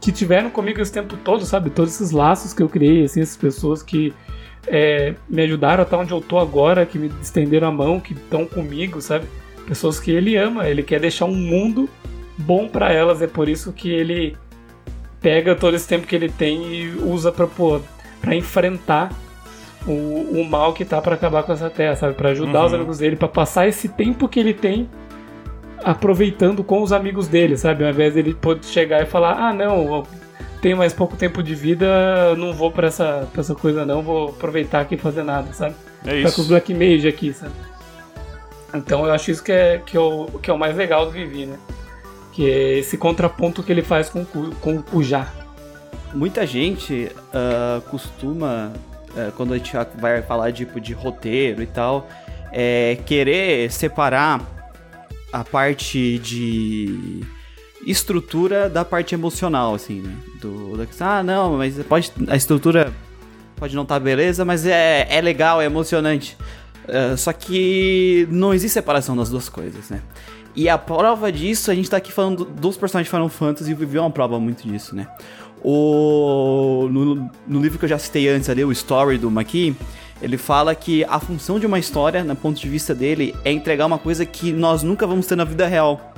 [0.00, 1.70] que tiveram comigo esse tempo todo, sabe?
[1.70, 4.14] Todos esses laços que eu criei, assim, essas pessoas que
[4.66, 8.12] é, me ajudaram a estar onde eu tô agora, que me estenderam a mão, que
[8.12, 9.26] estão comigo, sabe?
[9.66, 11.88] Pessoas que ele ama, ele quer deixar um mundo
[12.36, 14.36] bom pra elas, é por isso que ele
[15.20, 17.80] pega todo esse tempo que ele tem e usa pra, pô,
[18.20, 19.12] pra enfrentar
[19.86, 22.14] o, o mal que tá pra acabar com essa terra, sabe?
[22.14, 24.88] Pra ajudar os amigos dele, pra passar esse tempo que ele tem
[25.82, 27.84] aproveitando com os amigos dele, sabe?
[27.84, 30.06] Ao invés dele poder chegar e falar: ah, não,
[30.60, 34.28] tenho mais pouco tempo de vida, não vou pra essa, pra essa coisa, não, vou
[34.28, 35.74] aproveitar aqui e fazer nada, sabe?
[36.04, 36.48] É Tá com os isso.
[36.48, 37.52] Black Mage aqui, sabe?
[38.74, 41.10] Então eu acho isso que é, que é, o, que é o mais legal do
[41.10, 41.58] Vivi, né?
[42.32, 45.32] Que é esse contraponto que ele faz com, com o Kujá.
[46.14, 48.72] Muita gente ah, costuma,
[49.36, 52.08] quando a gente vai falar tipo, de roteiro e tal,
[52.52, 54.40] é, querer separar
[55.32, 57.22] a parte de
[57.86, 60.14] estrutura da parte emocional, assim, né?
[60.40, 62.92] Do, questão, ah, não, mas pode, a estrutura
[63.56, 66.36] pode não estar beleza, mas é, é legal, é emocionante.
[66.88, 70.02] Ah, só que não existe separação das duas coisas, né?
[70.54, 73.96] E a prova disso, a gente tá aqui falando dos personagens de Final Fantasy e
[73.96, 75.06] é uma prova muito disso, né?
[75.62, 79.74] O, no, no livro que eu já citei antes ali, o Story do Maki,
[80.22, 83.86] ele fala que a função de uma história, no ponto de vista dele, é entregar
[83.86, 86.12] uma coisa que nós nunca vamos ter na vida real.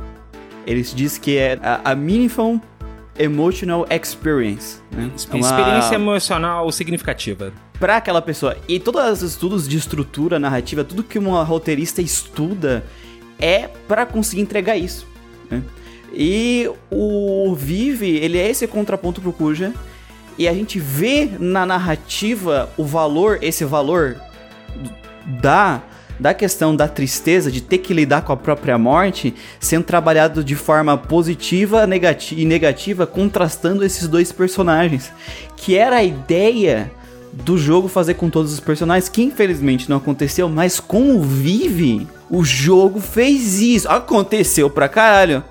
[0.66, 2.60] Ele diz que é a, a Meaningful
[3.18, 4.78] Emotional Experience.
[4.90, 5.10] Né?
[5.30, 7.52] É uma- Experiência emocional significativa.
[7.78, 8.56] pra aquela pessoa.
[8.68, 12.84] E todos os estudos de estrutura narrativa, tudo que uma roteirista estuda
[13.40, 15.04] é pra conseguir entregar isso.
[15.50, 15.60] né?
[16.14, 19.72] E o Vive, ele é esse contraponto pro Kuja.
[20.38, 24.16] E a gente vê na narrativa o valor, esse valor
[25.40, 25.82] da,
[26.18, 30.54] da questão da tristeza, de ter que lidar com a própria morte, sendo trabalhado de
[30.54, 35.12] forma positiva negati e negativa, contrastando esses dois personagens.
[35.56, 36.90] Que era a ideia
[37.32, 42.06] do jogo fazer com todos os personagens, que infelizmente não aconteceu, mas com o Vive,
[42.30, 43.88] o jogo fez isso.
[43.88, 45.42] Aconteceu pra caralho.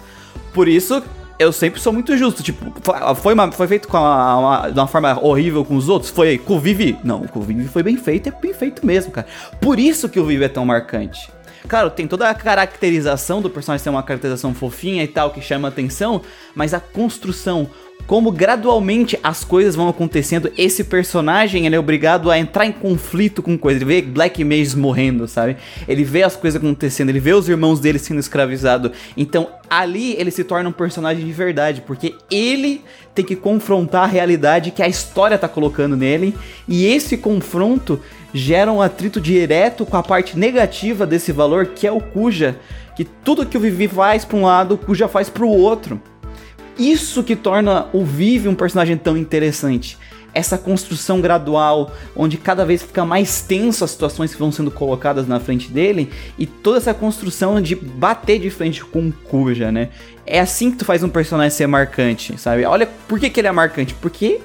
[0.54, 1.02] Por isso,
[1.40, 2.44] eu sempre sou muito justo.
[2.44, 2.72] Tipo,
[3.16, 6.12] foi, uma- foi feito com uma, uma- de uma forma horrível com os outros?
[6.12, 6.98] Foi com o Vivi?
[7.04, 9.28] Não, com o Vivi foi bem feito, é bem feito mesmo, cara.
[9.60, 11.30] Por isso que o Vivi é tão marcante.
[11.68, 15.68] Claro, tem toda a caracterização do personagem ter uma caracterização fofinha e tal, que chama
[15.68, 16.22] atenção,
[16.56, 17.70] mas a construção,
[18.08, 23.42] como gradualmente as coisas vão acontecendo, esse personagem ele é obrigado a entrar em conflito
[23.42, 23.82] com coisas.
[23.82, 25.58] Ele vê Black Mages morrendo, sabe?
[25.88, 28.92] Ele vê as coisas acontecendo, ele vê os irmãos dele sendo escravizados.
[29.16, 32.82] Então ali ele se torna um personagem de verdade, porque ele
[33.16, 36.36] tem que confrontar a realidade que a história tá colocando nele,
[36.68, 38.00] e esse confronto
[38.34, 42.58] gera um atrito direto com a parte negativa desse valor, que é o Kuja,
[42.96, 46.02] que tudo que o Vivi faz pra um lado, o Kuja faz pro outro.
[46.82, 50.00] Isso que torna o Vive um personagem tão interessante.
[50.34, 55.28] Essa construção gradual, onde cada vez fica mais tenso as situações que vão sendo colocadas
[55.28, 59.90] na frente dele, e toda essa construção de bater de frente com o Kuja, né?
[60.26, 62.66] É assim que tu faz um personagem ser marcante, sabe?
[62.66, 64.42] Olha por que, que ele é marcante, porque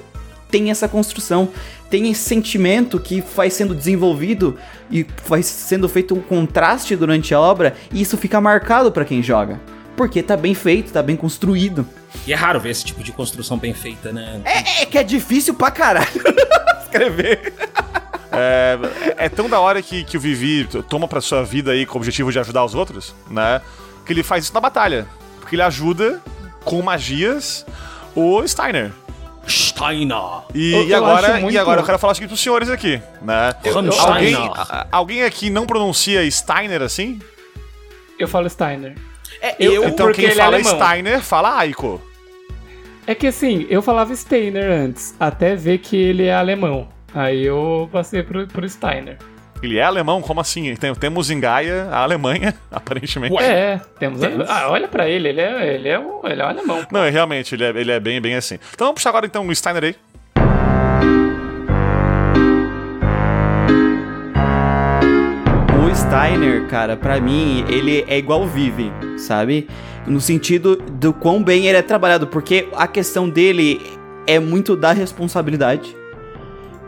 [0.51, 1.49] tem essa construção,
[1.89, 4.55] tem esse sentimento que vai sendo desenvolvido
[4.91, 9.23] e vai sendo feito um contraste durante a obra, e isso fica marcado pra quem
[9.23, 9.59] joga.
[9.97, 11.85] Porque tá bem feito, tá bem construído.
[12.25, 14.39] E é raro ver esse tipo de construção bem feita, né?
[14.45, 16.07] É, é que é difícil pra caralho
[16.83, 17.51] escrever.
[18.31, 18.77] É,
[19.17, 21.97] é tão da hora que, que o Vivi toma pra sua vida aí com o
[21.97, 23.59] objetivo de ajudar os outros, né?
[24.05, 25.07] Que ele faz isso na batalha.
[25.39, 26.21] Porque ele ajuda
[26.63, 27.65] com magias
[28.15, 28.91] o Steiner.
[29.47, 30.17] Steiner.
[30.53, 33.01] E, Eu- e agora, muito- e agora eu quero falar o seguinte pros senhores aqui,
[33.21, 33.53] né?
[33.99, 34.35] Alguém,
[34.91, 37.19] alguém aqui não pronuncia Steiner assim?
[38.19, 38.95] Eu falo Steiner.
[39.41, 40.75] É, Eu- eu, Então quem ele é fala alemão.
[40.79, 42.01] Steiner fala Aiko.
[43.05, 46.89] É que assim, eu falava Steiner antes, até ver que ele é alemão.
[47.13, 49.17] Aí eu passei pro, pro Steiner.
[49.63, 50.21] Ele é alemão?
[50.21, 50.75] Como assim?
[50.75, 53.33] Tem- temos em Gaia a Alemanha, aparentemente.
[53.33, 53.43] Ué.
[53.47, 54.19] É, temos.
[54.19, 54.47] Temos?
[54.47, 56.85] Ah, olha pra ele, ele é, ele é, um, ele é um alemão.
[56.91, 58.59] Não, é, realmente, ele é, ele é bem, bem assim.
[58.73, 59.95] Então vamos puxar agora então o Steiner aí.
[66.07, 69.67] Steiner, cara, pra mim, ele é igual o Vive, sabe?
[70.05, 73.81] No sentido do quão bem ele é trabalhado, porque a questão dele
[74.25, 75.95] é muito da responsabilidade,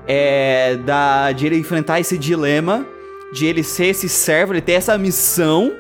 [0.08, 2.86] é da de ele enfrentar esse dilema,
[3.34, 5.74] de ele ser esse servo, ele ter essa missão,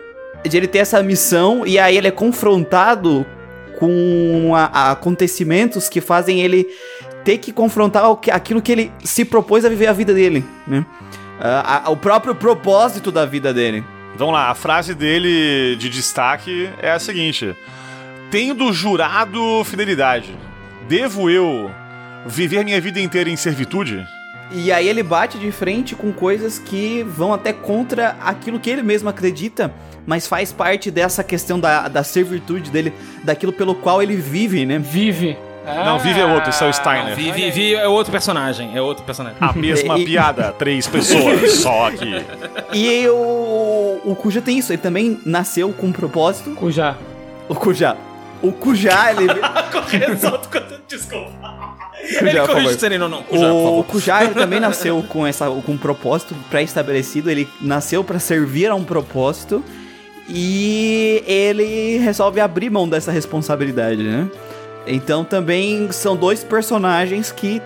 [0.48, 3.26] de ele ter essa missão e aí ele é confrontado
[3.80, 6.68] com a- a acontecimentos que fazem ele
[7.24, 8.03] ter que confrontar
[8.34, 10.85] aquilo que ele se propôs a viver a vida dele, né?
[11.40, 13.84] Ah, a- o próprio propósito da vida dele.
[14.16, 17.56] Vamos lá, a frase dele de destaque é a seguinte:
[18.32, 20.35] Tendo jurado fidelidade,
[20.88, 21.72] devo eu
[22.26, 24.06] viver minha vida inteira em servitude?
[24.51, 28.82] E aí ele bate de frente com coisas que vão até contra aquilo que ele
[28.82, 29.72] mesmo acredita,
[30.08, 32.92] mas faz parte dessa questão da, da servitude dele,
[33.24, 34.80] daquilo pelo qual ele vive, né?
[34.80, 35.38] Vive.
[35.85, 37.15] Não, vive é outro, esse é o Steiner.
[37.15, 38.75] Vi, vi, vi é outro personagem.
[38.75, 39.38] É outro personagem.
[39.39, 42.23] A mesma E- piada, três pessoas só aqui.
[42.73, 46.51] E o, o Kuja tem isso, ele também nasceu com um propósito.
[46.51, 46.95] Cuja.
[47.48, 47.95] O Kuja.
[48.41, 49.27] O Kuja, ele.
[50.88, 51.59] Desculpa.
[52.17, 52.38] Kuja, Ele
[52.72, 53.23] isso não, não.
[53.23, 53.83] Cuja, por O
[54.23, 58.83] ele também nasceu com, essa, com um propósito pré-estabelecido, ele nasceu para servir a um
[58.83, 59.64] propósito
[60.27, 64.27] e ele resolve abrir mão dessa responsabilidade, né?
[64.88, 67.61] Então também são dois personagens que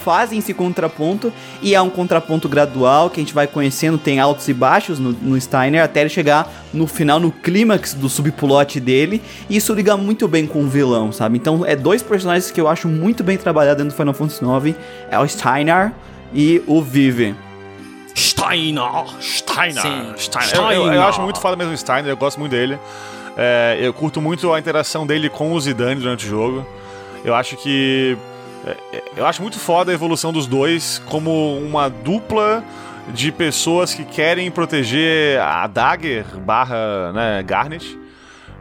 [0.00, 4.46] fazem esse contraponto e é um contraponto gradual que a gente vai conhecendo, tem altos
[4.48, 9.22] e baixos no, no Steiner até ele chegar no final, no clímax do subplot dele
[9.48, 11.38] e isso liga muito bem com o vilão, sabe?
[11.38, 14.76] Então é dois personagens que eu acho muito bem trabalhados dentro do Final Fantasy IX,
[15.10, 15.92] é o Steiner
[16.34, 17.34] e o Vive.
[18.14, 18.82] Steiner.
[19.20, 19.82] Steiner.
[19.82, 20.12] Sim.
[20.18, 20.54] Steiner.
[20.54, 22.78] Eu, eu- eu acho muito foda mesmo o Steiner, eu gosto muito dele.
[23.36, 26.66] É, eu curto muito a interação dele com o Zidane durante o jogo.
[27.24, 28.16] Eu acho que.
[28.66, 32.62] é, é, Eu acho muito foda a evolução dos dois como uma dupla
[33.12, 37.98] de pessoas que querem proteger a Dagger barra né, Garnet.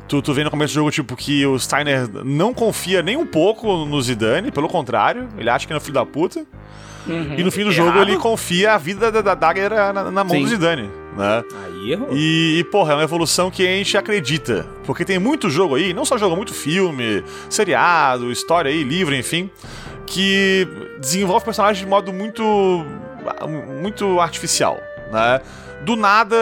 [0.08, 3.26] Tu, tu vê no começo do jogo, tipo, que o Steiner não confia nem um
[3.26, 6.46] pouco no Zidane, pelo contrário, ele acha que ele é um filho da puta.
[7.38, 8.10] E no fim do jogo Errado.
[8.10, 10.44] ele confia a vida da, da Dagger na, na mão Sim.
[10.44, 11.44] do Zidane, né?
[11.64, 12.10] Aí errou.
[12.12, 14.68] E, e, porra, é uma evolução que a gente acredita.
[14.86, 19.50] Porque tem muito jogo aí, não só jogo, muito filme, seriado, história aí, livro, enfim,
[20.06, 20.68] que
[21.00, 22.44] desenvolve personagens de modo muito.
[23.82, 24.80] muito artificial,
[25.12, 25.42] né?
[25.86, 26.38] Do nada,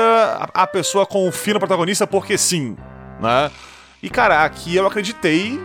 [0.54, 2.78] a, a pessoa confia no protagonista porque sim,
[3.20, 3.52] né?
[4.02, 5.60] E, cara, aqui eu acreditei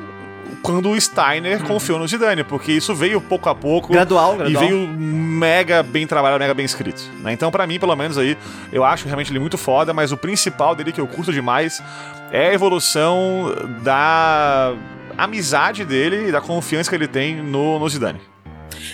[0.62, 3.92] quando o Steiner confiou no Zidane, porque isso veio pouco a pouco.
[3.92, 4.60] Gradual, E gradual.
[4.64, 7.02] veio mega bem trabalhado, mega bem escrito.
[7.22, 7.32] né?
[7.32, 8.36] Então, pra mim, pelo menos aí,
[8.72, 11.82] eu acho realmente ele muito foda, mas o principal dele que eu curto demais
[12.32, 14.72] é a evolução da
[15.16, 18.20] amizade dele e da confiança que ele tem no, no Zidane.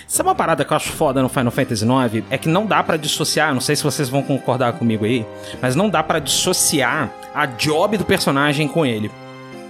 [0.07, 2.25] Sabe uma parada que eu acho foda no Final Fantasy IX?
[2.29, 5.25] É que não dá pra dissociar, não sei se vocês vão concordar comigo aí,
[5.61, 9.11] mas não dá pra dissociar a job do personagem com ele.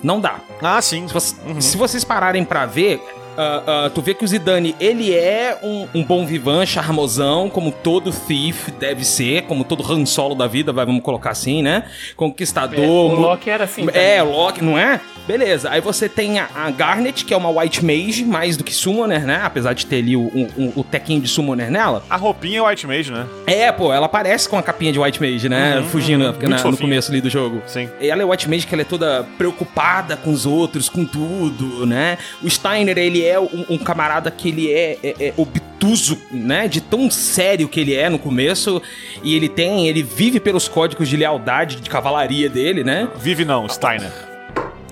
[0.03, 0.35] Não dá.
[0.61, 1.07] Ah, sim.
[1.07, 3.01] Se, você- se vocês pararem pra ver,
[3.37, 7.71] ah, ah, tu vê que o Zidane, ele é um, um bom vivan, charmosão, como
[7.71, 11.83] todo thief deve ser, como todo Han Solo da vida, vai, vamos colocar assim, né?
[12.15, 12.79] Conquistador.
[12.83, 13.85] o mu- Loki era assim.
[13.93, 14.99] É, o Loki, não é?
[15.27, 15.69] Beleza.
[15.69, 19.25] Aí você tem a, a Garnet, que é uma White Mage, mais do que Summoner,
[19.25, 19.39] né?
[19.43, 22.03] Apesar de ter ali o, o, o tequinho de Summoner nela.
[22.09, 23.25] A roupinha é White Mage, né?
[23.47, 25.81] É, pô, ela parece com a capinha de White Mage, né?
[25.89, 27.61] Fugindo muito na- no começo ali do jogo.
[27.67, 27.89] Sim.
[28.01, 32.17] Ela é White Mage que ela é toda preocupada com os outros, com tudo, né?
[32.43, 36.67] O Steiner, ele é um, um camarada que ele é, é- é obtuso, né?
[36.67, 38.81] De tão sério que ele é no começo.
[39.23, 43.07] E ele tem, ele vive pelos códigos de lealdade, de cavalaria dele, né?
[43.17, 44.11] Vive não, Steiner.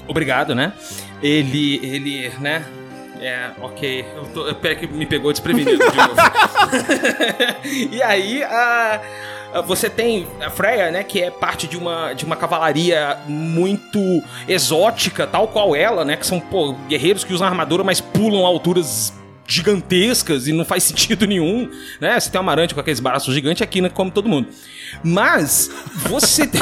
[0.08, 0.74] Obrigado, né?
[1.22, 2.66] Ele, ele, né?
[3.20, 4.06] É, ok.
[4.16, 6.16] Eu tô, pera que me pegou desprevenido de novo.
[7.92, 9.02] e aí, a, a-
[9.66, 11.04] você tem a Freya, né?
[11.04, 14.00] Que é parte de uma, de uma cavalaria muito
[14.48, 16.16] exótica, tal qual ela, né?
[16.16, 19.14] Que são, pô, guerreiros que usam armadura, mas pulam alturas
[19.48, 22.20] gigantescas e não faz sentido nenhum, né?
[22.20, 23.90] Você tem uma amarante com aqueles braços gigantes aqui, né?
[23.90, 24.48] Come todo mundo.
[25.04, 25.70] Mas,
[26.08, 26.50] você.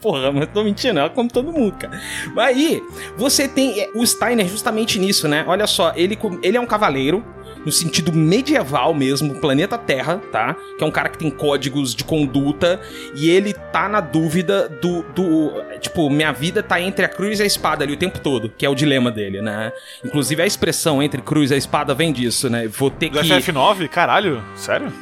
[0.00, 2.00] Porra, mas tô mentindo, ela come todo mundo, cara.
[2.34, 2.82] Mas aí,
[3.16, 5.44] você tem é, o Steiner justamente nisso, né?
[5.46, 7.24] Olha só, ele, ele é um cavaleiro,
[7.64, 10.56] no sentido medieval mesmo, planeta Terra, tá?
[10.76, 12.80] Que é um cara que tem códigos de conduta
[13.14, 15.52] e ele tá na dúvida do, do.
[15.80, 18.64] Tipo, minha vida tá entre a cruz e a espada ali o tempo todo, que
[18.64, 19.72] é o dilema dele, né?
[20.04, 22.68] Inclusive a expressão entre cruz e a espada vem disso, né?
[22.68, 23.28] Vou ter Do que.
[23.28, 23.88] FF9?
[23.88, 24.42] Caralho?
[24.54, 24.92] Sério?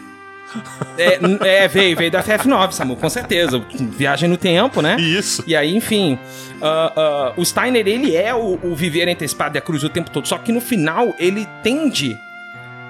[0.97, 3.63] É, é, veio, veio da FF9, Samu, com certeza.
[3.79, 4.97] Viagem no tempo, né?
[4.99, 5.45] Isso.
[5.47, 6.19] E aí, enfim,
[6.63, 9.85] ah, ah, o Steiner, ele é o, o viver entre a espada e a cruz
[9.85, 10.27] o tempo todo.
[10.27, 12.17] Só que no final, ele tende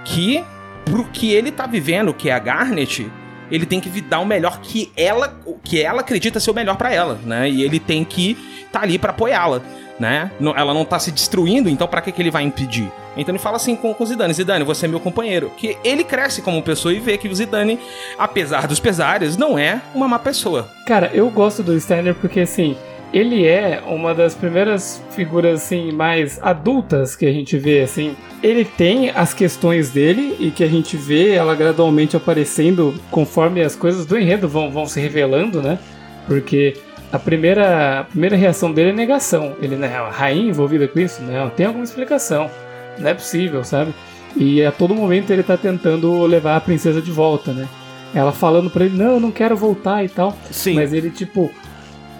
[0.06, 0.42] que,
[0.84, 3.10] pro que ele tá vivendo, que é a Garnet,
[3.50, 6.92] ele tem que dar o melhor que ela, que ela acredita ser o melhor pra
[6.92, 7.50] ela, né?
[7.50, 8.36] E ele tem que
[8.72, 9.60] tá ali pra apoiá-la,
[9.98, 10.30] né?
[10.56, 12.90] Ela não tá se destruindo, então pra que, que ele vai impedir?
[13.16, 15.50] Então ele fala assim com, com o Zidane, Zidane, você é meu companheiro.
[15.56, 17.78] Que ele cresce como pessoa e vê que o Zidane,
[18.18, 20.68] apesar dos pesares, não é uma má pessoa.
[20.86, 22.76] Cara, eu gosto do Steiner porque, assim,
[23.12, 28.16] ele é uma das primeiras figuras assim mais adultas que a gente vê assim.
[28.42, 33.74] Ele tem as questões dele e que a gente vê ela gradualmente aparecendo conforme as
[33.74, 35.78] coisas do enredo vão, vão se revelando, né?
[36.26, 36.74] Porque
[37.12, 39.54] a primeira, a primeira reação dele é negação.
[39.60, 41.22] Ele não é a rainha envolvida com isso?
[41.22, 42.50] Não, tem alguma explicação.
[42.98, 43.94] Não é possível, sabe?
[44.36, 47.66] E a todo momento ele tá tentando levar a princesa de volta, né?
[48.14, 50.36] Ela falando pra ele, não, eu não quero voltar e tal.
[50.50, 50.74] Sim.
[50.74, 51.50] Mas ele, tipo,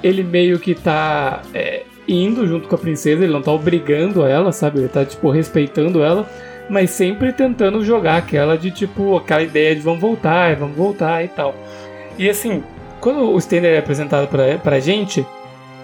[0.07, 4.52] ele meio que tá é, indo junto com a princesa, ele não tá obrigando ela,
[4.52, 4.78] sabe?
[4.78, 6.28] Ele tá, tipo, respeitando ela,
[6.70, 11.28] mas sempre tentando jogar aquela de, tipo, aquela ideia de vamos voltar, vamos voltar e
[11.28, 11.55] tal.
[12.18, 12.62] E assim,
[13.01, 15.26] quando o Stanley é apresentado pra, pra gente,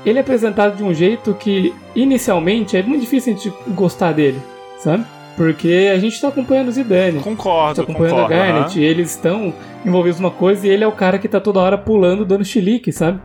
[0.07, 4.41] ele é apresentado de um jeito que, inicialmente, é muito difícil a gente gostar dele,
[4.78, 5.05] sabe?
[5.36, 7.20] Porque a gente tá acompanhando o Zidane.
[7.20, 8.34] Concordo, Tá acompanhando concordo.
[8.34, 9.52] a Garnet, e eles estão
[9.84, 12.92] envolvidos numa coisa e ele é o cara que tá toda hora pulando, dando chilique,
[12.92, 13.18] sabe?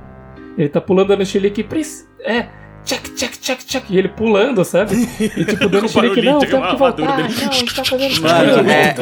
[0.57, 2.47] Ele tá pulando, dando chilique, pris- é,
[2.83, 4.95] check, check, check, check, e ele pulando, sabe?
[5.19, 7.29] E tipo, dando barulhinho, não, tem que voltar, não, a armadura dele.
[7.53, 8.95] gente tá fazendo Mano, é-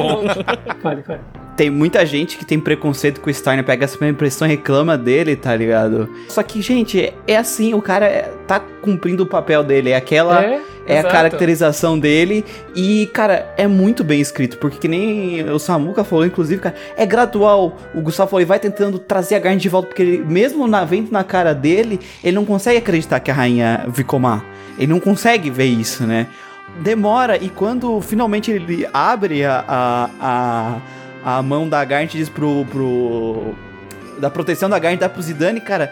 [0.82, 1.22] Fale, fale.
[1.56, 4.98] Tem muita gente que tem preconceito com o Steiner, pega essa primeira impressão e reclama
[4.98, 6.10] dele, tá ligado?
[6.28, 10.44] Só que, gente, é assim, o cara é- tá cumprindo o papel dele, é aquela.
[10.44, 15.58] É, É a caracterização dele e, cara, é muito bem escrito, porque que nem o
[15.58, 17.76] Samuka falou, inclusive, cara, é gradual.
[17.96, 20.86] O Gustavo falou, ele vai tentando trazer a Garnet de volta, porque ele, mesmo na,
[20.86, 24.46] vendo na cara dele, ele não consegue acreditar que a rainha Vicomar.
[24.78, 26.28] Ele não consegue ver isso, né?
[26.82, 30.76] Demora, e quando finalmente ele abre a, a, a,
[31.26, 33.56] a mão da Garnet diz pro, pro.
[34.20, 35.92] da proteção da Garnet dá pro Zidane, cara.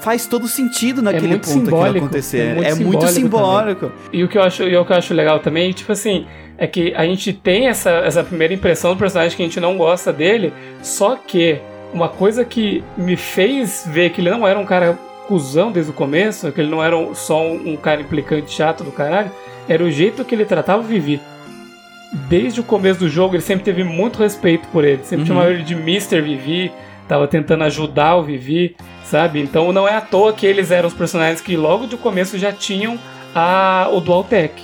[0.00, 2.38] Faz todo sentido naquele muito ponto aquilo simbólico, acontecer.
[2.38, 3.92] é muito é muito simbólico simbólico.
[4.10, 6.24] E o que eu acho, e o que eu acho legal também, tipo assim,
[6.56, 9.76] é que a gente tem essa, essa primeira impressão do personagem que a gente não
[9.76, 11.60] gosta dele, só que
[11.92, 15.94] uma coisa que me fez ver que ele não era um cara cuzão desde o
[15.94, 19.30] começo, que ele não era só um, um cara implicante chato do caralho,
[19.68, 21.20] era o jeito que ele tratava o Vivi.
[22.12, 25.62] Desde o começo do jogo, ele sempre teve muito respeito por ele, sempre chamava ele
[25.62, 26.20] de Mr.
[26.20, 26.72] Vivi,
[27.06, 29.40] tava tentando ajudar o Vivi, sabe?
[29.40, 32.52] Então não é à toa que eles eram os personagens que logo de começo já
[32.52, 32.98] tinham
[33.34, 34.54] a, o Dual Tech,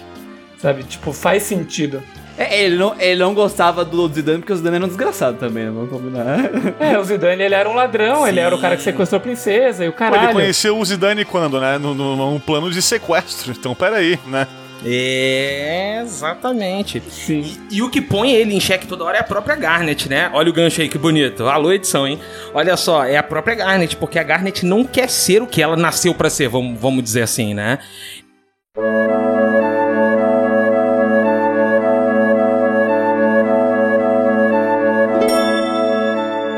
[0.59, 0.83] sabe?
[0.83, 2.03] Tipo, faz sentido.
[2.39, 5.65] É, ele, não, ele não gostava do Zidane porque o Zidane era um desgraçado também,
[5.65, 5.71] né?
[5.75, 6.39] Vamos combinar.
[6.79, 9.85] É, o Zidane ele era um ladrão, ele era o cara que sequestrou a princesa
[9.85, 10.33] e o Pô, ele caralho.
[10.35, 11.79] conheceu o Zidane quando, né?
[11.79, 13.53] Num plano de sequestro.
[13.57, 14.47] Então, peraí, né?
[14.89, 17.03] É, exatamente.
[17.11, 17.57] Sim.
[17.73, 20.31] E o que põe ele em xeque toda hora é a própria Garnet, né?
[20.33, 21.49] Olha o gancho aí, que bonito.
[21.49, 22.21] Alô, edição, hein?
[22.55, 25.77] Olha só, é a própria Garnet, porque a Garnet não quer ser o que ela
[25.77, 27.81] nasceu pra ser, vamos, vamos dizer assim, né?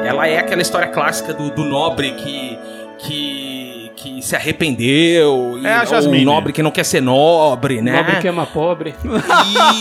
[0.04, 2.58] Ela é aquela história clássica do, do nobre que.
[2.98, 3.37] que.
[4.00, 5.58] Que se arrependeu.
[5.62, 6.22] e- É a Jasmine.
[6.22, 7.92] um nobre que não quer ser nobre, né?
[7.96, 8.94] Nobre que ama pobre.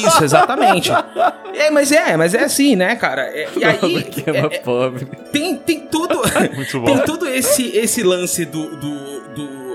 [0.06, 0.92] Isso, exatamente.
[1.54, 3.24] É, mas é, mas é assim, né, cara?
[3.24, 5.06] É, e aí que é uma pobre.
[5.32, 6.22] tem, tem tudo.
[6.56, 6.86] Muito bom.
[6.86, 8.76] tem todo esse, esse lance do.
[8.76, 9.68] do, do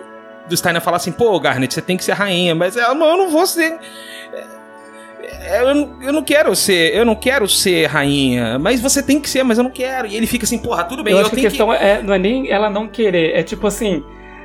[0.48, 3.16] do Steiner falar assim, pô, Garnet, você tem que ser rainha, mas ela, "Mas eu
[3.16, 3.78] não vou ser.
[5.22, 9.20] é, Eu não, eu não quero ser, eu não quero ser rainha, mas você tem
[9.20, 10.06] que ser, mas eu não quero.
[10.08, 12.12] E ele fica assim, porra, tudo bem, eu eu, acho que a questão é, não
[12.12, 14.02] é nem ela não querer, é tipo assim,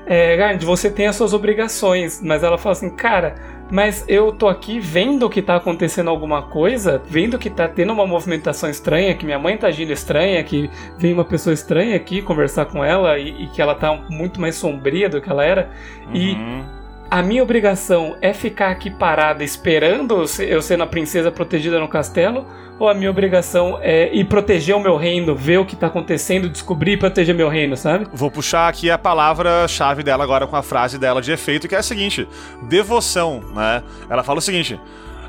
[0.08, 3.36] é, Garnet, você tem as suas obrigações, mas ela fala assim, cara,
[3.70, 8.08] mas eu tô aqui vendo que tá acontecendo alguma coisa, vendo que tá tendo uma
[8.08, 12.66] movimentação estranha, que minha mãe tá agindo estranha, que vem uma pessoa estranha aqui conversar
[12.68, 15.72] com ela e, e que ela tá muito mais sombria do que ela era,
[16.14, 16.77] e Uhum.
[17.10, 22.46] A minha obrigação é ficar aqui parada esperando eu sendo a princesa protegida no castelo?
[22.80, 26.48] Ou a minha obrigação é ir proteger o meu reino, ver o que tá acontecendo,
[26.48, 28.08] descobrir e proteger meu reino, sabe?
[28.14, 31.80] Vou puxar aqui a palavra-chave dela agora com a frase dela de efeito, que é
[31.80, 32.28] a seguinte:
[32.70, 33.82] devoção, né?
[34.08, 34.80] Ela fala o seguinte: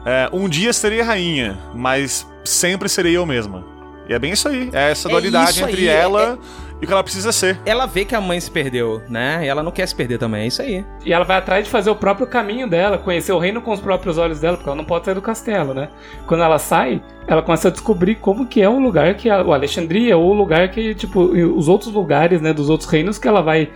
[0.05, 3.65] é, um dia serei rainha, mas sempre serei eu mesma.
[4.07, 4.69] E é bem isso aí.
[4.73, 6.39] É essa É dualidade isso entre aí, é- ela
[6.81, 7.59] e o que ela precisa ser.
[7.65, 9.41] Ela vê que a mãe se perdeu, né?
[9.45, 10.85] E ela não quer se perder também, é isso aí.
[11.05, 13.81] E ela vai atrás de fazer o próprio caminho dela, conhecer o reino com os
[13.81, 15.89] próprios olhos dela, porque ela não pode sair do castelo, né?
[16.27, 19.53] Quando ela sai, ela começa a descobrir como que é o lugar que a, o
[19.53, 23.43] Alexandria, ou o lugar que, tipo, os outros lugares, né, dos outros reinos que ela
[23.43, 23.71] vai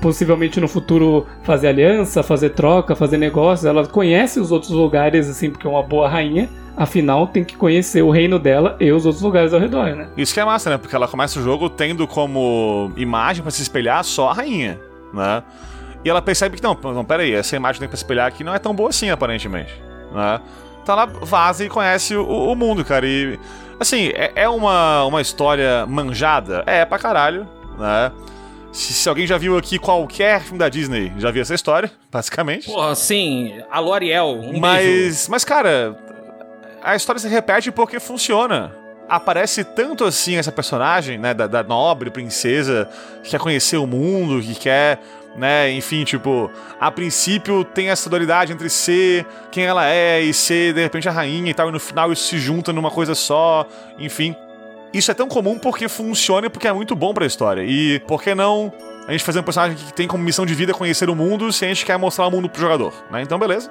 [0.00, 3.64] possivelmente no futuro fazer aliança, fazer troca, fazer negócios.
[3.64, 6.48] Ela conhece os outros lugares, assim, porque é uma boa rainha.
[6.76, 10.08] Afinal, tem que conhecer o reino dela e os outros lugares ao redor, né?
[10.16, 10.78] Isso que é massa, né?
[10.78, 14.78] Porque ela começa o jogo tendo como imagem pra se espelhar só a rainha,
[15.12, 15.42] né?
[16.04, 18.58] E ela percebe que, não, não, peraí, essa imagem tem pra espelhar aqui não é
[18.60, 19.74] tão boa assim, aparentemente,
[20.12, 20.40] né?
[20.80, 23.04] Então ela vaza e conhece o, o mundo, cara.
[23.04, 23.38] E,
[23.80, 26.62] assim, é, é uma, uma história manjada?
[26.64, 28.12] É, pra caralho, né?
[28.72, 32.66] Se, se alguém já viu aqui qualquer filme da Disney, já viu essa história, basicamente.
[32.66, 34.60] Porra, sim, a L'Oreal, um beijo.
[34.60, 35.96] Mas, mas, cara,
[36.82, 38.74] a história se repete porque funciona.
[39.08, 42.88] Aparece tanto assim essa personagem, né, da, da nobre princesa
[43.22, 45.00] que quer conhecer o mundo, que quer,
[45.34, 50.74] né, enfim, tipo, a princípio tem essa dualidade entre ser quem ela é e ser,
[50.74, 53.66] de repente, a rainha e tal, e no final isso se junta numa coisa só,
[53.98, 54.36] enfim.
[54.92, 57.62] Isso é tão comum porque funciona e porque é muito bom pra história.
[57.62, 58.72] E por que não
[59.06, 61.64] a gente fazer um personagem que tem como missão de vida conhecer o mundo se
[61.64, 63.22] a gente quer mostrar o mundo pro jogador, né?
[63.22, 63.70] Então, beleza.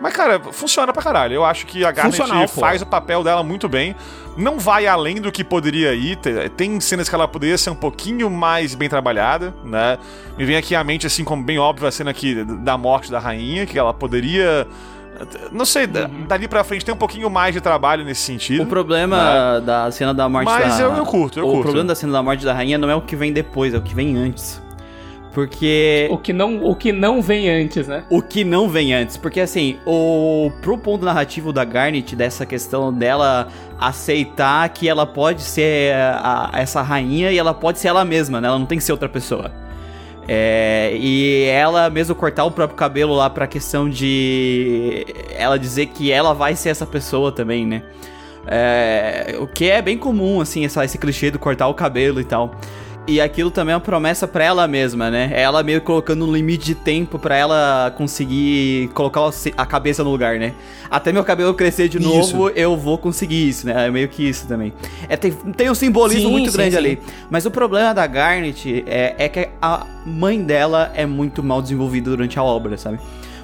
[0.00, 1.34] Mas, cara, funciona pra caralho.
[1.34, 2.60] Eu acho que a Garnet Funcional, pô.
[2.60, 3.94] faz o papel dela muito bem.
[4.36, 6.16] Não vai além do que poderia ir.
[6.16, 9.98] Te- Tem cenas que ela poderia ser um pouquinho mais bem trabalhada, né?
[10.36, 13.20] Me vem aqui à mente, assim, como bem óbvio, a cena aqui da morte da
[13.20, 14.66] rainha, que ela poderia.
[15.52, 18.62] Não sei, da- dali pra frente tem um pouquinho mais de trabalho nesse sentido.
[18.62, 20.84] O problema da cena da morte Mas da...
[20.84, 21.62] eu- eu curto, eu o curto.
[21.64, 23.82] problema da cena da morte da rainha não é o que vem depois, é o
[23.82, 24.60] que vem antes.
[25.32, 26.08] Porque...
[26.10, 28.04] O que, não, o que não vem antes, né?
[28.10, 29.16] O que não vem antes.
[29.16, 33.48] Porque assim, o pro ponto narrativo da Garnet, dessa questão dela
[33.80, 38.48] aceitar que ela pode ser a- essa rainha e ela pode ser ela mesma, né?
[38.48, 39.50] Ela não tem que ser outra pessoa.
[40.34, 45.04] É, e ela mesmo cortar o próprio cabelo lá pra questão de
[45.36, 47.82] ela dizer que ela vai ser essa pessoa também, né?
[48.46, 52.24] É, o que é bem comum, assim, essa- esse clichê do cortar o cabelo e
[52.24, 52.54] tal.
[53.04, 55.32] E aquilo também é uma promessa pra ela mesma, né?
[55.34, 59.22] Ela meio colocando um limite de tempo pra ela conseguir colocar
[59.56, 60.54] a cabeça no lugar, né?
[60.88, 63.88] Até meu cabelo crescer de novo, eu vou conseguir isso, né?
[63.88, 64.72] É meio que isso também.
[65.08, 66.78] É, tem, tem um simbolismo Sim, muito sim, grande sim.
[66.78, 67.00] ali.
[67.28, 72.08] Mas o problema da Garnet é, é que a mãe dela é muito mal desenvolvida
[72.08, 73.00] durante a obra, sabe?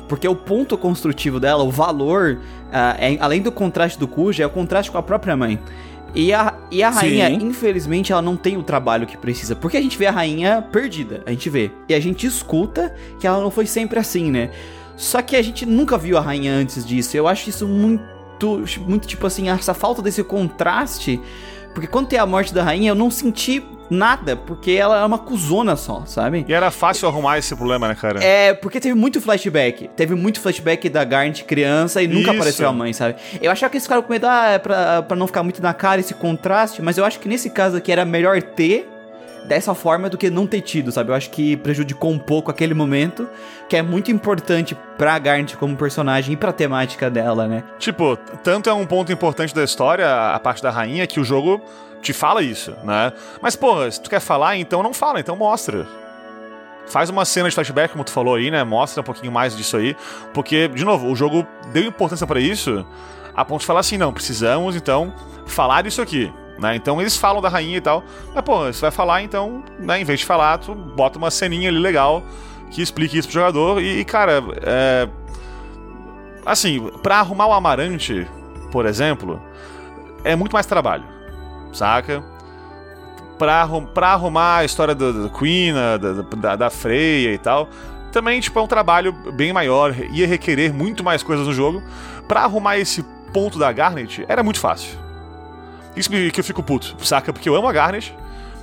[0.07, 2.39] Porque o ponto construtivo dela, o valor,
[2.73, 5.59] ah, é- além do contraste do Cuja, é o contraste com a própria mãe.
[6.15, 6.99] E a, e a Sim.
[6.99, 9.55] rainha, infelizmente, ela não tem o trabalho que precisa.
[9.55, 11.71] Porque a gente vê a rainha perdida, a gente vê.
[11.89, 14.51] E a gente escuta que ela não foi sempre assim, né?
[14.97, 17.17] Só que a gente nunca viu a rainha antes disso.
[17.17, 21.21] Eu acho isso muito, muito tipo assim, essa falta desse contraste.
[21.73, 25.19] Porque quando tem a morte da rainha, eu não senti nada, porque ela é uma
[25.19, 26.45] cuzona só, sabe?
[26.49, 28.23] E era fácil arrumar esse problema, né, cara?
[28.23, 29.89] É, porque teve muito flashback.
[29.97, 32.31] Teve muito flashback da Garnet criança e nunca Isso.
[32.31, 33.17] apareceu a mãe, sabe?
[33.41, 35.75] Eu achava que eles ficaram com medo, ah, é pra, pra não ficar muito na
[35.75, 38.89] cara esse contraste, mas eu acho que nesse caso aqui era melhor ter
[39.49, 41.11] dessa forma do que não ter tido, sabe?
[41.11, 43.27] Eu acho que prejudicou um pouco aquele momento,
[43.69, 47.65] que é muito importante pra Garnet como personagem e pra temática dela, né?
[47.79, 51.63] Tipo, tanto é um ponto importante da história, a parte da rainha, que o jogo
[52.01, 53.13] te fala isso, né?
[53.41, 55.87] Mas, porra, se tu quer falar, então não fala, então mostra.
[56.87, 58.65] Faz uma cena de flashback, como tu falou aí, né?
[58.65, 59.95] Mostra um pouquinho mais disso aí.
[60.33, 62.85] Porque, de novo, o jogo deu importância pra isso
[63.39, 65.15] a ponto de falar assim, não, precisamos, então,
[65.47, 66.33] falar disso aqui.
[66.59, 66.75] Né?
[66.75, 68.03] Então eles falam da rainha e tal.
[68.35, 71.69] Mas, pô, você vai falar, então, né, em vez de falar, tu bota uma ceninha
[71.69, 72.21] ali legal
[72.73, 73.81] que explique isso pro jogador.
[73.81, 75.09] E, e, cara, é.
[76.45, 78.27] Assim, pra arrumar o Amarante,
[78.73, 79.41] por exemplo,
[80.25, 81.05] é muito mais trabalho,
[81.73, 82.23] saca?
[83.39, 87.69] Pra, pra arrumar a história da, da Queen, da, da, da Freya e tal,
[88.11, 91.83] também, tipo, é um trabalho bem maior, ia requerer muito mais coisas no jogo.
[92.27, 94.99] Pra arrumar esse ponto da Garnet, era muito fácil.
[95.95, 97.33] Isso que eu fico puto, saca?
[97.33, 98.15] Porque eu amo a Garnet,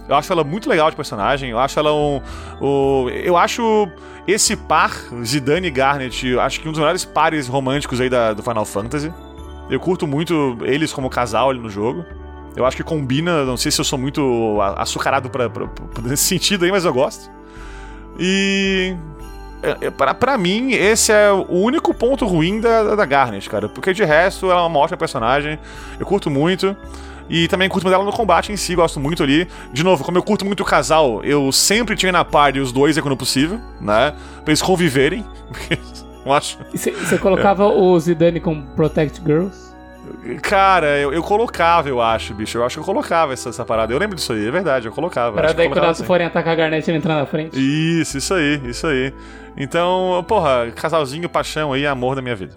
[0.10, 2.22] eu acho ela muito legal de personagem, eu acho ela um.
[2.62, 3.88] um- eu acho
[4.28, 4.92] esse par,
[5.24, 9.12] Zidane e Garnet, acho que um dos melhores pares românticos aí da, do Final Fantasy.
[9.70, 12.06] Eu curto muito eles como casal ali no jogo.
[12.56, 16.24] Eu acho que combina, não sei se eu sou muito açucarado pra, pra- pra- nesse
[16.24, 17.30] sentido aí, mas eu gosto.
[18.20, 18.96] E.
[19.62, 23.68] é, é, Pra, pra mim, esse é o único ponto ruim da, da Garnet, cara.
[23.68, 25.60] Porque de resto, ela é uma ótima personagem.
[26.00, 26.76] Eu curto muito.
[27.28, 29.48] E também curto muito dela no combate em si, gosto muito ali.
[29.74, 32.98] De novo, como eu curto muito o casal, eu sempre tinha na party os dois,
[32.98, 34.14] é quando possível, né?
[34.44, 35.26] Pra eles conviverem.
[36.24, 36.60] eu acho.
[36.72, 39.65] E você colocava o Zidane como Protect Girls?
[40.42, 42.58] Cara, eu, eu colocava, eu acho, bicho.
[42.58, 43.94] Eu acho que eu colocava essa, essa parada.
[43.94, 45.36] Eu lembro disso aí, é verdade, eu colocava.
[45.36, 46.06] Pra daí quando elas assim.
[46.06, 47.58] forem atacar a Garnet ele entrar na frente?
[47.58, 49.14] Isso, isso aí, isso aí.
[49.58, 52.56] Então, porra, casalzinho, paixão aí, amor da minha vida.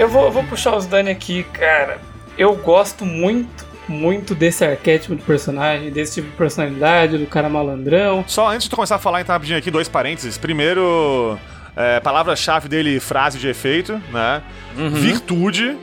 [0.00, 1.98] Eu vou, eu vou puxar os Dani aqui, cara.
[2.38, 8.24] Eu gosto muito, muito desse arquétipo de personagem, desse tipo de personalidade, do cara malandrão.
[8.26, 10.38] Só antes de tu começar a falar, então, rapidinho aqui, dois parênteses.
[10.38, 11.38] Primeiro,
[11.76, 14.42] é, palavra-chave dele, frase de efeito, né?
[14.74, 15.76] Virtude.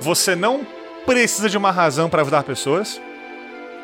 [0.00, 0.66] Você não
[1.04, 3.00] precisa de uma razão pra ajudar pessoas.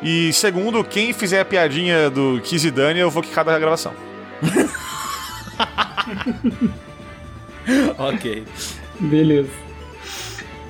[0.01, 3.93] E segundo, quem fizer a piadinha do Kiss e Dani, eu vou quicar da gravação.
[7.97, 8.43] Ok.
[8.99, 9.49] Beleza.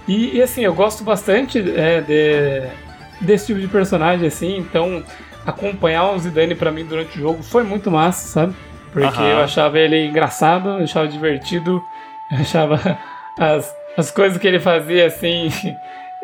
[0.07, 2.69] E, e, assim, eu gosto bastante é, de,
[3.21, 5.03] desse tipo de personagem, assim, então
[5.45, 8.55] acompanhar o Zidane pra mim durante o jogo foi muito massa, sabe?
[8.91, 11.83] Porque eu achava ele engraçado, eu achava divertido,
[12.31, 12.97] eu achava
[13.37, 15.49] as, as coisas que ele fazia assim.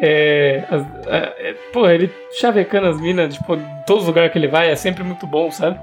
[0.04, 4.38] É, as- é, é, pô, ele chavecando as minas, tipo, em todos os lugares que
[4.40, 5.80] ele vai, é sempre muito bom, sabe?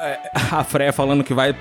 [0.52, 1.54] A Freya falando que vai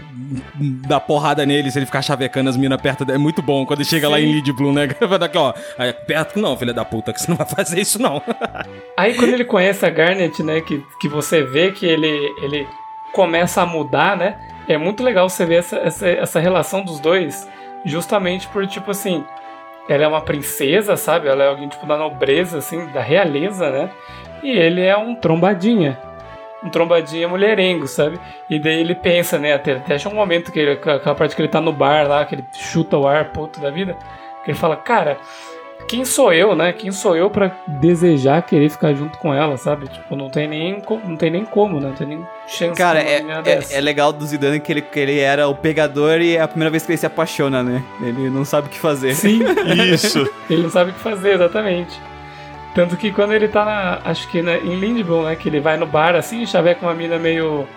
[0.88, 3.18] dar porrada nele se ele ficar chavecando as minas perto dele.
[3.18, 4.88] É muito bom quando chega lá em Lead Blue, né?
[5.00, 5.54] Vai daqui, ó.
[5.78, 8.22] Aí, perto não, filha da puta, que você não vai fazer isso, não.
[8.98, 12.08] Aí quando ele conhece a Garnet, né, que, que você vê que ele,
[12.42, 12.68] ele
[13.12, 14.38] começa a mudar, né?
[14.68, 17.48] É muito legal você ver essa, essa, essa relação dos dois,
[17.86, 19.24] justamente por, tipo assim,
[19.90, 21.28] ela é uma princesa, sabe?
[21.28, 23.90] Ela é alguém, tipo, da nobreza, assim, da realeza, né?
[24.44, 25.98] E ele é um trombadinha.
[26.64, 28.20] Um trombadinha mulherengo, sabe?
[28.50, 29.54] E daí ele pensa, né?
[29.54, 32.24] Até, até acha um momento que ele, aquela parte que ele tá no bar lá,
[32.26, 33.96] que ele chuta o ar puto da vida,
[34.44, 35.18] que ele fala, cara,
[35.88, 36.72] quem sou eu, né?
[36.72, 39.88] Quem sou eu pra desejar querer ficar junto com ela, sabe?
[39.88, 41.88] Tipo, não tem nem, não tem nem como, né?
[41.90, 45.20] Não tem nem chance Cara, é, é, é legal do Zidane que ele, que ele
[45.20, 47.84] era o pegador e é a primeira vez que ele se apaixona, né?
[48.02, 49.16] Ele não sabe o que fazer.
[49.16, 49.42] Sim,
[49.92, 50.30] Isso.
[50.50, 52.00] ele não sabe o que fazer, exatamente.
[52.74, 54.00] Tanto que quando ele tá na.
[54.06, 55.36] Acho que na, em Lindblom, né?
[55.36, 57.68] Que ele vai no bar assim, chaveca uma mina meio.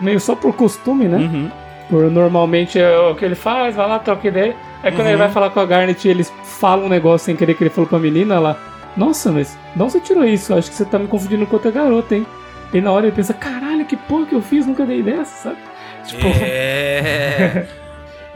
[0.00, 1.16] meio só por costume, né?
[1.18, 1.50] Uhum.
[1.88, 4.54] Por normalmente é o que ele faz, vai lá, troca ideia.
[4.82, 7.62] Aí quando ele vai falar com a Garnet, eles falam um negócio sem querer que
[7.62, 8.58] ele falou pra menina, ela.
[8.96, 10.54] Nossa, mas de onde você tirou isso?
[10.54, 12.26] Acho que você tá me confundindo com outra garota, hein?
[12.72, 15.56] E na hora ele pensa, caralho, que porra que eu fiz, nunca dei dessa, sabe?
[16.04, 17.66] Tipo, É.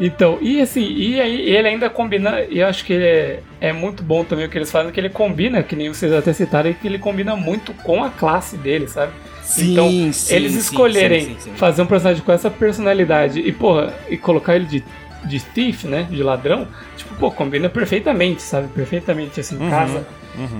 [0.00, 3.72] então, e assim, e aí ele ainda combina, e eu acho que ele é, é
[3.72, 6.72] muito bom também o que eles fazem, que ele combina, que nem vocês até citaram,
[6.72, 9.12] que ele combina muito com a classe dele, sabe?
[9.42, 14.16] Sim, então, sim, eles escolherem sim, fazer um personagem com essa personalidade e, porra, e
[14.16, 14.84] colocar ele de,
[15.24, 16.06] de thief, né?
[16.08, 18.68] De ladrão, tipo, pô, combina perfeitamente, sabe?
[18.68, 20.06] Perfeitamente, assim, casa.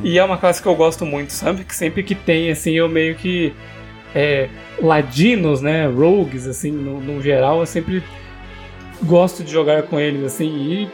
[0.02, 1.64] E é uma classe que eu gosto muito, sabe?
[1.64, 3.54] Que sempre que tem, assim, eu meio que.
[4.14, 4.48] É,
[4.82, 5.86] ladinos, né?
[5.86, 8.02] Rogues, assim, no, no geral, eu sempre
[9.02, 10.88] gosto de jogar com eles, assim, e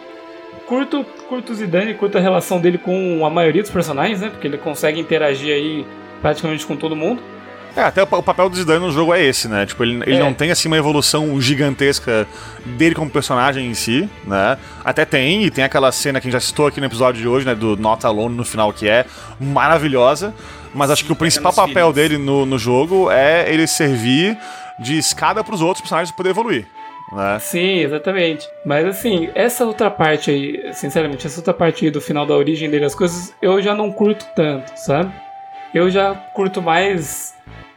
[0.67, 4.31] curto, curto o Zidane, curto a relação dele com a maioria dos personagens, né?
[4.31, 5.87] Porque ele consegue interagir aí
[6.23, 7.23] praticamente com todo mundo.
[7.77, 9.67] É, até o, pa- o papel do Zidane no jogo é esse, né?
[9.67, 10.19] Tipo, ele, ele É.
[10.19, 12.27] não tem, assim, uma evolução gigantesca
[12.65, 14.57] dele como personagem em si, né?
[14.83, 17.29] Até tem, e tem aquela cena que a gente já citou aqui no episódio de
[17.29, 17.55] hoje, né?
[17.55, 19.05] Do Not Alone no final, que é
[19.39, 20.35] maravilhosa.
[20.75, 21.95] Mas acho que o principal os papel feelings.
[21.95, 24.39] dele no, no jogo é ele servir
[24.79, 26.67] de escada pros outros personagens poder evoluir,
[27.13, 27.39] né?
[27.41, 28.49] Sim, exatamente.
[28.65, 32.69] Mas assim, essa outra parte aí, sinceramente, essa outra parte aí do final da origem
[32.69, 35.13] dele, as coisas, eu já não curto tanto, sabe?
[35.75, 37.37] Eu já curto mais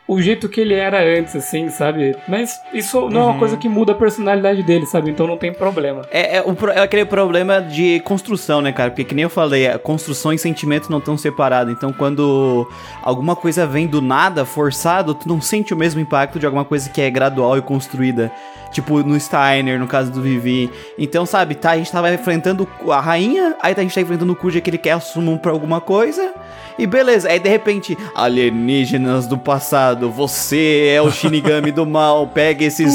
[0.10, 2.16] o jeito que ele era antes, assim, sabe?
[2.28, 5.12] Mas isso não é uma coisa que muda a personalidade dele, sabe?
[5.12, 6.02] Então não tem problema.
[6.10, 8.90] É, é, o é aquele problema de construção, né, cara?
[8.90, 11.72] Porque que nem eu falei, a construção e sentimento não estão separados.
[11.72, 12.68] Então, quando
[13.04, 16.90] alguma coisa vem do nada, forçado, tu não sente o mesmo impacto de alguma coisa
[16.90, 18.32] que é gradual e construída.
[18.72, 20.70] Tipo, no Steiner, no caso do Vivi.
[20.98, 24.36] Então, sabe, tá, a gente tava enfrentando a rainha, aí a gente tá enfrentando o
[24.36, 26.34] Kuja que ele quer assumir pra alguma coisa.
[26.78, 32.64] E beleza, aí de repente, alienígenas do passado, você é o Shinigami do mal, pega
[32.64, 32.94] esses,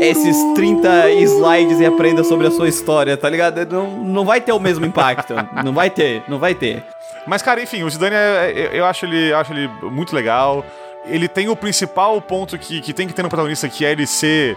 [0.00, 3.64] esses 30 slides e aprenda sobre a sua história, tá ligado?
[3.72, 5.32] Não, não vai ter o mesmo impacto,
[5.64, 6.82] não vai ter, não vai ter.
[7.26, 10.62] Mas, cara, enfim, o Zidane, é, eu- eu acho ele, acho ele muito legal.
[11.06, 14.06] Ele tem o principal ponto que, que tem que ter no protagonista, que é ele
[14.06, 14.56] ser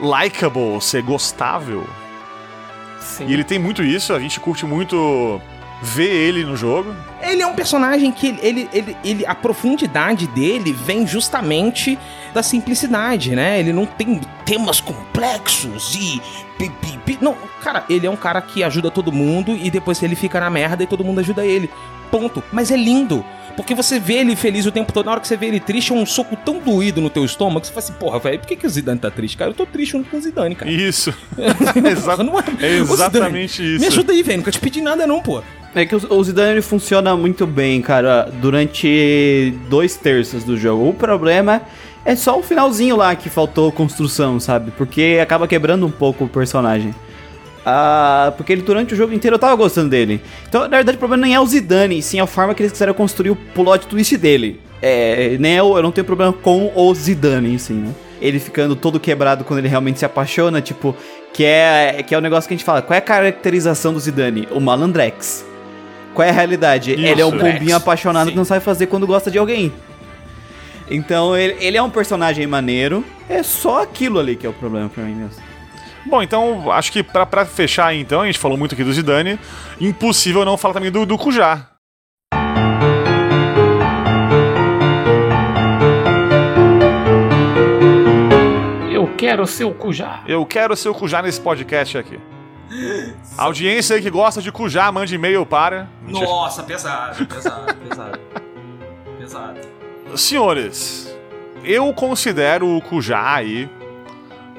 [0.00, 1.86] likable, ser gostável.
[3.00, 3.26] Sim.
[3.26, 5.40] E ele tem muito isso, a gente curte muito
[5.82, 6.94] ver ele no jogo.
[7.22, 11.96] Ele é um personagem que ele, ele, ele, ele- a profundidade dele vem justamente
[12.34, 13.60] da simplicidade, né?
[13.60, 16.20] Ele não tem temas complexos e
[16.58, 17.18] pi, pi, pi.
[17.20, 20.50] não, cara, ele é um cara que ajuda todo mundo e depois ele fica na
[20.50, 21.70] merda e todo mundo ajuda ele.
[22.10, 22.42] Ponto.
[22.52, 23.24] Mas é lindo.
[23.58, 25.90] Porque você vê ele feliz o tempo todo, na hora que você vê ele triste,
[25.90, 28.46] é um soco tão doído no teu estômago que você fala assim, porra, velho, por
[28.46, 29.50] que, que o Zidane tá triste, cara?
[29.50, 30.70] Eu tô triste junto com o Zidane, cara.
[30.70, 31.12] Isso.
[32.04, 32.42] Porra, não é
[32.80, 33.80] Ô, Zidane, exatamente isso.
[33.80, 35.42] Me ajuda aí, velho, nunca te pedi nada não, pô.
[35.74, 40.90] É que o, o Zidane ele funciona muito bem, cara, durante dois terços do jogo.
[40.90, 41.60] O problema
[42.04, 44.70] é só o finalzinho lá que faltou construção, sabe?
[44.70, 46.94] Porque acaba quebrando um pouco o personagem.
[47.64, 50.20] Ah, porque ele durante o jogo inteiro eu tava gostando dele.
[50.48, 52.94] Então, na verdade, o problema nem é o Zidane, sim a forma que eles quiseram
[52.94, 54.60] construir o plot twist dele.
[54.80, 57.92] É, nem é eu não tenho problema com o Zidane, si, né?
[58.20, 60.94] Ele ficando todo quebrado quando ele realmente se apaixona, tipo,
[61.32, 62.82] que é, que é o negócio que a gente fala.
[62.82, 64.48] Qual é a caracterização do Zidane?
[64.50, 65.44] O malandrex.
[66.14, 66.92] Qual é a realidade?
[66.92, 67.00] Isso.
[67.00, 68.30] ele é um pombinho apaixonado sim.
[68.32, 69.72] que não sabe fazer quando gosta de alguém.
[70.90, 73.04] Então ele, ele é um personagem maneiro.
[73.28, 75.47] É só aquilo ali que é o problema pra mim mesmo.
[76.08, 78.90] Bom, então, acho que pra, pra fechar aí, então, a gente falou muito aqui do
[78.90, 79.38] Zidane,
[79.78, 81.72] impossível não falar também do, do Cujar.
[88.90, 90.24] Eu quero ser o Cujar.
[90.26, 92.18] Eu quero ser o Cujar nesse podcast aqui.
[93.36, 95.90] A audiência aí que gosta de Cujar, mande e-mail para...
[96.06, 98.18] Nossa, pesado, pesado, pesado.
[99.18, 99.60] pesado.
[100.16, 101.14] Senhores,
[101.62, 103.68] eu considero o Cujar aí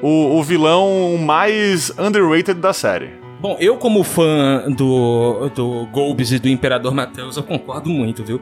[0.02, 3.12] o, o vilão mais underrated da série.
[3.40, 8.42] Bom, eu como fã do, do Golbes e do Imperador Mateus, eu concordo muito, viu?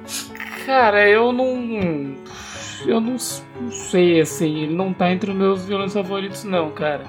[0.65, 2.15] Cara, eu não.
[2.85, 3.15] Eu não,
[3.61, 4.63] não sei, assim.
[4.63, 7.03] Ele não tá entre os meus vilões favoritos, não, cara.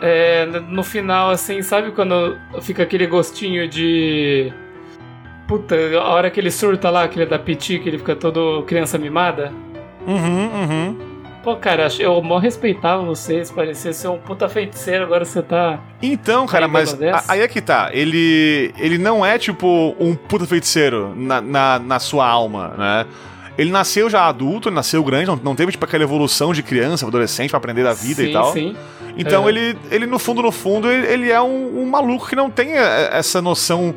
[0.00, 4.52] É, no final, assim, sabe quando fica aquele gostinho de.
[5.48, 8.96] Puta, a hora que ele surta lá, aquele da Piti, que ele fica todo criança
[8.98, 9.52] mimada?
[10.06, 11.11] Uhum, uhum.
[11.42, 15.80] Pô, cara, eu mó respeitava vocês, parecia ser um puta feiticeiro, agora você tá.
[16.00, 17.90] Então, cara, mas a- aí é que tá.
[17.92, 23.06] Ele, ele não é tipo um puta feiticeiro na, na, na sua alma, né?
[23.58, 27.06] Ele nasceu já adulto, ele nasceu grande, não, não teve tipo aquela evolução de criança,
[27.06, 28.52] adolescente pra aprender da vida sim, e tal.
[28.52, 28.76] Sim.
[29.18, 29.48] Então É.
[29.50, 32.78] ele, ele, no fundo, no fundo, ele, ele é um, um maluco que não tem
[32.78, 33.92] é, essa noção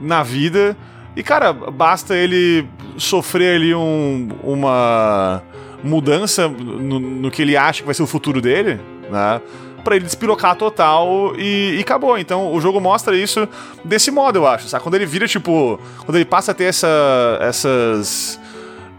[0.00, 0.76] na vida.
[1.16, 2.66] E, cara, basta ele
[2.98, 5.42] sofrer ali um, uma
[5.82, 9.40] mudança no, no que ele acha que vai ser o futuro dele, né?
[9.84, 12.18] Pra ele despirocar total e, e acabou.
[12.18, 13.48] Então o jogo mostra isso
[13.84, 14.68] desse modo, eu acho.
[14.68, 14.82] Sabe?
[14.82, 15.80] Quando ele vira, tipo.
[16.04, 18.40] Quando ele passa a ter essa, essas.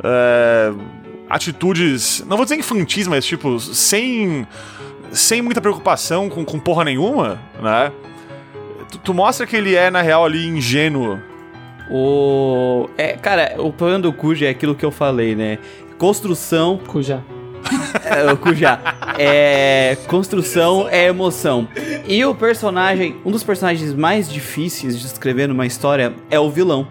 [0.03, 0.71] é,
[1.29, 2.23] atitudes.
[2.27, 4.47] Não vou dizer infantis, mas tipo, sem.
[5.11, 7.91] Sem muita preocupação com, com porra nenhuma, né?
[8.91, 11.19] Tu, tu mostra que ele é, na real, ali ingênuo.
[11.89, 12.87] O.
[12.97, 15.57] É, cara, o problema do Cuja é aquilo que eu falei, né?
[15.99, 16.79] Construção.
[16.87, 17.23] Cujar.
[18.03, 18.79] É, Cuja.
[19.19, 19.97] É.
[20.07, 21.67] Construção é emoção.
[22.07, 23.17] E o personagem.
[23.23, 26.87] Um dos personagens mais difíceis de escrever numa história é o vilão.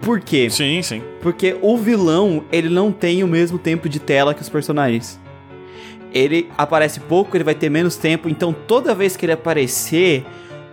[0.00, 0.48] Por quê?
[0.48, 1.02] Sim, sim.
[1.20, 5.18] Porque o vilão, ele não tem o mesmo tempo de tela que os personagens.
[6.12, 10.24] Ele aparece pouco, ele vai ter menos tempo, então toda vez que ele aparecer,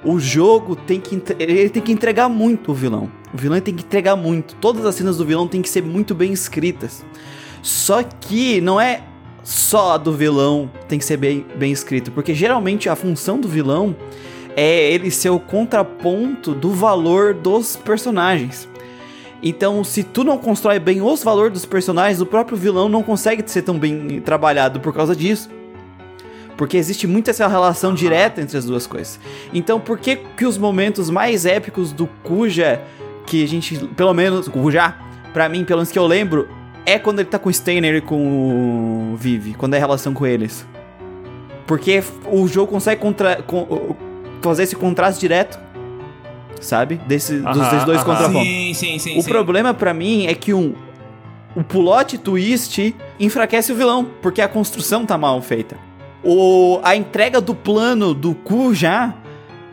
[0.04, 3.12] o jogo tem que ele tem que entregar muito o vilão.
[3.34, 4.56] O vilão tem que entregar muito.
[4.56, 7.04] Todas as cenas do vilão têm que ser muito bem escritas.
[7.68, 9.02] Só que não é
[9.44, 13.50] só a do vilão tem que ser bem, bem escrito, porque geralmente a função do
[13.50, 13.94] vilão
[14.56, 18.70] é ele ser o contraponto do valor dos personagens.
[19.44, 23.44] Então, se tu não constrói bem os valores dos personagens, o próprio vilão não consegue
[23.46, 25.50] ser tão bem trabalhado por causa disso.
[26.56, 29.20] Porque existe muito essa relação direta entre as duas coisas.
[29.54, 32.82] Então, por que que os momentos mais épicos do Kuja,
[33.26, 34.96] que a gente, pelo menos, Kuja,
[35.34, 36.48] pra mim, pelo menos que eu lembro,
[36.88, 40.14] é quando ele tá com o Steiner e com o Vivi, quando é a relação
[40.14, 40.66] com eles.
[41.68, 42.02] Porque
[42.32, 43.94] o jogo consegue contra, com-
[44.42, 45.60] fazer esse contraste direto,
[46.62, 46.96] sabe?
[47.06, 48.06] Desse, dos, dois aham.
[48.06, 48.48] contrapontos.
[48.48, 49.20] Sim, sim, sim.
[49.20, 49.30] O sim.
[49.30, 50.76] problema pra mim é que um,
[51.54, 55.76] o plot twist enfraquece o vilão, porque a construção tá mal feita.
[56.24, 59.14] O, a entrega do plano do cu já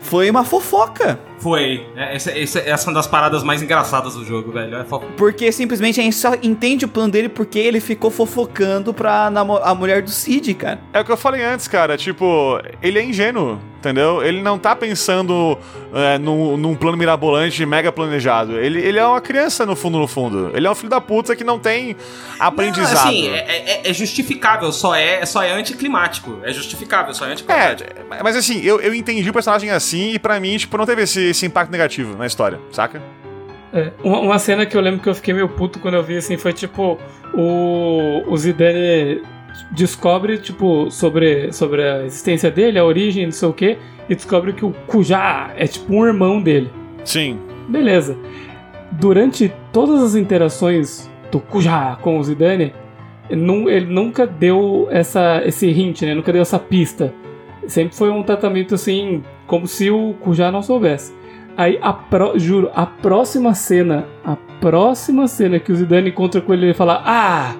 [0.00, 1.20] foi uma fofoca.
[1.44, 1.86] Foi.
[1.94, 4.78] É, Essa, essa, essa é uma das paradas mais engraçadas do jogo, velho.
[4.78, 9.26] É Porque simplesmente a gente só entende o plano dele porque ele ficou fofocando pra
[9.26, 10.80] a mulher do Cid, cara.
[10.90, 11.98] É o que eu falei antes, cara.
[11.98, 14.22] Tipo, ele é ingênuo, entendeu?
[14.22, 15.58] Ele não tá pensando
[15.92, 18.58] é, num, num plano mirabolante mega planejado.
[18.58, 20.50] Ele, ele é uma criança, no fundo, no fundo.
[20.54, 21.96] Ele é um filho da puta que não tem
[22.38, 22.94] aprendizado.
[22.94, 26.38] Não, assim, é, é- é justificável, só é, só é anticlimático.
[26.42, 27.90] É justificável, só é anticlimático.
[28.10, 31.02] É, mas assim, eu, eu entendi o personagem assim e pra mim, tipo, não teve
[31.02, 33.02] esse, esse impacto negativo na história, saca?
[33.72, 36.16] É, uma, uma cena que eu lembro que eu fiquei meio puto quando eu vi
[36.16, 36.96] assim foi tipo
[37.32, 39.20] o, o Zidane
[39.70, 44.52] descobre tipo sobre, sobre a existência dele, a origem, não sei o que, e descobre
[44.52, 46.70] que o Kuja é tipo um irmão dele.
[47.04, 47.38] Sim.
[47.68, 48.16] Beleza.
[48.92, 52.72] Durante todas as interações do Kuja com o Zidane,
[53.28, 56.14] ele, nu- ele nunca deu essa, esse hint, né?
[56.14, 57.12] Nunca deu essa pista.
[57.66, 61.14] Sempre foi um tratamento assim, como se o Kuja não soubesse.
[61.56, 66.52] Aí, a pró- juro, a próxima cena, a próxima cena que o Zidane encontra com
[66.52, 67.54] ele, ele fala: Ah,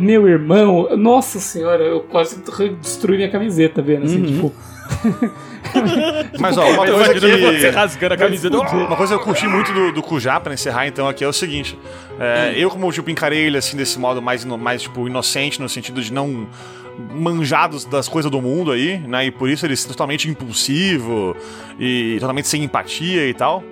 [0.00, 2.42] meu irmão, nossa senhora, eu quase
[2.80, 4.26] destruí minha camiseta vendo, assim, Uhum.
[4.26, 4.54] tipo.
[6.40, 7.68] Mas ó, uma coisa que.
[7.70, 8.56] rasgando a camiseta.
[8.58, 11.32] Uma coisa que eu curti muito do, do Kujá, pra encerrar então aqui, é o
[11.32, 11.78] seguinte.
[12.18, 16.02] é, Eu, como tipo, encarei ele assim desse modo mais, mais tipo, inocente, no sentido
[16.02, 16.46] de não
[17.14, 19.26] manjados das coisas do mundo aí, né?
[19.26, 21.36] E por isso ele é totalmente impulsivo
[21.78, 23.62] e totalmente sem empatia e tal.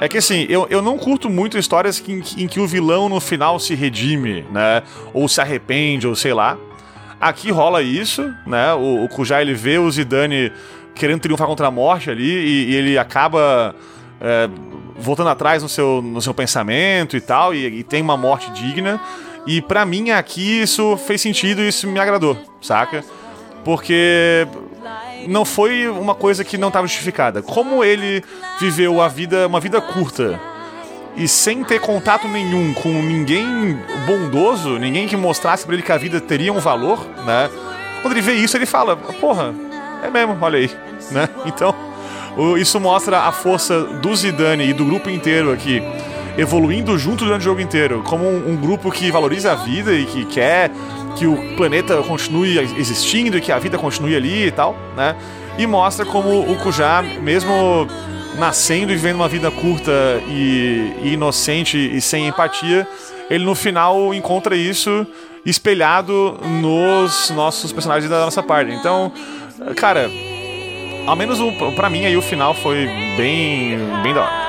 [0.00, 3.20] É que assim, eu, eu não curto muito histórias que- em, que- o vilão no
[3.20, 4.82] final se redime, né?
[5.14, 6.56] Ou se arrepende, ou sei lá.
[7.20, 8.74] Aqui rola isso, né?
[8.74, 10.52] O, o Kujá ele vê o Zidane
[10.94, 13.74] querendo triunfar contra a morte ali, e, e ele acaba
[14.20, 14.48] é,
[14.98, 19.00] voltando atrás no seu, no seu pensamento e tal, e, e tem uma morte digna.
[19.46, 23.04] E pra mim aqui isso fez sentido e isso me agradou, saca?
[23.64, 24.46] Porque
[25.28, 27.42] não foi uma coisa que não estava justificada.
[27.42, 28.24] Como ele
[28.60, 30.38] viveu a vida, uma vida curta
[31.16, 35.96] e sem ter contato nenhum com ninguém bondoso, ninguém que mostrasse pra ele que a
[35.96, 37.50] vida teria um valor, né?
[38.02, 39.54] Quando ele vê isso, ele fala: "Porra,
[40.02, 40.70] é mesmo, olha aí",
[41.10, 41.28] né?
[41.46, 41.74] Então,
[42.58, 45.82] isso mostra a força do Zidane e do grupo inteiro aqui
[46.38, 50.04] evoluindo junto durante o jogo inteiro, como um, um grupo que valoriza a vida e
[50.04, 50.70] que quer
[51.16, 55.16] que o planeta continue existindo e que a vida continue ali e tal, né?
[55.58, 57.88] E mostra como o Kujá, mesmo
[58.38, 59.92] nascendo e vivendo uma vida curta
[60.28, 62.86] e, e inocente e sem empatia,
[63.30, 65.06] ele no final encontra isso
[65.44, 68.72] espelhado nos nossos personagens da nossa parte.
[68.72, 69.12] Então,
[69.76, 70.10] cara,
[71.06, 72.86] ao menos o, pra mim aí o final foi
[73.16, 74.46] bem, bem da hora.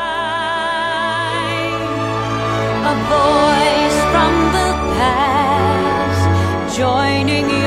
[2.84, 5.26] A voice from the past
[6.77, 7.67] joining you.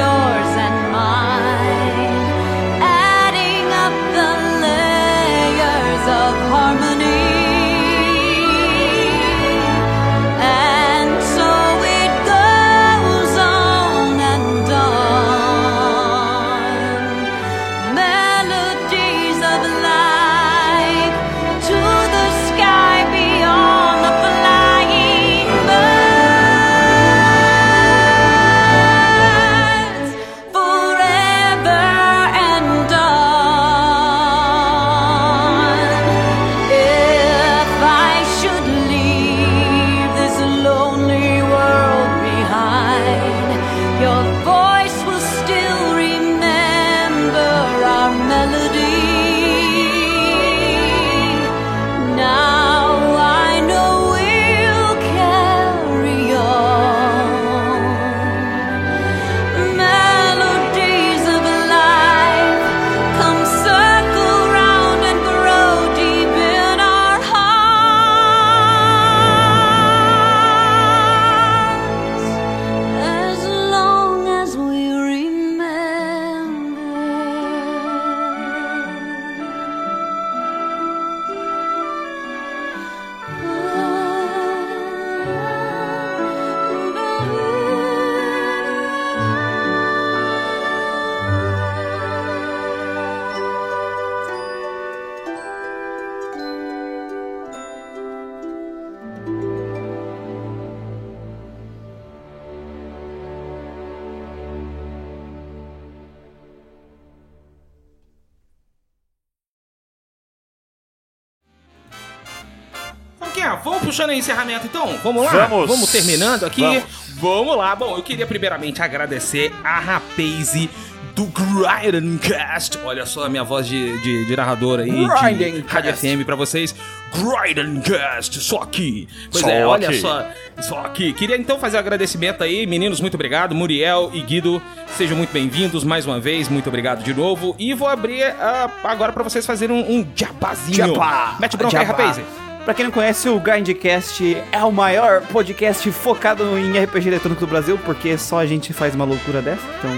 [114.20, 114.98] Encerramento então?
[115.02, 115.46] Vamos lá?
[115.46, 115.90] Vamos.
[115.90, 116.62] terminando aqui?
[116.62, 116.84] Vamos.
[117.20, 117.76] Vamos lá.
[117.76, 120.70] Bom, eu queria primeiramente agradecer a Rapaze
[121.14, 122.78] do Grindcast.
[122.84, 125.64] Olha só a minha voz de, de, de narrador aí, de.
[125.66, 126.74] Rádio FM pra vocês.
[127.12, 129.08] Grindcast, só aqui.
[129.30, 130.00] Pois Só é, olha aqui.
[130.00, 130.26] só,
[130.60, 131.12] só aqui.
[131.12, 133.54] Queria então fazer um agradecimento aí, meninos, muito obrigado.
[133.54, 134.62] Muriel e Guido,
[134.96, 137.54] sejam muito bem-vindos mais uma vez, muito obrigado de novo.
[137.58, 140.76] E vou abrir ah, agora pra vocês fazerem um, um jabazinho.
[140.76, 142.39] Jabá, Mete bronca aí, jabá.
[142.70, 147.48] Pra quem não conhece, o Grindcast é o maior podcast focado em RPG eletrônico do
[147.48, 149.62] Brasil, porque só a gente faz uma loucura dessa.
[149.76, 149.90] Então,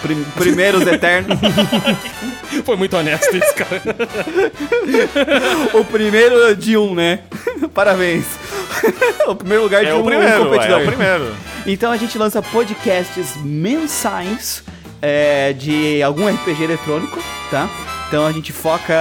[0.00, 1.36] prim primeiros eternos.
[2.64, 3.82] Foi muito honesto isso, cara.
[5.74, 7.24] o primeiro de um, né?
[7.74, 8.24] Parabéns.
[9.26, 10.78] o primeiro lugar de É um o primeiro, competidor.
[10.78, 11.34] é o primeiro.
[11.66, 14.62] Então a gente lança podcasts mensais
[15.02, 17.20] é, de algum RPG eletrônico,
[17.50, 17.68] tá?
[18.06, 18.94] Então a gente foca,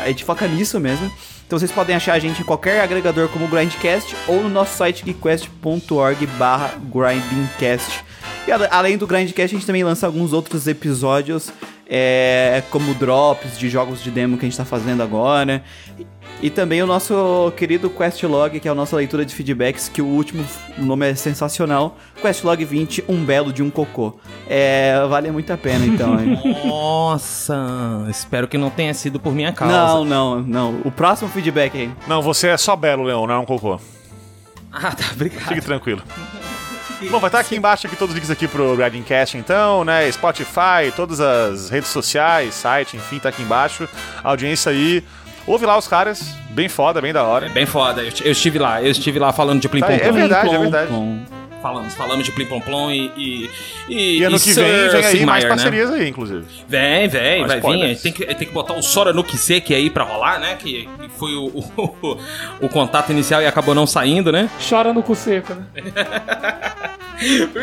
[0.00, 1.10] a gente foca nisso mesmo.
[1.52, 5.04] Então vocês podem achar a gente em qualquer agregador como Grindcast ou no nosso site
[5.04, 8.02] geekquest.org barra grindingcast.
[8.48, 11.52] E ale- além do Grindcast, a gente também lança alguns outros episódios,
[11.86, 15.62] é, como drops de jogos de demo que a gente tá fazendo agora.
[16.42, 20.06] E também o nosso querido Questlog, que é a nossa leitura de feedbacks, que o
[20.06, 20.44] último
[20.76, 21.96] o nome é sensacional.
[22.20, 24.18] Questlog 20, um belo de um cocô.
[24.48, 26.16] É, vale muito a pena, então.
[26.66, 27.56] Nossa,
[28.10, 29.72] espero que não tenha sido por minha causa.
[29.72, 30.80] não, não, não.
[30.84, 31.90] O próximo feedback aí.
[32.08, 33.80] Não, você é só belo, Leão, não é um cocô.
[34.72, 35.46] Ah, tá, obrigado.
[35.46, 36.02] Fique tranquilo.
[37.10, 40.10] Bom, vai estar aqui embaixo aqui todos os links aqui pro Gradingcast, então, né?
[40.10, 43.88] Spotify, todas as redes sociais, site, enfim, tá aqui embaixo.
[44.22, 45.04] A audiência aí.
[45.46, 47.46] Ouve lá os caras, bem foda, bem da hora.
[47.46, 49.98] É bem foda, eu, eu estive lá, eu estive lá falando de Plim Tá, é
[49.98, 50.12] Plom.
[50.12, 50.86] verdade, é verdade.
[50.88, 51.18] plom.
[51.62, 53.12] Falamos, falamos de Plim Plom Plom e.
[53.16, 53.50] E,
[53.88, 55.48] e, E ano e que Sir vem, vem aí mais né?
[55.48, 56.44] parcerias aí, inclusive.
[56.68, 58.02] Vem, vem, Ó, vai spoilers.
[58.02, 58.02] vir.
[58.02, 60.56] Tem que, tem que botar o Sora no Kiseki aí pra rolar, né?
[60.58, 62.18] Que, que foi o, o,
[62.60, 64.50] o contato inicial e acabou não saindo, né?
[64.68, 65.64] Chora no cu seco, né?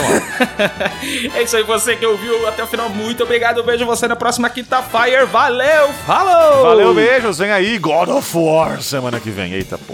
[1.35, 3.58] É isso aí, você que ouviu até o final, muito obrigado.
[3.58, 5.26] Eu vejo você na próxima quinta-feira.
[5.26, 6.64] Valeu, falou!
[6.64, 9.53] Valeu, beijos, vem aí, God of War semana que vem.
[9.53, 9.93] Eita, pô.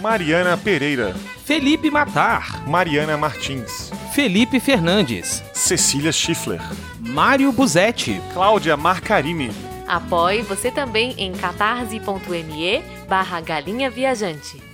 [0.00, 1.14] Mariana Pereira,
[1.44, 6.60] Felipe Matar, Mariana Martins, Felipe Fernandes, Cecília Schiffler,
[6.98, 9.50] Mário Buzetti, Cláudia Marcarini,
[9.86, 14.69] Apoie você também em catarse.me barra galinha viajante.